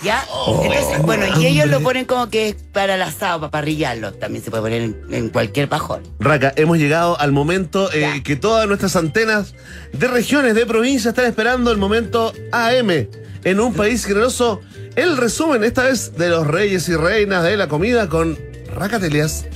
¿Ya? 0.03 0.25
Oh, 0.31 0.63
Entonces, 0.65 1.03
bueno, 1.03 1.27
y 1.39 1.47
ellos 1.47 1.69
lo 1.69 1.81
ponen 1.81 2.07
como 2.07 2.31
que 2.31 2.51
es 2.51 2.55
para 2.55 2.95
el 2.95 3.03
asado, 3.03 3.41
para 3.41 3.51
parrillarlo. 3.51 4.13
También 4.15 4.43
se 4.43 4.51
puede 4.51 4.63
poner 4.63 4.83
en, 4.83 4.97
en 5.11 5.29
cualquier 5.29 5.69
pajón. 5.69 6.05
Raca, 6.21 6.53
hemos 6.57 6.79
llegado 6.79 7.19
al 7.21 7.33
momento 7.33 7.93
eh, 7.93 8.23
que 8.25 8.37
todas 8.37 8.67
nuestras 8.69 8.95
antenas 8.97 9.55
de 9.93 10.07
regiones, 10.07 10.55
de 10.55 10.65
provincias, 10.65 11.07
están 11.07 11.27
esperando 11.27 11.73
el 11.73 11.79
momento 11.79 12.33
AM. 12.53 13.09
En 13.43 13.59
un 13.59 13.75
país 13.75 14.05
generoso, 14.05 14.61
el 14.95 15.17
resumen 15.17 15.65
esta 15.65 15.85
vez 15.85 16.17
de 16.17 16.29
los 16.29 16.47
reyes 16.47 16.89
y 16.89 16.95
reinas 16.95 17.43
de 17.43 17.57
la 17.57 17.69
comida 17.69 18.09
con 18.09 18.39
Racatelias. 18.73 19.47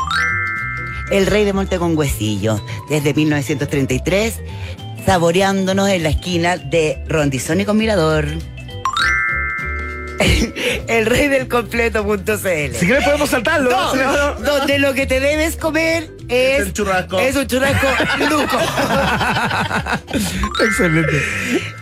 El 1.10 1.26
rey 1.26 1.44
de 1.44 1.52
Monte 1.52 1.78
con 1.78 1.96
Huesillo, 1.96 2.60
desde 2.88 3.12
1933, 3.12 4.40
saboreándonos 5.04 5.88
en 5.88 6.02
la 6.02 6.08
esquina 6.10 6.56
de 6.56 7.02
Rondizón 7.08 7.60
y 7.60 7.64
con 7.64 7.76
Mirador. 7.76 8.26
El 10.86 11.06
rey 11.06 11.28
del 11.28 11.48
completo.cl. 11.48 12.74
Si 12.76 12.86
quieres 12.86 13.04
podemos 13.04 13.30
saltarlo. 13.30 13.70
No, 13.70 13.92
Sí, 13.92 13.98
no, 13.98 14.34
no. 14.34 14.40
donde 14.40 14.78
lo 14.78 14.94
que 14.94 15.06
te 15.06 15.20
debes 15.20 15.56
comer 15.56 16.08
es, 16.28 16.60
el 16.60 16.72
churrasco. 16.72 17.18
Es 17.18 17.36
un 17.36 17.46
churrasco 17.46 17.86
luco. 18.30 18.58
Excelente. 20.64 21.20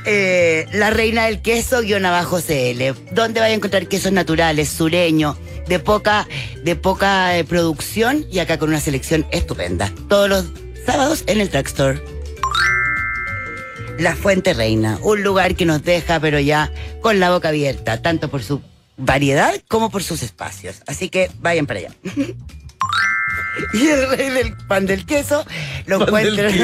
Eh, 0.05 0.67
la 0.73 0.91
reina 0.91 1.27
del 1.27 1.43
queso 1.43 1.81
guion 1.83 2.05
abajo 2.07 2.41
CL, 2.41 2.95
donde 3.13 3.41
vaya 3.41 3.53
a 3.53 3.57
encontrar 3.57 3.87
quesos 3.87 4.13
naturales, 4.13 4.69
sureños, 4.69 5.37
de 5.69 5.79
poca, 5.79 6.27
de 6.65 6.75
poca 6.77 7.37
eh, 7.39 7.45
producción 7.45 8.27
y 8.31 8.39
acá 8.41 8.59
con 8.59 8.71
una 8.71 8.81
selección 8.81 9.27
estupenda. 9.31 9.93
Todos 10.09 10.29
los 10.29 10.45
sábados 10.87 11.23
en 11.27 11.41
el 11.41 11.51
Track 11.51 11.67
Store. 11.69 12.01
La 13.99 14.17
Fuente 14.17 14.55
Reina, 14.55 14.99
un 15.03 15.23
lugar 15.23 15.55
que 15.55 15.65
nos 15.65 15.83
deja 15.83 16.19
pero 16.21 16.41
ya 16.41 16.71
con 17.01 17.21
la 17.21 17.31
boca 17.31 17.49
abierta, 17.49 18.03
tanto 18.03 18.29
por 18.29 18.43
su 18.43 18.61
variedad 18.97 19.55
como 19.69 19.91
por 19.91 20.03
sus 20.03 20.23
espacios. 20.23 20.83
Así 20.87 21.09
que 21.09 21.31
vayan 21.41 21.67
para 21.67 21.81
allá. 21.81 21.91
Y 23.75 23.87
el 23.87 24.09
rey 24.09 24.31
del 24.31 24.57
pan 24.67 24.87
del 24.87 25.05
queso 25.05 25.45
lo 25.87 26.07
Pan 26.07 26.25
del. 26.25 26.39
El 26.39 26.55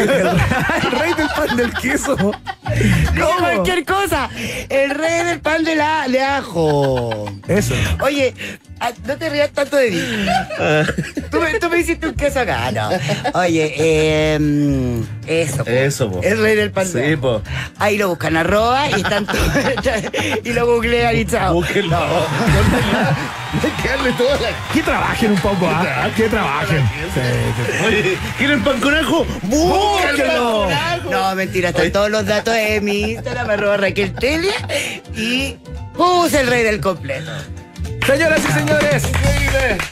rey 0.92 1.14
del 1.14 1.28
pan 1.28 1.56
del 1.56 1.72
queso. 1.74 2.16
¿Cómo? 2.16 3.38
cualquier 3.38 3.84
cosa. 3.84 4.30
El 4.68 4.90
rey 4.90 5.24
del 5.24 5.40
pan 5.40 5.64
de, 5.64 5.74
la, 5.74 6.08
de 6.08 6.22
ajo. 6.22 7.30
Eso. 7.46 7.74
Oye, 8.00 8.34
ah, 8.80 8.92
no 9.06 9.16
te 9.16 9.28
rías 9.30 9.50
tanto 9.50 9.76
de 9.76 9.90
mí. 9.90 10.00
Tú 11.30 11.40
me, 11.40 11.58
tú 11.58 11.68
me 11.68 11.78
hiciste 11.80 12.08
un 12.08 12.14
queso 12.14 12.40
acá, 12.40 12.72
no. 12.72 12.88
Oye, 13.34 13.74
eh, 13.76 15.02
eso. 15.26 15.64
po. 15.64 15.70
Eso, 15.70 16.10
po. 16.10 16.20
El 16.22 16.40
rey 16.40 16.56
del 16.56 16.70
pan 16.70 16.90
de 16.90 17.10
Sí, 17.10 17.16
po. 17.16 17.42
Ahí 17.78 17.98
lo 17.98 18.08
buscan 18.08 18.36
arroba 18.36 18.88
y 18.90 18.94
están 18.94 19.26
y 20.44 20.52
lo 20.52 20.66
googlean 20.66 21.16
y 21.16 21.24
chao. 21.26 21.54
Búsquenlo. 21.54 21.98
Hay 21.98 23.82
que 23.82 23.88
darle 23.88 24.12
toda 24.12 24.34
la... 24.40 24.48
Que 24.72 24.82
trabajen 24.82 25.32
un 25.32 25.38
poco, 25.38 25.66
¿ah? 25.68 26.08
Que 26.16 26.28
trabajen. 26.28 26.82
Sí, 27.14 27.20
sí, 27.20 27.72
sí. 27.78 27.84
Oye, 27.86 28.18
¿quieren 28.38 28.62
pan 28.62 28.80
con 28.80 28.94
ajo? 28.94 29.26
¡Búsquenlo! 29.42 30.68
No, 31.10 31.34
mentira, 31.34 31.70
están 31.70 31.92
todos 31.92 32.10
los 32.10 32.26
datos 32.26 32.54
de 32.54 32.80
mi 32.80 33.12
Instagram, 33.12 33.50
arroba 33.50 33.76
Raquel 33.78 34.12
Telia 34.14 34.54
y 35.14 35.56
puse 35.96 36.40
el 36.40 36.46
rey 36.46 36.62
del 36.62 36.80
completo. 36.80 37.30
Señoras 38.08 38.40
y 38.42 38.52
señores, 38.52 39.02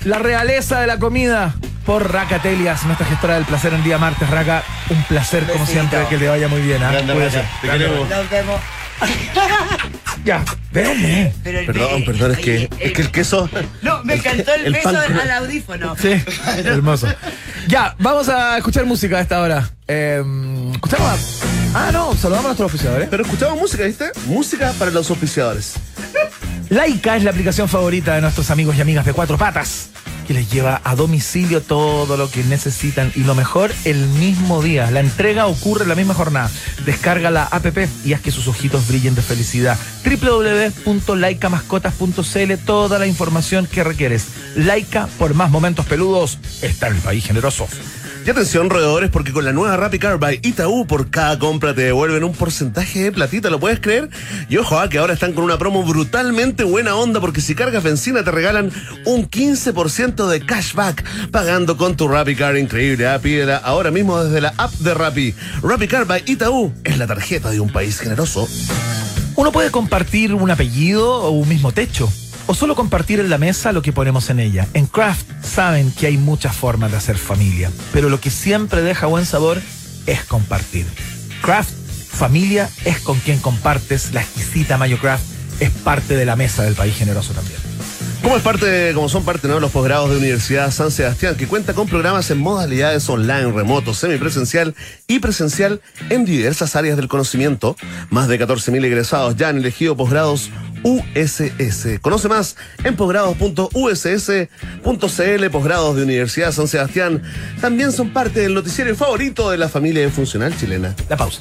la 0.04 0.18
realeza 0.18 0.80
de 0.80 0.86
la 0.86 0.98
comida 0.98 1.54
por 1.84 2.10
Raca 2.10 2.40
Telias, 2.40 2.82
nuestra 2.84 3.04
gestora 3.06 3.34
del 3.34 3.44
placer 3.44 3.74
en 3.74 3.84
día 3.84 3.98
martes. 3.98 4.30
Raca, 4.30 4.62
un 4.88 5.02
placer 5.02 5.44
como 5.44 5.66
siempre, 5.66 5.98
que 6.08 6.16
le 6.16 6.26
vaya 6.26 6.48
muy 6.48 6.62
bien. 6.62 6.82
¿ah? 6.82 6.92
Grande. 6.92 7.12
Raca, 7.12 7.44
te 7.60 7.68
queremos. 7.68 8.08
Nos 8.08 8.30
vemos. 8.30 8.60
Ya, 10.24 10.42
el 10.72 11.66
Perdón, 11.66 12.04
perdón, 12.06 12.32
es 12.32 12.38
que, 12.38 12.56
oye, 12.56 12.70
es 12.80 12.92
que 12.94 13.02
el 13.02 13.10
queso... 13.10 13.50
No, 13.82 14.02
me 14.02 14.14
encantó 14.14 14.54
el, 14.54 14.64
el 14.64 14.72
beso 14.72 14.88
al 14.88 15.30
audífono. 15.32 15.94
Sí, 16.00 16.14
hermoso. 16.64 17.08
Ya, 17.68 17.94
vamos 17.98 18.30
a 18.30 18.56
escuchar 18.56 18.86
música 18.86 19.18
a 19.18 19.20
esta 19.20 19.40
hora. 19.42 19.68
Eh, 19.86 20.24
escuchamos 20.72 21.06
a... 21.06 21.16
Ah, 21.74 21.92
no, 21.92 22.14
saludamos 22.14 22.46
a 22.46 22.48
nuestros 22.48 22.72
oficiadores. 22.72 23.08
Pero 23.10 23.24
escuchamos 23.24 23.58
música, 23.58 23.84
¿viste? 23.84 24.10
Música 24.24 24.72
para 24.78 24.90
los 24.90 25.10
oficiadores. 25.10 25.74
Laika 26.68 27.16
es 27.16 27.22
la 27.22 27.30
aplicación 27.30 27.68
favorita 27.68 28.16
de 28.16 28.20
nuestros 28.20 28.50
amigos 28.50 28.74
y 28.76 28.80
amigas 28.80 29.06
de 29.06 29.12
Cuatro 29.12 29.38
Patas, 29.38 29.90
que 30.26 30.34
les 30.34 30.50
lleva 30.50 30.80
a 30.82 30.96
domicilio 30.96 31.60
todo 31.60 32.16
lo 32.16 32.28
que 32.28 32.42
necesitan 32.42 33.12
y 33.14 33.20
lo 33.20 33.36
mejor 33.36 33.70
el 33.84 34.08
mismo 34.08 34.60
día. 34.62 34.90
La 34.90 34.98
entrega 34.98 35.46
ocurre 35.46 35.84
en 35.84 35.90
la 35.90 35.94
misma 35.94 36.14
jornada. 36.14 36.50
Descarga 36.84 37.30
la 37.30 37.44
app 37.44 37.66
y 38.04 38.14
haz 38.14 38.20
que 38.20 38.32
sus 38.32 38.48
ojitos 38.48 38.88
brillen 38.88 39.14
de 39.14 39.22
felicidad. 39.22 39.78
www.laicamascotas.cl 40.04 42.64
Toda 42.64 42.98
la 42.98 43.06
información 43.06 43.66
que 43.66 43.84
requieres. 43.84 44.26
Laika, 44.56 45.06
por 45.18 45.34
más 45.34 45.52
momentos 45.52 45.86
peludos, 45.86 46.40
está 46.62 46.88
en 46.88 46.96
el 46.96 47.00
país 47.00 47.24
generoso. 47.24 47.68
Y 48.26 48.30
atención, 48.30 48.70
roedores, 48.70 49.08
porque 49.08 49.32
con 49.32 49.44
la 49.44 49.52
nueva 49.52 49.76
Rappi 49.76 50.00
Car 50.00 50.18
by 50.18 50.40
Itaú, 50.42 50.84
por 50.84 51.10
cada 51.10 51.38
compra 51.38 51.74
te 51.74 51.82
devuelven 51.82 52.24
un 52.24 52.32
porcentaje 52.32 53.04
de 53.04 53.12
platita, 53.12 53.50
¿lo 53.50 53.60
puedes 53.60 53.78
creer? 53.78 54.10
Y 54.48 54.56
ojo, 54.56 54.80
ah, 54.80 54.88
que 54.88 54.98
ahora 54.98 55.14
están 55.14 55.32
con 55.32 55.44
una 55.44 55.58
promo 55.58 55.84
brutalmente 55.84 56.64
buena 56.64 56.96
onda, 56.96 57.20
porque 57.20 57.40
si 57.40 57.54
cargas 57.54 57.84
benzina 57.84 58.24
te 58.24 58.32
regalan 58.32 58.72
un 59.04 59.30
15% 59.30 60.26
de 60.26 60.40
cashback 60.40 61.30
pagando 61.30 61.76
con 61.76 61.96
tu 61.96 62.08
Rappi 62.08 62.34
Car 62.34 62.56
increíble. 62.56 63.06
Ah, 63.06 63.20
pídela 63.20 63.58
ahora 63.58 63.92
mismo 63.92 64.20
desde 64.20 64.40
la 64.40 64.52
app 64.56 64.72
de 64.72 64.92
Rappi. 64.92 65.32
Rappi 65.62 65.86
by 65.86 66.24
Itaú 66.26 66.72
es 66.82 66.98
la 66.98 67.06
tarjeta 67.06 67.50
de 67.50 67.60
un 67.60 67.70
país 67.70 68.00
generoso. 68.00 68.48
Uno 69.36 69.52
puede 69.52 69.70
compartir 69.70 70.34
un 70.34 70.50
apellido 70.50 71.08
o 71.08 71.30
un 71.30 71.48
mismo 71.48 71.70
techo. 71.70 72.10
O 72.48 72.54
solo 72.54 72.76
compartir 72.76 73.18
en 73.18 73.28
la 73.28 73.38
mesa 73.38 73.72
lo 73.72 73.82
que 73.82 73.92
ponemos 73.92 74.30
en 74.30 74.38
ella. 74.38 74.68
En 74.72 74.86
Craft 74.86 75.26
saben 75.42 75.90
que 75.90 76.06
hay 76.06 76.16
muchas 76.16 76.54
formas 76.54 76.92
de 76.92 76.96
hacer 76.96 77.18
familia, 77.18 77.72
pero 77.92 78.08
lo 78.08 78.20
que 78.20 78.30
siempre 78.30 78.82
deja 78.82 79.06
buen 79.06 79.26
sabor 79.26 79.60
es 80.06 80.24
compartir. 80.24 80.86
Craft 81.42 81.70
familia 82.08 82.70
es 82.84 83.00
con 83.00 83.18
quien 83.18 83.40
compartes. 83.40 84.12
La 84.12 84.22
exquisita 84.22 84.78
Mayo 84.78 84.98
Craft 84.98 85.24
es 85.60 85.70
parte 85.70 86.16
de 86.16 86.24
la 86.24 86.36
mesa 86.36 86.62
del 86.62 86.74
país 86.74 86.96
generoso 86.96 87.32
también. 87.32 87.75
Como 88.22 88.36
es 88.36 88.42
parte, 88.42 88.92
como 88.94 89.08
son 89.08 89.24
parte 89.24 89.48
¿no? 89.48 89.60
los 89.60 89.70
posgrados 89.70 90.10
de 90.10 90.16
Universidad 90.16 90.70
San 90.70 90.90
Sebastián, 90.90 91.36
que 91.36 91.46
cuenta 91.46 91.74
con 91.74 91.88
programas 91.88 92.30
en 92.30 92.38
modalidades 92.38 93.08
online, 93.08 93.52
remoto, 93.52 93.94
semipresencial 93.94 94.74
y 95.06 95.20
presencial 95.20 95.80
en 96.10 96.24
diversas 96.24 96.76
áreas 96.76 96.96
del 96.96 97.08
conocimiento. 97.08 97.76
Más 98.10 98.28
de 98.28 98.40
14.000 98.40 98.84
egresados 98.84 99.36
ya 99.36 99.48
han 99.48 99.58
elegido 99.58 99.96
posgrados 99.96 100.50
USS. 100.82 102.00
Conoce 102.00 102.28
más 102.28 102.56
en 102.84 102.96
posgrados.uss.cl, 102.96 105.50
posgrados 105.50 105.96
de 105.96 106.02
Universidad 106.02 106.52
San 106.52 106.68
Sebastián. 106.68 107.22
También 107.60 107.92
son 107.92 108.12
parte 108.12 108.40
del 108.40 108.54
noticiero 108.54 108.94
favorito 108.96 109.50
de 109.50 109.58
la 109.58 109.68
familia 109.68 110.08
funcional 110.10 110.56
chilena. 110.56 110.94
La 111.08 111.16
pausa. 111.16 111.40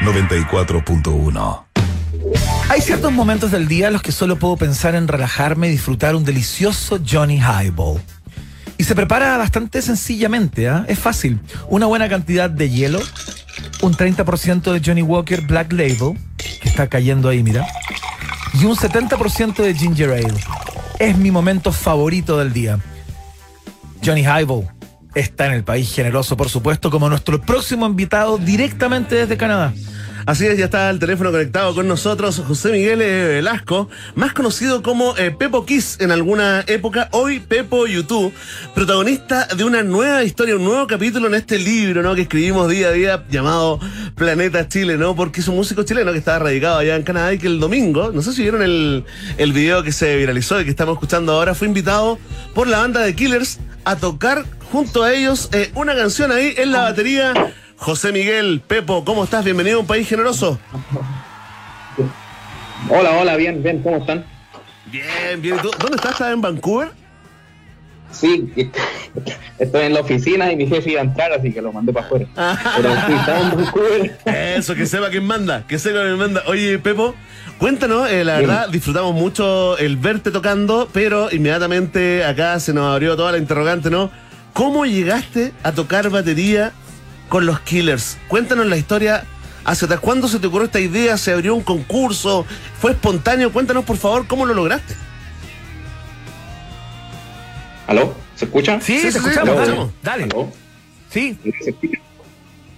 94.1. 0.00 1.64
Hay 2.68 2.80
ciertos 2.80 3.12
momentos 3.12 3.50
del 3.50 3.66
día 3.66 3.88
en 3.88 3.94
los 3.94 4.02
que 4.02 4.12
solo 4.12 4.38
puedo 4.38 4.56
pensar 4.56 4.94
en 4.94 5.08
relajarme 5.08 5.68
y 5.68 5.70
disfrutar 5.70 6.14
un 6.14 6.24
delicioso 6.24 7.00
Johnny 7.04 7.38
Highball. 7.38 8.00
Y 8.76 8.84
se 8.84 8.94
prepara 8.94 9.36
bastante 9.36 9.82
sencillamente, 9.82 10.68
¿ah? 10.68 10.84
es 10.88 10.98
fácil. 10.98 11.40
Una 11.68 11.86
buena 11.86 12.08
cantidad 12.08 12.48
de 12.48 12.70
hielo, 12.70 13.00
un 13.82 13.94
30% 13.94 14.72
de 14.72 14.82
Johnny 14.84 15.02
Walker 15.02 15.40
Black 15.40 15.72
Label, 15.72 16.16
que 16.36 16.68
está 16.68 16.86
cayendo 16.86 17.28
ahí, 17.28 17.42
mira, 17.42 17.66
y 18.54 18.64
un 18.64 18.76
70% 18.76 19.56
de 19.62 19.74
Ginger 19.74 20.10
Ale. 20.10 20.40
Es 21.00 21.16
mi 21.16 21.30
momento 21.30 21.72
favorito 21.72 22.38
del 22.38 22.52
día. 22.52 22.78
Johnny 24.04 24.22
Highball 24.22 24.77
está 25.14 25.46
en 25.46 25.52
el 25.52 25.64
país 25.64 25.92
generoso, 25.92 26.36
por 26.36 26.48
supuesto, 26.48 26.90
como 26.90 27.08
nuestro 27.08 27.40
próximo 27.40 27.86
invitado 27.86 28.38
directamente 28.38 29.14
desde 29.14 29.36
Canadá. 29.36 29.72
Así 30.28 30.46
es, 30.46 30.58
ya 30.58 30.66
está 30.66 30.90
el 30.90 30.98
teléfono 30.98 31.30
conectado 31.30 31.74
con 31.74 31.88
nosotros 31.88 32.42
José 32.46 32.70
Miguel 32.70 33.00
eh, 33.00 33.28
Velasco, 33.28 33.88
más 34.14 34.34
conocido 34.34 34.82
como 34.82 35.16
eh, 35.16 35.30
Pepo 35.30 35.64
Kiss 35.64 35.96
en 36.00 36.10
alguna 36.10 36.64
época, 36.66 37.08
hoy 37.12 37.40
Pepo 37.40 37.86
YouTube, 37.86 38.34
protagonista 38.74 39.46
de 39.56 39.64
una 39.64 39.82
nueva 39.82 40.22
historia, 40.24 40.56
un 40.56 40.64
nuevo 40.64 40.86
capítulo 40.86 41.28
en 41.28 41.34
este 41.34 41.58
libro, 41.58 42.02
¿no? 42.02 42.14
Que 42.14 42.20
escribimos 42.20 42.68
día 42.68 42.88
a 42.88 42.92
día 42.92 43.24
llamado 43.30 43.80
Planeta 44.16 44.68
Chile, 44.68 44.98
¿no? 44.98 45.16
Porque 45.16 45.40
es 45.40 45.48
un 45.48 45.56
músico 45.56 45.82
chileno 45.84 46.12
que 46.12 46.18
estaba 46.18 46.40
radicado 46.40 46.76
allá 46.76 46.96
en 46.96 47.04
Canadá 47.04 47.32
y 47.32 47.38
que 47.38 47.46
el 47.46 47.58
domingo, 47.58 48.12
no 48.12 48.20
sé 48.20 48.34
si 48.34 48.42
vieron 48.42 48.60
el, 48.60 49.06
el 49.38 49.52
video 49.54 49.82
que 49.82 49.92
se 49.92 50.14
viralizó 50.18 50.60
y 50.60 50.64
que 50.64 50.70
estamos 50.70 50.96
escuchando 50.96 51.32
ahora, 51.32 51.54
fue 51.54 51.68
invitado 51.68 52.18
por 52.54 52.68
la 52.68 52.80
banda 52.80 53.00
de 53.00 53.14
Killers 53.14 53.60
a 53.86 53.96
tocar 53.96 54.44
junto 54.70 55.04
a 55.04 55.14
ellos 55.14 55.48
eh, 55.52 55.70
una 55.74 55.96
canción 55.96 56.32
ahí 56.32 56.52
en 56.58 56.70
la 56.72 56.82
batería. 56.82 57.32
José 57.78 58.12
Miguel, 58.12 58.60
Pepo, 58.66 59.04
¿cómo 59.04 59.24
estás? 59.24 59.44
Bienvenido 59.44 59.78
a 59.78 59.80
un 59.80 59.86
país 59.86 60.08
generoso. 60.08 60.58
Hola, 62.90 63.12
hola, 63.12 63.36
bien, 63.36 63.62
bien, 63.62 63.82
¿cómo 63.82 63.98
están? 63.98 64.24
Bien, 64.86 65.40
bien. 65.40 65.56
¿Tú- 65.62 65.70
¿Dónde 65.78 65.96
estás? 65.96 66.12
¿Estás 66.12 66.32
en 66.32 66.40
Vancouver? 66.40 66.90
Sí, 68.10 68.50
estoy 69.58 69.82
en 69.82 69.94
la 69.94 70.00
oficina 70.00 70.50
y 70.50 70.56
mi 70.56 70.66
jefe 70.66 70.92
iba 70.92 71.00
a 71.00 71.04
entrar, 71.04 71.32
así 71.32 71.52
que 71.52 71.60
lo 71.62 71.72
mandé 71.72 71.92
para 71.92 72.06
afuera. 72.06 72.26
Pero 72.76 72.94
sí, 73.06 73.12
estamos 73.12 73.52
en 73.52 73.64
Vancouver. 73.64 74.18
Eso, 74.56 74.74
que 74.74 74.86
sepa 74.86 75.10
quién 75.10 75.24
manda, 75.26 75.64
que 75.66 75.78
sepa 75.78 76.00
quién 76.02 76.18
manda. 76.18 76.42
Oye, 76.46 76.78
Pepo, 76.78 77.14
cuéntanos, 77.58 78.10
eh, 78.10 78.24
la 78.24 78.38
verdad, 78.38 78.68
disfrutamos 78.70 79.14
mucho 79.14 79.76
el 79.78 79.96
verte 79.98 80.30
tocando, 80.30 80.88
pero 80.92 81.30
inmediatamente 81.30 82.24
acá 82.24 82.58
se 82.60 82.72
nos 82.72 82.92
abrió 82.92 83.14
toda 83.16 83.32
la 83.32 83.38
interrogante, 83.38 83.88
¿no? 83.90 84.10
¿Cómo 84.52 84.84
llegaste 84.86 85.52
a 85.62 85.72
tocar 85.72 86.08
batería 86.10 86.72
con 87.28 87.46
los 87.46 87.60
Killers? 87.60 88.18
Cuéntanos 88.28 88.66
la 88.66 88.76
historia. 88.76 89.24
¿Hacia 89.64 89.98
cuándo 89.98 90.28
se 90.28 90.38
te 90.38 90.46
ocurrió 90.46 90.64
esta 90.66 90.80
idea? 90.80 91.18
¿Se 91.18 91.32
abrió 91.32 91.54
un 91.54 91.62
concurso? 91.62 92.46
¿Fue 92.80 92.92
espontáneo? 92.92 93.52
Cuéntanos, 93.52 93.84
por 93.84 93.98
favor, 93.98 94.26
cómo 94.26 94.46
lo 94.46 94.54
lograste. 94.54 94.94
¿Aló? 97.86 98.14
¿Se 98.34 98.44
escucha? 98.44 98.80
Sí, 98.80 98.98
Sí, 99.00 99.08
escuchamos, 99.08 99.66
sí, 99.66 99.74
dale. 100.02 100.24
¿Aló? 100.24 100.50
Sí. 101.10 101.38
¿Se 101.62 101.70
escucha? 101.70 101.98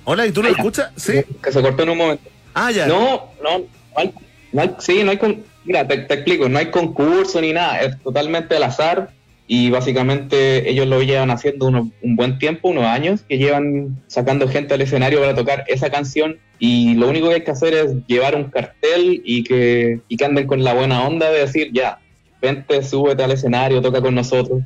Hola, 0.04 0.26
¿y 0.26 0.32
tú 0.32 0.42
lo 0.42 0.48
Ah, 0.48 0.52
escuchas? 0.52 0.90
Sí. 0.96 1.20
Que 1.42 1.52
se 1.52 1.60
cortó 1.62 1.82
en 1.82 1.90
un 1.90 1.98
momento. 1.98 2.28
Ah, 2.54 2.70
ya. 2.70 2.86
No, 2.86 3.30
no, 3.42 3.58
no 3.58 3.66
hay, 3.96 4.14
no 4.52 4.62
hay- 4.62 4.74
sí, 4.78 5.02
no 5.04 5.10
hay, 5.10 5.18
con- 5.18 5.44
mira, 5.64 5.86
te, 5.86 5.98
te 5.98 6.14
explico, 6.14 6.48
no 6.48 6.58
hay 6.58 6.70
concurso 6.70 7.40
ni 7.40 7.52
nada, 7.52 7.80
es 7.82 8.00
totalmente 8.02 8.56
al 8.56 8.62
azar 8.64 9.10
y 9.52 9.68
básicamente 9.68 10.70
ellos 10.70 10.86
lo 10.86 11.02
llevan 11.02 11.32
haciendo 11.32 11.66
uno- 11.66 11.90
un 12.02 12.14
buen 12.14 12.38
tiempo, 12.38 12.68
unos 12.68 12.84
años, 12.84 13.22
que 13.28 13.36
llevan 13.36 14.00
sacando 14.06 14.46
gente 14.46 14.74
al 14.74 14.80
escenario 14.80 15.18
para 15.18 15.34
tocar 15.34 15.64
esa 15.66 15.90
canción 15.90 16.38
y 16.60 16.94
lo 16.94 17.08
único 17.08 17.26
que 17.28 17.34
hay 17.34 17.42
que 17.42 17.50
hacer 17.50 17.74
es 17.74 17.92
llevar 18.06 18.36
un 18.36 18.44
cartel 18.44 19.20
y 19.24 19.42
que, 19.42 20.02
y 20.06 20.16
que 20.16 20.24
anden 20.24 20.46
con 20.46 20.62
la 20.62 20.72
buena 20.72 21.04
onda 21.04 21.32
de 21.32 21.40
decir, 21.40 21.70
ya, 21.72 21.98
vente, 22.40 22.80
súbete 22.84 23.24
al 23.24 23.32
escenario, 23.32 23.82
toca 23.82 24.00
con 24.00 24.14
nosotros. 24.14 24.60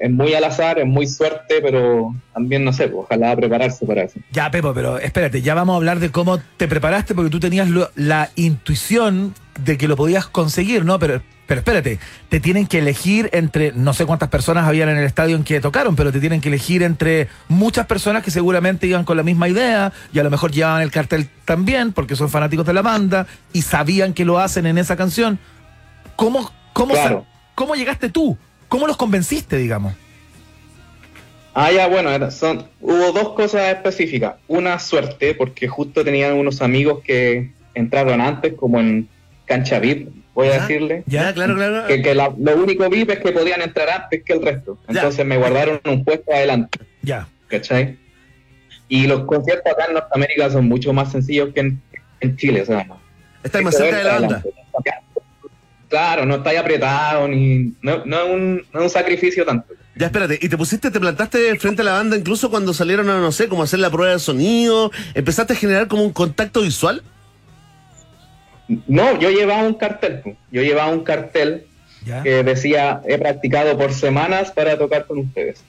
Es 0.00 0.10
muy 0.10 0.32
al 0.34 0.44
azar, 0.44 0.78
es 0.78 0.86
muy 0.86 1.06
suerte, 1.06 1.60
pero 1.62 2.14
también, 2.32 2.64
no 2.64 2.72
sé, 2.72 2.88
pues, 2.88 3.04
ojalá 3.04 3.36
prepararse 3.36 3.84
para 3.84 4.02
eso. 4.04 4.18
Ya, 4.32 4.50
Pepo, 4.50 4.72
pero 4.72 4.98
espérate, 4.98 5.42
ya 5.42 5.54
vamos 5.54 5.74
a 5.74 5.76
hablar 5.76 5.98
de 6.00 6.10
cómo 6.10 6.38
te 6.56 6.66
preparaste 6.68 7.14
porque 7.14 7.30
tú 7.30 7.38
tenías 7.38 7.68
lo- 7.68 7.90
la 7.96 8.30
intuición 8.34 9.34
de 9.62 9.76
que 9.76 9.86
lo 9.88 9.96
podías 9.96 10.26
conseguir, 10.26 10.86
¿no? 10.86 10.98
Pero, 10.98 11.20
pero 11.46 11.58
espérate, 11.60 11.98
te 12.30 12.40
tienen 12.40 12.66
que 12.66 12.78
elegir 12.78 13.28
entre, 13.34 13.72
no 13.72 13.92
sé 13.92 14.06
cuántas 14.06 14.30
personas 14.30 14.64
habían 14.66 14.88
en 14.88 14.96
el 14.96 15.04
estadio 15.04 15.36
en 15.36 15.44
que 15.44 15.60
tocaron, 15.60 15.96
pero 15.96 16.10
te 16.12 16.18
tienen 16.20 16.40
que 16.40 16.48
elegir 16.48 16.82
entre 16.82 17.28
muchas 17.48 17.84
personas 17.84 18.22
que 18.24 18.30
seguramente 18.30 18.86
iban 18.86 19.04
con 19.04 19.18
la 19.18 19.22
misma 19.22 19.48
idea 19.50 19.92
y 20.14 20.18
a 20.18 20.22
lo 20.22 20.30
mejor 20.30 20.50
llevaban 20.50 20.80
el 20.80 20.90
cartel 20.90 21.28
también 21.44 21.92
porque 21.92 22.16
son 22.16 22.30
fanáticos 22.30 22.64
de 22.64 22.72
la 22.72 22.80
banda 22.80 23.26
y 23.52 23.60
sabían 23.62 24.14
que 24.14 24.24
lo 24.24 24.38
hacen 24.38 24.64
en 24.64 24.78
esa 24.78 24.96
canción. 24.96 25.38
¿Cómo, 26.16 26.50
cómo, 26.72 26.94
Claro. 26.94 27.26
cómo 27.54 27.74
llegaste 27.74 28.08
tú? 28.08 28.38
¿Cómo 28.70 28.86
los 28.86 28.96
convenciste, 28.96 29.58
digamos? 29.58 29.92
Ah, 31.52 31.70
ya, 31.72 31.88
bueno, 31.88 32.10
era- 32.10 32.30
son, 32.30 32.64
hubo 32.80 33.12
dos 33.12 33.30
cosas 33.34 33.68
específicas. 33.74 34.34
Una 34.48 34.78
suerte, 34.78 35.34
porque 35.34 35.68
justo 35.68 36.04
tenían 36.04 36.34
unos 36.34 36.62
amigos 36.62 37.00
que 37.04 37.50
entraron 37.74 38.20
antes, 38.20 38.54
como 38.54 38.78
en 38.80 39.08
cancha 39.46 39.80
VIP, 39.80 40.08
voy 40.32 40.48
a 40.48 40.60
decirle. 40.60 41.02
Ya, 41.06 41.34
claro, 41.34 41.56
claro. 41.56 41.86
Que, 41.88 42.00
que 42.00 42.14
la- 42.14 42.32
lo 42.38 42.56
único 42.56 42.88
VIP 42.88 43.10
es 43.10 43.18
que 43.18 43.32
podían 43.32 43.60
entrar 43.62 43.90
antes 43.90 44.22
que 44.24 44.32
el 44.32 44.42
resto. 44.42 44.78
Ya. 44.88 45.00
Entonces 45.00 45.26
me 45.26 45.36
guardaron 45.36 45.80
un 45.84 46.04
puesto 46.04 46.32
adelante, 46.32 46.78
Ya. 47.02 47.26
¿cachai? 47.48 47.98
Y 48.88 49.06
los 49.08 49.24
conciertos 49.24 49.72
acá 49.72 49.86
en 49.88 49.94
Norteamérica 49.94 50.50
son 50.50 50.66
mucho 50.68 50.92
más 50.92 51.10
sencillos 51.12 51.52
que 51.52 51.60
en, 51.60 51.82
en 52.20 52.36
Chile, 52.36 52.62
o 52.62 52.66
sea. 52.66 52.86
Estás 53.42 53.62
más 53.62 53.76
cerca 53.76 53.98
de 53.98 54.04
la 54.04 54.12
banda. 54.20 54.36
adelante. 54.36 54.50
Claro, 55.90 56.24
no 56.24 56.36
estáis 56.36 56.58
apretado, 56.60 57.26
ni, 57.28 57.74
no, 57.82 58.04
no 58.06 58.20
es 58.22 58.30
un, 58.30 58.54
no 58.72 58.80
es 58.80 58.84
un 58.84 58.90
sacrificio 58.90 59.44
tanto. 59.44 59.74
Ya, 59.96 60.06
espérate, 60.06 60.38
¿y 60.40 60.48
te 60.48 60.56
pusiste, 60.56 60.90
te 60.90 61.00
plantaste 61.00 61.58
frente 61.58 61.82
a 61.82 61.84
la 61.84 61.92
banda 61.94 62.16
incluso 62.16 62.48
cuando 62.48 62.72
salieron 62.72 63.10
a, 63.10 63.18
no 63.18 63.32
sé, 63.32 63.48
como 63.48 63.64
hacer 63.64 63.80
la 63.80 63.90
prueba 63.90 64.12
de 64.12 64.20
sonido? 64.20 64.92
¿Empezaste 65.14 65.52
a 65.52 65.56
generar 65.56 65.88
como 65.88 66.04
un 66.04 66.12
contacto 66.12 66.62
visual? 66.62 67.02
No, 68.86 69.18
yo 69.18 69.30
llevaba 69.30 69.64
un 69.64 69.74
cartel, 69.74 70.22
yo 70.52 70.62
llevaba 70.62 70.90
un 70.92 71.02
cartel 71.02 71.66
Ya. 72.06 72.22
que 72.22 72.44
decía, 72.44 73.02
he 73.06 73.18
practicado 73.18 73.76
por 73.76 73.92
semanas 73.92 74.52
para 74.52 74.78
tocar 74.78 75.06
con 75.06 75.18
ustedes. 75.18 75.64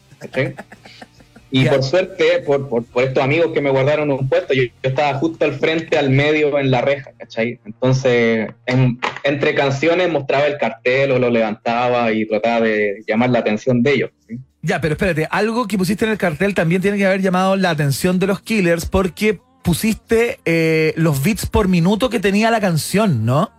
Y 1.51 1.65
por 1.65 1.83
suerte, 1.83 2.23
por, 2.45 2.69
por, 2.69 2.85
por 2.85 3.03
estos 3.03 3.21
amigos 3.23 3.51
que 3.53 3.59
me 3.61 3.69
guardaron 3.69 4.09
un 4.11 4.29
puesto, 4.29 4.53
yo, 4.53 4.63
yo 4.63 4.69
estaba 4.89 5.13
justo 5.19 5.43
al 5.45 5.53
frente, 5.53 5.97
al 5.97 6.09
medio, 6.09 6.57
en 6.57 6.71
la 6.71 6.81
reja, 6.81 7.11
¿cachai? 7.17 7.59
Entonces, 7.65 8.49
en- 8.65 8.99
entre 9.23 9.53
canciones 9.53 10.09
mostraba 10.09 10.45
el 10.47 10.57
cartel 10.57 11.11
o 11.11 11.19
lo 11.19 11.29
levantaba 11.29 12.11
y 12.13 12.25
trataba 12.25 12.61
de 12.61 13.03
llamar 13.07 13.29
la 13.31 13.39
atención 13.39 13.83
de 13.83 13.91
ellos. 13.93 14.09
¿sí? 14.27 14.37
Ya, 14.61 14.79
pero 14.79 14.93
espérate, 14.93 15.27
algo 15.29 15.67
que 15.67 15.77
pusiste 15.77 16.05
en 16.05 16.11
el 16.11 16.17
cartel 16.17 16.53
también 16.53 16.81
tiene 16.81 16.97
que 16.97 17.05
haber 17.05 17.21
llamado 17.21 17.55
la 17.55 17.71
atención 17.71 18.17
de 18.19 18.27
los 18.27 18.41
Killers 18.41 18.85
porque 18.85 19.39
pusiste 19.63 20.39
eh, 20.45 20.93
los 20.95 21.21
beats 21.23 21.45
por 21.45 21.67
minuto 21.67 22.09
que 22.09 22.19
tenía 22.19 22.49
la 22.49 22.59
canción, 22.61 23.25
¿no? 23.25 23.51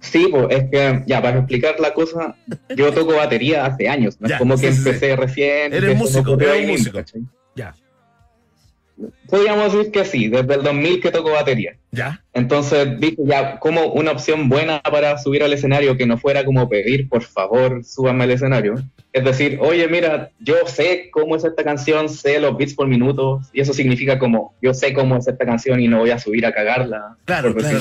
Sí, 0.00 0.28
pues 0.30 0.46
es 0.50 0.70
que, 0.70 1.02
ya, 1.06 1.20
para 1.20 1.38
explicar 1.38 1.78
la 1.78 1.92
cosa, 1.92 2.34
yo 2.74 2.92
toco 2.92 3.16
batería 3.16 3.66
hace 3.66 3.88
años, 3.88 4.16
no 4.18 4.28
Ya, 4.28 4.36
es 4.36 4.38
como 4.38 4.54
que 4.54 4.72
sí, 4.72 4.72
sí, 4.72 4.82
sí. 4.82 4.88
empecé 4.88 5.16
recién. 5.16 5.74
Eres 5.74 5.96
músico, 5.96 6.34
eres 6.34 6.50
ahí 6.50 6.66
músico. 6.66 6.98
¿cachai? 6.98 7.22
Ya. 7.54 7.74
podríamos 9.28 9.72
decir 9.72 9.92
que 9.92 10.04
sí, 10.04 10.28
desde 10.28 10.54
el 10.54 10.62
2000 10.62 11.00
que 11.00 11.10
toco 11.10 11.32
batería. 11.32 11.76
¿Ya? 11.92 12.22
Entonces 12.32 12.98
dije 13.00 13.16
ya 13.24 13.58
como 13.58 13.86
una 13.92 14.12
opción 14.12 14.48
buena 14.48 14.80
para 14.80 15.18
subir 15.18 15.42
al 15.42 15.52
escenario 15.52 15.96
que 15.96 16.06
no 16.06 16.16
fuera 16.16 16.44
como 16.44 16.68
pedir, 16.68 17.08
por 17.08 17.22
favor, 17.22 17.84
súbame 17.84 18.24
al 18.24 18.30
escenario. 18.30 18.74
Es 19.12 19.24
decir, 19.24 19.58
oye, 19.60 19.86
mira, 19.88 20.30
yo 20.38 20.54
sé 20.66 21.10
cómo 21.10 21.36
es 21.36 21.44
esta 21.44 21.64
canción, 21.64 22.08
sé 22.08 22.40
los 22.40 22.56
beats 22.56 22.74
por 22.74 22.86
minuto, 22.86 23.40
y 23.52 23.60
eso 23.60 23.74
significa 23.74 24.18
como, 24.18 24.54
yo 24.62 24.72
sé 24.72 24.92
cómo 24.92 25.16
es 25.16 25.26
esta 25.26 25.44
canción 25.44 25.80
y 25.80 25.88
no 25.88 25.98
voy 25.98 26.10
a 26.10 26.18
subir 26.18 26.46
a 26.46 26.52
cagarla. 26.52 27.16
Claro, 27.24 27.54
claro, 27.54 27.78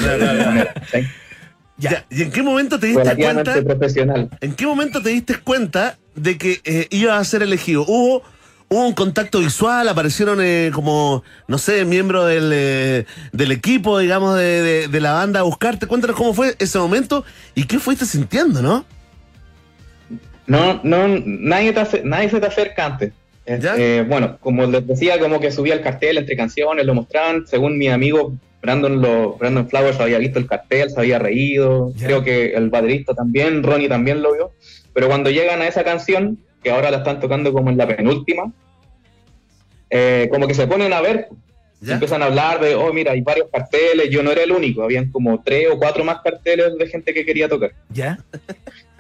Ya. 1.80 2.06
¿Y 2.10 2.24
en 2.24 2.32
qué 2.32 2.44
momento 2.44 2.78
te 2.80 2.88
diste 2.88 3.16
cuenta? 3.16 3.62
profesional. 3.64 4.30
¿En 4.42 4.54
qué 4.54 4.66
momento 4.68 5.02
te 5.02 5.10
diste 5.10 5.36
cuenta 5.38 5.98
de 6.16 6.38
que 6.38 6.60
eh, 6.66 6.88
ibas 6.92 7.20
a 7.20 7.24
ser 7.24 7.42
elegido? 7.42 7.84
¿Hubo, 7.88 8.22
hubo 8.68 8.86
un 8.88 8.94
contacto 8.94 9.40
visual? 9.40 9.88
¿Aparecieron 9.88 10.40
eh, 10.42 10.72
como, 10.74 11.24
no 11.48 11.58
sé, 11.58 11.86
miembros 11.86 12.28
del, 12.28 12.52
eh, 12.54 13.06
del 13.32 13.52
equipo, 13.54 13.98
digamos, 13.98 14.38
de, 14.38 14.62
de- 14.62 14.88
de 14.90 15.00
la 15.00 15.14
banda 15.14 15.40
a 15.40 15.44
buscarte? 15.44 15.88
Cuéntanos 15.88 16.18
cómo 16.18 16.34
fue 16.34 16.56
ese 16.60 16.78
momento 16.80 17.24
y 17.56 17.64
qué 17.64 17.80
fuiste 17.80 18.06
sintiendo, 18.06 18.62
¿no? 18.62 18.86
No, 20.48 20.82
no, 20.84 21.08
nadie, 21.26 21.74
te 21.74 22.04
nadie 22.04 22.30
se 22.30 22.40
te 22.40 22.48
acerca 22.48 22.86
antes. 22.88 23.14
Eh, 23.46 23.60
¿Ya? 23.62 24.04
bueno, 24.04 24.38
como 24.42 24.66
les 24.66 24.86
decía, 24.86 25.20
como 25.20 25.40
que 25.40 25.52
subía 25.52 25.74
el 25.76 25.82
cartel 25.82 26.18
entre 26.18 26.36
canciones, 26.36 26.86
lo 26.86 26.94
mostraban, 26.94 27.46
según 27.48 27.78
mi 27.78 27.88
amigo 27.88 28.36
Brandon, 28.62 29.02
lo, 29.02 29.38
Brandon 29.38 29.68
Flowers 29.68 30.00
había 30.00 30.18
visto 30.18 30.40
el 30.40 30.48
cartel, 30.48 30.90
se 30.90 31.00
había 31.00 31.20
reído, 31.20 31.94
creo 31.98 32.24
que 32.24 32.54
el 32.54 32.70
baterista 32.70 33.14
también, 33.14 33.64
Ronnie 33.64 33.88
también 33.88 34.22
lo 34.22 34.34
vio, 34.34 34.52
pero 34.94 35.08
cuando 35.08 35.30
llegan 35.30 35.62
a 35.62 35.68
esa 35.68 35.84
canción, 35.84 36.38
que 36.62 36.72
ahora 36.72 36.92
la 36.92 36.98
están 36.98 37.20
tocando 37.20 37.54
como 37.54 37.70
en 37.70 37.78
la 37.78 37.88
penúltima, 37.88 38.52
eh, 39.90 40.28
como 40.32 40.48
que 40.48 40.54
se 40.54 40.68
ponen 40.68 40.92
a 40.94 41.02
ver, 41.02 41.30
¿Ya? 41.82 41.94
empiezan 41.94 42.22
a 42.22 42.26
hablar 42.26 42.60
de, 42.60 42.76
oh, 42.76 42.92
mira, 42.92 43.14
hay 43.14 43.22
varios 43.22 43.48
carteles, 43.50 44.10
yo 44.10 44.22
no 44.22 44.32
era 44.32 44.44
el 44.44 44.52
único, 44.52 44.84
habían 44.84 45.10
como 45.10 45.42
tres 45.42 45.68
o 45.72 45.78
cuatro 45.78 46.04
más 46.04 46.20
carteles 46.22 46.78
de 46.78 46.88
gente 46.88 47.14
que 47.14 47.26
quería 47.26 47.48
tocar. 47.48 47.72
¿Ya? 47.90 48.20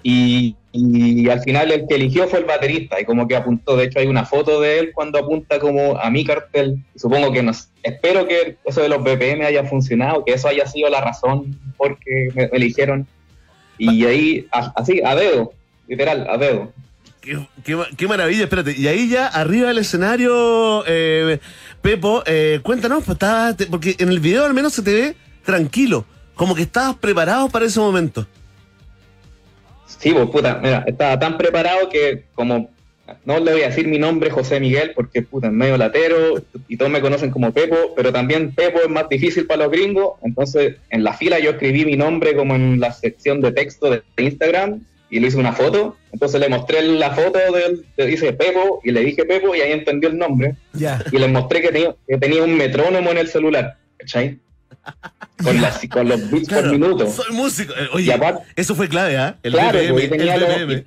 Y, 0.01 0.55
y 0.71 1.27
al 1.29 1.41
final 1.41 1.71
el 1.71 1.87
que 1.87 1.95
eligió 1.95 2.27
fue 2.27 2.39
el 2.39 2.45
baterista 2.45 3.01
y 3.01 3.05
como 3.05 3.27
que 3.27 3.35
apuntó, 3.35 3.75
de 3.75 3.85
hecho 3.85 3.99
hay 3.99 4.07
una 4.07 4.23
foto 4.25 4.61
de 4.61 4.79
él 4.79 4.91
cuando 4.93 5.17
apunta 5.17 5.59
como 5.59 5.97
a 5.97 6.09
mi 6.11 6.23
cartel. 6.23 6.77
Supongo 6.95 7.31
que 7.31 7.41
nos, 7.41 7.69
espero 7.81 8.27
que 8.27 8.57
eso 8.65 8.81
de 8.81 8.89
los 8.89 9.03
BPM 9.03 9.43
haya 9.45 9.63
funcionado, 9.65 10.23
que 10.23 10.33
eso 10.33 10.47
haya 10.47 10.67
sido 10.67 10.89
la 10.89 11.01
razón 11.01 11.57
por 11.75 11.97
que 11.97 12.29
me, 12.35 12.43
eligieron. 12.53 13.07
Y 13.79 14.05
ahí, 14.05 14.47
a- 14.51 14.71
así, 14.75 15.01
a 15.03 15.15
dedo, 15.15 15.53
literal, 15.87 16.27
a 16.29 16.37
dedo. 16.37 16.71
Qué, 17.21 17.37
qué 17.63 17.75
ma- 17.75 17.87
qué 17.97 18.07
maravilla, 18.07 18.43
espérate. 18.43 18.75
Y 18.77 18.87
ahí 18.87 19.09
ya, 19.09 19.27
arriba 19.27 19.69
del 19.69 19.79
escenario, 19.79 20.83
eh, 20.85 21.39
Pepo, 21.81 22.21
eh, 22.25 22.59
cuéntanos, 22.61 23.03
pues, 23.05 23.17
porque 23.71 23.95
en 23.97 24.09
el 24.09 24.19
video 24.19 24.45
al 24.45 24.53
menos 24.53 24.73
se 24.73 24.83
te 24.83 24.93
ve 24.93 25.15
tranquilo, 25.43 26.05
como 26.35 26.53
que 26.53 26.61
estabas 26.61 26.95
preparado 26.97 27.49
para 27.49 27.65
ese 27.65 27.79
momento. 27.79 28.27
Sí, 29.97 30.11
pues 30.13 30.29
puta, 30.29 30.59
mira, 30.61 30.83
estaba 30.87 31.17
tan 31.19 31.37
preparado 31.37 31.89
que 31.89 32.23
como 32.35 32.69
no 33.25 33.39
le 33.39 33.51
voy 33.53 33.61
a 33.63 33.69
decir 33.69 33.87
mi 33.87 33.97
nombre 33.97 34.29
José 34.29 34.59
Miguel 34.59 34.91
porque 34.95 35.23
puta, 35.23 35.47
es 35.47 35.53
medio 35.53 35.77
latero 35.77 36.43
y 36.67 36.77
todos 36.77 36.91
me 36.91 37.01
conocen 37.01 37.31
como 37.31 37.51
Pepo, 37.51 37.93
pero 37.95 38.13
también 38.13 38.53
Pepo 38.53 38.79
es 38.81 38.89
más 38.89 39.09
difícil 39.09 39.47
para 39.47 39.63
los 39.63 39.71
gringos, 39.71 40.13
entonces 40.23 40.75
en 40.91 41.03
la 41.03 41.13
fila 41.13 41.39
yo 41.39 41.51
escribí 41.51 41.85
mi 41.85 41.97
nombre 41.97 42.35
como 42.35 42.55
en 42.55 42.79
la 42.79 42.93
sección 42.93 43.41
de 43.41 43.51
texto 43.51 43.89
de 43.89 44.03
Instagram 44.17 44.81
y 45.09 45.19
le 45.19 45.27
hice 45.27 45.37
una 45.37 45.53
foto, 45.53 45.97
entonces 46.13 46.39
le 46.39 46.49
mostré 46.49 46.83
la 46.83 47.09
foto 47.09 47.39
de, 47.39 47.81
de- 47.97 48.05
dice 48.05 48.31
Pepo 48.33 48.79
y 48.83 48.91
le 48.91 49.01
dije 49.01 49.25
Pepo 49.25 49.55
y 49.55 49.61
ahí 49.61 49.71
entendió 49.71 50.07
el 50.09 50.17
nombre 50.19 50.53
y 51.11 51.17
les 51.17 51.31
mostré 51.31 51.61
que 51.63 51.69
tenía, 51.69 51.95
que 52.07 52.17
tenía 52.19 52.43
un 52.43 52.55
metrónomo 52.55 53.09
en 53.09 53.17
el 53.17 53.27
celular, 53.27 53.75
¿cachai? 53.97 54.37
Con, 55.43 55.61
las, 55.61 55.79
con 55.89 56.07
los 56.09 56.29
beats 56.31 56.47
Claro, 56.49 56.63
por 56.69 56.71
minuto. 56.79 57.09
soy 57.09 57.33
músico. 57.33 57.73
Eh, 57.73 57.87
Oye, 57.93 58.13
aparte- 58.13 58.43
eso 58.55 58.75
fue 58.75 58.89
clave, 58.89 59.17
¿ah? 59.17 59.37
El 59.41 59.53
Claro, 59.53 59.79
BPM, 59.79 60.03
y 60.03 60.07
tenía 60.09 60.35
el 60.35 60.67
los- 60.67 60.83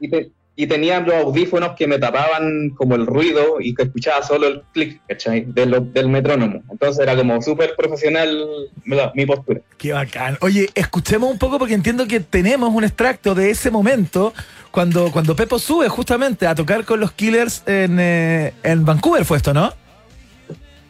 y, 0.00 0.08
te- 0.08 0.30
y 0.56 0.66
tenía 0.66 1.00
los 1.00 1.14
audífonos 1.16 1.72
que 1.76 1.86
me 1.86 1.98
tapaban 1.98 2.70
como 2.70 2.94
el 2.94 3.06
ruido 3.06 3.56
y 3.60 3.74
que 3.74 3.82
escuchaba 3.82 4.22
solo 4.22 4.46
el 4.48 4.62
clic, 4.72 5.00
¿cachai? 5.06 5.44
De 5.46 5.66
lo- 5.66 5.80
del 5.80 6.08
metrónomo. 6.08 6.62
Entonces 6.70 7.02
era 7.02 7.14
como 7.14 7.40
súper 7.42 7.74
profesional 7.76 8.46
la- 8.86 9.12
mi 9.14 9.26
postura. 9.26 9.60
Qué 9.76 9.92
bacán. 9.92 10.38
Oye, 10.40 10.70
escuchemos 10.74 11.30
un 11.30 11.38
poco 11.38 11.58
porque 11.58 11.74
entiendo 11.74 12.06
que 12.06 12.20
tenemos 12.20 12.72
un 12.74 12.84
extracto 12.84 13.34
de 13.34 13.50
ese 13.50 13.70
momento 13.70 14.32
cuando, 14.70 15.12
cuando 15.12 15.36
Pepo 15.36 15.58
sube 15.58 15.88
justamente 15.90 16.46
a 16.46 16.54
tocar 16.54 16.84
con 16.86 17.00
los 17.00 17.12
Killers 17.12 17.62
en, 17.66 17.98
eh, 18.00 18.54
en 18.62 18.84
Vancouver, 18.86 19.24
fue 19.26 19.36
esto, 19.36 19.52
¿no? 19.52 19.74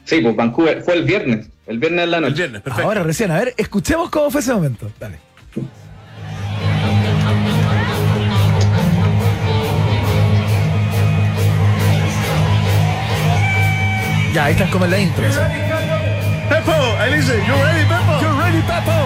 Sí, 0.04 0.20
pues 0.20 0.34
Vancouver 0.34 0.82
fue 0.82 0.94
el 0.94 1.04
viernes, 1.04 1.48
el 1.66 1.78
viernes 1.78 2.04
en 2.04 2.10
la 2.10 2.16
El 2.18 2.22
noche. 2.24 2.34
viernes, 2.34 2.62
perfecto. 2.62 2.88
Ahora 2.88 3.02
recién, 3.02 3.30
a 3.30 3.38
ver, 3.38 3.54
escuchemos 3.56 4.10
cómo 4.10 4.30
fue 4.30 4.40
ese 4.40 4.52
momento. 4.52 4.90
Dale. 4.98 5.18
Ya, 14.34 14.44
ahí 14.44 14.52
estás 14.52 14.70
como 14.70 14.84
en 14.84 14.90
la 14.92 14.98
intro. 15.00 15.24
¿sí? 15.32 15.38
Pepo, 16.48 16.72
ahí 16.98 17.14
dice, 17.16 17.34
you 17.46 17.54
ready, 17.62 17.82
Pepo? 17.84 18.20
You 18.22 18.38
ready, 18.40 18.60
Pepo? 18.62 18.98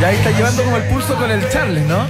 Ya 0.00 0.08
ahí 0.08 0.16
está 0.16 0.30
llevando 0.32 0.62
como 0.64 0.76
el 0.76 0.82
pulso 0.84 1.14
con 1.16 1.30
el 1.30 1.48
Charles, 1.50 1.84
¿no? 1.86 2.06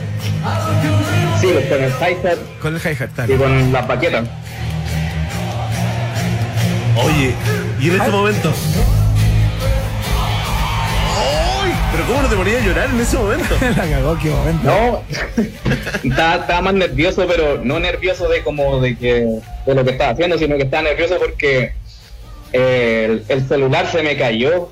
Sí, 1.41 1.49
con 1.69 1.83
el 1.83 1.93
hi-hat 1.93 2.39
Con 2.61 2.75
el 2.75 2.81
hi-hat, 2.81 3.29
y 3.29 3.37
con 3.37 3.73
la 3.73 3.87
paqueta. 3.87 4.25
Oye, 6.97 7.35
y 7.79 7.89
en 7.89 7.93
este 7.93 8.07
Ay. 8.07 8.11
momento. 8.13 8.53
Pero 11.93 12.09
¿cómo 12.09 12.23
no 12.23 12.29
te 12.29 12.37
ponías 12.37 12.63
a 12.63 12.67
llorar 12.67 12.91
en 12.91 13.01
ese 13.01 13.17
momento? 13.17 13.55
La 13.61 13.89
cagó, 13.89 14.19
qué 14.19 14.31
momento. 14.31 14.65
No, 14.65 15.03
estaba, 16.11 16.35
estaba 16.37 16.61
más 16.63 16.75
nervioso, 16.75 17.27
pero 17.27 17.61
no 17.63 17.79
nervioso 17.81 18.29
de 18.29 18.43
como 18.43 18.81
de 18.81 18.97
que 18.97 19.41
de 19.67 19.75
lo 19.75 19.85
que 19.85 19.93
estaba 19.93 20.11
haciendo, 20.11 20.37
sino 20.39 20.57
que 20.57 20.65
estaba 20.65 20.83
nervioso 20.83 21.17
porque 21.19 21.73
eh, 22.53 23.05
el, 23.09 23.25
el 23.29 23.49
celular 23.49 23.87
se 23.91 24.03
me 24.03 24.17
cayó 24.17 24.71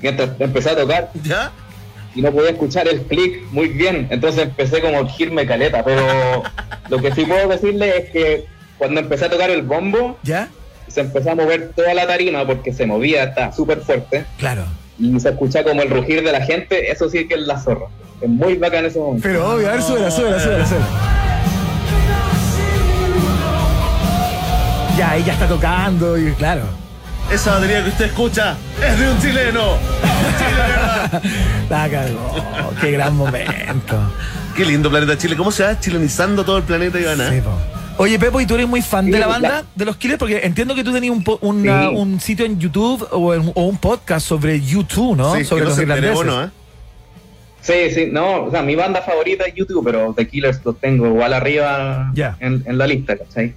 mientras 0.00 0.30
empecé 0.38 0.70
a 0.70 0.76
tocar 0.76 1.10
¿Ya? 1.22 1.50
Y 2.14 2.22
no 2.22 2.30
podía 2.32 2.50
escuchar 2.50 2.86
el 2.88 3.02
clic 3.02 3.42
muy 3.50 3.68
bien, 3.68 4.06
entonces 4.10 4.42
empecé 4.44 4.80
como 4.80 4.98
a 5.00 5.08
girme 5.08 5.46
caleta, 5.46 5.84
pero 5.84 6.02
lo 6.88 6.98
que 6.98 7.12
sí 7.12 7.24
puedo 7.24 7.48
decirle 7.48 7.98
es 7.98 8.10
que 8.10 8.44
cuando 8.78 9.00
empecé 9.00 9.24
a 9.26 9.30
tocar 9.30 9.50
el 9.50 9.62
bombo, 9.62 10.18
¿Ya? 10.22 10.48
se 10.88 11.00
empezó 11.00 11.30
a 11.32 11.34
mover 11.34 11.72
toda 11.74 11.94
la 11.94 12.06
tarima 12.06 12.46
porque 12.46 12.72
se 12.72 12.86
movía, 12.86 13.24
está 13.24 13.52
súper 13.52 13.80
fuerte, 13.80 14.24
Claro. 14.38 14.64
y 14.98 15.18
se 15.18 15.30
escucha 15.30 15.64
como 15.64 15.82
el 15.82 15.90
rugir 15.90 16.22
de 16.22 16.32
la 16.32 16.40
gente, 16.44 16.90
eso 16.90 17.08
sí 17.08 17.26
que 17.26 17.34
es 17.34 17.40
la 17.40 17.58
zorra. 17.58 17.86
Es 18.20 18.28
muy 18.28 18.54
bacán 18.54 18.84
ese 18.86 18.98
momento. 19.00 19.26
Pero 19.26 19.54
obvio, 19.54 19.68
a 19.68 19.72
ver, 19.72 19.82
súbela, 19.82 20.10
súbela, 20.10 20.38
súbela, 20.40 20.64
súbela. 20.66 20.86
Ya, 24.96 25.10
ahí 25.10 25.24
ya 25.24 25.32
está 25.32 25.48
tocando 25.48 26.16
y 26.16 26.30
claro. 26.32 26.62
Esa 27.32 27.52
batería 27.54 27.82
que 27.82 27.88
usted 27.90 28.04
escucha 28.06 28.56
es 28.86 28.98
de 28.98 29.10
un 29.10 29.20
chileno. 29.20 29.62
La 31.70 31.88
cagó. 31.90 32.72
Qué 32.80 32.90
gran 32.92 33.16
momento. 33.16 33.98
Qué 34.56 34.64
lindo 34.64 34.90
planeta 34.90 35.16
Chile. 35.18 35.36
¿Cómo 35.36 35.50
se 35.50 35.64
va 35.64 35.78
chilenizando 35.80 36.44
todo 36.44 36.58
el 36.58 36.64
planeta, 36.64 37.00
Ivana? 37.00 37.30
Sí, 37.30 37.40
po. 37.40 37.50
Oye, 37.96 38.18
Pepo, 38.18 38.40
¿y 38.40 38.46
tú 38.46 38.54
eres 38.54 38.68
muy 38.68 38.82
fan 38.82 39.10
de 39.10 39.18
la 39.18 39.26
banda 39.26 39.48
la- 39.48 39.64
de 39.74 39.84
los 39.84 39.96
Killers? 39.96 40.18
Porque 40.18 40.40
entiendo 40.44 40.74
que 40.74 40.84
tú 40.84 40.92
tenías 40.92 41.12
un, 41.14 41.22
po- 41.24 41.38
una- 41.42 41.88
Sí. 41.90 41.94
un 41.96 42.20
sitio 42.20 42.44
en 42.44 42.58
YouTube 42.58 43.06
o, 43.12 43.34
en- 43.34 43.52
o 43.54 43.62
un 43.66 43.78
podcast 43.78 44.26
sobre 44.26 44.60
YouTube, 44.60 45.16
¿no? 45.16 45.34
Sí, 45.36 45.44
sobre 45.44 45.64
que 45.64 45.86
no 45.86 45.96
los. 45.96 46.24
¿no? 46.26 46.44
¿eh? 46.44 46.48
Sí, 47.60 47.90
sí, 47.94 48.08
no, 48.12 48.44
o 48.44 48.50
sea, 48.50 48.62
mi 48.62 48.74
banda 48.76 49.00
favorita 49.00 49.44
es 49.44 49.54
YouTube, 49.54 49.82
pero 49.84 50.12
The 50.16 50.28
Killers 50.28 50.60
los 50.64 50.78
tengo 50.80 51.06
igual 51.06 51.32
arriba 51.32 52.10
Ya. 52.14 52.36
en, 52.40 52.62
en 52.66 52.78
la 52.78 52.86
lista, 52.86 53.16
¿cachai? 53.16 53.54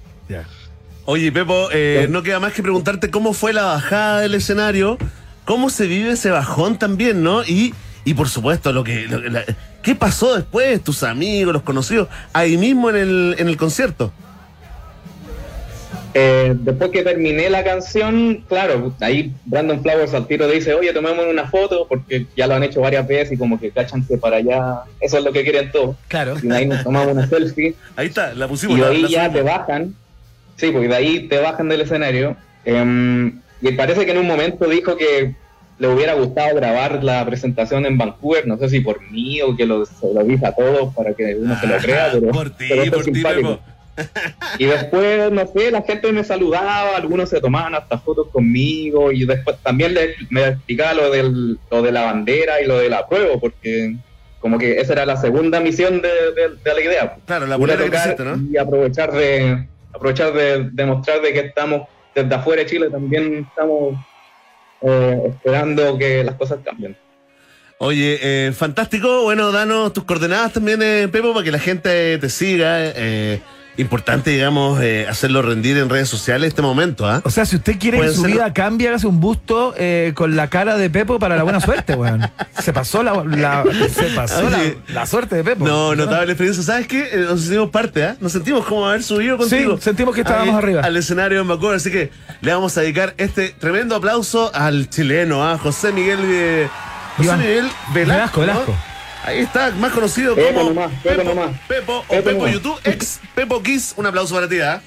Oye, 1.10 1.32
Pepo, 1.32 1.68
eh, 1.72 2.06
no 2.10 2.22
queda 2.22 2.38
más 2.38 2.52
que 2.52 2.62
preguntarte 2.62 3.10
cómo 3.10 3.32
fue 3.32 3.54
la 3.54 3.64
bajada 3.64 4.20
del 4.20 4.34
escenario, 4.34 4.98
cómo 5.46 5.70
se 5.70 5.86
vive 5.86 6.10
ese 6.10 6.28
bajón 6.30 6.78
también, 6.78 7.22
¿no? 7.22 7.42
Y, 7.44 7.72
y 8.04 8.12
por 8.12 8.28
supuesto, 8.28 8.74
lo 8.74 8.84
que, 8.84 9.06
lo 9.06 9.22
que- 9.22 9.30
la- 9.30 9.44
¿qué 9.82 9.94
pasó 9.94 10.36
después? 10.36 10.84
Tus 10.84 11.02
amigos, 11.04 11.54
los 11.54 11.62
conocidos, 11.62 12.08
ahí 12.34 12.58
mismo 12.58 12.90
en 12.90 12.96
el, 12.96 13.36
en 13.38 13.48
el 13.48 13.56
concierto. 13.56 14.12
Eh, 16.12 16.54
después 16.58 16.90
que 16.90 17.02
terminé 17.02 17.48
la 17.48 17.64
canción, 17.64 18.44
claro, 18.46 18.94
ahí 19.00 19.32
Brandon 19.46 19.80
Flowers 19.82 20.12
al 20.12 20.26
tiro 20.26 20.46
dice, 20.46 20.74
oye, 20.74 20.92
tomemos 20.92 21.24
una 21.26 21.48
foto, 21.48 21.86
porque 21.88 22.26
ya 22.36 22.46
lo 22.46 22.54
han 22.54 22.64
hecho 22.64 22.82
varias 22.82 23.08
veces 23.08 23.32
y 23.32 23.38
como 23.38 23.58
que 23.58 23.70
cachan 23.70 24.06
que 24.06 24.18
para 24.18 24.36
allá, 24.36 24.80
eso 25.00 25.16
es 25.16 25.24
lo 25.24 25.32
que 25.32 25.42
quieren 25.42 25.72
todos. 25.72 25.96
Claro. 26.08 26.34
Y 26.42 26.50
ahí 26.52 26.66
nos 26.66 26.84
tomamos 26.84 27.12
una 27.14 27.26
selfie. 27.26 27.74
Ahí 27.96 28.08
está, 28.08 28.34
la 28.34 28.46
pusimos. 28.46 28.76
y 28.76 28.80
la- 28.82 28.88
ahí 28.88 29.00
la 29.02 29.08
ya 29.08 29.32
te 29.32 29.40
bajan. 29.40 29.94
Sí, 30.58 30.70
porque 30.70 30.88
de 30.88 30.94
ahí 30.96 31.28
te 31.28 31.38
bajan 31.38 31.68
del 31.70 31.80
escenario. 31.80 32.36
Em, 32.64 33.40
y 33.62 33.72
parece 33.72 34.04
que 34.04 34.10
en 34.12 34.18
un 34.18 34.26
momento 34.26 34.66
dijo 34.68 34.96
que 34.96 35.34
le 35.78 35.88
hubiera 35.88 36.14
gustado 36.14 36.54
grabar 36.56 37.02
la 37.02 37.24
presentación 37.24 37.86
en 37.86 37.96
Vancouver, 37.96 38.46
no 38.46 38.58
sé 38.58 38.68
si 38.68 38.80
por 38.80 39.00
mí 39.10 39.40
o 39.40 39.56
que 39.56 39.64
lo, 39.64 39.86
se 39.86 40.12
lo 40.12 40.20
a 40.46 40.52
todos 40.52 40.92
para 40.94 41.14
que 41.14 41.36
uno 41.36 41.58
se 41.60 41.66
lo 41.68 41.76
crea, 41.78 42.10
pero, 42.12 42.28
por 42.32 42.50
ti, 42.50 42.66
pero 42.68 42.82
esto 42.82 42.96
por 42.96 43.04
ti. 43.04 43.22
Y 44.58 44.66
después, 44.66 45.30
no 45.32 45.46
sé, 45.52 45.70
la 45.70 45.82
gente 45.82 46.10
me 46.12 46.22
saludaba, 46.24 46.96
algunos 46.96 47.30
se 47.30 47.40
tomaban 47.40 47.74
hasta 47.74 47.98
fotos 47.98 48.28
conmigo 48.28 49.10
y 49.12 49.24
después 49.24 49.56
también 49.62 49.94
le, 49.94 50.14
me 50.30 50.48
explicaba 50.48 50.94
lo, 50.94 51.10
del, 51.10 51.58
lo 51.70 51.82
de 51.82 51.92
la 51.92 52.02
bandera 52.02 52.60
y 52.60 52.66
lo 52.66 52.78
de 52.78 52.88
la 52.90 53.08
prueba, 53.08 53.38
porque 53.40 53.96
como 54.40 54.58
que 54.58 54.80
esa 54.80 54.92
era 54.92 55.06
la 55.06 55.16
segunda 55.16 55.58
misión 55.60 56.00
de, 56.00 56.08
de- 56.08 56.56
de 56.64 56.74
la 56.74 56.80
idea. 56.80 57.16
Claro, 57.26 57.46
la 57.46 57.56
tocar 57.86 58.06
hiciste, 58.06 58.24
¿no? 58.24 58.52
Y 58.52 58.56
aprovechar 58.56 59.12
de 59.12 59.66
aprovechar 59.98 60.32
de 60.32 60.70
demostrar 60.72 61.20
de 61.20 61.32
que 61.32 61.40
estamos 61.40 61.82
desde 62.14 62.34
afuera 62.34 62.62
de 62.62 62.68
Chile 62.68 62.90
también 62.90 63.46
estamos 63.48 63.94
eh, 64.82 65.22
esperando 65.28 65.98
que 65.98 66.24
las 66.24 66.34
cosas 66.36 66.60
cambien. 66.64 66.96
Oye, 67.80 68.18
eh, 68.20 68.52
fantástico. 68.52 69.22
Bueno, 69.22 69.52
danos 69.52 69.92
tus 69.92 70.02
coordenadas 70.04 70.52
también, 70.52 70.82
eh, 70.82 71.08
Pepo, 71.08 71.32
para 71.32 71.44
que 71.44 71.52
la 71.52 71.60
gente 71.60 72.18
te 72.18 72.28
siga. 72.28 72.78
eh, 72.80 73.40
importante, 73.78 74.30
digamos, 74.30 74.80
eh, 74.82 75.06
hacerlo 75.08 75.40
rendir 75.40 75.78
en 75.78 75.88
redes 75.88 76.08
sociales 76.08 76.48
este 76.48 76.62
momento, 76.62 77.08
¿ah? 77.08 77.22
O 77.24 77.30
sea, 77.30 77.46
si 77.46 77.56
usted 77.56 77.78
quiere 77.78 78.00
que 78.00 78.08
su 78.10 78.22
ser- 78.22 78.32
vida 78.32 78.52
cambie, 78.52 78.88
hágase 78.88 79.06
un 79.06 79.20
busto 79.20 79.72
eh, 79.78 80.12
con 80.14 80.36
la 80.36 80.48
cara 80.48 80.76
de 80.76 80.90
Pepo 80.90 81.18
para 81.18 81.36
la 81.36 81.44
buena 81.44 81.60
suerte, 81.60 81.94
weón. 81.94 82.28
Se 82.60 82.72
pasó 82.72 83.02
la, 83.02 83.22
la- 83.24 83.64
se 83.94 84.04
pasó 84.16 84.50
la, 84.50 84.58
Oye. 84.58 84.78
la 84.88 85.06
suerte 85.06 85.36
de 85.36 85.44
Pepo. 85.44 85.64
No, 85.66 85.94
notable 85.94 86.32
experiencia. 86.32 86.62
¿Sabes 86.64 86.86
qué? 86.86 87.08
Eh, 87.12 87.26
Nos 87.28 87.40
sentimos 87.42 87.70
parte, 87.70 88.04
¿ah? 88.04 88.16
Nos 88.20 88.32
sentimos 88.32 88.64
como 88.66 88.86
haber 88.86 89.02
subido 89.02 89.36
contigo. 89.38 89.76
Sí, 89.76 89.82
sentimos 89.84 90.14
que 90.14 90.22
estábamos 90.22 90.54
Ahí, 90.56 90.62
arriba. 90.62 90.82
Al 90.82 90.96
escenario 90.96 91.40
en 91.40 91.46
Macor, 91.46 91.74
así 91.76 91.90
que 91.90 92.10
le 92.40 92.52
vamos 92.52 92.76
a 92.76 92.80
dedicar 92.80 93.14
este 93.16 93.50
tremendo 93.58 93.94
aplauso 93.96 94.50
al 94.54 94.90
chileno, 94.90 95.46
¿ah? 95.48 95.56
José 95.56 95.92
Miguel 95.92 96.18
eh, 96.24 96.68
José 97.16 97.26
Iván. 97.28 97.38
Miguel 97.40 97.68
Velasco. 97.94 98.40
Velasco, 98.40 98.40
Velasco. 98.40 98.74
Ahí 99.24 99.40
está, 99.40 99.70
más 99.72 99.92
conocido 99.92 100.34
Pepo 100.34 100.54
como 100.60 100.70
nomás, 100.70 100.92
Pepo 101.02 101.16
Pepo, 101.22 101.34
nomás. 101.34 101.60
Pepo 101.68 101.98
o 101.98 102.02
Pepo 102.08 102.24
Pepo. 102.24 102.48
YouTube, 102.48 102.80
ex 102.84 103.20
Pepo 103.34 103.62
Kiss. 103.62 103.94
Un 103.96 104.06
aplauso 104.06 104.34
para 104.34 104.48
ti, 104.48 104.60
¿ah? 104.60 104.80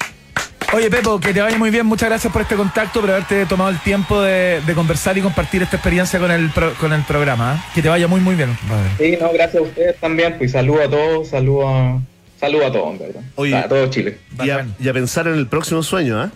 Oye, 0.72 0.90
Pepo, 0.90 1.20
que 1.20 1.34
te 1.34 1.42
vaya 1.42 1.58
muy 1.58 1.70
bien. 1.70 1.84
Muchas 1.84 2.08
gracias 2.08 2.32
por 2.32 2.40
este 2.42 2.56
contacto, 2.56 3.02
por 3.02 3.10
haberte 3.10 3.44
tomado 3.44 3.68
el 3.70 3.78
tiempo 3.80 4.22
de, 4.22 4.62
de 4.66 4.74
conversar 4.74 5.16
y 5.18 5.20
compartir 5.20 5.62
esta 5.62 5.76
experiencia 5.76 6.18
con 6.18 6.30
el, 6.30 6.50
pro- 6.50 6.72
con 6.80 6.92
el 6.94 7.02
programa. 7.02 7.56
¿eh? 7.56 7.70
Que 7.74 7.82
te 7.82 7.88
vaya 7.90 8.08
muy, 8.08 8.20
muy 8.20 8.34
bien. 8.34 8.56
compadre. 8.56 8.88
Sí, 8.98 9.18
no, 9.20 9.30
gracias 9.32 9.56
a 9.56 9.66
ustedes 9.66 9.96
también, 10.00 10.38
pues 10.38 10.52
saludo 10.52 10.82
a 10.82 10.88
todos, 10.88 11.28
saludo 11.28 11.68
a, 11.68 12.00
saludo 12.40 12.66
a 12.66 12.72
todos, 12.72 12.92
en 12.92 12.98
verdad. 13.00 13.20
Oye. 13.34 13.54
a 13.54 13.68
todo 13.68 13.86
Chile. 13.88 14.18
Y 14.42 14.48
a, 14.48 14.66
y 14.80 14.88
a 14.88 14.92
pensar 14.94 15.28
en 15.28 15.34
el 15.34 15.46
próximo 15.46 15.82
sueño, 15.82 16.18
¿ah? 16.18 16.30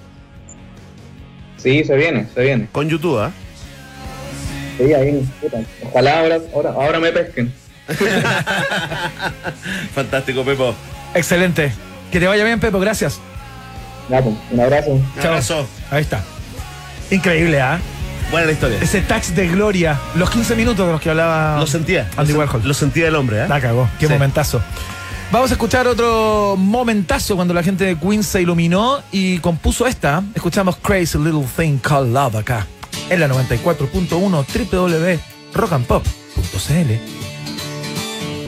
Sí, 1.56 1.82
se 1.82 1.96
viene, 1.96 2.26
se 2.34 2.42
viene. 2.42 2.68
Con 2.72 2.90
YouTube, 2.90 3.18
¿ah? 3.18 3.32
Sí, 4.76 4.92
ahí, 4.92 5.26
ojalá 5.82 6.20
ahora, 6.20 6.38
ahora, 6.54 6.70
ahora 6.72 7.00
me 7.00 7.10
pesquen. 7.10 7.52
Fantástico, 9.94 10.44
Pepo. 10.44 10.74
Excelente. 11.14 11.72
Que 12.10 12.20
te 12.20 12.26
vaya 12.26 12.44
bien, 12.44 12.60
Pepo. 12.60 12.78
Gracias. 12.80 13.18
Ya, 14.08 14.22
pues, 14.22 14.34
un 14.50 14.60
abrazo. 14.60 14.90
Un 14.90 15.04
Chao. 15.16 15.26
abrazo. 15.28 15.66
Ahí 15.90 16.02
está. 16.02 16.22
Increíble, 17.10 17.60
¿ah? 17.60 17.78
Buena 18.30 18.46
la 18.46 18.52
historia. 18.52 18.78
Ese 18.80 19.00
tax 19.02 19.34
de 19.36 19.46
gloria. 19.48 19.98
Los 20.16 20.30
15 20.30 20.56
minutos 20.56 20.84
de 20.86 20.92
los 20.92 21.00
que 21.00 21.10
hablaba 21.10 21.58
Lo 21.60 21.66
sentía. 21.66 22.08
Andy 22.16 22.32
lo, 22.32 22.38
Warhol. 22.40 22.62
lo 22.66 22.74
sentía 22.74 23.06
el 23.08 23.14
hombre, 23.14 23.44
¿eh? 23.44 23.48
La 23.48 23.60
cagó. 23.60 23.88
Qué 24.00 24.06
Sí. 24.08 24.12
momentazo. 24.12 24.60
Vamos 25.30 25.50
a 25.50 25.54
escuchar 25.54 25.86
otro 25.88 26.56
momentazo 26.56 27.34
cuando 27.36 27.52
la 27.54 27.62
gente 27.62 27.84
de 27.84 27.96
Queen 27.98 28.22
se 28.22 28.42
iluminó 28.42 29.00
y 29.12 29.38
compuso 29.38 29.86
esta. 29.86 30.22
Escuchamos 30.34 30.76
Crazy 30.76 31.18
Little 31.18 31.44
Thing 31.56 31.78
Called 31.78 32.12
Love 32.12 32.36
acá. 32.36 32.66
En 33.10 33.20
la 33.20 33.28
94.1 33.28 34.44
www.rockandpop.cl. 34.70 37.15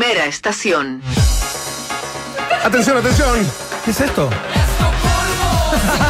Primera 0.00 0.26
estación. 0.26 1.02
Atención, 2.64 2.98
atención. 2.98 3.36
¿Qué 3.84 3.90
es 3.90 4.00
esto? 4.00 4.30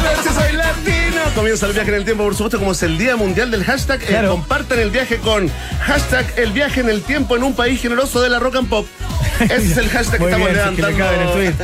Gracias, 0.02 0.35
soy 0.35 0.52
latino. 0.52 1.23
Comienza 1.35 1.65
el 1.65 1.73
viaje 1.73 1.89
en 1.89 1.94
el 1.97 2.05
tiempo, 2.05 2.24
por 2.24 2.35
supuesto, 2.35 2.59
como 2.59 2.73
es 2.73 2.82
el 2.82 2.98
Día 2.98 3.16
Mundial 3.16 3.51
del 3.51 3.65
Hashtag. 3.65 4.02
Eh, 4.02 4.06
Claro. 4.09 4.32
compartan 4.32 4.78
el 4.81 4.90
viaje 4.90 5.16
con 5.16 5.51
hashtag 5.86 6.27
el 6.36 6.52
viaje 6.52 6.81
en 6.81 6.90
el 6.90 7.01
tiempo 7.01 7.35
en 7.35 7.44
un 7.44 7.55
país 7.55 7.81
generoso 7.81 8.20
de 8.20 8.28
la 8.28 8.39
rock 8.39 8.56
and 8.56 8.69
pop. 8.69 8.86
Ese 9.40 9.56
es 9.56 9.77
el 9.77 9.89
hashtag 9.89 10.20
Muy 10.20 10.31
que 10.31 10.36
estamos 10.36 10.52
bien, 10.52 10.77
que 10.77 10.82
levantando. 10.82 11.40
en 11.43 11.55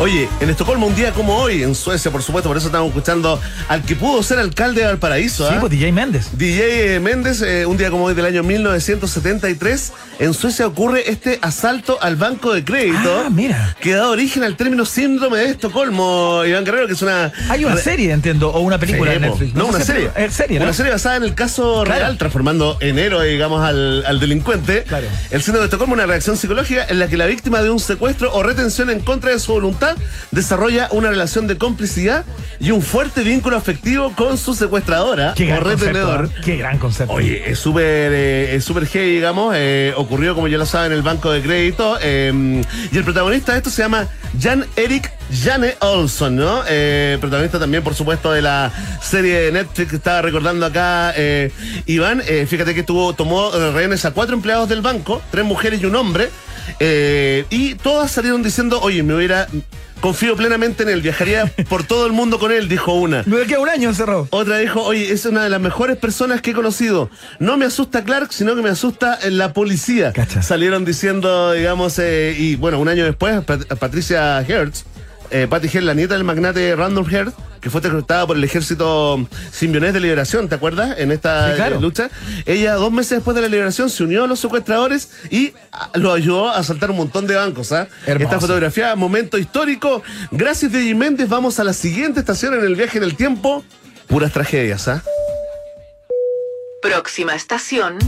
Oye, 0.00 0.28
en 0.40 0.50
Estocolmo 0.50 0.86
un 0.86 0.94
día 0.94 1.12
como 1.12 1.34
hoy, 1.36 1.62
en 1.62 1.74
Suecia, 1.74 2.10
por 2.10 2.22
supuesto, 2.22 2.48
por 2.48 2.56
eso 2.56 2.66
estamos 2.66 2.88
escuchando 2.88 3.40
al 3.68 3.82
que 3.82 3.96
pudo 3.96 4.22
ser 4.22 4.38
alcalde 4.38 4.80
de 4.82 4.86
Valparaíso. 4.88 5.48
Sí, 5.48 5.54
¿ah? 5.56 5.60
pues 5.60 5.70
DJ 5.72 5.92
Méndez. 5.92 6.28
DJ 6.32 7.00
Méndez, 7.00 7.40
eh, 7.42 7.66
un 7.66 7.76
día 7.76 7.90
como 7.90 8.04
hoy 8.04 8.14
del 8.14 8.26
año 8.26 8.42
1973, 8.42 9.92
en 10.18 10.34
Suecia 10.34 10.66
ocurre 10.66 11.10
este 11.10 11.38
asalto 11.42 11.98
al 12.02 12.16
banco 12.16 12.52
de 12.52 12.64
crédito. 12.64 13.24
Ah, 13.26 13.30
mira. 13.30 13.76
Que 13.80 13.92
da 13.94 14.08
origen 14.08 14.42
al 14.44 14.56
término 14.56 14.84
síndrome 14.84 15.38
de 15.38 15.46
Estocolmo, 15.50 16.44
Iván 16.44 16.64
Guerrero, 16.64 16.86
que 16.86 16.92
es 16.94 17.02
una. 17.02 17.32
Hay 17.48 17.64
una 17.64 17.76
serie, 17.76 18.12
entiendo, 18.12 18.50
o 18.50 18.60
una 18.60 18.78
película 18.78 19.12
Sí, 19.12 19.18
de 19.18 19.26
po. 19.26 19.32
Netflix. 19.34 19.54
No, 19.54 19.64
sé 19.66 19.70
una 19.76 19.84
serie. 19.84 20.10
Es 20.16 20.34
serie, 20.34 20.58
¿no? 20.58 20.64
Una 20.64 20.74
serie 20.74 20.92
basada 20.92 21.16
en 21.16 21.22
el 21.24 21.34
caso 21.34 21.82
Claro. 21.84 22.00
real, 22.00 22.18
transformando 22.18 22.76
en 22.80 22.98
héroe, 22.98 23.26
digamos, 23.28 23.62
al, 23.62 24.04
al 24.06 24.20
delincuente. 24.20 24.84
Claro. 24.84 25.06
El 25.30 25.42
síndrome 25.42 25.60
de 25.60 25.66
Estocolmo, 25.66 25.94
una 25.94 26.06
reacción 26.06 26.36
psicológica 26.36 26.71
en 26.88 26.98
la 26.98 27.08
que 27.08 27.16
la 27.16 27.26
víctima 27.26 27.62
de 27.62 27.70
un 27.70 27.78
secuestro 27.80 28.32
o 28.34 28.42
retención 28.42 28.90
en 28.90 29.00
contra 29.00 29.30
de 29.30 29.38
su 29.38 29.52
voluntad 29.52 29.96
desarrolla 30.30 30.88
una 30.92 31.10
relación 31.10 31.46
de 31.46 31.56
complicidad 31.58 32.24
y 32.60 32.70
un 32.70 32.82
fuerte 32.82 33.22
vínculo 33.22 33.56
afectivo 33.56 34.12
con 34.16 34.38
su 34.38 34.54
secuestradora 34.54 35.34
Qué 35.36 35.44
o 35.44 35.46
gran 35.48 35.62
concepto. 35.62 35.84
retenedor. 35.86 36.24
¿eh? 36.26 36.40
Qué 36.44 36.56
gran 36.56 36.78
concepto. 36.78 37.12
Oye, 37.12 37.50
es 37.50 37.58
súper 37.58 37.84
eh, 38.12 38.54
es 38.56 38.64
súper 38.64 38.86
heavy, 38.86 39.14
digamos. 39.16 39.54
eh, 39.56 39.92
ocurrió, 39.96 40.34
como 40.34 40.48
ya 40.48 40.58
lo 40.58 40.66
saben, 40.66 40.92
en 40.92 40.98
el 40.98 41.02
banco 41.02 41.30
de 41.30 41.42
crédito. 41.42 41.98
eh, 42.00 42.62
y 42.90 42.96
el 42.96 43.04
protagonista 43.04 43.52
de 43.52 43.58
esto 43.58 43.70
se 43.70 43.82
llama 43.82 44.08
Jan 44.40 44.64
Erik 44.76 45.10
Jane 45.30 45.74
Olson, 45.80 46.36
¿no? 46.36 46.62
Eh, 46.68 47.16
protagonista 47.20 47.58
también, 47.58 47.82
por 47.82 47.94
supuesto, 47.94 48.32
de 48.32 48.42
la 48.42 48.70
serie 49.02 49.40
de 49.40 49.52
Netflix 49.52 49.90
que 49.90 49.96
estaba 49.96 50.20
recordando 50.22 50.66
acá 50.66 51.12
eh, 51.16 51.50
Iván. 51.86 52.22
Eh, 52.26 52.46
fíjate 52.48 52.74
que 52.74 52.82
tuvo, 52.82 53.14
tomó 53.14 53.54
eh, 53.54 53.72
rehenes 53.72 54.04
a 54.04 54.10
cuatro 54.10 54.34
empleados 54.34 54.68
del 54.68 54.82
banco, 54.82 55.22
tres 55.30 55.44
mujeres 55.44 55.80
y 55.82 55.86
un 55.86 55.96
hombre. 55.96 56.28
y 57.50 57.74
todas 57.76 58.10
salieron 58.10 58.42
diciendo, 58.42 58.80
oye, 58.80 59.02
me 59.02 59.14
hubiera. 59.14 59.46
Confío 60.00 60.34
plenamente 60.36 60.82
en 60.82 60.88
él, 60.88 61.00
viajaría 61.00 61.46
por 61.68 61.84
todo 61.84 62.06
el 62.06 62.12
mundo 62.12 62.40
con 62.40 62.50
él, 62.50 62.68
dijo 62.68 62.92
una. 62.92 63.22
Me 63.24 63.42
queda 63.46 63.60
un 63.60 63.68
año 63.68 63.88
encerrado. 63.88 64.26
Otra 64.30 64.58
dijo, 64.58 64.82
oye, 64.82 65.12
es 65.12 65.24
una 65.26 65.44
de 65.44 65.48
las 65.48 65.60
mejores 65.60 65.96
personas 65.96 66.40
que 66.42 66.50
he 66.50 66.54
conocido. 66.54 67.08
No 67.38 67.56
me 67.56 67.66
asusta 67.66 68.02
Clark, 68.02 68.32
sino 68.32 68.56
que 68.56 68.62
me 68.62 68.70
asusta 68.70 69.20
la 69.30 69.52
policía. 69.52 70.12
Cacha. 70.12 70.42
Salieron 70.42 70.84
diciendo, 70.84 71.52
digamos, 71.52 72.00
y 72.00 72.56
bueno, 72.56 72.80
un 72.80 72.88
año 72.88 73.04
después, 73.04 73.44
Pat- 73.44 73.64
Patricia 73.78 74.40
Hertz, 74.40 74.82
eh, 75.32 75.46
Patty 75.48 75.66
Hertz, 75.66 75.84
la 75.84 75.94
nieta 75.94 76.14
del 76.14 76.24
magnate 76.24 76.76
Randall 76.76 77.12
Hertz, 77.12 77.34
que 77.60 77.70
fue 77.70 77.80
reclutada 77.80 78.26
por 78.26 78.36
el 78.36 78.44
ejército 78.44 79.26
simbionés 79.50 79.92
de 79.94 80.00
liberación, 80.00 80.48
¿te 80.48 80.54
acuerdas? 80.54 80.98
En 80.98 81.10
esta 81.12 81.50
Sí, 81.50 81.56
claro. 81.56 81.76
eh, 81.76 81.80
lucha. 81.80 82.10
Ella, 82.46 82.74
dos 82.74 82.92
meses 82.92 83.18
después 83.18 83.34
de 83.34 83.40
la 83.42 83.48
liberación, 83.48 83.88
se 83.90 84.02
unió 84.04 84.24
a 84.24 84.26
los 84.26 84.40
secuestradores 84.40 85.10
y 85.30 85.52
ah, 85.72 85.90
lo 85.94 86.12
ayudó 86.12 86.48
a 86.50 86.58
asaltar 86.58 86.90
un 86.90 86.96
montón 86.98 87.26
de 87.26 87.34
bancos. 87.36 87.70
Hermoso. 87.72 87.88
Esta 88.06 88.40
fotografía, 88.40 88.94
momento 88.96 89.38
histórico. 89.38 90.02
Gracias, 90.30 90.72
DJ 90.72 90.94
Méndez. 90.94 91.28
Vamos 91.28 91.58
a 91.60 91.64
la 91.64 91.72
siguiente 91.72 92.20
estación 92.20 92.54
en 92.54 92.64
el 92.64 92.74
viaje 92.76 92.98
en 92.98 93.04
el 93.04 93.16
tiempo. 93.16 93.64
Puras 94.08 94.32
tragedias, 94.32 94.88
¿ah? 94.88 95.02
Próxima 96.82 97.34
estación. 97.36 97.98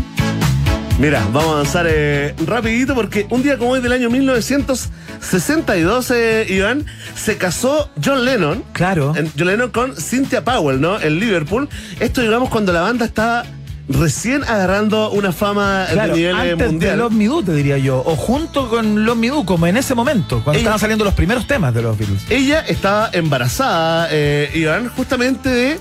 Mira, 0.98 1.20
vamos 1.32 1.50
a 1.50 1.52
avanzar 1.54 1.86
eh, 1.88 2.34
rapidito 2.46 2.94
porque 2.94 3.26
un 3.30 3.42
día 3.42 3.58
como 3.58 3.72
hoy 3.72 3.80
del 3.80 3.92
año 3.92 4.08
1962, 4.10 6.10
eh, 6.12 6.46
Iván, 6.48 6.86
se 7.16 7.36
casó 7.36 7.90
John 8.02 8.24
Lennon. 8.24 8.62
Claro. 8.72 9.12
en- 9.16 9.30
John 9.36 9.48
Lennon 9.48 9.70
con 9.70 9.96
Cynthia 9.96 10.44
Powell, 10.44 10.80
¿no? 10.80 11.00
En 11.00 11.18
Liverpool. 11.18 11.68
Esto, 11.98 12.20
digamos, 12.20 12.48
cuando 12.48 12.72
la 12.72 12.82
banda 12.82 13.04
estaba 13.06 13.44
recién 13.88 14.44
agarrando 14.44 15.10
una 15.10 15.32
fama 15.32 15.86
Claro, 15.92 16.14
de 16.14 16.18
nivel 16.20 16.36
eh, 16.36 16.52
antes 16.52 16.70
mundial. 16.70 16.92
de 16.92 16.96
Los 16.96 17.10
Midú, 17.12 17.42
te 17.42 17.52
diría 17.54 17.76
yo. 17.76 17.98
O 18.06 18.14
junto 18.14 18.70
con 18.70 19.04
Los 19.04 19.16
Midú, 19.16 19.44
como 19.44 19.66
en 19.66 19.76
ese 19.76 19.96
momento, 19.96 20.36
cuando 20.44 20.52
Ella- 20.52 20.60
estaban 20.60 20.78
saliendo 20.78 21.04
los 21.04 21.14
primeros 21.14 21.48
temas 21.48 21.74
de 21.74 21.82
los 21.82 21.98
Beatles. 21.98 22.22
Ella 22.30 22.60
estaba 22.60 23.10
embarazada, 23.12 24.06
eh, 24.12 24.48
Iván, 24.54 24.88
justamente 24.90 25.48
de 25.48 25.80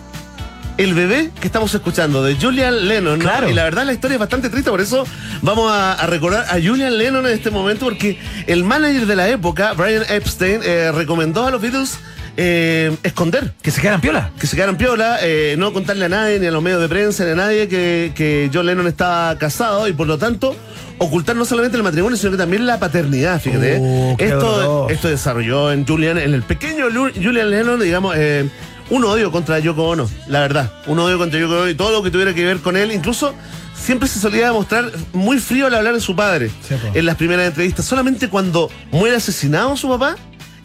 el 0.77 0.93
bebé 0.93 1.31
que 1.39 1.47
estamos 1.47 1.73
escuchando, 1.73 2.23
de 2.23 2.35
Julian 2.35 2.87
Lennon. 2.87 3.19
¿no? 3.19 3.23
Claro. 3.23 3.49
Y 3.49 3.53
la 3.53 3.63
verdad 3.63 3.85
la 3.85 3.93
historia 3.93 4.15
es 4.15 4.19
bastante 4.19 4.49
triste, 4.49 4.69
por 4.69 4.81
eso 4.81 5.05
vamos 5.41 5.71
a, 5.71 5.93
a 5.93 6.07
recordar 6.07 6.45
a 6.49 6.53
Julian 6.61 6.97
Lennon 6.97 7.25
en 7.25 7.33
este 7.33 7.51
momento, 7.51 7.85
porque 7.85 8.19
el 8.47 8.63
manager 8.63 9.05
de 9.05 9.15
la 9.15 9.27
época, 9.29 9.73
Brian 9.73 10.03
Epstein, 10.09 10.61
eh, 10.63 10.91
recomendó 10.93 11.45
a 11.45 11.51
los 11.51 11.61
Beatles 11.61 11.99
eh, 12.35 12.95
esconder. 13.03 13.53
Que 13.61 13.71
se 13.71 13.81
quedaran 13.81 14.01
piola. 14.01 14.31
Que 14.39 14.47
se 14.47 14.55
quedaran 14.55 14.77
piola, 14.77 15.19
eh, 15.21 15.55
no 15.57 15.71
contarle 15.73 16.05
a 16.05 16.09
nadie, 16.09 16.39
ni 16.39 16.47
a 16.47 16.51
los 16.51 16.63
medios 16.63 16.81
de 16.81 16.89
prensa, 16.89 17.23
ni 17.25 17.31
a 17.31 17.35
nadie 17.35 17.67
que, 17.67 18.11
que 18.15 18.49
John 18.53 18.65
Lennon 18.65 18.87
estaba 18.87 19.37
casado 19.37 19.87
y 19.87 19.93
por 19.93 20.07
lo 20.07 20.17
tanto 20.17 20.55
ocultar 20.97 21.35
no 21.35 21.45
solamente 21.45 21.77
el 21.77 21.83
matrimonio, 21.83 22.17
sino 22.17 22.31
que 22.31 22.37
también 22.37 22.65
la 22.65 22.79
paternidad, 22.79 23.39
fíjate. 23.39 23.77
Oh, 23.79 24.15
esto, 24.17 24.39
doloroso. 24.39 24.89
esto 24.89 25.07
desarrolló 25.09 25.71
en 25.71 25.85
Julian, 25.85 26.17
en 26.17 26.33
el 26.33 26.43
pequeño 26.43 26.85
Julian 26.91 27.49
Lennon, 27.49 27.79
digamos, 27.79 28.15
eh, 28.17 28.49
un 28.89 29.03
odio 29.05 29.31
contra 29.31 29.59
Yoko 29.59 29.83
Ono, 29.89 30.09
la 30.27 30.39
verdad. 30.41 30.71
Un 30.87 30.99
odio 30.99 31.17
contra 31.17 31.39
Yoko 31.39 31.53
Ono 31.61 31.69
y 31.69 31.75
todo 31.75 31.91
lo 31.91 32.03
que 32.03 32.11
tuviera 32.11 32.33
que 32.33 32.43
ver 32.45 32.59
con 32.59 32.77
él, 32.77 32.91
incluso 32.91 33.33
siempre 33.75 34.07
se 34.07 34.19
solía 34.19 34.51
mostrar 34.53 34.91
muy 35.13 35.39
frío 35.39 35.67
al 35.67 35.75
hablar 35.75 35.93
de 35.93 35.99
su 36.01 36.15
padre 36.15 36.49
Sí, 36.67 36.75
en 36.93 37.05
las 37.05 37.15
primeras 37.15 37.47
entrevistas. 37.47 37.85
Solamente 37.85 38.29
cuando 38.29 38.69
muere 38.91 39.15
asesinado 39.17 39.75
su 39.77 39.89
papá, 39.89 40.15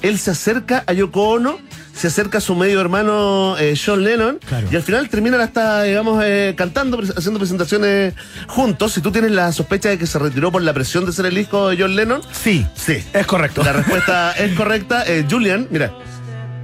él 0.03 0.19
se 0.19 0.31
acerca 0.31 0.85
a 0.87 0.93
Yoko 0.93 1.31
Ono, 1.31 1.59
se 1.93 2.07
acerca 2.07 2.39
a 2.39 2.41
su 2.41 2.55
medio 2.55 2.81
hermano 2.81 3.57
eh, 3.59 3.75
John 3.83 4.05
Lennon, 4.05 4.39
Claro. 4.47 4.69
y 4.71 4.77
al 4.77 4.83
final 4.83 5.09
terminan 5.09 5.41
hasta, 5.41 5.83
digamos, 5.83 6.23
eh, 6.25 6.55
cantando, 6.57 7.01
haciendo 7.17 7.41
presentaciones 7.41 8.15
juntos. 8.47 8.93
Si 8.93 9.01
tú 9.01 9.11
tienes 9.11 9.33
la 9.33 9.51
sospecha 9.51 9.89
de 9.89 9.99
que 9.99 10.07
se 10.07 10.21
retiró 10.21 10.53
por 10.53 10.63
la 10.63 10.73
presión 10.73 11.05
de 11.05 11.13
ser 11.13 11.27
el 11.27 11.37
hijo 11.39 11.69
de 11.71 11.77
John 11.77 11.97
Lennon, 11.97 12.21
Sí. 12.31 12.65
sí. 12.77 13.03
Es 13.13 13.27
correcto. 13.27 13.65
La 13.65 13.73
respuesta 13.73 14.31
es 14.33 14.55
correcta. 14.57 15.03
Eh, 15.09 15.27
Julian, 15.29 15.67
mira, 15.73 15.93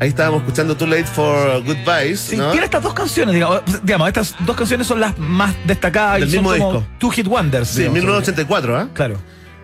ahí 0.05 0.11
estábamos 0.11 0.43
escuchando 0.43 0.77
Too 0.77 0.87
Late 0.87 1.05
for 1.05 1.63
Goodbyes. 1.65 2.21
Sí, 2.21 2.37
¿no? 2.37 2.51
tiene 2.51 2.67
estas 2.67 2.83
dos 2.83 2.95
canciones, 2.95 3.35
digamos, 3.35 3.63
digamos, 3.83 4.09
estas 4.09 4.35
dos 4.41 4.57
canciones 4.57 4.87
son 4.87 5.01
las 5.01 5.19
más 5.19 5.55
destacadas 5.67 6.21
Del 6.21 6.29
y 6.29 6.33
son 6.33 6.45
mismo 6.45 6.59
como 6.59 6.73
disco. 6.81 6.87
Two 6.99 7.11
Hit 7.11 7.27
Wonders. 7.27 7.69
Sí, 7.69 7.79
digamos. 7.79 7.99
1984, 7.99 8.79
¿ah? 8.79 8.89
Claro. 8.93 9.17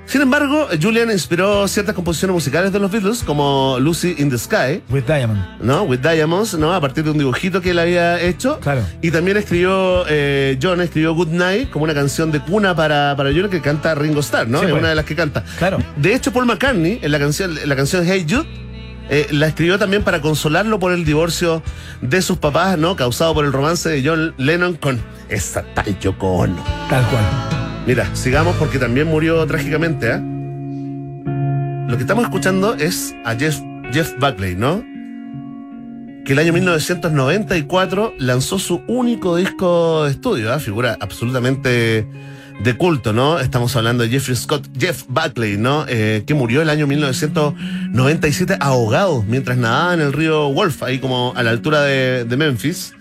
Sin 0.06 0.22
embargo, 0.22 0.66
Julian 0.80 1.10
inspiró 1.10 1.68
ciertas 1.68 1.94
composiciones 1.94 2.34
musicales 2.34 2.72
de 2.72 2.80
los 2.80 2.90
Beatles, 2.90 3.22
como 3.22 3.76
Lucy 3.78 4.16
in 4.18 4.28
the 4.28 4.38
Sky, 4.38 4.82
With 4.90 5.04
Diamond. 5.04 5.60
¿no? 5.60 5.82
With 5.84 6.00
Diamonds, 6.00 6.54
¿no? 6.54 6.74
A 6.74 6.80
partir 6.80 7.04
de 7.04 7.10
un 7.10 7.18
dibujito 7.18 7.60
que 7.60 7.70
él 7.70 7.78
había 7.78 8.20
hecho. 8.20 8.58
Claro. 8.58 8.82
Y 9.02 9.12
también 9.12 9.36
escribió, 9.36 10.04
eh, 10.08 10.58
John 10.60 10.80
escribió 10.80 11.14
Good 11.14 11.28
Night 11.28 11.70
como 11.70 11.84
una 11.84 11.94
canción 11.94 12.32
de 12.32 12.40
cuna 12.40 12.74
para, 12.74 13.14
para 13.16 13.30
Julian 13.30 13.50
que 13.50 13.60
canta 13.60 13.94
Ringo 13.94 14.18
Starr, 14.18 14.48
¿no? 14.48 14.58
Sí, 14.58 14.64
es 14.64 14.70
pues. 14.72 14.80
una 14.80 14.88
de 14.88 14.94
las 14.96 15.04
que 15.04 15.14
canta. 15.14 15.44
Claro. 15.58 15.78
De 15.96 16.12
hecho, 16.12 16.32
Paul 16.32 16.46
McCartney, 16.46 16.98
en 17.02 17.12
la 17.12 17.18
canción, 17.20 17.56
en 17.56 17.68
la 17.68 17.76
canción 17.76 18.04
Hey 18.04 18.26
Jude, 18.28 18.48
eh, 19.12 19.26
la 19.32 19.48
escribió 19.48 19.76
también 19.76 20.04
para 20.04 20.20
consolarlo 20.20 20.78
por 20.78 20.92
el 20.92 21.04
divorcio 21.04 21.64
de 22.00 22.22
sus 22.22 22.38
papás, 22.38 22.78
¿no? 22.78 22.94
Causado 22.94 23.34
por 23.34 23.44
el 23.44 23.52
romance 23.52 23.88
de 23.88 24.08
John 24.08 24.34
Lennon 24.38 24.74
con 24.74 25.00
esa 25.28 25.64
tal 25.74 25.98
Yoko 25.98 26.28
Ono. 26.28 26.64
Tal 26.88 27.04
cual. 27.06 27.24
Mira, 27.88 28.14
sigamos 28.14 28.54
porque 28.54 28.78
también 28.78 29.08
murió 29.08 29.44
trágicamente, 29.46 30.12
¿ah? 30.12 30.22
Lo 31.88 31.96
que 31.96 32.02
estamos 32.04 32.22
escuchando 32.22 32.74
es 32.74 33.12
a 33.24 33.34
Jeff, 33.34 33.58
Jeff 33.92 34.12
Buckley, 34.20 34.54
¿no? 34.54 34.84
Que 36.24 36.34
el 36.34 36.38
año 36.38 36.52
1994 36.52 38.14
lanzó 38.18 38.60
su 38.60 38.82
único 38.86 39.34
disco 39.34 40.04
de 40.04 40.12
estudio, 40.12 40.52
¿ah? 40.52 40.60
Figura 40.60 40.96
absolutamente 41.00 42.06
de 42.62 42.76
culto, 42.76 43.12
¿no? 43.12 43.38
Estamos 43.38 43.74
hablando 43.76 44.02
de 44.02 44.10
Jeffrey 44.10 44.36
Scott, 44.36 44.68
Jeff 44.78 45.04
Buckley, 45.08 45.56
¿no? 45.56 45.86
Eh, 45.88 46.24
que 46.26 46.34
murió 46.34 46.62
el 46.62 46.68
año 46.68 46.86
1997 46.86 48.56
ahogado 48.60 49.24
mientras 49.26 49.56
nadaba 49.56 49.94
en 49.94 50.00
el 50.00 50.12
río 50.12 50.52
Wolf, 50.52 50.82
ahí 50.82 50.98
como 50.98 51.32
a 51.36 51.42
la 51.42 51.50
altura 51.50 51.82
de, 51.82 52.24
de 52.24 52.36
Memphis. 52.36 52.94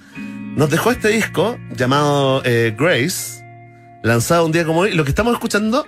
Nos 0.55 0.69
dejó 0.69 0.91
este 0.91 1.09
disco 1.09 1.57
llamado 1.75 2.41
eh, 2.45 2.75
Grace, 2.77 3.43
lanzado 4.03 4.45
un 4.45 4.51
día 4.51 4.65
como 4.65 4.81
hoy. 4.81 4.93
Lo 4.93 5.03
que 5.03 5.09
estamos 5.09 5.33
escuchando 5.33 5.85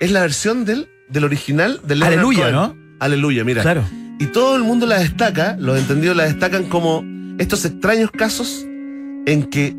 es 0.00 0.10
la 0.10 0.20
versión 0.20 0.64
del, 0.64 0.88
del 1.08 1.24
original 1.24 1.80
de 1.84 1.96
Leonard 1.96 2.14
Aleluya, 2.14 2.40
Cohen. 2.40 2.54
¿no? 2.54 2.76
Aleluya, 2.98 3.44
mira. 3.44 3.62
Claro. 3.62 3.84
Y 4.18 4.26
todo 4.26 4.56
el 4.56 4.62
mundo 4.62 4.86
la 4.86 4.98
destaca, 4.98 5.56
los 5.58 5.78
entendidos 5.78 6.16
la 6.16 6.24
destacan 6.24 6.64
como 6.64 7.04
estos 7.38 7.64
extraños 7.64 8.10
casos 8.10 8.64
en 9.26 9.44
que 9.44 9.74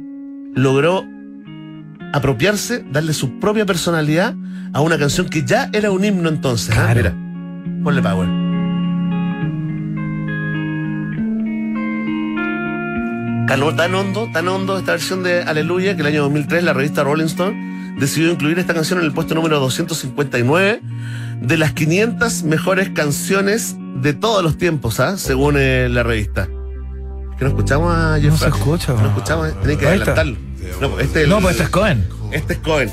logró 0.55 1.05
apropiarse, 2.13 2.85
darle 2.89 3.13
su 3.13 3.39
propia 3.39 3.65
personalidad 3.65 4.35
a 4.71 4.81
una 4.81 4.97
canción 4.97 5.27
que 5.27 5.43
ya 5.43 5.69
era 5.73 5.91
un 5.91 6.05
himno 6.05 6.29
entonces. 6.29 6.73
Claro. 6.73 6.95
Mira, 6.95 7.83
ponle 7.83 8.01
power. 8.01 8.29
Caló 13.47 13.75
tan 13.75 13.93
hondo, 13.93 14.29
tan 14.31 14.47
hondo 14.47 14.77
esta 14.77 14.93
versión 14.93 15.21
de 15.21 15.41
Aleluya 15.41 15.95
que 15.95 16.01
el 16.01 16.07
año 16.07 16.21
2003 16.23 16.63
la 16.63 16.73
revista 16.73 17.03
Rolling 17.03 17.25
Stone 17.25 17.95
decidió 17.99 18.31
incluir 18.31 18.57
esta 18.57 18.73
canción 18.73 18.99
en 18.99 19.05
el 19.05 19.11
puesto 19.11 19.35
número 19.35 19.59
259 19.59 20.81
de 21.41 21.57
las 21.57 21.73
500 21.73 22.43
mejores 22.43 22.89
canciones 22.91 23.75
de 24.01 24.13
todos 24.13 24.43
los 24.43 24.57
tiempos, 24.57 24.99
¿ah? 24.99 25.17
según 25.17 25.55
eh, 25.57 25.89
la 25.89 26.03
revista. 26.03 26.47
Que 27.37 27.45
no 27.45 27.47
escuchamos 27.47 27.93
a 27.93 28.17
Jeff 28.19 28.31
No 28.31 28.37
se 28.37 28.47
escucha, 28.47 28.93
No 28.93 29.07
escuchamos, 29.07 29.49
eh, 29.49 29.55
tenés 29.61 29.77
que 29.77 29.87
adelantarlo. 29.87 30.52
No, 30.81 30.89
pues 30.89 31.05
este, 31.05 31.23
es 31.23 31.27
No, 31.27 31.37
el- 31.37 31.41
pues 31.43 31.51
este 31.55 31.63
es 31.63 31.69
Cohen. 31.69 32.07
este 32.31 32.53
es 32.53 32.59
Cohen. 32.59 32.91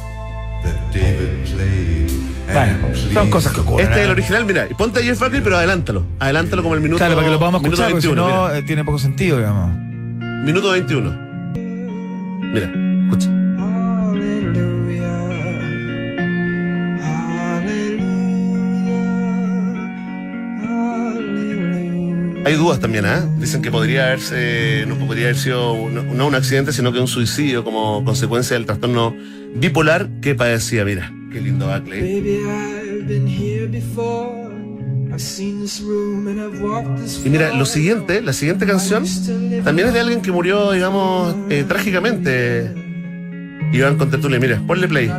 Bueno, 2.52 2.73
son 3.15 3.31
cosas 3.31 3.52
que 3.52 3.61
ocurren. 3.61 3.86
Este 3.86 3.98
es 4.01 4.05
el 4.05 4.09
¿eh? 4.09 4.12
original, 4.12 4.44
mira. 4.44 4.66
Ponte 4.77 4.98
a 5.01 5.02
Jeff 5.02 5.20
Buckley, 5.20 5.40
pero 5.40 5.57
adelántalo. 5.57 6.05
Adelántalo 6.19 6.62
como 6.62 6.74
el 6.74 6.81
minuto 6.81 6.98
Claro, 6.98 7.15
para 7.15 7.27
que 7.27 7.32
lo 7.32 7.39
podamos 7.39 7.62
escuchar, 7.62 7.90
porque 7.90 8.02
si 8.02 8.09
21, 8.09 8.28
no 8.39 8.44
mira. 8.48 8.59
eh, 8.59 8.62
tiene 8.62 8.85
poco 8.85 8.98
sentido, 8.98 9.36
digamos. 9.39 9.70
Minuto 10.44 10.70
21. 10.73 11.16
Mira, 12.52 12.73
escucha. 13.05 13.28
Hay 22.44 22.54
dudas 22.54 22.80
también, 22.80 23.04
¿ah? 23.04 23.26
Dicen 23.38 23.60
que 23.60 23.70
podría 23.70 24.06
haberse, 24.06 24.84
no 24.88 24.96
podría 24.96 25.26
haber 25.26 25.36
sido 25.36 25.88
no, 25.90 26.02
no 26.02 26.26
un 26.26 26.34
accidente, 26.34 26.72
sino 26.72 26.92
que 26.92 26.98
un 26.98 27.08
suicidio 27.08 27.64
como 27.64 28.04
consecuencia 28.04 28.56
del 28.56 28.66
trastorno 28.66 29.14
bipolar 29.54 30.08
que 30.22 30.34
padecía. 30.34 30.84
Mira, 30.84 31.12
qué 31.32 31.40
lindo 31.40 31.66
Buckley. 31.66 32.00
Baby, 32.00 32.38
I've 32.46 33.06
been 33.06 33.26
here 33.26 33.66
before. 33.66 34.50
This 35.20 35.82
Y 37.24 37.28
mira, 37.28 37.52
lo 37.52 37.66
siguiente, 37.66 38.22
la 38.22 38.32
siguiente 38.32 38.64
canción, 38.64 39.04
también 39.64 39.88
es 39.88 39.94
de 39.94 40.00
alguien 40.00 40.22
que 40.22 40.32
murió, 40.32 40.72
digamos, 40.72 41.34
eh, 41.50 41.64
trágicamente. 41.68 42.72
Iván 43.72 43.98
Contertulio, 43.98 44.40
mira, 44.40 44.62
ponle 44.66 44.88
play. 44.88 45.12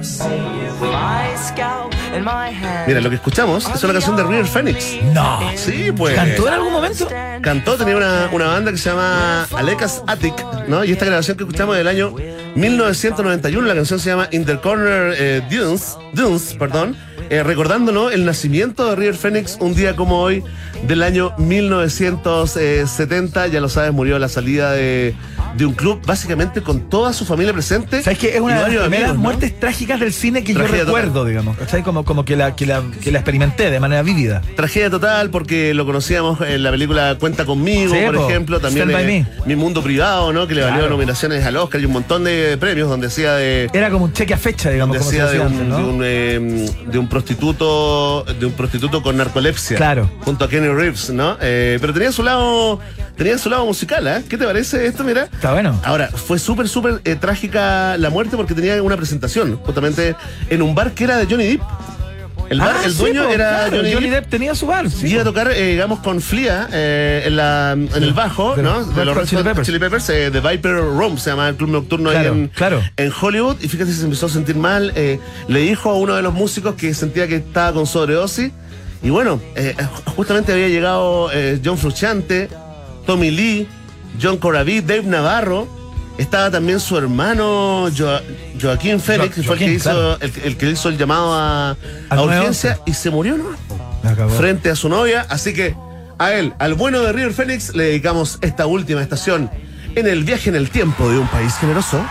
Mira, 2.88 3.02
lo 3.02 3.10
que 3.10 3.16
escuchamos 3.16 3.68
es 3.74 3.84
una 3.84 3.94
canción 3.94 4.16
de 4.16 4.24
River 4.24 4.46
Phoenix. 4.46 4.98
No. 5.14 5.40
Sí, 5.56 5.92
pues. 5.96 6.16
¿Cantó 6.16 6.48
en 6.48 6.54
algún 6.54 6.74
momento? 6.74 7.08
Cantó, 7.42 7.78
tenía 7.78 7.98
una, 7.98 8.30
una 8.32 8.48
banda 8.48 8.72
que 8.72 8.78
se 8.78 8.90
llama 8.90 9.48
Alecas 9.56 10.04
Attic, 10.08 10.34
¿no? 10.68 10.84
Y 10.84 10.92
esta 10.92 11.06
grabación 11.06 11.38
que 11.38 11.44
escuchamos 11.44 11.78
del 11.78 11.88
año 11.88 12.14
1991, 12.56 13.68
la 13.68 13.76
canción 13.76 14.00
se 14.00 14.10
llama 14.10 14.28
In 14.32 14.46
the 14.46 14.60
Corner 14.60 15.14
eh, 15.18 15.42
Dunes, 15.50 15.98
Dunes, 16.14 16.56
perdón, 16.60 16.98
eh, 17.30 17.44
recordándonos 17.44 18.14
el 18.14 18.26
nacimiento 18.26 18.90
de 18.90 18.96
River 18.96 19.16
Phoenix 19.16 19.58
un 19.62 19.74
día 19.74 19.96
como 19.96 20.22
hoy 20.22 20.44
del 20.84 21.04
año 21.04 21.34
1970, 21.38 23.48
ya 23.48 23.62
lo 23.62 23.70
sabes, 23.70 23.94
murió 23.94 24.18
a 24.18 24.20
la 24.20 24.28
salida 24.28 24.74
de, 24.74 25.16
de 25.56 25.66
un 25.66 25.74
club, 25.74 26.02
básicamente 26.06 26.62
con 26.62 26.90
toda 26.90 27.14
su 27.14 27.26
familia 27.26 27.54
presente. 27.54 28.02
¿Sabes 28.02 28.20
qué? 28.20 28.36
Es 28.36 28.42
una 28.42 28.56
de 28.56 28.60
las 28.62 28.70
primeras 28.70 28.88
amigos, 28.88 29.16
¿no? 29.16 29.22
muertes 29.22 29.60
trágicas 29.60 30.00
del 30.00 30.14
cine 30.14 30.44
que 30.44 30.54
Tragedia 30.54 30.80
yo 30.80 30.86
recuerdo, 30.86 31.26
digamos. 31.26 31.58
¿Cachai? 31.58 31.84
Como, 31.84 32.04
como 32.06 32.26
que, 32.26 32.36
la, 32.36 32.56
que, 32.56 32.66
la, 32.66 32.82
que 33.02 33.12
la 33.12 33.20
experimenté 33.20 33.70
de 33.72 33.80
manera 33.80 34.02
vívida. 34.04 34.42
Tragedia 34.56 34.90
total 34.90 35.30
porque 35.30 35.74
lo 35.74 35.86
conocíamos 35.86 36.40
en 36.42 36.64
la 36.64 36.72
película 36.72 37.16
Cuenta 37.20 37.46
conmigo, 37.46 37.94
Sí, 37.94 38.02
por 38.06 38.16
po. 38.16 38.30
ejemplo, 38.30 38.60
también 38.60 38.90
eh, 38.92 39.26
Mi 39.46 39.56
Mundo 39.56 39.82
Privado, 39.84 40.32
¿no? 40.34 40.48
Que 40.48 40.56
le 40.56 40.64
valió 40.64 40.90
nominaciones 40.90 41.46
al 41.46 41.58
Oscar 41.58 41.82
y 41.82 41.86
un 41.86 41.94
montón 41.94 42.24
de 42.24 42.58
premios 42.60 42.90
donde 42.90 43.08
hacía 43.08 43.34
de 43.36 43.70
Era 43.74 43.90
como 43.90 44.06
un 44.06 44.14
cheque 44.14 44.34
a 44.34 44.38
fecha, 44.38 44.70
digamos, 44.70 44.98
como 44.98 45.10
decía 45.10 45.26
de 45.26 45.32
decía 45.40 45.48
un, 45.48 45.54
antes, 45.54 45.68
¿no? 45.68 45.78
de, 45.78 45.84
un, 45.84 46.02
eh, 46.04 46.70
de 46.88 46.98
un 47.00 47.08
prostituto 47.08 48.24
de 48.40 48.46
un 48.46 48.54
prostituto 48.54 49.02
con 49.02 49.18
narcolepsia 49.18 49.78
Claro. 49.78 50.10
junto 50.22 50.46
a 50.46 50.50
Kenny 50.50 50.68
Reeves 50.68 51.10
no 51.10 51.38
Eh, 51.42 51.78
pero 51.82 51.94
tenía 51.94 52.12
su 52.12 52.24
lado 52.24 52.80
tenía 53.18 53.38
su 53.38 53.50
lado 53.50 53.66
musical 53.66 54.08
¿eh? 54.08 54.24
¿qué 54.30 54.38
te 54.38 54.46
parece 54.46 54.86
esto 54.86 55.04
mira 55.04 55.28
Está 55.42 55.54
bueno. 55.54 55.76
Ahora, 55.84 56.08
fue 56.08 56.38
súper, 56.38 56.70
súper 56.70 57.02
eh, 57.04 57.16
trágica 57.16 57.98
la 57.98 58.12
muerte 58.12 58.38
porque 58.38 58.54
tenía 58.54 58.82
una 58.84 58.96
presentación, 58.96 59.56
justamente 59.64 60.16
en 60.52 60.62
un 60.62 60.76
bar 60.76 60.92
que 60.92 61.04
era 61.06 61.18
de 61.18 61.26
Johnny 61.26 61.46
Depp. 61.54 61.62
El, 62.52 62.60
bar, 62.60 62.76
Ah, 62.78 62.82
el 62.86 62.92
sí, 62.92 63.00
dueño 63.00 63.24
po, 63.24 63.30
era 63.32 63.50
claro, 63.66 63.78
Johnny, 63.78 63.94
Johnny 63.94 64.10
Depp. 64.10 64.22
Depp 64.26 64.30
tenía 64.30 64.54
su 64.54 64.68
bar. 64.68 64.88
sí, 64.92 65.08
y 65.08 65.12
iba 65.14 65.22
a 65.22 65.24
tocar, 65.24 65.50
eh, 65.52 65.72
digamos, 65.72 65.98
con 66.02 66.22
Flia 66.22 66.68
eh, 66.72 67.24
en, 67.26 67.38
la, 67.38 67.72
en 67.72 67.90
el 67.92 68.14
bajo, 68.14 68.56
de 68.56 68.62
¿no? 68.62 68.86
De 68.86 69.04
los 69.04 69.18
Red 69.18 69.26
Chili 69.64 69.80
Peppers. 69.80 70.10
eh, 70.10 70.30
The 70.32 70.42
Viper 70.42 70.76
Room, 70.76 71.18
se 71.18 71.32
llama 71.32 71.50
el 71.50 71.56
club 71.56 71.72
nocturno 71.72 72.12
ahí 72.12 72.24
en, 72.28 72.50
claro. 72.50 72.80
en 72.98 73.12
Hollywood. 73.20 73.56
Y 73.62 73.68
fíjate, 73.68 73.92
se 73.94 74.04
empezó 74.04 74.28
a 74.28 74.30
sentir 74.30 74.58
mal. 74.58 74.94
le 74.96 75.60
dijo 75.60 75.90
a 75.90 75.96
uno 75.96 76.14
de 76.14 76.22
los 76.22 76.36
músicos 76.36 76.76
que 76.76 76.94
sentía 76.94 77.28
que 77.28 77.38
estaba 77.38 77.74
con 77.74 77.88
sobredosis. 77.88 78.52
Y 79.02 79.10
bueno, 79.10 79.42
justamente 80.16 80.52
había 80.54 80.68
llegado 80.68 81.32
John 81.66 81.80
Frusciante, 81.80 82.48
Tommy 83.08 83.32
Lee, 83.32 83.68
John 84.22 84.38
Corabi, 84.38 84.82
Dave 84.82 85.04
Navarro. 85.04 85.68
Estaba 86.18 86.52
también 86.52 86.80
su 86.80 86.98
hermano 86.98 87.88
Jo- 87.98 88.20
Joaquín 88.62 89.00
Félix, 89.00 89.36
que 89.36 89.44
fue 89.44 89.54
el 89.56 89.60
que, 89.60 89.74
hizo, 89.74 89.84
claro. 89.90 90.18
el, 90.20 90.32
el 90.44 90.58
que 90.58 90.70
hizo 90.70 90.90
el 90.90 90.98
llamado 90.98 91.34
a, 91.34 91.76
urgencia 92.12 92.72
911. 92.78 92.82
y 92.86 92.94
se 92.94 93.10
murió, 93.10 93.38
¿no? 93.38 93.46
Me 94.04 94.10
acabó. 94.10 94.30
frente 94.32 94.70
a 94.70 94.76
su 94.76 94.90
novia. 94.90 95.26
Así 95.30 95.54
que 95.54 95.76
a 96.20 96.34
él, 96.34 96.54
al 96.60 96.74
bueno 96.76 97.00
de 97.02 97.12
River 97.14 97.34
Phoenix, 97.34 97.74
le 97.74 97.86
dedicamos 97.86 98.38
esta 98.42 98.66
última 98.68 99.02
estación 99.02 99.50
en 99.96 100.06
el 100.08 100.24
viaje 100.24 100.50
en 100.50 100.56
el 100.58 100.70
tiempo 100.70 101.10
de 101.10 101.18
un 101.18 101.28
país 101.28 101.56
generoso. 101.56 102.06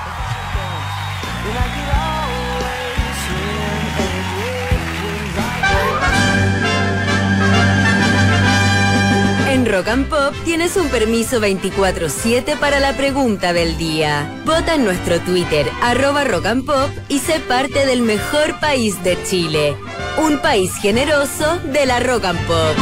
Rock 9.71 9.89
and 9.89 10.09
Pop 10.09 10.35
tienes 10.45 10.77
un 10.77 10.89
permiso 10.89 11.41
24-7 11.41 12.59
para 12.59 12.81
la 12.81 12.97
pregunta 12.97 13.53
del 13.53 13.77
día. 13.79 14.43
Vota 14.45 14.75
en 14.75 14.85
nuestro 14.85 15.21
Twitter, 15.21 15.71
arroba 15.81 16.25
Rock 16.25 16.47
and 16.47 16.65
Pop, 16.65 16.91
y 17.09 17.21
sé 17.21 17.39
parte 17.39 17.87
del 17.87 18.03
mejor 18.03 18.59
país 18.59 19.01
de 19.05 19.17
Chile. 19.23 19.77
Un 20.19 20.39
país 20.39 20.75
generoso 20.75 21.61
de 21.73 21.87
la 21.87 22.01
Rock 22.01 22.25
and 22.25 22.47
Pop. 22.47 22.77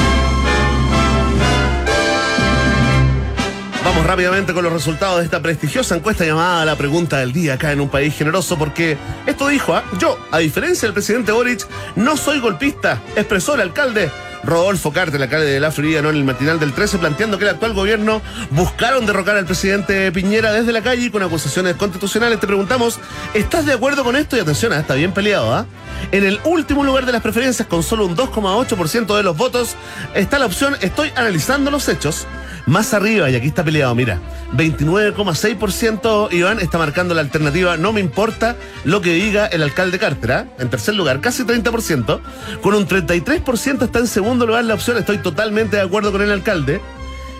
Vamos 3.85 4.07
rápidamente 4.07 4.55
con 4.55 4.65
los 4.65 4.73
resultados 4.73 5.19
de 5.19 5.25
esta 5.25 5.43
prestigiosa 5.43 5.95
encuesta 5.95 6.25
llamada 6.25 6.65
La 6.65 6.77
Pregunta 6.77 7.19
del 7.19 7.35
Día 7.35 7.55
acá 7.55 7.73
en 7.73 7.81
un 7.81 7.91
país 7.91 8.15
generoso 8.17 8.57
porque 8.57 8.97
esto 9.27 9.49
dijo, 9.49 9.75
¿ah? 9.75 9.85
yo, 9.99 10.19
a 10.31 10.39
diferencia 10.39 10.87
del 10.87 10.95
presidente 10.95 11.33
Boric, 11.33 11.67
no 11.97 12.17
soy 12.17 12.41
golpista, 12.41 13.03
expresó 13.15 13.57
el 13.57 13.61
alcalde. 13.61 14.11
Rodolfo 14.45 14.93
Carte, 14.93 15.17
el 15.17 15.23
alcalde 15.23 15.47
de 15.47 15.61
La 15.61 15.71
Florida, 15.71 16.03
¿no? 16.03 16.11
en 16.11 16.17
el 16.17 16.25
matinal 16.25 16.59
del 16.61 16.73
13, 16.73 16.99
planteando 16.99 17.39
que 17.39 17.45
el 17.45 17.51
actual 17.51 17.73
gobierno 17.73 18.23
buscaron 18.51 19.07
derrocar 19.07 19.37
al 19.37 19.47
presidente 19.47 20.11
Piñera 20.13 20.53
desde 20.53 20.73
la 20.73 20.83
calle 20.83 21.11
con 21.11 21.23
acusaciones 21.23 21.77
constitucionales. 21.77 22.41
Te 22.41 22.47
preguntamos, 22.47 22.99
¿estás 23.35 23.67
de 23.67 23.73
acuerdo 23.73 24.05
con 24.05 24.17
esto? 24.17 24.37
Y 24.37 24.41
atención, 24.41 24.73
ah, 24.73 24.81
está 24.81 24.95
bien 24.95 25.13
peleado, 25.13 25.55
¿ah? 25.55 25.67
En 26.13 26.25
el 26.25 26.41
último 26.45 26.85
lugar 26.85 27.07
de 27.07 27.13
las 27.13 27.23
preferencias, 27.23 27.67
con 27.67 27.83
solo 27.83 28.07
un 28.07 28.17
2,8% 28.17 29.17
de 29.17 29.23
los 29.23 29.37
votos, 29.37 29.77
está 30.15 30.39
la 30.39 30.47
opción 30.47 30.77
Estoy 30.81 31.13
analizando 31.17 31.71
los 31.71 31.89
hechos. 31.89 32.27
Más 32.67 32.93
arriba, 32.93 33.31
y 33.31 33.35
aquí 33.35 33.47
está 33.47 33.65
peleado, 33.65 33.95
mira, 33.95 34.21
29,6% 34.55 36.31
Iván 36.33 36.61
está 36.61 36.77
marcando 36.77 37.15
la 37.15 37.23
alternativa 37.23 37.79
No 37.79 37.93
me 37.93 38.01
importa 38.01 38.57
lo 38.85 39.01
que 39.01 39.15
diga 39.15 39.47
el 39.47 39.63
alcalde 39.63 39.99
Carter. 39.99 40.33
¿ah? 40.33 40.47
En 40.59 40.69
tercer 40.69 40.95
lugar, 40.95 41.21
casi 41.21 41.45
30%. 41.45 42.21
Con 42.61 42.75
un 42.75 42.87
33% 42.87 43.83
está 43.83 43.99
en 43.99 44.07
segundo 44.07 44.28
lugar 44.37 44.65
la 44.65 44.75
opción 44.75 44.97
Estoy 44.97 45.19
totalmente 45.19 45.77
de 45.77 45.83
acuerdo 45.83 46.13
con 46.13 46.23
el 46.23 46.31
alcalde. 46.31 46.81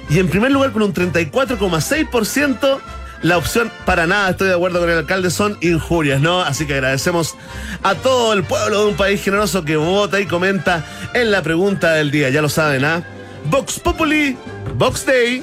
Y 0.09 0.19
en 0.19 0.29
primer 0.29 0.51
lugar, 0.51 0.73
con 0.73 0.83
un 0.83 0.95
34,6%, 0.95 2.79
la 3.23 3.37
opción 3.37 3.71
para 3.85 4.07
nada 4.07 4.31
estoy 4.31 4.49
de 4.49 4.55
acuerdo 4.55 4.81
con 4.81 4.89
el 4.89 4.99
alcalde 4.99 5.31
son 5.31 5.59
injurias, 5.61 6.21
¿no? 6.21 6.41
Así 6.41 6.67
que 6.67 6.75
agradecemos 6.75 7.35
a 7.83 7.95
todo 7.97 8.33
el 8.33 8.45
pueblo 8.45 8.85
de 8.85 8.91
un 8.91 8.97
país 8.97 9.23
generoso 9.23 9.65
que 9.65 9.77
vota 9.77 10.21
y 10.21 10.27
comenta 10.27 10.85
en 11.15 11.31
la 11.31 11.43
pregunta 11.43 11.93
del 11.93 12.11
día. 12.11 12.31
Ya 12.31 12.41
lo 12.41 12.49
saben, 12.49 12.85
¿ah? 12.85 13.03
Vox 13.51 13.81
Populi, 13.81 14.37
Vox 14.77 15.05
Day. 15.05 15.43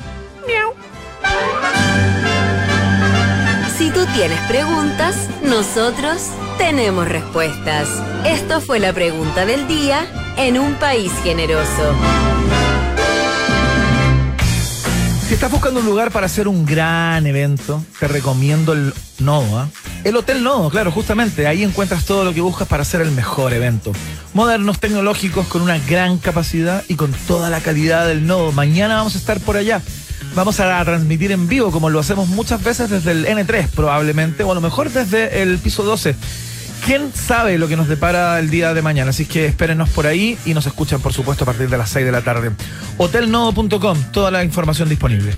Si 3.78 3.92
tú 3.92 4.06
tienes 4.16 4.40
preguntas, 4.48 5.30
nosotros 5.44 6.30
tenemos 6.58 7.08
respuestas. 7.08 7.88
Esto 8.26 8.62
fue 8.62 8.80
la 8.80 8.94
pregunta 8.94 9.46
del 9.46 9.68
día 9.68 10.06
en 10.38 10.60
un 10.60 10.76
país 10.76 11.12
generoso. 11.24 11.96
Si 15.28 15.34
estás 15.34 15.52
buscando 15.52 15.80
un 15.80 15.86
lugar 15.88 16.12
para 16.12 16.28
hacer 16.28 16.48
un 16.48 16.66
gran 16.66 17.26
evento, 17.26 17.84
te 18.00 18.08
recomiendo 18.08 18.74
el 18.74 18.94
Nodo. 19.18 19.58
¿ah? 19.58 19.70
El 20.04 20.16
Hotel 20.18 20.44
Nodo, 20.44 20.70
claro, 20.70 20.92
justamente. 20.92 21.48
Ahí 21.48 21.64
encuentras 21.64 22.06
todo 22.06 22.24
lo 22.24 22.34
que 22.34 22.42
buscas 22.42 22.68
para 22.68 22.84
hacer 22.84 23.02
el 23.02 23.12
mejor 23.12 23.54
evento. 23.54 23.92
Modernos, 24.34 24.80
tecnológicos, 24.80 25.48
con 25.48 25.62
una 25.64 25.80
gran 25.80 26.20
capacidad 26.20 26.84
y 26.88 26.96
con 26.96 27.12
toda 27.28 27.50
la 27.50 27.62
calidad 27.62 28.06
del 28.06 28.28
Nodo. 28.28 28.52
Mañana 28.52 28.98
vamos 28.98 29.16
a 29.16 29.18
estar 29.18 29.40
por 29.40 29.58
allá. 29.58 29.82
Vamos 30.36 30.60
a 30.60 30.84
transmitir 30.84 31.32
en 31.32 31.48
vivo, 31.48 31.72
como 31.72 31.90
lo 31.90 32.00
hacemos 32.00 32.28
muchas 32.28 32.62
veces 32.62 32.90
desde 32.90 33.12
el 33.12 33.26
N3, 33.26 33.70
probablemente, 33.70 34.44
o 34.44 34.52
a 34.52 34.56
lo 34.56 34.60
mejor 34.60 34.90
desde 34.92 35.42
el 35.42 35.58
piso 35.60 35.84
12. 35.84 36.14
¿Quién 36.86 37.14
sabe 37.14 37.58
lo 37.58 37.70
que 37.70 37.78
nos 37.78 37.88
depara 37.88 38.38
el 38.38 38.50
día 38.50 38.74
de 38.74 38.82
mañana? 38.82 39.12
Así 39.12 39.26
que 39.26 39.46
espérenos 39.46 39.90
por 39.90 40.08
ahí 40.08 40.38
y 40.46 40.54
nos 40.54 40.68
escuchan, 40.68 41.00
por 41.00 41.14
supuesto, 41.14 41.46
a 41.46 41.48
partir 41.48 41.70
de 41.70 41.78
las 41.78 41.90
6 41.90 42.06
de 42.06 42.12
la 42.12 42.22
tarde. 42.22 42.52
Hotelnodo.com, 42.98 43.98
toda 44.12 44.30
la 44.30 44.44
información 44.44 44.90
disponible. 44.90 45.38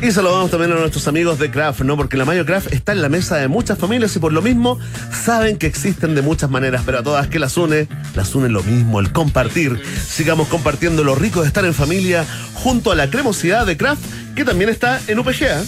Y 0.00 0.12
saludamos 0.12 0.50
también 0.50 0.70
a 0.70 0.76
nuestros 0.76 1.08
amigos 1.08 1.40
de 1.40 1.50
Craft, 1.50 1.80
¿no? 1.80 1.96
Porque 1.96 2.16
la 2.16 2.24
Mayo 2.24 2.46
Craft 2.46 2.72
está 2.72 2.92
en 2.92 3.02
la 3.02 3.08
mesa 3.08 3.36
de 3.36 3.48
muchas 3.48 3.78
familias 3.78 4.14
y 4.14 4.20
por 4.20 4.32
lo 4.32 4.40
mismo 4.40 4.78
saben 5.24 5.56
que 5.56 5.66
existen 5.66 6.14
de 6.14 6.22
muchas 6.22 6.50
maneras, 6.50 6.82
pero 6.86 6.98
a 6.98 7.02
todas 7.02 7.26
que 7.26 7.40
las 7.40 7.56
une, 7.56 7.88
las 8.14 8.32
une 8.36 8.48
lo 8.48 8.62
mismo, 8.62 9.00
el 9.00 9.12
compartir. 9.12 9.82
Sigamos 10.06 10.46
compartiendo 10.46 11.02
lo 11.02 11.16
rico 11.16 11.40
de 11.40 11.48
estar 11.48 11.64
en 11.64 11.74
familia 11.74 12.24
junto 12.54 12.92
a 12.92 12.94
la 12.94 13.10
cremosidad 13.10 13.66
de 13.66 13.76
Craft, 13.76 14.00
que 14.36 14.44
también 14.44 14.70
está 14.70 15.00
en 15.08 15.18
UPGA. 15.18 15.64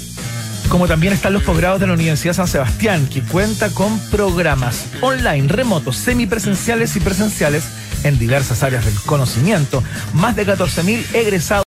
Como 0.68 0.86
también 0.86 1.12
están 1.12 1.32
los 1.32 1.42
posgrados 1.42 1.80
de 1.80 1.88
la 1.88 1.94
Universidad 1.94 2.32
San 2.32 2.46
Sebastián, 2.46 3.08
que 3.08 3.22
cuenta 3.22 3.70
con 3.70 3.98
programas 4.10 4.84
online, 5.00 5.48
remotos, 5.48 5.96
semipresenciales 5.96 6.94
y 6.94 7.00
presenciales 7.00 7.64
en 8.04 8.18
diversas 8.18 8.62
áreas 8.62 8.84
del 8.84 8.94
conocimiento. 9.06 9.82
Más 10.14 10.36
de 10.36 10.46
14.000 10.46 11.14
egresados. 11.14 11.58